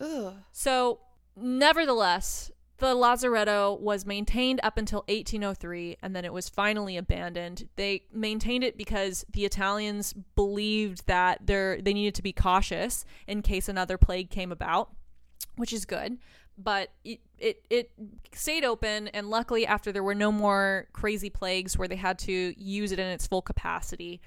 Ugh. 0.00 0.34
So, 0.50 1.00
nevertheless, 1.36 2.50
the 2.78 2.94
Lazaretto 2.94 3.78
was 3.80 4.06
maintained 4.06 4.60
up 4.62 4.78
until 4.78 5.00
1803 5.08 5.96
and 6.00 6.14
then 6.14 6.24
it 6.24 6.32
was 6.32 6.48
finally 6.48 6.96
abandoned. 6.96 7.68
They 7.74 8.04
maintained 8.12 8.62
it 8.62 8.78
because 8.78 9.26
the 9.32 9.44
Italians 9.44 10.12
believed 10.12 11.06
that 11.06 11.44
they 11.44 11.80
needed 11.84 12.14
to 12.14 12.22
be 12.22 12.32
cautious 12.32 13.04
in 13.26 13.42
case 13.42 13.68
another 13.68 13.98
plague 13.98 14.30
came 14.30 14.52
about, 14.52 14.92
which 15.56 15.72
is 15.72 15.84
good. 15.84 16.18
But 16.56 16.90
it, 17.04 17.20
it 17.38 17.64
it 17.68 17.90
stayed 18.32 18.64
open 18.64 19.08
and 19.08 19.28
luckily 19.28 19.66
after 19.66 19.90
there 19.90 20.02
were 20.02 20.14
no 20.14 20.30
more 20.30 20.86
crazy 20.92 21.30
plagues 21.30 21.76
where 21.76 21.88
they 21.88 21.96
had 21.96 22.18
to 22.20 22.54
use 22.56 22.92
it 22.92 23.00
in 23.00 23.06
its 23.06 23.26
full 23.26 23.42
capacity, 23.42 24.20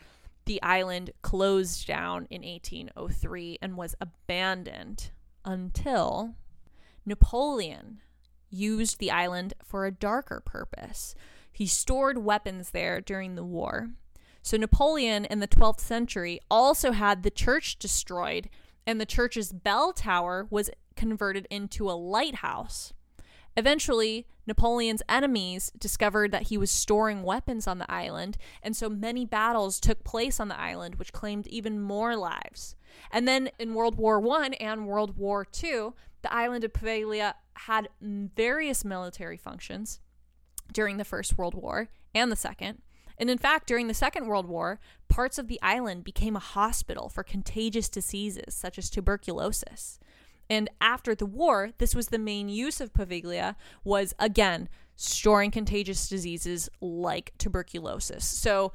the 0.46 0.62
island 0.62 1.12
closed 1.22 1.88
down 1.88 2.28
in 2.30 2.42
1803 2.42 3.60
and 3.62 3.78
was 3.78 3.96
abandoned 4.02 5.12
until 5.46 6.36
Napoleon 7.06 8.02
used 8.52 9.00
the 9.00 9.12
island 9.12 9.54
for 9.64 9.86
a 9.86 9.92
darker 9.92 10.42
purpose. 10.46 11.16
He 11.52 11.66
stored 11.66 12.20
weapons 12.20 12.72
there 12.72 13.02
during 13.02 13.36
the 13.36 13.44
war. 13.44 13.92
So 14.42 14.58
Napoleon 14.58 15.26
in 15.26 15.40
the 15.40 15.48
12th 15.48 15.82
century 15.82 16.40
also 16.50 16.92
had 16.92 17.24
the 17.24 17.30
church 17.30 17.78
destroyed, 17.78 18.50
and 18.88 19.00
the 19.00 19.06
church's 19.06 19.52
bell 19.52 19.94
tower 19.94 20.48
was 20.50 20.70
converted 20.96 21.48
into 21.50 21.90
a 21.90 21.94
lighthouse. 21.94 22.94
Eventually, 23.58 24.26
Napoleon's 24.48 25.04
enemies 25.10 25.72
discovered 25.78 26.32
that 26.32 26.48
he 26.48 26.58
was 26.58 26.72
storing 26.72 27.22
weapons 27.22 27.68
on 27.68 27.78
the 27.78 27.92
island, 27.92 28.38
and 28.64 28.76
so 28.76 28.90
many 28.90 29.26
battles 29.26 29.80
took 29.80 30.04
place 30.04 30.40
on 30.40 30.48
the 30.48 30.60
island, 30.60 30.96
which 30.96 31.14
claimed 31.14 31.48
even 31.48 31.80
more 31.80 32.16
lives. 32.16 32.76
And 33.12 33.28
then 33.28 33.50
in 33.60 33.74
World 33.74 33.98
War 33.98 34.26
I 34.42 34.50
and 34.60 34.88
World 34.88 35.18
War 35.18 35.46
II, 35.64 35.90
the 36.22 36.34
island 36.34 36.64
of 36.64 36.74
Poveglia 36.74 37.34
had 37.56 37.90
various 38.02 38.86
military 38.86 39.38
functions 39.38 40.00
during 40.72 40.98
the 40.98 41.06
First 41.06 41.38
World 41.38 41.54
War 41.54 41.90
and 42.14 42.32
the 42.32 42.36
Second. 42.36 42.82
And 43.18 43.30
in 43.30 43.38
fact, 43.38 43.68
during 43.68 43.88
the 43.88 43.94
Second 43.94 44.28
World 44.28 44.48
War, 44.48 44.80
parts 45.08 45.38
of 45.38 45.48
the 45.48 45.60
island 45.62 46.04
became 46.04 46.36
a 46.36 46.40
hospital 46.40 47.10
for 47.10 47.24
contagious 47.24 47.90
diseases 47.90 48.56
such 48.56 48.78
as 48.78 48.90
tuberculosis. 48.90 50.00
And 50.50 50.70
after 50.82 51.14
the 51.14 51.26
war, 51.26 51.72
this 51.78 51.96
was 51.96 52.08
the 52.08 52.18
main 52.18 52.50
use 52.50 52.82
of 52.82 52.94
Poveglia 52.94 53.56
was 53.84 54.14
again 54.20 54.70
storing 54.96 55.52
contagious 55.52 56.10
diseases 56.10 56.70
like 56.82 57.34
tuberculosis. 57.38 58.26
So 58.26 58.74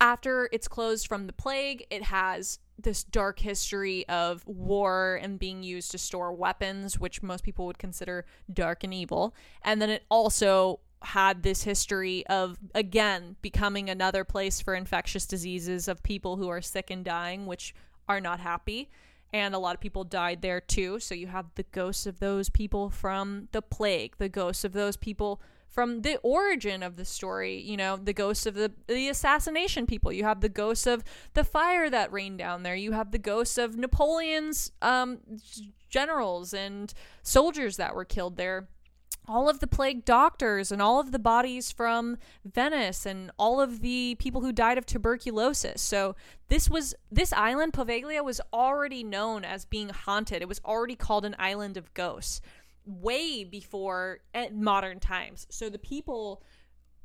after 0.00 0.48
it's 0.52 0.68
closed 0.68 1.06
from 1.06 1.26
the 1.26 1.32
plague, 1.32 1.86
it 1.90 2.04
has 2.04 2.58
this 2.78 3.04
dark 3.04 3.38
history 3.38 4.06
of 4.08 4.46
war 4.46 5.18
and 5.22 5.38
being 5.38 5.62
used 5.62 5.90
to 5.92 5.98
store 5.98 6.32
weapons, 6.32 6.98
which 6.98 7.22
most 7.22 7.42
people 7.42 7.66
would 7.66 7.78
consider 7.78 8.24
dark 8.52 8.84
and 8.84 8.92
evil. 8.92 9.34
And 9.62 9.80
then 9.80 9.90
it 9.90 10.04
also 10.10 10.80
had 11.02 11.42
this 11.42 11.62
history 11.62 12.26
of 12.26 12.58
again 12.74 13.36
becoming 13.42 13.88
another 13.88 14.24
place 14.24 14.60
for 14.60 14.74
infectious 14.74 15.26
diseases 15.26 15.88
of 15.88 16.02
people 16.02 16.36
who 16.36 16.48
are 16.48 16.62
sick 16.62 16.90
and 16.90 17.04
dying, 17.04 17.46
which 17.46 17.74
are 18.08 18.20
not 18.20 18.40
happy. 18.40 18.90
And 19.32 19.54
a 19.54 19.58
lot 19.58 19.74
of 19.74 19.80
people 19.80 20.04
died 20.04 20.40
there 20.42 20.60
too. 20.60 21.00
So 21.00 21.14
you 21.14 21.26
have 21.26 21.46
the 21.54 21.64
ghosts 21.64 22.06
of 22.06 22.20
those 22.20 22.48
people 22.48 22.90
from 22.90 23.48
the 23.52 23.62
plague, 23.62 24.16
the 24.18 24.28
ghosts 24.28 24.64
of 24.64 24.72
those 24.72 24.96
people 24.96 25.40
from 25.76 26.00
the 26.00 26.16
origin 26.22 26.82
of 26.82 26.96
the 26.96 27.04
story, 27.04 27.60
you 27.60 27.76
know, 27.76 27.98
the 27.98 28.14
ghosts 28.14 28.46
of 28.46 28.54
the 28.54 28.72
the 28.86 29.10
assassination 29.10 29.84
people. 29.84 30.10
You 30.10 30.24
have 30.24 30.40
the 30.40 30.48
ghosts 30.48 30.86
of 30.86 31.04
the 31.34 31.44
fire 31.44 31.90
that 31.90 32.10
rained 32.10 32.38
down 32.38 32.62
there. 32.62 32.74
You 32.74 32.92
have 32.92 33.10
the 33.10 33.18
ghosts 33.18 33.58
of 33.58 33.76
Napoleon's 33.76 34.72
um, 34.80 35.18
generals 35.90 36.54
and 36.54 36.94
soldiers 37.22 37.76
that 37.76 37.94
were 37.94 38.06
killed 38.06 38.38
there. 38.38 38.68
All 39.28 39.50
of 39.50 39.60
the 39.60 39.66
plague 39.66 40.06
doctors 40.06 40.72
and 40.72 40.80
all 40.80 40.98
of 40.98 41.12
the 41.12 41.18
bodies 41.18 41.70
from 41.70 42.16
Venice 42.42 43.04
and 43.04 43.30
all 43.38 43.60
of 43.60 43.82
the 43.82 44.16
people 44.18 44.40
who 44.40 44.52
died 44.52 44.78
of 44.78 44.86
tuberculosis. 44.86 45.82
So 45.82 46.16
this 46.48 46.70
was 46.70 46.94
this 47.12 47.34
island 47.34 47.74
Poveglia 47.74 48.24
was 48.24 48.40
already 48.50 49.04
known 49.04 49.44
as 49.44 49.66
being 49.66 49.90
haunted. 49.90 50.40
It 50.40 50.48
was 50.48 50.60
already 50.64 50.96
called 50.96 51.26
an 51.26 51.36
island 51.38 51.76
of 51.76 51.92
ghosts 51.92 52.40
way 52.86 53.44
before 53.44 54.20
at 54.32 54.54
modern 54.54 55.00
times. 55.00 55.46
So 55.50 55.68
the 55.68 55.78
people 55.78 56.42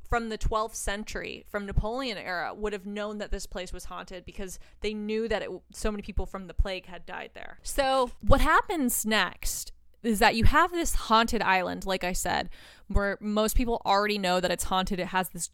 from 0.08 0.28
the 0.28 0.38
12th 0.38 0.74
century, 0.74 1.44
from 1.48 1.64
Napoleon 1.64 2.18
era, 2.18 2.52
would 2.54 2.72
have 2.72 2.84
known 2.84 3.18
that 3.18 3.30
this 3.30 3.46
place 3.46 3.72
was 3.72 3.86
haunted 3.86 4.24
because 4.24 4.58
they 4.82 4.92
knew 4.92 5.26
that 5.26 5.42
it, 5.42 5.50
so 5.72 5.90
many 5.90 6.02
people 6.02 6.26
from 6.26 6.46
the 6.46 6.54
plague 6.54 6.86
had 6.86 7.06
died 7.06 7.30
there. 7.34 7.58
So 7.62 8.10
what 8.20 8.42
happens 8.42 9.06
next 9.06 9.72
is 10.02 10.18
that 10.18 10.34
you 10.34 10.44
have 10.44 10.70
this 10.72 10.94
haunted 10.94 11.40
island, 11.40 11.86
like 11.86 12.04
I 12.04 12.12
said, 12.12 12.50
where 12.88 13.16
most 13.20 13.56
people 13.56 13.80
already 13.86 14.18
know 14.18 14.40
that 14.40 14.50
it's 14.50 14.64
haunted. 14.64 15.00
It 15.00 15.06
has 15.06 15.30
this 15.30 15.50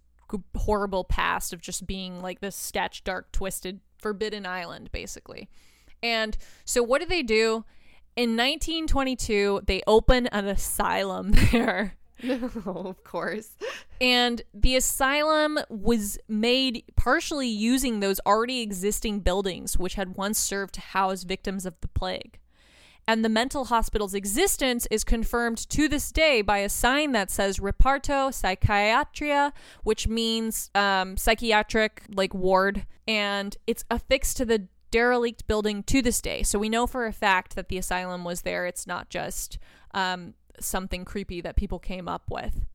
horrible 0.56 1.04
past 1.04 1.52
of 1.52 1.60
just 1.60 1.86
being 1.86 2.20
like 2.20 2.40
this 2.40 2.56
sketch, 2.56 3.04
dark, 3.04 3.30
twisted, 3.32 3.80
forbidden 3.98 4.44
island, 4.44 4.90
basically. 4.92 5.48
And 6.02 6.36
so 6.64 6.82
what 6.82 7.00
do 7.00 7.06
they 7.06 7.22
do? 7.22 7.64
In 8.18 8.30
1922, 8.30 9.60
they 9.66 9.80
open 9.86 10.26
an 10.26 10.48
asylum 10.48 11.30
there. 11.52 11.94
oh, 12.24 12.86
of 12.88 13.04
course. 13.04 13.50
And 14.00 14.42
the 14.52 14.74
asylum 14.74 15.60
was 15.70 16.18
made 16.26 16.82
partially 16.96 17.46
using 17.46 18.00
those 18.00 18.18
already 18.26 18.60
existing 18.60 19.20
buildings, 19.20 19.78
which 19.78 19.94
had 19.94 20.16
once 20.16 20.36
served 20.36 20.74
to 20.74 20.80
house 20.80 21.22
victims 21.22 21.64
of 21.64 21.74
the 21.80 21.86
plague. 21.86 22.40
And 23.06 23.24
the 23.24 23.28
mental 23.28 23.66
hospital's 23.66 24.14
existence 24.14 24.88
is 24.90 25.04
confirmed 25.04 25.68
to 25.70 25.86
this 25.86 26.10
day 26.10 26.42
by 26.42 26.58
a 26.58 26.68
sign 26.68 27.12
that 27.12 27.30
says 27.30 27.60
Reparto 27.60 28.32
Psichiatria, 28.32 29.52
which 29.84 30.08
means 30.08 30.72
um, 30.74 31.16
psychiatric, 31.16 32.02
like 32.12 32.34
ward. 32.34 32.84
And 33.06 33.56
it's 33.68 33.84
affixed 33.88 34.38
to 34.38 34.44
the 34.44 34.66
derelict 34.90 35.46
building 35.46 35.82
to 35.84 36.02
this 36.02 36.20
day. 36.20 36.42
So 36.42 36.58
we 36.58 36.68
know 36.68 36.86
for 36.86 37.06
a 37.06 37.12
fact 37.12 37.54
that 37.56 37.68
the 37.68 37.78
asylum 37.78 38.24
was 38.24 38.42
there. 38.42 38.66
It's 38.66 38.86
not 38.86 39.10
just 39.10 39.58
um, 39.92 40.34
something 40.60 41.04
creepy 41.04 41.40
that 41.40 41.56
people 41.56 41.78
came 41.78 42.08
up 42.08 42.30
with. 42.30 42.66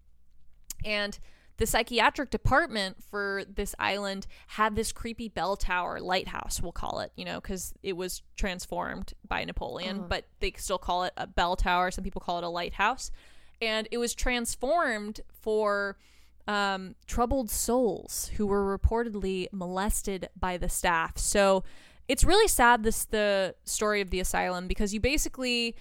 And 0.85 1.17
the 1.57 1.67
psychiatric 1.67 2.29
department 2.29 3.03
for 3.03 3.43
this 3.47 3.75
island 3.77 4.27
had 4.47 4.75
this 4.75 4.91
creepy 4.91 5.29
bell 5.29 5.55
tower 5.55 5.99
lighthouse, 5.99 6.61
we'll 6.61 6.71
call 6.71 6.99
it, 6.99 7.11
you 7.15 7.25
know, 7.25 7.39
because 7.39 7.73
it 7.83 7.93
was 7.93 8.23
transformed 8.35 9.13
by 9.27 9.43
Napoleon, 9.43 9.99
uh-huh. 9.99 10.07
but 10.09 10.25
they 10.39 10.53
still 10.57 10.79
call 10.79 11.03
it 11.03 11.13
a 11.15 11.27
bell 11.27 11.55
tower. 11.55 11.91
Some 11.91 12.03
people 12.03 12.21
call 12.21 12.39
it 12.39 12.43
a 12.43 12.49
lighthouse. 12.49 13.11
And 13.61 13.87
it 13.91 13.97
was 13.97 14.15
transformed 14.15 15.21
for 15.41 15.97
um, 16.47 16.95
troubled 17.05 17.49
souls 17.49 18.31
who 18.35 18.47
were 18.47 18.77
reportedly 18.77 19.47
molested 19.51 20.29
by 20.37 20.57
the 20.57 20.69
staff. 20.69 21.17
So 21.17 21.63
it's 22.07 22.23
really 22.23 22.47
sad 22.47 22.83
this 22.83 23.05
the 23.05 23.55
story 23.65 24.01
of 24.01 24.09
the 24.09 24.19
asylum 24.19 24.67
because 24.67 24.93
you 24.93 24.99
basically 24.99 25.75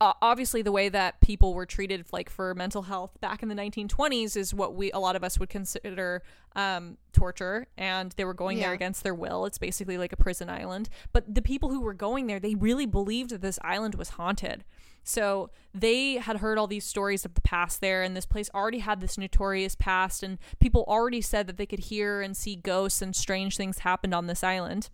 uh, 0.00 0.12
obviously 0.20 0.62
the 0.62 0.72
way 0.72 0.88
that 0.88 1.20
people 1.20 1.54
were 1.54 1.64
treated 1.64 2.04
like 2.12 2.28
for 2.28 2.56
mental 2.56 2.82
health 2.82 3.12
back 3.20 3.40
in 3.40 3.48
the 3.48 3.54
1920s 3.54 4.36
is 4.36 4.52
what 4.52 4.74
we 4.74 4.90
a 4.90 4.98
lot 4.98 5.14
of 5.14 5.22
us 5.22 5.38
would 5.38 5.48
consider 5.48 6.24
um, 6.56 6.98
torture 7.12 7.68
and 7.78 8.10
they 8.16 8.24
were 8.24 8.34
going 8.34 8.58
yeah. 8.58 8.64
there 8.64 8.72
against 8.72 9.04
their 9.04 9.14
will. 9.14 9.46
It's 9.46 9.58
basically 9.58 9.98
like 9.98 10.12
a 10.12 10.16
prison 10.16 10.50
island. 10.50 10.88
But 11.12 11.32
the 11.32 11.40
people 11.40 11.70
who 11.70 11.80
were 11.80 11.94
going 11.94 12.26
there 12.26 12.40
they 12.40 12.56
really 12.56 12.86
believed 12.86 13.30
that 13.30 13.42
this 13.42 13.60
island 13.62 13.94
was 13.94 14.10
haunted. 14.10 14.64
So 15.04 15.50
they 15.72 16.14
had 16.14 16.38
heard 16.38 16.58
all 16.58 16.66
these 16.66 16.84
stories 16.84 17.24
of 17.24 17.34
the 17.34 17.40
past 17.40 17.80
there, 17.80 18.04
and 18.04 18.16
this 18.16 18.26
place 18.26 18.48
already 18.54 18.78
had 18.78 19.00
this 19.00 19.18
notorious 19.18 19.74
past, 19.74 20.22
and 20.22 20.38
people 20.60 20.84
already 20.86 21.20
said 21.20 21.48
that 21.48 21.56
they 21.56 21.66
could 21.66 21.80
hear 21.80 22.22
and 22.22 22.36
see 22.36 22.54
ghosts 22.54 23.02
and 23.02 23.14
strange 23.14 23.56
things 23.56 23.80
happened 23.80 24.14
on 24.14 24.28
this 24.28 24.44
island 24.44 24.90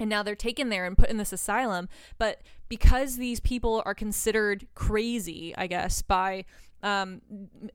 and 0.00 0.10
now 0.10 0.24
they're 0.24 0.34
taken 0.34 0.68
there 0.68 0.86
and 0.86 0.98
put 0.98 1.10
in 1.10 1.18
this 1.18 1.32
asylum. 1.32 1.88
But 2.18 2.42
because 2.70 3.16
these 3.16 3.40
people 3.40 3.82
are 3.84 3.94
considered 3.94 4.66
crazy 4.74 5.54
i 5.58 5.66
guess 5.66 6.00
by 6.00 6.46
um, 6.82 7.20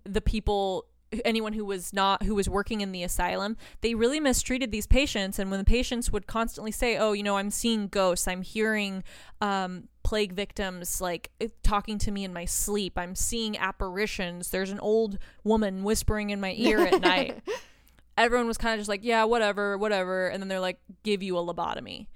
the 0.03 0.21
people 0.21 0.87
anyone 1.23 1.53
who 1.53 1.63
was 1.63 1.93
not 1.93 2.23
who 2.23 2.33
was 2.33 2.49
working 2.49 2.81
in 2.81 2.91
the 2.91 3.03
asylum 3.03 3.55
they 3.81 3.93
really 3.93 4.19
mistreated 4.19 4.71
these 4.71 4.87
patients. 4.87 5.37
And 5.37 5.51
when 5.51 5.59
the 5.59 5.65
patients 5.65 6.11
would 6.11 6.25
constantly 6.25 6.71
say 6.71 6.97
oh 6.97 7.13
you 7.13 7.21
know 7.21 7.37
i'm 7.37 7.51
seeing 7.51 7.87
ghosts. 7.87 8.27
I'm 8.27 8.41
hearing 8.41 9.03
um, 9.41 9.87
plague 10.03 10.33
victims 10.33 10.99
like 10.99 11.29
talking 11.61 11.99
to 11.99 12.11
me 12.11 12.23
in 12.23 12.33
my 12.33 12.45
sleep. 12.45 12.97
I'm 12.97 13.15
seeing 13.15 13.55
apparitions. 13.57 14.49
There's 14.49 14.71
an 14.71 14.79
old 14.79 15.19
woman 15.43 15.83
whispering 15.83 16.31
in 16.31 16.41
my 16.41 16.53
ear 16.57 16.79
at 16.79 17.01
night. 17.01 17.43
Everyone 18.17 18.47
was 18.47 18.57
kind 18.57 18.73
of 18.73 18.79
just 18.79 18.89
like 18.89 19.03
yeah 19.03 19.25
whatever 19.25 19.77
whatever. 19.77 20.27
And 20.27 20.41
then 20.41 20.47
they're 20.47 20.59
like 20.59 20.79
give 21.03 21.21
you 21.21 21.37
a 21.37 21.41
lobotomy 21.41 22.07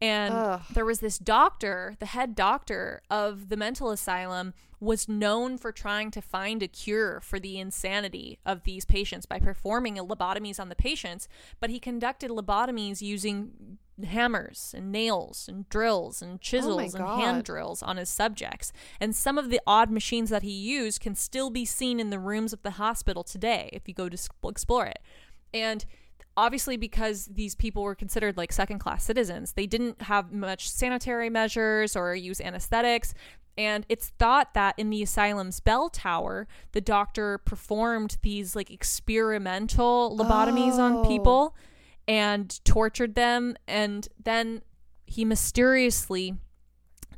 and 0.00 0.32
Ugh. 0.32 0.62
there 0.72 0.84
was 0.84 1.00
this 1.00 1.18
doctor, 1.18 1.96
the 1.98 2.06
head 2.06 2.34
doctor 2.34 3.02
of 3.10 3.48
the 3.48 3.56
mental 3.56 3.90
asylum, 3.90 4.54
was 4.80 5.08
known 5.08 5.58
for 5.58 5.72
trying 5.72 6.10
to 6.12 6.22
find 6.22 6.62
a 6.62 6.68
cure 6.68 7.20
for 7.20 7.40
the 7.40 7.58
insanity 7.58 8.38
of 8.46 8.62
these 8.62 8.84
patients 8.84 9.26
by 9.26 9.40
performing 9.40 9.96
lobotomies 9.96 10.60
on 10.60 10.68
the 10.68 10.76
patients. 10.76 11.28
But 11.58 11.70
he 11.70 11.80
conducted 11.80 12.30
lobotomies 12.30 13.02
using 13.02 13.78
hammers 14.04 14.72
and 14.76 14.92
nails 14.92 15.48
and 15.48 15.68
drills 15.68 16.22
and 16.22 16.34
oh 16.34 16.38
chisels 16.40 16.94
oh 16.94 16.98
and 16.98 17.20
hand 17.20 17.44
drills 17.44 17.82
on 17.82 17.96
his 17.96 18.08
subjects. 18.08 18.72
And 19.00 19.16
some 19.16 19.36
of 19.36 19.50
the 19.50 19.60
odd 19.66 19.90
machines 19.90 20.30
that 20.30 20.44
he 20.44 20.52
used 20.52 21.00
can 21.00 21.16
still 21.16 21.50
be 21.50 21.64
seen 21.64 21.98
in 21.98 22.10
the 22.10 22.20
rooms 22.20 22.52
of 22.52 22.62
the 22.62 22.72
hospital 22.72 23.24
today 23.24 23.70
if 23.72 23.88
you 23.88 23.94
go 23.94 24.08
to 24.08 24.18
explore 24.44 24.86
it. 24.86 25.00
And 25.52 25.84
obviously 26.38 26.76
because 26.76 27.26
these 27.26 27.56
people 27.56 27.82
were 27.82 27.96
considered 27.96 28.36
like 28.36 28.52
second 28.52 28.78
class 28.78 29.04
citizens 29.04 29.52
they 29.54 29.66
didn't 29.66 30.02
have 30.02 30.32
much 30.32 30.70
sanitary 30.70 31.28
measures 31.28 31.96
or 31.96 32.14
use 32.14 32.40
anesthetics. 32.40 33.12
And 33.56 33.84
it's 33.88 34.10
thought 34.20 34.54
that 34.54 34.76
in 34.78 34.88
the 34.88 35.02
asylum's 35.02 35.58
bell 35.58 35.90
tower 35.90 36.46
the 36.70 36.80
doctor 36.80 37.38
performed 37.38 38.18
these 38.22 38.54
like 38.54 38.70
experimental 38.70 40.16
lobotomies 40.16 40.78
oh. 40.78 40.82
on 40.82 41.06
people 41.08 41.56
and 42.06 42.64
tortured 42.64 43.16
them. 43.16 43.56
And 43.66 44.06
then 44.22 44.62
he 45.06 45.24
mysteriously 45.24 46.36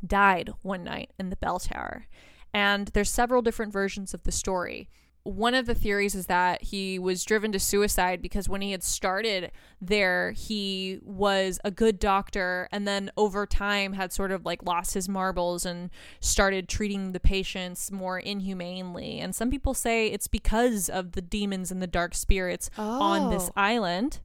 died 0.04 0.50
one 0.62 0.82
night 0.82 1.10
in 1.18 1.28
the 1.28 1.36
bell 1.36 1.58
tower. 1.58 2.06
And 2.54 2.88
there's 2.88 3.10
several 3.10 3.42
different 3.42 3.70
versions 3.72 4.14
of 4.14 4.22
the 4.22 4.32
story 4.32 4.88
one 5.22 5.54
of 5.54 5.66
the 5.66 5.74
theories 5.74 6.14
is 6.14 6.26
that 6.26 6.62
he 6.62 6.98
was 6.98 7.24
driven 7.24 7.52
to 7.52 7.58
suicide 7.58 8.22
because 8.22 8.48
when 8.48 8.62
he 8.62 8.72
had 8.72 8.82
started 8.82 9.52
there, 9.80 10.32
he 10.32 10.98
was 11.02 11.60
a 11.62 11.70
good 11.70 11.98
doctor 11.98 12.68
and 12.72 12.88
then 12.88 13.10
over 13.16 13.46
time 13.46 13.92
had 13.92 14.12
sort 14.12 14.32
of 14.32 14.46
like 14.46 14.62
lost 14.62 14.94
his 14.94 15.08
marbles 15.08 15.66
and 15.66 15.90
started 16.20 16.68
treating 16.68 17.12
the 17.12 17.20
patients 17.20 17.92
more 17.92 18.18
inhumanely. 18.18 19.18
And 19.20 19.34
some 19.34 19.50
people 19.50 19.74
say 19.74 20.06
it's 20.06 20.28
because 20.28 20.88
of 20.88 21.12
the 21.12 21.22
demons 21.22 21.70
and 21.70 21.82
the 21.82 21.86
dark 21.86 22.14
spirits 22.14 22.70
oh. 22.78 23.02
on 23.02 23.30
this 23.30 23.48
oh. 23.50 23.60
island. 23.60 24.20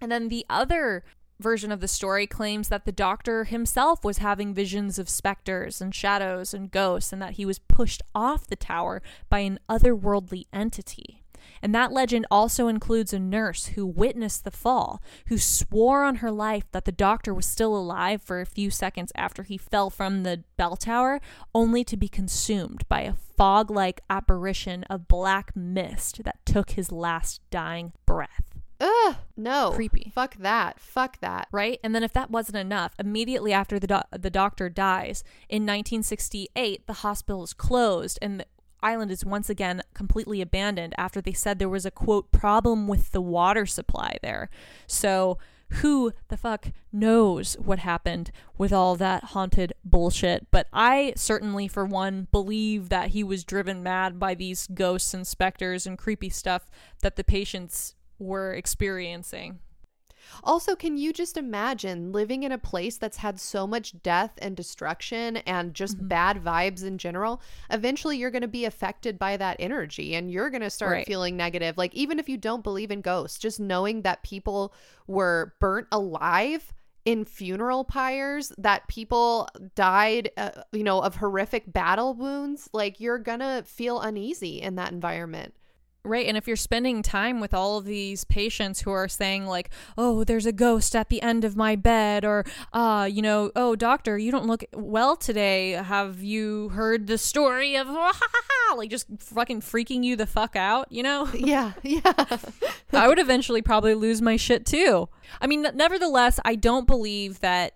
And 0.00 0.10
then 0.10 0.28
the 0.28 0.46
other 0.48 1.04
version 1.42 1.70
of 1.72 1.80
the 1.80 1.88
story 1.88 2.26
claims 2.26 2.68
that 2.68 2.84
the 2.84 2.92
doctor 2.92 3.44
himself 3.44 4.04
was 4.04 4.18
having 4.18 4.54
visions 4.54 4.98
of 4.98 5.08
specters 5.08 5.80
and 5.80 5.94
shadows 5.94 6.54
and 6.54 6.70
ghosts 6.70 7.12
and 7.12 7.20
that 7.20 7.34
he 7.34 7.44
was 7.44 7.58
pushed 7.58 8.02
off 8.14 8.46
the 8.46 8.56
tower 8.56 9.02
by 9.28 9.40
an 9.40 9.58
otherworldly 9.68 10.44
entity. 10.52 11.22
And 11.60 11.74
that 11.74 11.92
legend 11.92 12.26
also 12.30 12.68
includes 12.68 13.12
a 13.12 13.18
nurse 13.18 13.66
who 13.66 13.86
witnessed 13.86 14.44
the 14.44 14.50
fall, 14.50 15.02
who 15.26 15.38
swore 15.38 16.04
on 16.04 16.16
her 16.16 16.30
life 16.30 16.64
that 16.72 16.84
the 16.84 16.92
doctor 16.92 17.34
was 17.34 17.46
still 17.46 17.76
alive 17.76 18.22
for 18.22 18.40
a 18.40 18.46
few 18.46 18.70
seconds 18.70 19.12
after 19.14 19.42
he 19.42 19.56
fell 19.56 19.90
from 19.90 20.22
the 20.22 20.44
bell 20.56 20.76
tower, 20.76 21.20
only 21.54 21.84
to 21.84 21.96
be 21.96 22.08
consumed 22.08 22.86
by 22.88 23.02
a 23.02 23.14
fog 23.14 23.70
like 23.70 24.02
apparition 24.08 24.84
of 24.84 25.08
black 25.08 25.54
mist 25.54 26.24
that 26.24 26.44
took 26.46 26.70
his 26.70 26.92
last 26.92 27.40
dying 27.50 27.92
breath. 28.06 28.51
Ugh, 28.82 29.16
no. 29.36 29.70
Creepy. 29.72 30.10
Fuck 30.12 30.36
that. 30.38 30.80
Fuck 30.80 31.20
that. 31.20 31.46
right? 31.52 31.78
And 31.84 31.94
then 31.94 32.02
if 32.02 32.12
that 32.14 32.30
wasn't 32.30 32.56
enough, 32.58 32.94
immediately 32.98 33.52
after 33.52 33.78
the 33.78 33.86
do- 33.86 34.18
the 34.18 34.30
doctor 34.30 34.68
dies 34.68 35.22
in 35.48 35.62
1968, 35.62 36.86
the 36.86 36.92
hospital 36.94 37.44
is 37.44 37.54
closed 37.54 38.18
and 38.20 38.40
the 38.40 38.46
island 38.82 39.12
is 39.12 39.24
once 39.24 39.48
again 39.48 39.80
completely 39.94 40.40
abandoned 40.40 40.94
after 40.98 41.20
they 41.20 41.32
said 41.32 41.58
there 41.58 41.68
was 41.68 41.86
a 41.86 41.90
quote 41.92 42.32
problem 42.32 42.88
with 42.88 43.12
the 43.12 43.20
water 43.20 43.64
supply 43.64 44.16
there. 44.20 44.50
So 44.88 45.38
who 45.74 46.12
the 46.28 46.36
fuck 46.36 46.72
knows 46.92 47.54
what 47.54 47.78
happened 47.78 48.30
with 48.58 48.72
all 48.72 48.96
that 48.96 49.24
haunted 49.24 49.72
bullshit? 49.84 50.48
But 50.50 50.66
I 50.72 51.12
certainly, 51.16 51.68
for 51.68 51.86
one, 51.86 52.26
believe 52.32 52.88
that 52.88 53.10
he 53.10 53.22
was 53.22 53.44
driven 53.44 53.82
mad 53.82 54.18
by 54.18 54.34
these 54.34 54.66
ghosts 54.66 55.14
and 55.14 55.26
specters 55.26 55.86
and 55.86 55.96
creepy 55.96 56.28
stuff 56.28 56.66
that 57.00 57.16
the 57.16 57.24
patients 57.24 57.94
were 58.22 58.54
experiencing. 58.54 59.58
Also, 60.44 60.74
can 60.76 60.96
you 60.96 61.12
just 61.12 61.36
imagine 61.36 62.12
living 62.12 62.42
in 62.44 62.52
a 62.52 62.58
place 62.58 62.96
that's 62.96 63.18
had 63.18 63.38
so 63.38 63.66
much 63.66 64.00
death 64.02 64.30
and 64.38 64.56
destruction 64.56 65.36
and 65.38 65.74
just 65.74 65.98
Mm-hmm. 65.98 66.08
bad 66.08 66.36
vibes 66.42 66.84
in 66.84 66.96
general? 66.96 67.42
Eventually, 67.70 68.16
you're 68.16 68.30
going 68.30 68.42
to 68.42 68.48
be 68.48 68.64
affected 68.64 69.18
by 69.18 69.36
that 69.36 69.56
energy 69.58 70.14
and 70.14 70.30
you're 70.30 70.48
going 70.48 70.62
to 70.62 70.70
start 70.70 70.92
Right. 70.92 71.06
feeling 71.06 71.36
negative. 71.36 71.76
Like, 71.76 71.94
even 71.94 72.18
if 72.18 72.28
you 72.28 72.36
don't 72.38 72.62
believe 72.64 72.90
in 72.90 73.00
ghosts, 73.02 73.38
just 73.38 73.60
knowing 73.60 74.02
that 74.02 74.22
people 74.22 74.72
were 75.06 75.54
burnt 75.60 75.88
alive 75.92 76.72
in 77.04 77.24
funeral 77.24 77.84
pyres, 77.84 78.52
that 78.58 78.86
people 78.86 79.48
died, 79.74 80.30
uh, 80.36 80.50
you 80.72 80.84
know, 80.84 81.00
of 81.02 81.16
horrific 81.16 81.70
battle 81.72 82.14
wounds, 82.14 82.70
like, 82.72 83.00
you're 83.00 83.18
going 83.18 83.40
to 83.40 83.64
feel 83.66 84.00
uneasy 84.00 84.62
in 84.62 84.76
that 84.76 84.92
environment. 84.92 85.52
Right. 86.04 86.26
And 86.26 86.36
if 86.36 86.48
you're 86.48 86.56
spending 86.56 87.00
time 87.00 87.38
with 87.38 87.54
all 87.54 87.78
of 87.78 87.84
these 87.84 88.24
patients 88.24 88.80
who 88.80 88.90
are 88.90 89.06
saying, 89.06 89.46
like, 89.46 89.70
oh, 89.96 90.24
there's 90.24 90.46
a 90.46 90.52
ghost 90.52 90.96
at 90.96 91.10
the 91.10 91.22
end 91.22 91.44
of 91.44 91.56
my 91.56 91.76
bed, 91.76 92.24
or, 92.24 92.44
uh, 92.72 93.08
you 93.10 93.22
know, 93.22 93.52
oh, 93.54 93.76
doctor, 93.76 94.18
you 94.18 94.32
don't 94.32 94.46
look 94.46 94.64
well 94.72 95.14
today. 95.14 95.70
Have 95.70 96.20
you 96.20 96.70
heard 96.70 97.06
the 97.06 97.18
story 97.18 97.76
of, 97.76 97.86
like, 98.76 98.90
just 98.90 99.06
fucking 99.20 99.60
freaking 99.60 100.02
you 100.02 100.16
the 100.16 100.26
fuck 100.26 100.56
out, 100.56 100.90
you 100.90 101.02
know? 101.02 101.28
Yeah, 101.42 101.72
yeah. 101.82 102.00
I 102.92 103.08
would 103.08 103.18
eventually 103.18 103.62
probably 103.62 103.94
lose 103.94 104.22
my 104.22 104.36
shit 104.36 104.64
too. 104.64 105.08
I 105.40 105.46
mean, 105.46 105.66
nevertheless, 105.74 106.38
I 106.44 106.54
don't 106.54 106.86
believe 106.86 107.40
that. 107.40 107.74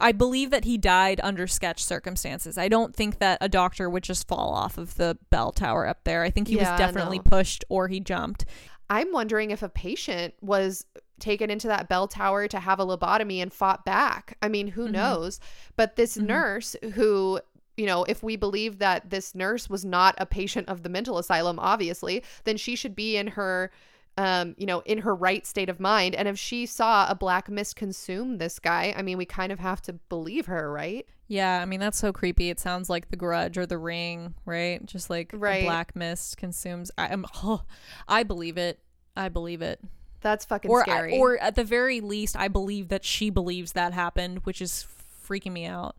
I 0.00 0.12
believe 0.12 0.50
that 0.50 0.64
he 0.64 0.76
died 0.76 1.20
under 1.22 1.46
sketch 1.46 1.82
circumstances. 1.82 2.58
I 2.58 2.68
don't 2.68 2.94
think 2.94 3.18
that 3.18 3.38
a 3.40 3.48
doctor 3.48 3.88
would 3.88 4.02
just 4.02 4.26
fall 4.28 4.52
off 4.52 4.76
of 4.78 4.96
the 4.96 5.16
bell 5.30 5.52
tower 5.52 5.86
up 5.86 6.04
there. 6.04 6.22
I 6.22 6.30
think 6.30 6.48
he 6.48 6.56
Yeah, 6.56 6.70
was 6.72 6.78
definitely 6.78 7.18
no. 7.18 7.22
pushed 7.24 7.64
or 7.68 7.88
he 7.88 8.00
jumped. 8.00 8.44
I'm 8.90 9.12
wondering 9.12 9.50
if 9.50 9.62
a 9.62 9.68
patient 9.68 10.34
was 10.40 10.84
taken 11.20 11.48
into 11.48 11.68
that 11.68 11.88
bell 11.88 12.08
tower 12.08 12.48
to 12.48 12.58
have 12.60 12.80
a 12.80 12.86
lobotomy 12.86 13.40
and 13.40 13.52
fought 13.52 13.84
back. 13.84 14.36
I 14.42 14.48
mean, 14.48 14.68
who 14.68 14.88
Mhm. 14.88 14.92
knows? 14.92 15.40
But 15.76 15.96
this 15.96 16.16
Mhm. 16.16 16.26
nurse 16.26 16.76
who 16.94 17.40
you 17.76 17.86
know, 17.86 18.04
if 18.04 18.22
we 18.22 18.36
believe 18.36 18.78
that 18.78 19.10
this 19.10 19.34
nurse 19.34 19.68
was 19.68 19.84
not 19.84 20.14
a 20.18 20.24
patient 20.26 20.68
of 20.68 20.84
the 20.84 20.88
mental 20.88 21.18
asylum, 21.18 21.58
obviously, 21.58 22.22
then 22.44 22.56
she 22.56 22.76
should 22.76 22.94
be 22.94 23.16
in 23.16 23.26
her, 23.26 23.68
um, 24.16 24.54
you 24.58 24.66
know, 24.66 24.80
in 24.80 24.98
her 24.98 25.14
right 25.14 25.46
state 25.46 25.68
of 25.68 25.80
mind. 25.80 26.14
And 26.14 26.28
if 26.28 26.38
she 26.38 26.66
saw 26.66 27.06
a 27.08 27.14
black 27.14 27.48
mist 27.48 27.76
consume 27.76 28.38
this 28.38 28.58
guy, 28.58 28.94
I 28.96 29.02
mean, 29.02 29.18
we 29.18 29.24
kind 29.26 29.50
of 29.52 29.58
have 29.60 29.82
to 29.82 29.94
believe 29.94 30.46
her, 30.46 30.70
right? 30.70 31.06
Yeah, 31.26 31.60
I 31.60 31.64
mean 31.64 31.80
that's 31.80 31.98
so 31.98 32.12
creepy. 32.12 32.50
It 32.50 32.60
sounds 32.60 32.90
like 32.90 33.08
The 33.08 33.16
Grudge 33.16 33.56
or 33.56 33.64
The 33.66 33.78
Ring, 33.78 34.34
right? 34.44 34.84
Just 34.84 35.08
like 35.10 35.30
Right. 35.32 35.62
a 35.62 35.66
black 35.66 35.96
mist 35.96 36.36
consumes. 36.36 36.90
I 36.98 37.06
am. 37.08 37.24
Oh, 37.42 37.62
I 38.06 38.22
believe 38.24 38.58
it. 38.58 38.78
I 39.16 39.28
believe 39.30 39.62
it. 39.62 39.80
That's 40.20 40.44
fucking 40.44 40.70
Or, 40.70 40.82
scary. 40.82 41.18
or 41.18 41.38
at 41.38 41.54
the 41.54 41.64
very 41.64 42.00
least, 42.00 42.36
I 42.36 42.48
believe 42.48 42.88
that 42.88 43.04
she 43.04 43.30
believes 43.30 43.72
that 43.72 43.92
happened, 43.94 44.40
which 44.44 44.60
is 44.62 44.86
freaking 45.26 45.52
me 45.52 45.64
out. 45.66 45.96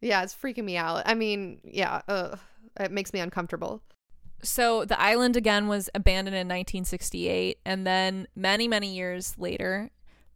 yeah, 0.00 0.22
it's 0.22 0.34
freaking 0.34 0.64
me 0.64 0.76
out. 0.76 1.02
I 1.06 1.14
mean, 1.14 1.60
yeah, 1.64 2.00
ugh, 2.08 2.38
it 2.80 2.90
makes 2.90 3.12
me 3.12 3.20
uncomfortable. 3.20 3.82
So 4.42 4.84
the 4.84 5.00
island 5.00 5.36
again 5.36 5.68
was 5.68 5.88
abandoned 5.94 6.34
in 6.34 6.48
1968, 6.48 7.58
and 7.64 7.86
then 7.86 8.26
many, 8.34 8.66
many 8.66 8.94
years 8.94 9.34
later, 9.38 9.90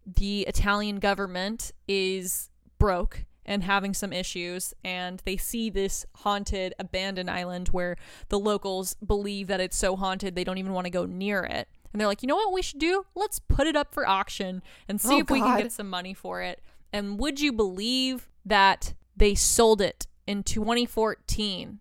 the 0.07 0.43
Italian 0.43 1.01
government 1.01 1.73
is 1.89 2.51
broke 2.79 3.25
and 3.45 3.63
having 3.63 3.95
some 3.95 4.13
issues, 4.13 4.75
and 4.85 5.23
they 5.25 5.37
see 5.37 5.71
this 5.71 6.05
haunted, 6.17 6.75
abandoned 6.79 7.31
island 7.31 7.69
where 7.69 7.97
the 8.29 8.39
locals 8.39 8.95
believe 9.05 9.47
that 9.49 9.61
it's 9.61 9.77
so 9.77 9.97
haunted 9.97 10.35
they 10.35 10.45
don't 10.45 10.59
even 10.59 10.73
want 10.73 10.85
to 10.85 10.91
go 10.91 11.07
near 11.07 11.43
it. 11.45 11.69
And 11.93 12.01
they're 12.01 12.09
like, 12.09 12.23
you 12.23 12.27
know 12.27 12.37
what 12.37 12.53
we 12.53 12.63
should 12.63 12.81
do? 12.81 13.07
Let's 13.15 13.39
put 13.39 13.67
it 13.67 13.77
up 13.77 13.95
for 13.95 14.07
auction 14.07 14.63
and 14.89 15.01
see 15.01 15.15
Oh, 15.15 15.19
if 15.21 15.31
we 15.31 15.41
can 15.41 15.59
get 15.59 15.73
some 15.73 15.89
money 15.89 16.13
for 16.13 16.43
it. 16.43 16.61
And 16.93 17.19
would 17.19 17.41
you 17.41 17.53
believe 17.53 18.29
that 18.45 18.95
they 19.17 19.35
sold 19.35 19.81
it 19.81 20.07
in 20.27 20.43
2014 20.43 21.79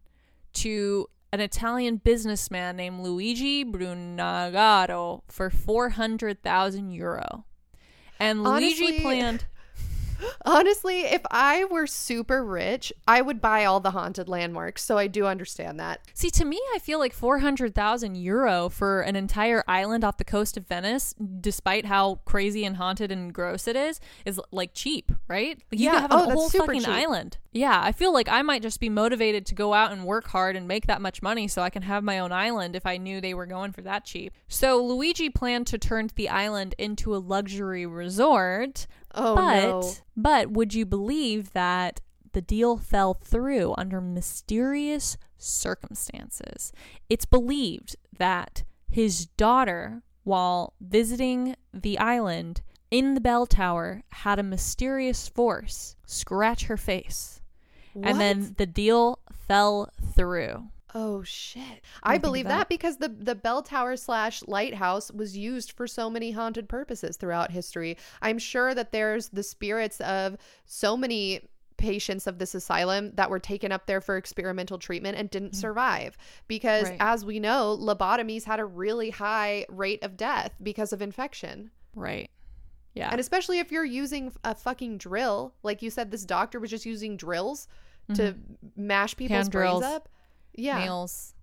to 0.54 1.10
an 1.32 1.40
Italian 1.40 1.98
businessman 1.98 2.76
named 2.78 3.02
Luigi 3.02 3.66
Brugnaro 3.66 5.22
for 5.28 5.50
400,000 5.50 6.92
euro. 6.92 7.46
And 8.20 8.44
Luigi 8.44 9.02
planned 9.02 9.46
Honestly, 10.46 11.02
if 11.02 11.22
I 11.32 11.66
were 11.66 11.88
super 11.88 12.44
rich, 12.44 12.94
I 13.08 13.22
would 13.22 13.42
buy 13.42 13.66
all 13.66 13.80
the 13.80 13.92
haunted 13.92 14.30
landmarks. 14.30 14.84
So 14.84 14.98
I 14.98 15.08
do 15.08 15.26
understand 15.26 15.80
that. 15.80 16.02
See, 16.14 16.30
to 16.32 16.46
me, 16.46 16.60
I 16.74 16.80
feel 16.80 17.00
like 17.00 17.14
400,000 17.14 18.16
euro 18.16 18.70
for 18.70 19.02
an 19.02 19.16
entire 19.16 19.64
island 19.68 20.04
off 20.04 20.18
the 20.18 20.24
coast 20.24 20.58
of 20.58 20.68
Venice, 20.68 21.14
despite 21.42 21.86
how 21.86 22.20
crazy 22.26 22.66
and 22.66 22.78
haunted 22.78 23.12
and 23.12 23.34
gross 23.34 23.68
it 23.68 23.76
is, 23.76 24.00
is 24.26 24.40
like 24.52 24.72
cheap, 24.74 25.12
right? 25.28 25.58
Like 25.72 25.80
you 25.80 25.86
Yeah. 25.86 25.92
could 25.94 26.02
have 26.02 26.12
Oh, 26.12 26.30
a 26.30 26.34
whole 26.34 26.50
fucking 26.50 26.82
cheap. 26.82 26.90
island. 26.90 27.38
Yeah, 27.52 27.80
I 27.82 27.94
feel 27.94 28.12
like 28.14 28.28
I 28.28 28.42
might 28.42 28.62
just 28.62 28.82
be 28.82 28.90
motivated 28.90 29.46
to 29.46 29.56
go 29.56 29.74
out 29.74 29.92
and 29.94 30.04
work 30.06 30.28
hard 30.28 30.58
and 30.58 30.68
make 30.68 30.88
that 30.88 31.02
much 31.02 31.22
money 31.22 31.48
so 31.48 31.62
I 31.62 31.70
can 31.70 31.84
have 31.84 32.04
my 32.04 32.20
own 32.20 32.34
island 32.34 32.76
if 32.76 32.86
I 32.86 32.98
knew 32.98 33.22
they 33.22 33.34
were 33.34 33.46
going 33.46 33.72
for 33.72 33.82
that 33.84 34.04
cheap. 34.04 34.34
So 34.50 34.84
Luigi 34.84 35.30
planned 35.30 35.68
to 35.68 35.78
turn 35.78 36.10
the 36.16 36.28
island 36.28 36.76
into 36.78 37.16
a 37.16 37.18
luxury 37.18 37.86
resort, 37.86 38.88
Oh 39.16 39.36
but 39.36 39.62
no. 39.64 39.94
but 40.16 40.52
would 40.52 40.74
you 40.74 40.86
believe 40.86 41.54
that 41.54 42.02
the 42.34 42.42
deal 42.42 42.78
fell 42.78 43.14
through 43.14 43.74
under 43.78 44.02
mysterious 44.02 45.18
circumstances? 45.38 46.72
It's 47.10 47.26
believed 47.26 47.96
that 48.18 48.64
his 48.90 49.26
daughter, 49.26 50.04
while 50.24 50.74
visiting 50.82 51.56
the 51.74 51.98
island 51.98 52.62
in 52.92 53.14
the 53.14 53.22
bell 53.22 53.46
tower, 53.46 54.04
had 54.10 54.40
a 54.40 54.44
mysterious 54.44 55.28
force 55.28 55.96
scratch 56.06 56.66
her 56.66 56.78
face. 56.78 57.42
And 58.04 58.20
then 58.20 58.56
the 58.58 58.66
deal 58.66 59.20
fell 59.32 59.90
through. 60.16 60.68
Oh 60.98 61.24
shit! 61.24 61.82
I 62.04 62.18
believe 62.18 62.46
that? 62.46 62.58
that? 62.58 62.70
because 62.70 62.98
the 62.98 63.10
the 63.10 63.36
bell 63.36 63.62
tower 63.62 63.98
slash 63.98 64.42
lighthouse 64.48 65.12
was 65.12 65.36
used 65.36 65.74
for 65.74 65.88
so 65.88 66.10
many 66.10 66.32
haunted 66.32 66.70
purposes 66.70 67.18
throughout 67.18 67.52
history. 67.52 67.98
I'm 68.22 68.40
sure 68.40 68.74
that 68.74 68.94
there's 68.94 69.28
the 69.28 69.44
spirits 69.44 70.00
of 70.00 70.38
so 70.66 70.96
many 70.96 71.50
patients 71.76 72.28
of 72.28 72.40
this 72.40 72.56
asylum 72.56 73.12
that 73.16 73.30
were 73.30 73.40
taken 73.40 73.74
up 73.74 73.88
there 73.88 74.00
for 74.00 74.16
experimental 74.16 74.78
treatment 74.78 75.18
and 75.18 75.30
didn't 75.30 75.52
mm. 75.52 75.56
survive 75.56 76.18
because 76.48 76.90
Right. 76.90 76.98
as 77.02 77.26
we 77.26 77.38
know 77.42 77.78
lobotomies 77.78 78.46
had 78.46 78.62
a 78.62 78.66
really 78.66 79.10
high 79.10 79.66
rate 79.68 80.02
of 80.02 80.16
death 80.16 80.54
because 80.64 80.94
of 80.94 81.02
infection 81.02 81.72
Right. 81.94 82.32
Yeah. 82.94 83.10
and 83.12 83.20
especially 83.20 83.60
if 83.60 83.74
you're 83.74 83.84
using 83.84 84.32
a 84.46 84.56
fucking 84.56 85.00
drill 85.00 85.54
like 85.64 85.82
you 85.82 85.90
said 85.90 86.12
this 86.12 86.24
doctor 86.24 86.62
was 86.62 86.70
just 86.70 86.86
using 86.86 87.18
drills 87.18 87.68
to 88.14 88.34
mm-hmm. 88.34 88.88
mash 88.88 89.18
people's 89.18 89.36
Hand 89.36 89.52
brains 89.52 89.82
drills. 89.82 89.84
up 89.84 90.08
yeah 90.58 90.80
Nails. 90.80 91.34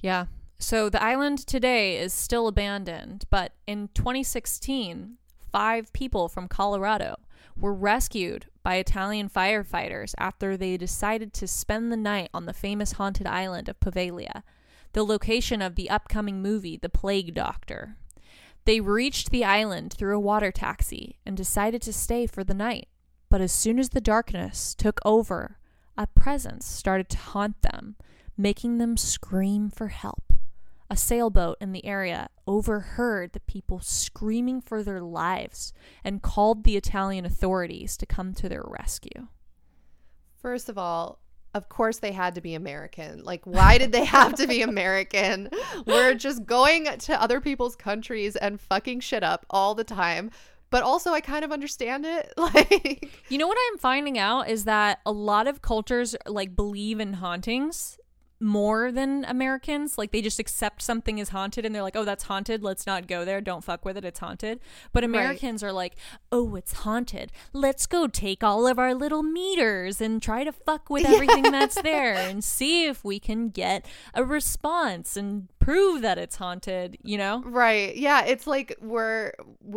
Yeah. 0.00 0.26
So 0.58 0.88
the 0.88 1.02
island 1.02 1.46
today 1.46 1.98
is 1.98 2.12
still 2.12 2.46
abandoned, 2.46 3.24
but 3.30 3.52
in 3.66 3.88
2016, 3.94 5.16
five 5.50 5.92
people 5.92 6.28
from 6.28 6.48
Colorado 6.48 7.16
were 7.56 7.74
rescued 7.74 8.46
by 8.62 8.76
Italian 8.76 9.28
firefighters 9.28 10.14
after 10.18 10.56
they 10.56 10.76
decided 10.76 11.32
to 11.34 11.48
spend 11.48 11.90
the 11.90 11.96
night 11.96 12.30
on 12.32 12.46
the 12.46 12.52
famous 12.52 12.92
haunted 12.92 13.26
island 13.26 13.68
of 13.68 13.80
Poveglia, 13.80 14.42
the 14.92 15.04
location 15.04 15.60
of 15.60 15.74
the 15.74 15.90
upcoming 15.90 16.40
movie 16.40 16.76
The 16.76 16.88
Plague 16.88 17.34
Doctor. 17.34 17.96
They 18.64 18.80
reached 18.80 19.30
the 19.30 19.44
island 19.44 19.92
through 19.92 20.16
a 20.16 20.20
water 20.20 20.52
taxi 20.52 21.18
and 21.26 21.36
decided 21.36 21.82
to 21.82 21.92
stay 21.92 22.26
for 22.26 22.44
the 22.44 22.54
night. 22.54 22.88
But 23.28 23.40
as 23.40 23.52
soon 23.52 23.78
as 23.78 23.90
the 23.90 24.00
darkness 24.00 24.74
took 24.74 25.00
over, 25.04 25.58
a 25.96 26.06
presence 26.06 26.66
started 26.66 27.08
to 27.10 27.18
haunt 27.18 27.62
them, 27.62 27.96
making 28.42 28.78
them 28.78 28.96
scream 28.96 29.70
for 29.70 29.88
help. 29.88 30.24
a 30.90 30.96
sailboat 30.96 31.56
in 31.58 31.72
the 31.72 31.86
area 31.86 32.28
overheard 32.46 33.32
the 33.32 33.40
people 33.40 33.80
screaming 33.80 34.60
for 34.60 34.82
their 34.82 35.00
lives 35.00 35.72
and 36.04 36.20
called 36.20 36.64
the 36.64 36.76
Italian 36.76 37.24
authorities 37.24 37.96
to 37.96 38.04
come 38.04 38.34
to 38.34 38.46
their 38.46 38.64
rescue. 38.66 39.28
First 40.36 40.68
of 40.68 40.76
all, 40.76 41.20
of 41.54 41.68
course 41.70 41.98
they 41.98 42.12
had 42.12 42.34
to 42.34 42.42
be 42.42 42.54
American. 42.54 43.22
Like, 43.24 43.42
why 43.44 43.78
did 43.78 43.92
they 43.92 44.04
have 44.04 44.34
to 44.34 44.46
be 44.46 44.60
American? 44.72 45.48
We're 45.86 46.12
just 46.14 46.44
going 46.44 46.84
to 46.84 47.22
other 47.22 47.40
people's 47.40 47.76
countries 47.76 48.36
and 48.36 48.60
fucking 48.60 49.00
shit 49.00 49.22
up 49.22 49.46
all 49.48 49.74
the 49.74 49.84
time. 49.84 50.30
But 50.68 50.82
also, 50.82 51.12
I 51.12 51.20
kind 51.20 51.44
of 51.44 51.52
understand 51.52 52.04
it. 52.06 52.32
Like, 52.38 53.10
You 53.28 53.38
know 53.38 53.46
what 53.46 53.58
I'm 53.70 53.78
finding 53.78 54.18
out 54.18 54.48
is 54.50 54.64
that 54.64 55.00
a 55.06 55.12
lot 55.12 55.46
of 55.46 55.62
cultures 55.62 56.16
like 56.26 56.56
believe 56.56 56.98
in 57.00 57.14
hauntings 57.14 57.98
more 58.42 58.90
than 58.92 59.24
Americans. 59.26 59.96
Like 59.96 60.10
they 60.10 60.20
just 60.20 60.38
accept 60.38 60.82
something 60.82 61.18
is 61.18 61.30
haunted 61.30 61.64
and 61.64 61.74
they're 61.74 61.82
like, 61.82 61.96
"Oh, 61.96 62.04
that's 62.04 62.24
haunted. 62.24 62.62
Let's 62.62 62.86
not 62.86 63.06
go 63.06 63.24
there. 63.24 63.40
Don't 63.40 63.64
fuck 63.64 63.84
with 63.84 63.96
it. 63.96 64.04
It's 64.04 64.18
haunted." 64.18 64.60
But 64.92 65.04
Americans 65.04 65.62
are 65.62 65.72
like, 65.72 65.94
"Oh, 66.30 66.56
it's 66.56 66.72
haunted. 66.72 67.32
Let's 67.52 67.86
go 67.86 68.06
take 68.06 68.42
all 68.42 68.66
of 68.66 68.78
our 68.78 68.94
little 68.94 69.22
meters 69.22 70.00
and 70.00 70.20
try 70.20 70.44
to 70.44 70.52
fuck 70.52 70.90
with 70.90 71.04
everything 71.08 71.44
that's 71.44 71.80
there 71.80 72.14
and 72.14 72.42
see 72.42 72.86
if 72.86 73.04
we 73.04 73.18
can 73.18 73.48
get 73.48 73.86
a 74.14 74.24
response 74.24 75.16
and 75.16 75.48
prove 75.58 76.02
that 76.02 76.18
it's 76.18 76.36
haunted." 76.36 76.98
You 77.02 77.18
know? 77.18 77.42
right. 77.44 77.94
Yeah. 77.96 78.24
It's 78.24 78.46
like 78.46 78.76
we're, 78.80 79.32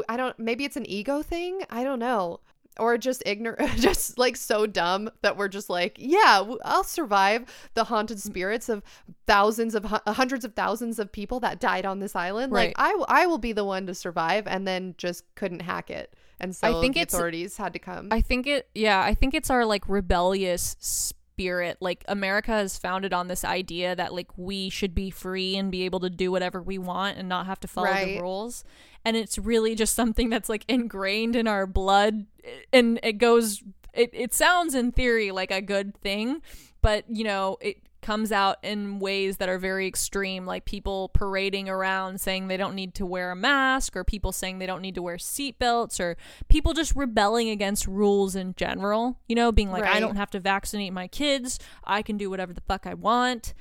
I 0.09 0.17
don't, 0.17 0.37
maybe 0.39 0.65
it's 0.65 0.77
an 0.77 0.89
ego 0.89 1.21
thing. 1.21 1.61
I 1.69 1.83
don't 1.83 1.99
know. 1.99 2.39
Or 2.77 2.97
just 2.97 3.23
ignorant, 3.25 3.71
just 3.77 4.17
like 4.17 4.35
so 4.35 4.65
dumb 4.65 5.09
that 5.21 5.37
we're 5.37 5.47
just 5.47 5.69
like, 5.69 5.95
yeah, 5.97 6.43
I'll 6.63 6.83
survive 6.83 7.45
the 7.73 7.85
haunted 7.85 8.17
mm. 8.17 8.21
spirits 8.21 8.69
of 8.69 8.83
thousands 9.27 9.75
of 9.75 9.85
hundreds 9.85 10.43
of 10.43 10.53
thousands 10.53 10.99
of 10.99 11.11
people 11.11 11.39
that 11.41 11.59
died 11.59 11.85
on 11.85 11.99
this 11.99 12.15
island. 12.15 12.51
Right. 12.51 12.69
Like, 12.69 12.79
I, 12.79 12.89
w- 12.89 13.05
I 13.07 13.25
will 13.27 13.37
be 13.37 13.53
the 13.53 13.65
one 13.65 13.87
to 13.87 13.95
survive, 13.95 14.45
and 14.47 14.67
then 14.67 14.95
just 14.97 15.23
couldn't 15.35 15.61
hack 15.61 15.89
it, 15.89 16.13
and 16.39 16.55
so 16.55 16.77
I 16.77 16.81
think 16.81 16.97
authorities 16.97 17.57
had 17.57 17.73
to 17.73 17.79
come. 17.79 18.09
I 18.11 18.21
think 18.21 18.47
it 18.47 18.67
yeah, 18.75 19.01
I 19.01 19.13
think 19.13 19.33
it's 19.33 19.49
our 19.49 19.65
like 19.65 19.87
rebellious 19.87 20.75
spirit. 20.79 21.21
Like 21.37 22.03
America 22.07 22.57
is 22.59 22.77
founded 22.77 23.13
on 23.13 23.27
this 23.27 23.43
idea 23.43 23.95
that 23.95 24.13
like 24.13 24.29
we 24.37 24.69
should 24.69 24.95
be 24.95 25.09
free 25.09 25.55
and 25.57 25.71
be 25.71 25.83
able 25.83 25.99
to 26.01 26.09
do 26.09 26.31
whatever 26.31 26.61
we 26.61 26.77
want 26.77 27.17
and 27.17 27.27
not 27.27 27.45
have 27.45 27.59
to 27.61 27.67
follow 27.67 27.87
Right. 27.87 28.15
the 28.15 28.21
rules. 28.21 28.63
And 29.03 29.15
it's 29.17 29.37
really 29.37 29.75
just 29.75 29.95
something 29.95 30.29
that's 30.29 30.49
like 30.49 30.65
ingrained 30.67 31.35
in 31.35 31.47
our 31.47 31.67
blood 31.67 32.25
and 32.73 32.99
it 33.03 33.13
goes 33.13 33.61
it, 33.93 34.09
it 34.13 34.33
sounds 34.33 34.75
in 34.75 34.91
theory 34.91 35.31
like 35.31 35.51
a 35.51 35.61
good 35.61 35.95
thing, 35.97 36.41
but 36.81 37.05
you 37.09 37.23
know, 37.23 37.57
it 37.61 37.77
comes 38.05 38.31
out 38.31 38.57
in 38.61 38.99
ways 38.99 39.37
that 39.37 39.49
are 39.49 39.57
very 39.57 39.87
extreme, 39.87 40.45
like 40.45 40.63
people 40.63 41.09
parading 41.09 41.67
around 41.67 42.21
saying 42.21 42.47
they 42.47 42.55
don't 42.55 42.75
need 42.75 42.93
to 42.93 43.05
wear 43.05 43.31
a 43.31 43.35
mask, 43.35 43.95
or 43.95 44.03
people 44.03 44.31
saying 44.31 44.59
they 44.59 44.67
don't 44.67 44.81
need 44.81 44.93
to 44.93 45.01
wear 45.01 45.17
seatbelts, 45.17 45.99
or 45.99 46.15
people 46.47 46.73
just 46.73 46.95
rebelling 46.95 47.49
against 47.49 47.87
rules 47.87 48.35
in 48.35 48.53
general. 48.55 49.17
You 49.27 49.35
know, 49.35 49.51
being 49.51 49.71
like, 49.71 49.83
I 49.83 49.99
don't 49.99 50.17
have 50.17 50.29
to 50.31 50.39
vaccinate 50.39 50.93
my 50.93 51.07
kids, 51.07 51.57
I 51.83 52.03
can 52.03 52.15
do 52.15 52.29
whatever 52.29 52.53
the 52.53 52.61
fuck 52.61 52.85
I 52.85 52.93
want. 52.93 53.55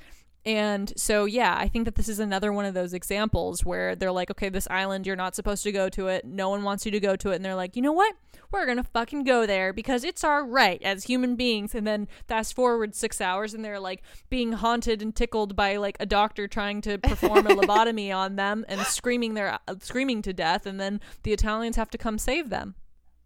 And 0.47 0.93
so, 0.97 1.25
yeah, 1.25 1.57
I 1.59 1.69
think 1.69 1.87
that 1.87 1.95
this 1.95 2.09
is 2.09 2.19
another 2.19 2.53
one 2.53 2.67
of 2.67 2.75
those 2.75 2.93
examples 2.93 3.65
where 3.65 3.97
they're 3.97 4.13
like, 4.13 4.31
okay, 4.31 4.51
this 4.51 4.69
island, 4.71 5.07
you're 5.07 5.17
not 5.17 5.35
supposed 5.35 5.63
to 5.63 5.73
go 5.73 5.89
to 5.91 6.09
it. 6.09 6.27
No 6.27 6.51
one 6.51 6.63
wants 6.63 6.85
you 6.85 6.93
to 6.93 7.01
go 7.01 7.17
to 7.17 7.31
it. 7.31 7.37
And 7.37 7.45
they're 7.45 7.55
like, 7.55 7.77
you 7.77 7.83
know 7.83 7.93
what? 7.93 8.15
We're 8.51 8.67
going 8.67 8.77
to 8.77 8.85
fucking 8.85 9.25
go 9.25 9.47
there 9.47 9.73
because 9.73 10.05
it's 10.05 10.23
our 10.23 10.45
right 10.45 10.83
as 10.83 11.05
human 11.05 11.35
beings. 11.35 11.75
And 11.75 11.87
then 11.87 12.09
fast 12.29 12.55
forward 12.55 12.95
six 12.95 13.23
hours 13.23 13.55
and 13.55 13.65
they're 13.65 13.81
like 13.81 14.03
being 14.29 14.53
haunted 14.53 15.01
and 15.01 15.17
tickled 15.17 15.57
by 15.57 15.77
like 15.77 15.97
a 15.99 16.07
doctor 16.07 16.47
trying 16.47 16.83
to 16.83 16.99
perform 16.99 17.47
a 17.47 17.51
lobotomy 17.55 18.15
on 18.15 18.37
them 18.37 18.67
and 18.69 18.83
screaming 18.83 19.35
their 19.35 19.59
uh, 19.67 19.75
screaming 19.81 20.21
to 20.23 20.35
death. 20.35 20.67
And 20.67 20.79
then 20.79 21.01
the 21.23 21.33
Italians 21.33 21.77
have 21.77 21.91
to 21.91 21.99
come 21.99 22.19
save 22.19 22.51
them. 22.51 22.75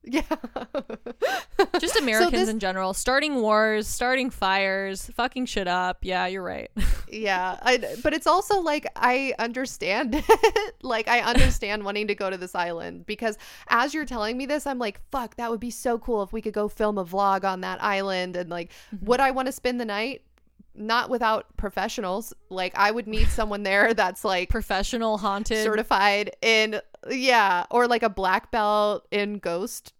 yeah. 0.04 0.22
Just 1.80 1.96
Americans 1.96 2.32
this- 2.32 2.48
in 2.48 2.58
general, 2.58 2.94
starting 2.94 3.36
wars, 3.36 3.86
starting 3.86 4.30
fires, 4.30 5.10
fucking 5.14 5.46
shit 5.46 5.68
up. 5.68 5.98
Yeah, 6.02 6.26
you're 6.26 6.42
right. 6.42 6.70
Yeah, 7.10 7.58
I, 7.62 7.96
but 8.02 8.12
it's 8.12 8.26
also 8.26 8.60
like 8.60 8.86
I 8.94 9.32
understand 9.38 10.14
it. 10.28 10.74
like 10.82 11.08
I 11.08 11.20
understand 11.20 11.82
wanting 11.82 12.08
to 12.08 12.14
go 12.14 12.28
to 12.28 12.36
this 12.36 12.54
island 12.54 13.06
because 13.06 13.38
as 13.68 13.94
you're 13.94 14.04
telling 14.04 14.36
me 14.36 14.44
this, 14.44 14.66
I'm 14.66 14.78
like, 14.78 15.00
fuck, 15.10 15.36
that 15.36 15.50
would 15.50 15.58
be 15.58 15.70
so 15.70 15.98
cool 15.98 16.22
if 16.22 16.34
we 16.34 16.42
could 16.42 16.52
go 16.52 16.68
film 16.68 16.98
a 16.98 17.06
vlog 17.06 17.44
on 17.44 17.62
that 17.62 17.82
island. 17.82 18.36
And 18.36 18.50
like, 18.50 18.72
mm-hmm. 18.94 19.06
would 19.06 19.20
I 19.20 19.30
want 19.30 19.46
to 19.46 19.52
spend 19.52 19.80
the 19.80 19.86
night? 19.86 20.20
Not 20.74 21.08
without 21.08 21.46
professionals. 21.56 22.34
Like 22.50 22.74
I 22.76 22.90
would 22.90 23.08
need 23.08 23.28
someone 23.28 23.62
there 23.62 23.94
that's 23.94 24.22
like 24.22 24.50
Professional 24.50 25.16
haunted. 25.16 25.64
certified 25.64 26.36
in 26.42 26.78
yeah, 27.10 27.64
or 27.70 27.86
like 27.86 28.02
a 28.02 28.08
black 28.08 28.50
belt 28.50 29.06
in 29.10 29.38
ghost 29.38 29.92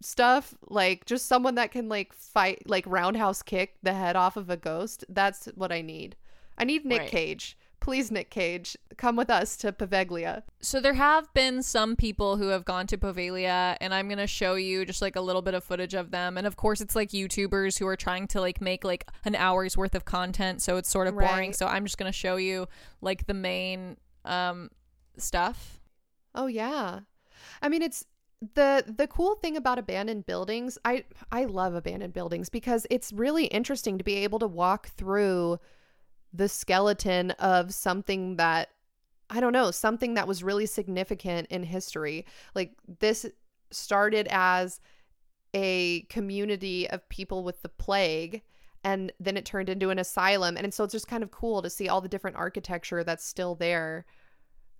stuff 0.00 0.54
like 0.68 1.06
just 1.06 1.26
someone 1.26 1.54
that 1.54 1.70
can 1.70 1.88
like 1.88 2.12
fight 2.12 2.62
like 2.66 2.84
roundhouse 2.86 3.42
kick 3.42 3.76
the 3.82 3.94
head 3.94 4.16
off 4.16 4.36
of 4.36 4.50
a 4.50 4.56
ghost 4.56 5.02
that's 5.08 5.46
what 5.54 5.72
i 5.72 5.80
need 5.80 6.14
i 6.58 6.64
need 6.64 6.84
nick 6.84 7.00
Right. 7.00 7.08
cage 7.08 7.56
please 7.80 8.10
nick 8.10 8.28
cage 8.28 8.76
come 8.98 9.16
with 9.16 9.30
us 9.30 9.56
to 9.58 9.72
Poveglia 9.72 10.42
So 10.60 10.78
there 10.78 10.92
have 10.94 11.32
been 11.32 11.62
some 11.62 11.96
people 11.96 12.36
who 12.36 12.48
have 12.48 12.66
gone 12.66 12.86
to 12.88 12.98
Poveglia 12.98 13.76
and 13.80 13.92
I'm 13.94 14.08
going 14.08 14.18
to 14.18 14.26
show 14.26 14.54
you 14.54 14.84
just 14.86 15.02
like 15.02 15.16
a 15.16 15.20
little 15.20 15.42
bit 15.42 15.52
of 15.52 15.62
footage 15.64 15.92
of 15.92 16.10
them. 16.10 16.38
And 16.38 16.46
of 16.46 16.56
course 16.56 16.80
it's 16.80 16.96
like 16.96 17.10
YouTubers 17.10 17.78
who 17.78 17.86
are 17.86 17.96
trying 17.96 18.26
to 18.28 18.40
like 18.40 18.62
make 18.62 18.84
like 18.84 19.06
an 19.26 19.34
hour's 19.34 19.76
worth 19.76 19.94
of 19.94 20.06
content, 20.06 20.62
so 20.62 20.78
it's 20.78 20.88
sort 20.88 21.08
of 21.08 21.14
boring. 21.14 21.28
Right. 21.28 21.56
So 21.56 21.66
I'm 21.66 21.84
just 21.84 21.98
going 21.98 22.10
to 22.10 22.16
show 22.16 22.36
you 22.36 22.68
like 23.02 23.26
the 23.26 23.34
main 23.34 23.98
um 24.24 24.70
stuff. 25.18 25.78
Oh 26.34 26.46
yeah 26.46 27.00
i 27.62 27.68
mean 27.68 27.82
it's 27.82 28.04
the 28.54 28.84
the 28.98 29.06
cool 29.06 29.36
thing 29.36 29.56
about 29.56 29.78
abandoned 29.78 30.26
buildings 30.26 30.76
i 30.84 31.02
i 31.32 31.44
love 31.44 31.74
abandoned 31.74 32.12
buildings 32.12 32.48
because 32.48 32.86
it's 32.90 33.12
really 33.12 33.46
interesting 33.46 33.96
to 33.96 34.04
be 34.04 34.16
able 34.16 34.38
to 34.38 34.46
walk 34.46 34.88
through 34.88 35.58
the 36.34 36.48
skeleton 36.48 37.30
of 37.32 37.72
something 37.72 38.36
that 38.36 38.68
I 39.30 39.40
don't 39.40 39.52
know, 39.52 39.70
something 39.70 40.14
that 40.14 40.28
was 40.28 40.42
really 40.42 40.66
significant 40.66 41.48
in 41.48 41.62
history. 41.62 42.26
Like 42.54 42.72
this 43.00 43.24
started 43.70 44.28
as 44.30 44.80
a 45.54 46.02
community 46.02 46.90
of 46.90 47.08
people 47.08 47.44
with 47.44 47.62
the 47.62 47.68
plague 47.68 48.42
and 48.82 49.12
then 49.18 49.36
it 49.36 49.44
turned 49.44 49.68
into 49.70 49.90
an 49.90 49.98
asylum 49.98 50.56
and 50.56 50.74
so 50.74 50.84
it's 50.84 50.92
just 50.92 51.08
kind 51.08 51.22
of 51.22 51.30
cool 51.30 51.62
to 51.62 51.70
see 51.70 51.88
all 51.88 52.00
the 52.00 52.08
different 52.08 52.36
architecture 52.36 53.02
that's 53.02 53.24
still 53.24 53.54
there 53.54 54.04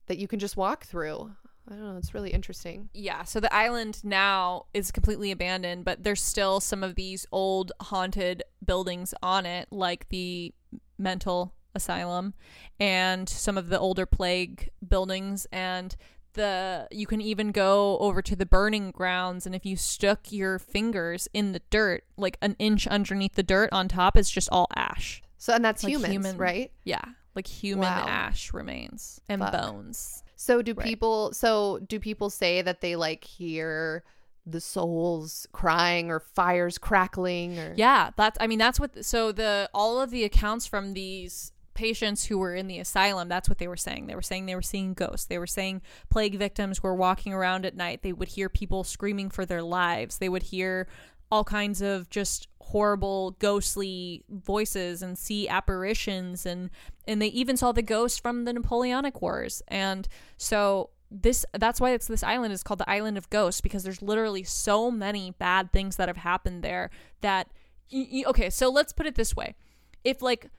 that 0.07 0.19
you 0.19 0.29
can 0.29 0.39
just 0.39 0.57
walk 0.57 0.85
through. 0.85 1.33
I 1.67 1.75
don't 1.75 1.85
know, 1.85 1.97
it's 1.97 2.13
really 2.15 2.31
interesting. 2.31 2.91
Yeah, 2.93 3.25
so 3.25 3.41
the 3.41 3.53
island 3.55 4.05
now 4.05 4.67
is 4.75 4.91
completely 4.91 5.31
abandoned, 5.31 5.85
but 5.85 6.05
there's 6.05 6.23
still 6.23 6.61
some 6.61 6.83
of 6.83 6.95
these 6.95 7.27
old 7.33 7.73
haunted 7.81 8.43
buildings 8.65 9.15
on 9.23 9.47
it, 9.47 9.69
like 9.71 10.09
the 10.11 10.53
mental 10.99 11.55
asylum 11.75 12.35
and 12.79 13.29
some 13.29 13.57
of 13.59 13.69
the 13.69 13.79
older 13.79 14.07
plague 14.07 14.71
buildings 14.87 15.47
and 15.51 15.97
the 16.35 16.87
you 16.91 17.07
can 17.07 17.21
even 17.21 17.51
go 17.51 17.99
over 17.99 18.21
to 18.23 18.37
the 18.37 18.47
burning 18.47 18.91
grounds 18.93 19.45
and 19.47 19.55
if 19.57 19.65
you 19.67 19.77
stuck 19.77 20.31
your 20.33 20.59
fingers 20.59 21.29
in 21.33 21.53
the 21.53 21.61
dirt 21.71 22.05
like 22.17 22.37
an 22.43 22.55
inch 22.61 22.87
underneath 22.89 23.35
the 23.35 23.43
dirt 23.43 23.69
on 23.73 23.89
top 23.89 24.17
is 24.17 24.31
just 24.31 24.49
all 24.53 24.67
ash 24.77 25.21
So 25.39 25.53
and 25.53 25.65
that's 25.65 25.83
Like 25.85 25.93
humans, 25.93 26.13
human- 26.13 26.37
right? 26.39 26.71
yeah 26.85 27.05
like 27.35 27.47
human 27.49 27.83
Wow. 27.89 28.07
ash 28.09 28.53
remains 28.53 29.21
and 29.29 29.41
Fuck. 29.43 29.53
bones 29.53 30.23
So 30.45 30.61
do 30.63 30.75
Right. 30.75 30.87
people 30.87 31.33
so 31.33 31.79
do 31.89 31.99
people 31.99 32.29
say 32.29 32.61
that 32.63 32.81
they 32.83 32.97
like 32.97 33.25
hear 33.25 34.05
the 34.47 34.61
souls 34.61 35.47
crying 35.53 36.11
or 36.11 36.21
fires 36.21 36.77
crackling 36.77 37.59
or 37.59 37.73
Yeah, 37.77 38.11
that's 38.17 38.37
I 38.41 38.47
mean 38.47 38.59
that's 38.59 38.79
what 38.79 39.05
so 39.05 39.33
the 39.33 39.71
all 39.73 40.01
of 40.03 40.11
the 40.11 40.23
accounts 40.25 40.67
from 40.67 40.93
these 40.93 41.53
patients 41.73 42.27
who 42.27 42.39
were 42.39 42.55
in 42.55 42.69
the 42.69 42.79
asylum, 42.79 43.29
that's 43.29 43.49
what 43.49 43.59
they 43.59 43.67
were 43.67 43.77
saying. 43.77 44.07
They 44.07 44.15
were 44.15 44.23
saying 44.23 44.47
they 44.47 44.55
were 44.55 44.63
seeing 44.63 44.95
ghosts. 44.95 45.27
They 45.27 45.39
were 45.39 45.47
saying 45.47 45.83
plague 46.09 46.39
victims 46.39 46.83
were 46.83 46.95
walking 46.95 47.33
around 47.33 47.65
at 47.67 47.75
night. 47.75 48.03
They 48.03 48.13
would 48.13 48.29
hear 48.29 48.49
people 48.49 48.85
screaming 48.85 49.31
for 49.31 49.45
their 49.45 49.63
lives. 49.63 50.19
They 50.19 50.29
would 50.29 50.45
hear 50.45 50.87
all 51.35 51.43
kinds 51.43 51.83
of 51.83 52.09
just 52.11 52.47
horrible 52.61 53.33
ghostly 53.41 54.23
voices 54.31 55.03
and 55.03 55.19
see 55.19 55.49
apparitions 55.49 56.47
and 56.47 56.71
and 57.09 57.21
they 57.21 57.27
even 57.27 57.57
saw 57.57 57.73
the 57.73 57.83
ghosts 57.83 58.21
from 58.21 58.45
the 58.45 58.53
Napoleonic 58.53 59.21
Wars. 59.21 59.61
And 59.67 60.07
so 60.37 60.91
this 61.11 61.45
that's 61.53 61.81
why 61.81 61.91
it's 61.91 62.07
this 62.07 62.23
island 62.23 62.53
is 62.53 62.63
called 62.63 62.79
the 62.79 62.89
island 62.89 63.19
of 63.19 63.29
ghosts 63.31 63.61
because 63.61 63.83
there's 63.83 64.01
literally 64.01 64.45
so 64.45 64.93
many 64.93 65.33
bad 65.33 65.73
things 65.73 65.97
that 65.97 66.09
have 66.09 66.19
happened 66.19 66.63
there 66.63 66.89
that 67.21 67.49
y- 67.93 68.09
y- 68.13 68.25
okay 68.27 68.49
so 68.51 68.69
let's 68.71 68.93
put 68.93 69.07
it 69.07 69.15
this 69.15 69.37
way 69.37 69.55
if 70.03 70.23
like 70.23 70.51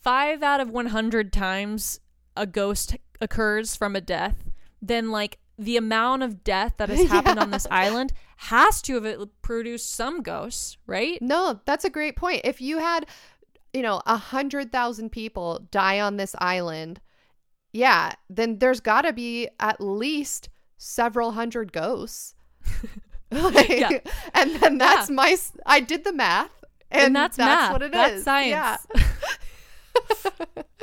5 0.00 0.42
out 0.42 0.60
of 0.60 0.70
100 0.70 1.32
times 1.32 2.00
a 2.36 2.46
ghost 2.46 2.96
occurs 3.20 3.76
from 3.76 3.94
a 3.94 4.00
death 4.00 4.50
then 4.80 5.12
like 5.12 5.38
the 5.56 5.76
amount 5.76 6.24
of 6.24 6.42
death 6.42 6.74
that 6.78 6.88
has 6.88 7.08
happened 7.08 7.38
on 7.38 7.50
this 7.50 7.68
island 7.70 8.12
has 8.46 8.82
to 8.82 9.00
have 9.00 9.42
produced 9.42 9.90
some 9.90 10.22
ghosts 10.22 10.76
right 10.86 11.20
No, 11.22 11.60
that's 11.64 11.84
a 11.84 11.90
great 11.90 12.16
point. 12.16 12.40
If 12.44 12.60
you 12.60 12.78
had, 12.78 13.06
you 13.72 13.82
know, 13.82 14.02
a 14.06 14.16
hundred 14.16 14.72
thousand 14.72 15.10
people 15.10 15.66
die 15.70 16.00
on 16.00 16.16
this 16.16 16.34
island 16.38 17.00
yeah, 17.74 18.12
then 18.28 18.58
there's 18.58 18.80
got 18.80 19.02
to 19.02 19.12
be 19.14 19.48
at 19.58 19.80
least 19.80 20.50
several 20.76 21.32
hundred 21.32 21.72
ghosts. 21.72 22.34
like, 23.30 23.68
Yeah. 23.70 23.98
And 24.34 24.56
then 24.56 24.76
that's 24.78 25.08
Yeah. 25.08 25.14
my 25.14 25.36
I 25.64 25.80
did 25.80 26.04
the 26.04 26.12
math 26.12 26.50
and, 26.90 27.02
And 27.06 27.16
that's 27.16 27.36
that's 27.38 27.62
math. 27.62 27.72
what 27.72 27.82
it 27.82 27.86
is. 27.86 27.92
That's 27.92 28.24
science. 28.24 28.86
Yeah. 28.94 29.02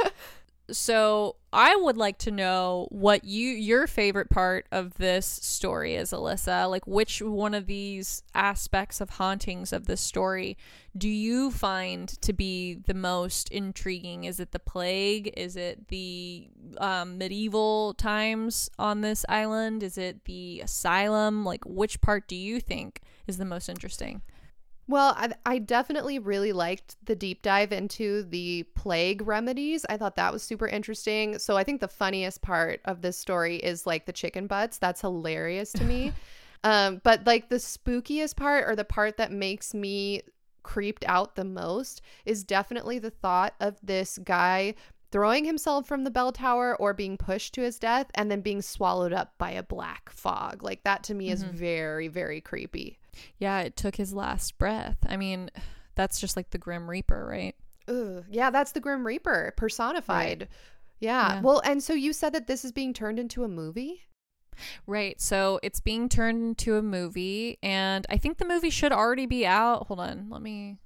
So 0.71 1.35
I 1.51 1.75
would 1.75 1.97
like 1.97 2.17
to 2.19 2.31
know 2.31 2.87
what 2.91 3.23
you 3.23 3.49
your 3.49 3.87
favorite 3.87 4.29
part 4.29 4.67
of 4.71 4.93
this 4.95 5.25
story 5.25 5.95
is, 5.95 6.11
Alyssa. 6.11 6.69
Like 6.69 6.85
which 6.85 7.21
one 7.21 7.53
of 7.53 7.65
these 7.65 8.23
aspects 8.35 9.01
of 9.01 9.11
hauntings 9.11 9.73
of 9.73 9.85
this 9.85 10.01
story 10.01 10.57
do 10.97 11.07
you 11.07 11.51
find 11.51 12.09
to 12.21 12.33
be 12.33 12.75
the 12.75 12.93
most 12.93 13.49
intriguing? 13.49 14.23
Is 14.25 14.39
it 14.39 14.51
the 14.51 14.59
plague? 14.59 15.33
Is 15.37 15.55
it 15.55 15.87
the 15.87 16.49
um, 16.77 17.17
medieval 17.17 17.93
times 17.93 18.69
on 18.77 19.01
this 19.01 19.25
island? 19.29 19.83
Is 19.83 19.97
it 19.97 20.25
the 20.25 20.61
asylum? 20.61 21.45
Like 21.45 21.63
which 21.65 22.01
part 22.01 22.27
do 22.27 22.35
you 22.35 22.59
think 22.59 23.01
is 23.27 23.37
the 23.37 23.45
most 23.45 23.69
interesting? 23.69 24.21
Well, 24.89 25.13
I, 25.15 25.33
I 25.45 25.59
definitely 25.59 26.17
really 26.17 26.51
liked 26.51 26.95
the 27.03 27.15
deep 27.15 27.43
dive 27.43 27.71
into 27.71 28.23
the 28.23 28.63
plague 28.73 29.21
remedies. 29.21 29.85
I 29.87 29.97
thought 29.97 30.15
that 30.15 30.33
was 30.33 30.41
super 30.41 30.67
interesting. 30.67 31.37
So 31.37 31.55
I 31.55 31.63
think 31.63 31.79
the 31.79 31.87
funniest 31.87 32.41
part 32.41 32.81
of 32.85 33.03
this 33.03 33.15
story 33.15 33.57
is 33.57 33.85
like 33.85 34.07
the 34.07 34.11
chicken 34.11 34.47
butts. 34.47 34.79
That's 34.79 35.01
hilarious 35.01 35.71
to 35.73 35.83
me. 35.83 36.11
um, 36.63 37.01
but 37.03 37.27
like 37.27 37.49
the 37.49 37.57
spookiest 37.57 38.35
part 38.35 38.67
or 38.67 38.75
the 38.75 38.83
part 38.83 39.17
that 39.17 39.31
makes 39.31 39.75
me 39.75 40.23
creeped 40.63 41.05
out 41.07 41.35
the 41.35 41.45
most 41.45 42.01
is 42.25 42.43
definitely 42.43 42.97
the 42.97 43.11
thought 43.11 43.53
of 43.59 43.77
this 43.83 44.17
guy 44.23 44.73
throwing 45.11 45.45
himself 45.45 45.87
from 45.87 46.03
the 46.03 46.11
bell 46.11 46.31
tower 46.31 46.75
or 46.77 46.95
being 46.95 47.15
pushed 47.15 47.53
to 47.53 47.61
his 47.61 47.77
death 47.77 48.07
and 48.15 48.31
then 48.31 48.41
being 48.41 48.61
swallowed 48.61 49.13
up 49.13 49.35
by 49.37 49.51
a 49.51 49.61
black 49.61 50.09
fog. 50.09 50.63
Like 50.63 50.83
that 50.83 51.03
to 51.03 51.13
me 51.13 51.29
is 51.29 51.43
very, 51.43 52.07
very 52.07 52.41
creepy. 52.41 52.98
Yeah, 53.37 53.61
it 53.61 53.75
took 53.75 53.95
his 53.95 54.13
last 54.13 54.57
breath. 54.57 54.97
I 55.07 55.17
mean, 55.17 55.49
that's 55.95 56.19
just 56.19 56.35
like 56.35 56.51
the 56.51 56.57
Grim 56.57 56.89
Reaper, 56.89 57.25
right? 57.25 57.55
Ugh, 57.87 58.25
yeah, 58.29 58.49
that's 58.49 58.71
the 58.71 58.79
Grim 58.79 59.05
Reaper 59.05 59.53
personified. 59.57 60.47
Yeah. 60.99 61.35
Yeah. 61.35 61.41
Well, 61.41 61.61
and 61.63 61.81
so 61.81 61.93
you 61.93 62.13
said 62.13 62.33
that 62.33 62.47
this 62.47 62.65
is 62.65 62.71
being 62.71 62.93
turned 62.93 63.19
into 63.19 63.43
a 63.43 63.47
movie? 63.47 64.01
Right. 64.85 65.19
So 65.21 65.59
it's 65.63 65.79
being 65.79 66.09
turned 66.09 66.41
into 66.41 66.75
a 66.75 66.81
movie 66.81 67.57
and 67.63 68.05
I 68.09 68.17
think 68.17 68.37
the 68.37 68.45
movie 68.45 68.69
should 68.69 68.91
already 68.91 69.25
be 69.25 69.45
out. 69.45 69.87
Hold 69.87 70.01
on. 70.01 70.27
Let 70.29 70.41
me 70.41 70.77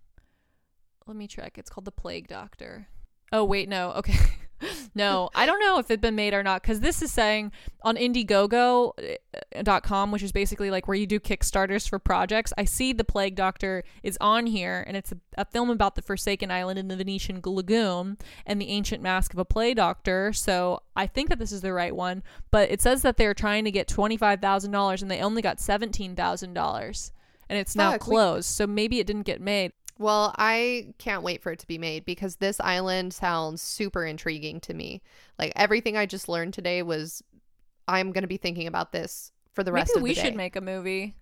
let 1.08 1.18
me 1.18 1.28
check. 1.28 1.58
It's 1.58 1.70
called 1.70 1.86
The 1.86 1.92
Plague 1.92 2.28
Doctor. 2.28 2.88
Oh, 3.32 3.44
wait, 3.44 3.68
no. 3.68 3.92
Okay. 3.94 4.16
no, 4.96 5.30
I 5.36 5.46
don't 5.46 5.60
know 5.60 5.80
if 5.80 5.90
it's 5.92 6.02
been 6.02 6.16
made 6.16 6.34
or 6.34 6.44
not 6.44 6.64
cuz 6.64 6.80
this 6.80 7.02
is 7.02 7.12
saying 7.12 7.52
on 7.84 7.96
indiegogo.com, 7.96 8.94
eh, 9.04 10.10
eh, 10.10 10.12
which 10.12 10.24
is 10.24 10.32
basically 10.32 10.72
like 10.72 10.88
where 10.88 10.96
you 10.96 11.08
do 11.08 11.20
kickstarters 11.20 11.88
for 11.88 12.00
projects. 12.00 12.54
I 12.58 12.66
see 12.66 12.94
The 12.94 13.04
Plague 13.04 13.36
Doctor 13.36 13.84
is 14.04 14.18
on 14.22 14.46
here 14.46 14.84
and 14.88 14.96
it's 14.96 15.12
a, 15.12 15.18
a 15.38 15.46
film 15.46 15.70
about 15.70 15.96
the 15.96 16.02
Forsaken 16.02 16.52
Island 16.52 16.80
in 16.80 16.88
the 16.88 16.96
Venetian 16.96 17.42
Lagoon 17.44 18.18
and 18.46 18.62
the 18.62 18.70
ancient 18.70 19.02
mask 19.02 19.34
of 19.34 19.40
a 19.40 19.46
plague 19.46 19.78
doctor. 19.78 20.34
So, 20.34 20.82
I 20.96 21.08
think 21.08 21.30
that 21.30 21.40
this 21.40 21.52
is 21.52 21.62
the 21.62 21.74
right 21.74 21.96
one 21.96 22.24
but 22.52 22.70
it 22.70 22.82
says 22.82 23.02
that 23.02 23.18
they're 23.18 23.34
trying 23.34 23.66
to 23.66 23.72
get 23.72 23.88
$25,000 23.88 25.02
and 25.02 25.12
they 25.12 25.20
only 25.22 25.42
got 25.42 25.58
$17,000 25.58 27.12
and 27.50 27.60
it's 27.60 27.76
now 27.76 27.92
Fuck, 27.92 28.08
we- 28.08 28.12
closed. 28.12 28.50
So 28.50 28.68
maybe 28.68 29.00
it 29.00 29.08
didn't 29.08 29.24
get 29.24 29.42
made. 29.42 29.74
Well, 30.04 30.36
I 30.38 30.94
can't 30.98 31.24
wait 31.24 31.42
for 31.42 31.52
it 31.54 31.60
to 31.60 31.68
be 31.68 31.78
made 31.78 32.04
because 32.04 32.36
this 32.36 32.60
island 32.60 33.14
sounds 33.14 33.62
super 33.62 34.06
intriguing 34.06 34.60
to 34.62 34.74
me. 34.74 35.02
Like 35.40 35.54
everything 35.56 35.96
I 35.96 36.06
just 36.06 36.28
learned 36.28 36.54
today 36.54 36.84
was 36.84 37.24
I'm 37.88 38.12
going 38.12 38.24
to 38.24 38.28
be 38.28 38.36
thinking 38.36 38.68
about 38.68 38.92
this 38.92 39.32
for 39.54 39.64
the 39.64 39.72
rest 39.72 39.92
maybe 39.96 40.00
of 40.00 40.04
we 40.04 40.10
the 40.10 40.16
day. 40.16 40.22
We 40.22 40.28
should 40.28 40.36
make 40.36 40.56
a 40.58 40.62
movie. 40.62 41.16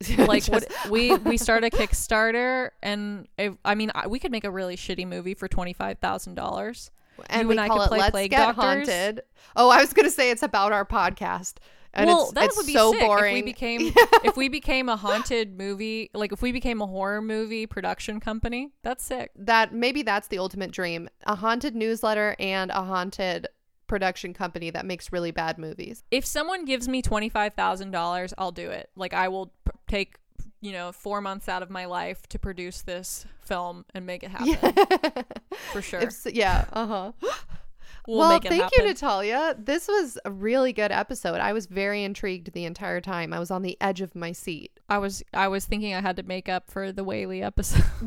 Like 0.18 0.44
what 0.46 0.66
we 0.90 1.16
we 1.18 1.38
start 1.38 1.64
a 1.64 1.70
Kickstarter 1.70 2.70
and 2.82 3.26
if, 3.38 3.54
I 3.64 3.74
mean 3.74 3.90
I- 3.94 4.08
we 4.08 4.18
could 4.18 4.32
make 4.32 4.44
a 4.44 4.50
really 4.50 4.76
shitty 4.76 5.06
movie 5.06 5.32
for 5.34 5.48
$25,000. 5.48 6.90
and 7.30 7.42
you 7.42 7.48
we 7.48 7.52
and 7.54 7.60
I 7.60 7.68
could 7.68 7.80
it 7.84 7.88
play 7.88 7.98
Let's 8.00 8.10
Plague 8.10 8.30
Get 8.32 8.38
Doctors. 8.38 8.64
Haunted. 8.64 9.22
Oh, 9.56 9.70
I 9.70 9.80
was 9.80 9.94
going 9.94 10.04
to 10.04 10.10
say 10.10 10.30
it's 10.30 10.42
about 10.42 10.72
our 10.72 10.84
podcast. 10.84 11.54
And 11.94 12.08
well, 12.08 12.24
it's, 12.24 12.32
that 12.32 12.44
it's 12.46 12.56
would 12.56 12.66
be 12.66 12.72
so 12.72 12.92
sick 12.92 13.00
boring. 13.00 13.36
if 13.36 13.38
we 13.38 13.42
became 13.42 13.92
if 14.24 14.36
we 14.36 14.48
became 14.48 14.88
a 14.88 14.96
haunted 14.96 15.56
movie, 15.56 16.10
like 16.12 16.32
if 16.32 16.42
we 16.42 16.52
became 16.52 16.80
a 16.82 16.86
horror 16.86 17.22
movie 17.22 17.66
production 17.66 18.20
company. 18.20 18.72
That's 18.82 19.04
sick. 19.04 19.30
that 19.36 19.72
maybe 19.72 20.02
that's 20.02 20.28
the 20.28 20.38
ultimate 20.38 20.70
dream 20.72 21.08
a 21.26 21.36
haunted 21.36 21.74
newsletter 21.74 22.36
and 22.38 22.70
a 22.70 22.82
haunted 22.82 23.46
production 23.86 24.34
company 24.34 24.70
that 24.70 24.84
makes 24.84 25.12
really 25.12 25.30
bad 25.30 25.58
movies 25.58 26.02
if 26.10 26.24
someone 26.24 26.64
gives 26.64 26.88
me 26.88 27.02
$25,000, 27.02 28.32
I'll 28.38 28.50
do 28.50 28.70
it. 28.70 28.90
Like 28.96 29.12
I 29.14 29.28
will 29.28 29.46
p- 29.64 29.72
take, 29.86 30.16
you 30.60 30.72
know, 30.72 30.90
4 30.90 31.20
months 31.20 31.48
out 31.48 31.62
of 31.62 31.70
my 31.70 31.84
life 31.84 32.26
to 32.28 32.38
produce 32.38 32.82
this 32.82 33.26
film 33.40 33.84
and 33.94 34.06
make 34.06 34.22
it 34.22 34.30
happen. 34.30 35.24
For 35.72 35.82
sure. 35.82 36.00
If 36.00 36.26
yeah 36.34 36.64
uh-huh 36.72 37.12
we'll 38.06 38.18
well 38.18 38.40
thank 38.40 38.62
happen. 38.62 38.70
you 38.78 38.84
natalia 38.84 39.54
this 39.58 39.88
was 39.88 40.18
a 40.24 40.30
really 40.30 40.72
good 40.72 40.92
episode 40.92 41.40
i 41.40 41.52
was 41.52 41.66
very 41.66 42.04
intrigued 42.04 42.52
the 42.52 42.64
entire 42.64 43.00
time 43.00 43.32
i 43.32 43.38
was 43.38 43.50
on 43.50 43.62
the 43.62 43.76
edge 43.80 44.00
of 44.00 44.14
my 44.14 44.32
seat 44.32 44.70
I 44.86 44.98
was 44.98 45.22
I 45.32 45.48
was 45.48 45.64
thinking 45.64 45.94
I 45.94 46.02
had 46.02 46.16
to 46.16 46.22
make 46.24 46.46
up 46.46 46.70
for 46.70 46.92
the 46.92 47.02
Whaley 47.04 47.42
episode. 47.42 47.82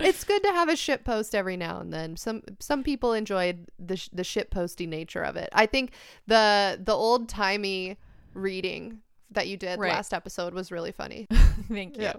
it's 0.00 0.22
good 0.22 0.42
to 0.44 0.52
have 0.52 0.68
a 0.68 0.76
ship 0.76 1.04
post 1.04 1.34
every 1.34 1.56
now 1.56 1.80
and 1.80 1.92
then 1.92 2.16
some 2.16 2.42
some 2.60 2.82
people 2.84 3.12
enjoyed 3.12 3.66
the 3.78 3.96
sh- 3.96 4.08
the 4.12 4.22
shit 4.24 4.50
posty 4.50 4.86
nature 4.86 5.22
of 5.22 5.34
it 5.36 5.48
i 5.52 5.66
think 5.66 5.92
the 6.28 6.78
the 6.82 6.92
old 6.94 7.28
timey 7.28 7.96
reading 8.32 9.00
that 9.30 9.48
you 9.48 9.56
did 9.56 9.78
Right. 9.80 9.92
last 9.92 10.14
episode 10.14 10.54
was 10.54 10.70
really 10.70 10.92
funny 10.92 11.26
Thank 11.68 11.96
you. 11.96 12.04
Yeah. 12.04 12.14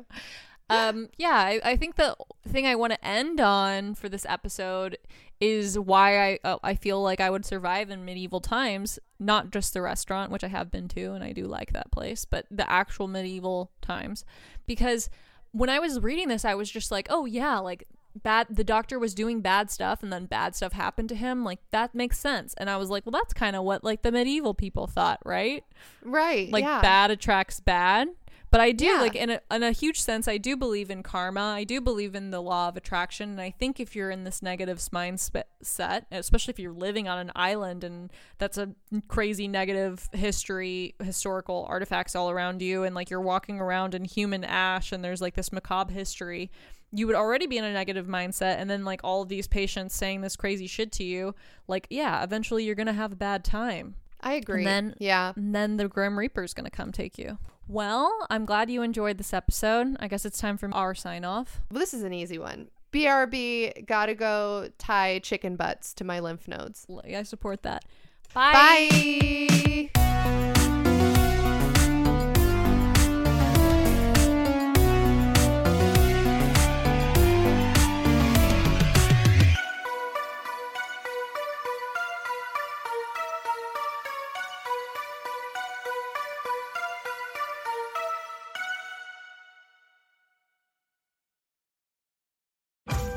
Um, 0.70 1.10
yeah, 1.18 1.36
I, 1.36 1.62
I 1.64 1.76
think 1.76 1.96
the 1.96 2.16
thing 2.48 2.66
I 2.66 2.76
want 2.76 2.94
to 2.94 3.06
end 3.06 3.40
on 3.40 3.94
for 3.94 4.10
this 4.10 4.26
episode 4.28 4.98
is 5.40 5.78
why 5.78 6.32
I 6.32 6.40
uh, 6.44 6.58
I 6.64 6.76
feel 6.76 7.02
like 7.02 7.20
I 7.20 7.30
would 7.30 7.46
survive 7.46 7.90
in 7.90 8.06
medieval 8.06 8.40
times, 8.40 8.98
not 9.20 9.52
just 9.52 9.74
the 9.74 9.82
restaurant, 9.82 10.32
which 10.32 10.44
I 10.44 10.48
have 10.48 10.72
been 10.72 10.88
to 10.90 11.14
and 11.14 11.24
I 11.24 11.34
do 11.34 11.46
like 11.46 11.74
that 11.74 11.92
place, 11.92 12.26
but 12.26 12.46
the 12.50 12.70
actual 12.70 13.08
medieval 13.08 13.72
times, 13.82 14.26
because 14.66 15.10
when 15.52 15.70
I 15.70 15.80
was 15.80 16.00
reading 16.00 16.30
this, 16.30 16.46
I 16.46 16.56
was 16.56 16.70
just 16.70 16.92
like, 16.92 17.08
oh 17.10 17.26
yeah, 17.26 17.60
like 17.60 17.88
bad. 18.16 18.48
The 18.50 18.64
doctor 18.64 18.98
was 18.98 19.14
doing 19.14 19.42
bad 19.42 19.70
stuff, 19.70 20.02
and 20.02 20.12
then 20.12 20.26
bad 20.26 20.56
stuff 20.56 20.74
happened 20.74 21.10
to 21.10 21.16
him. 21.16 21.44
Like 21.44 21.60
that 21.72 21.94
makes 21.94 22.18
sense, 22.18 22.56
and 22.56 22.70
I 22.70 22.78
was 22.78 22.90
like, 22.90 23.06
well, 23.06 23.12
that's 23.12 23.34
kind 23.34 23.56
of 23.56 23.64
what 23.64 23.84
like 23.84 24.02
the 24.02 24.12
medieval 24.12 24.54
people 24.54 24.88
thought, 24.88 25.20
right? 25.26 25.64
right 26.04 26.50
like 26.52 26.64
yeah. 26.64 26.82
bad 26.82 27.12
attracts 27.12 27.60
bad 27.60 28.10
but 28.56 28.62
i 28.62 28.72
do 28.72 28.86
Yeah. 28.86 29.02
like 29.02 29.16
in 29.16 29.30
a, 29.32 29.42
in 29.52 29.64
a 29.64 29.72
huge 29.74 30.00
sense 30.00 30.28
i 30.30 30.38
do 30.38 30.56
believe 30.56 30.90
in 30.90 31.04
karma. 31.04 31.42
I 31.62 31.66
do 31.66 31.82
believe 31.82 32.16
in 32.16 32.30
the 32.32 32.42
law 32.42 32.70
of 32.70 32.78
attraction. 32.78 33.32
And 33.32 33.42
i 33.42 33.52
think 33.52 33.80
if 33.82 33.96
you're 33.96 34.12
in 34.12 34.24
this 34.24 34.42
negative 34.42 34.80
mindset 34.94 36.04
especially 36.12 36.52
if 36.54 36.60
you're 36.60 36.72
living 36.88 37.08
on 37.08 37.18
an 37.20 37.32
island 37.36 37.84
and 37.84 38.12
that's 38.38 38.58
a 38.58 38.68
crazy 39.10 39.48
negative 39.48 40.08
history 40.14 40.96
historical 41.04 41.66
artifacts 41.70 42.16
all 42.16 42.30
around 42.30 42.62
you 42.62 42.84
and 42.84 42.96
like 42.96 43.10
you're 43.10 43.20
walking 43.34 43.60
around 43.60 43.94
in 43.94 44.06
human 44.06 44.44
ash 44.46 44.92
and 44.94 45.04
there's 45.04 45.22
like 45.22 45.36
this 45.36 45.52
macabre 45.52 45.92
history 45.94 46.50
you 46.92 47.08
would 47.08 47.16
already 47.16 47.48
be 47.48 47.58
in 47.58 47.66
a 47.66 47.74
negative 47.74 48.08
mindset 48.08 48.56
and 48.60 48.70
then 48.70 48.86
like 48.86 49.02
all 49.04 49.22
of 49.22 49.28
these 49.28 49.48
patients 49.48 49.94
saying 49.94 50.22
this 50.22 50.36
crazy 50.38 50.68
shit 50.68 50.92
to 50.94 51.04
you 51.04 51.36
like 51.68 51.88
yeah 51.90 52.24
eventually 52.24 52.64
you're 52.64 52.76
gonna 52.76 52.94
have 52.94 53.12
a 53.12 53.18
bad 53.18 53.44
time. 53.44 53.96
I 54.22 54.34
agree. 54.36 54.64
then- 54.64 54.96
yeah. 54.98 55.34
and 55.36 55.54
then 55.54 55.78
the 55.78 55.88
Grim 55.88 56.18
Reaper's 56.18 56.54
going 56.56 56.66
to 56.66 56.72
come 56.72 56.92
take 56.92 57.20
you. 57.20 57.38
Well, 57.68 58.28
I'm 58.30 58.46
glad 58.46 58.70
you 58.70 58.82
enjoyed 58.82 59.18
this 59.18 59.34
episode. 59.34 59.98
I 60.00 60.08
guess 60.08 60.26
it's 60.26 60.38
time 60.40 60.58
for 60.58 60.74
our 60.74 60.94
sign 60.94 61.26
off. 61.26 61.62
Well, 61.72 61.80
this 61.80 61.94
is 61.94 62.04
an 62.04 62.14
easy 62.14 62.38
one. 62.38 62.68
BRB, 62.92 63.86
gotta 63.86 64.14
go 64.14 64.70
tie 64.78 65.20
chicken 65.20 65.56
butts 65.56 65.94
to 65.96 66.04
my 66.04 66.20
lymph 66.20 66.48
nodes. 66.48 66.86
I 67.06 67.24
support 67.24 67.64
that. 67.64 67.84
Bye. 68.34 69.90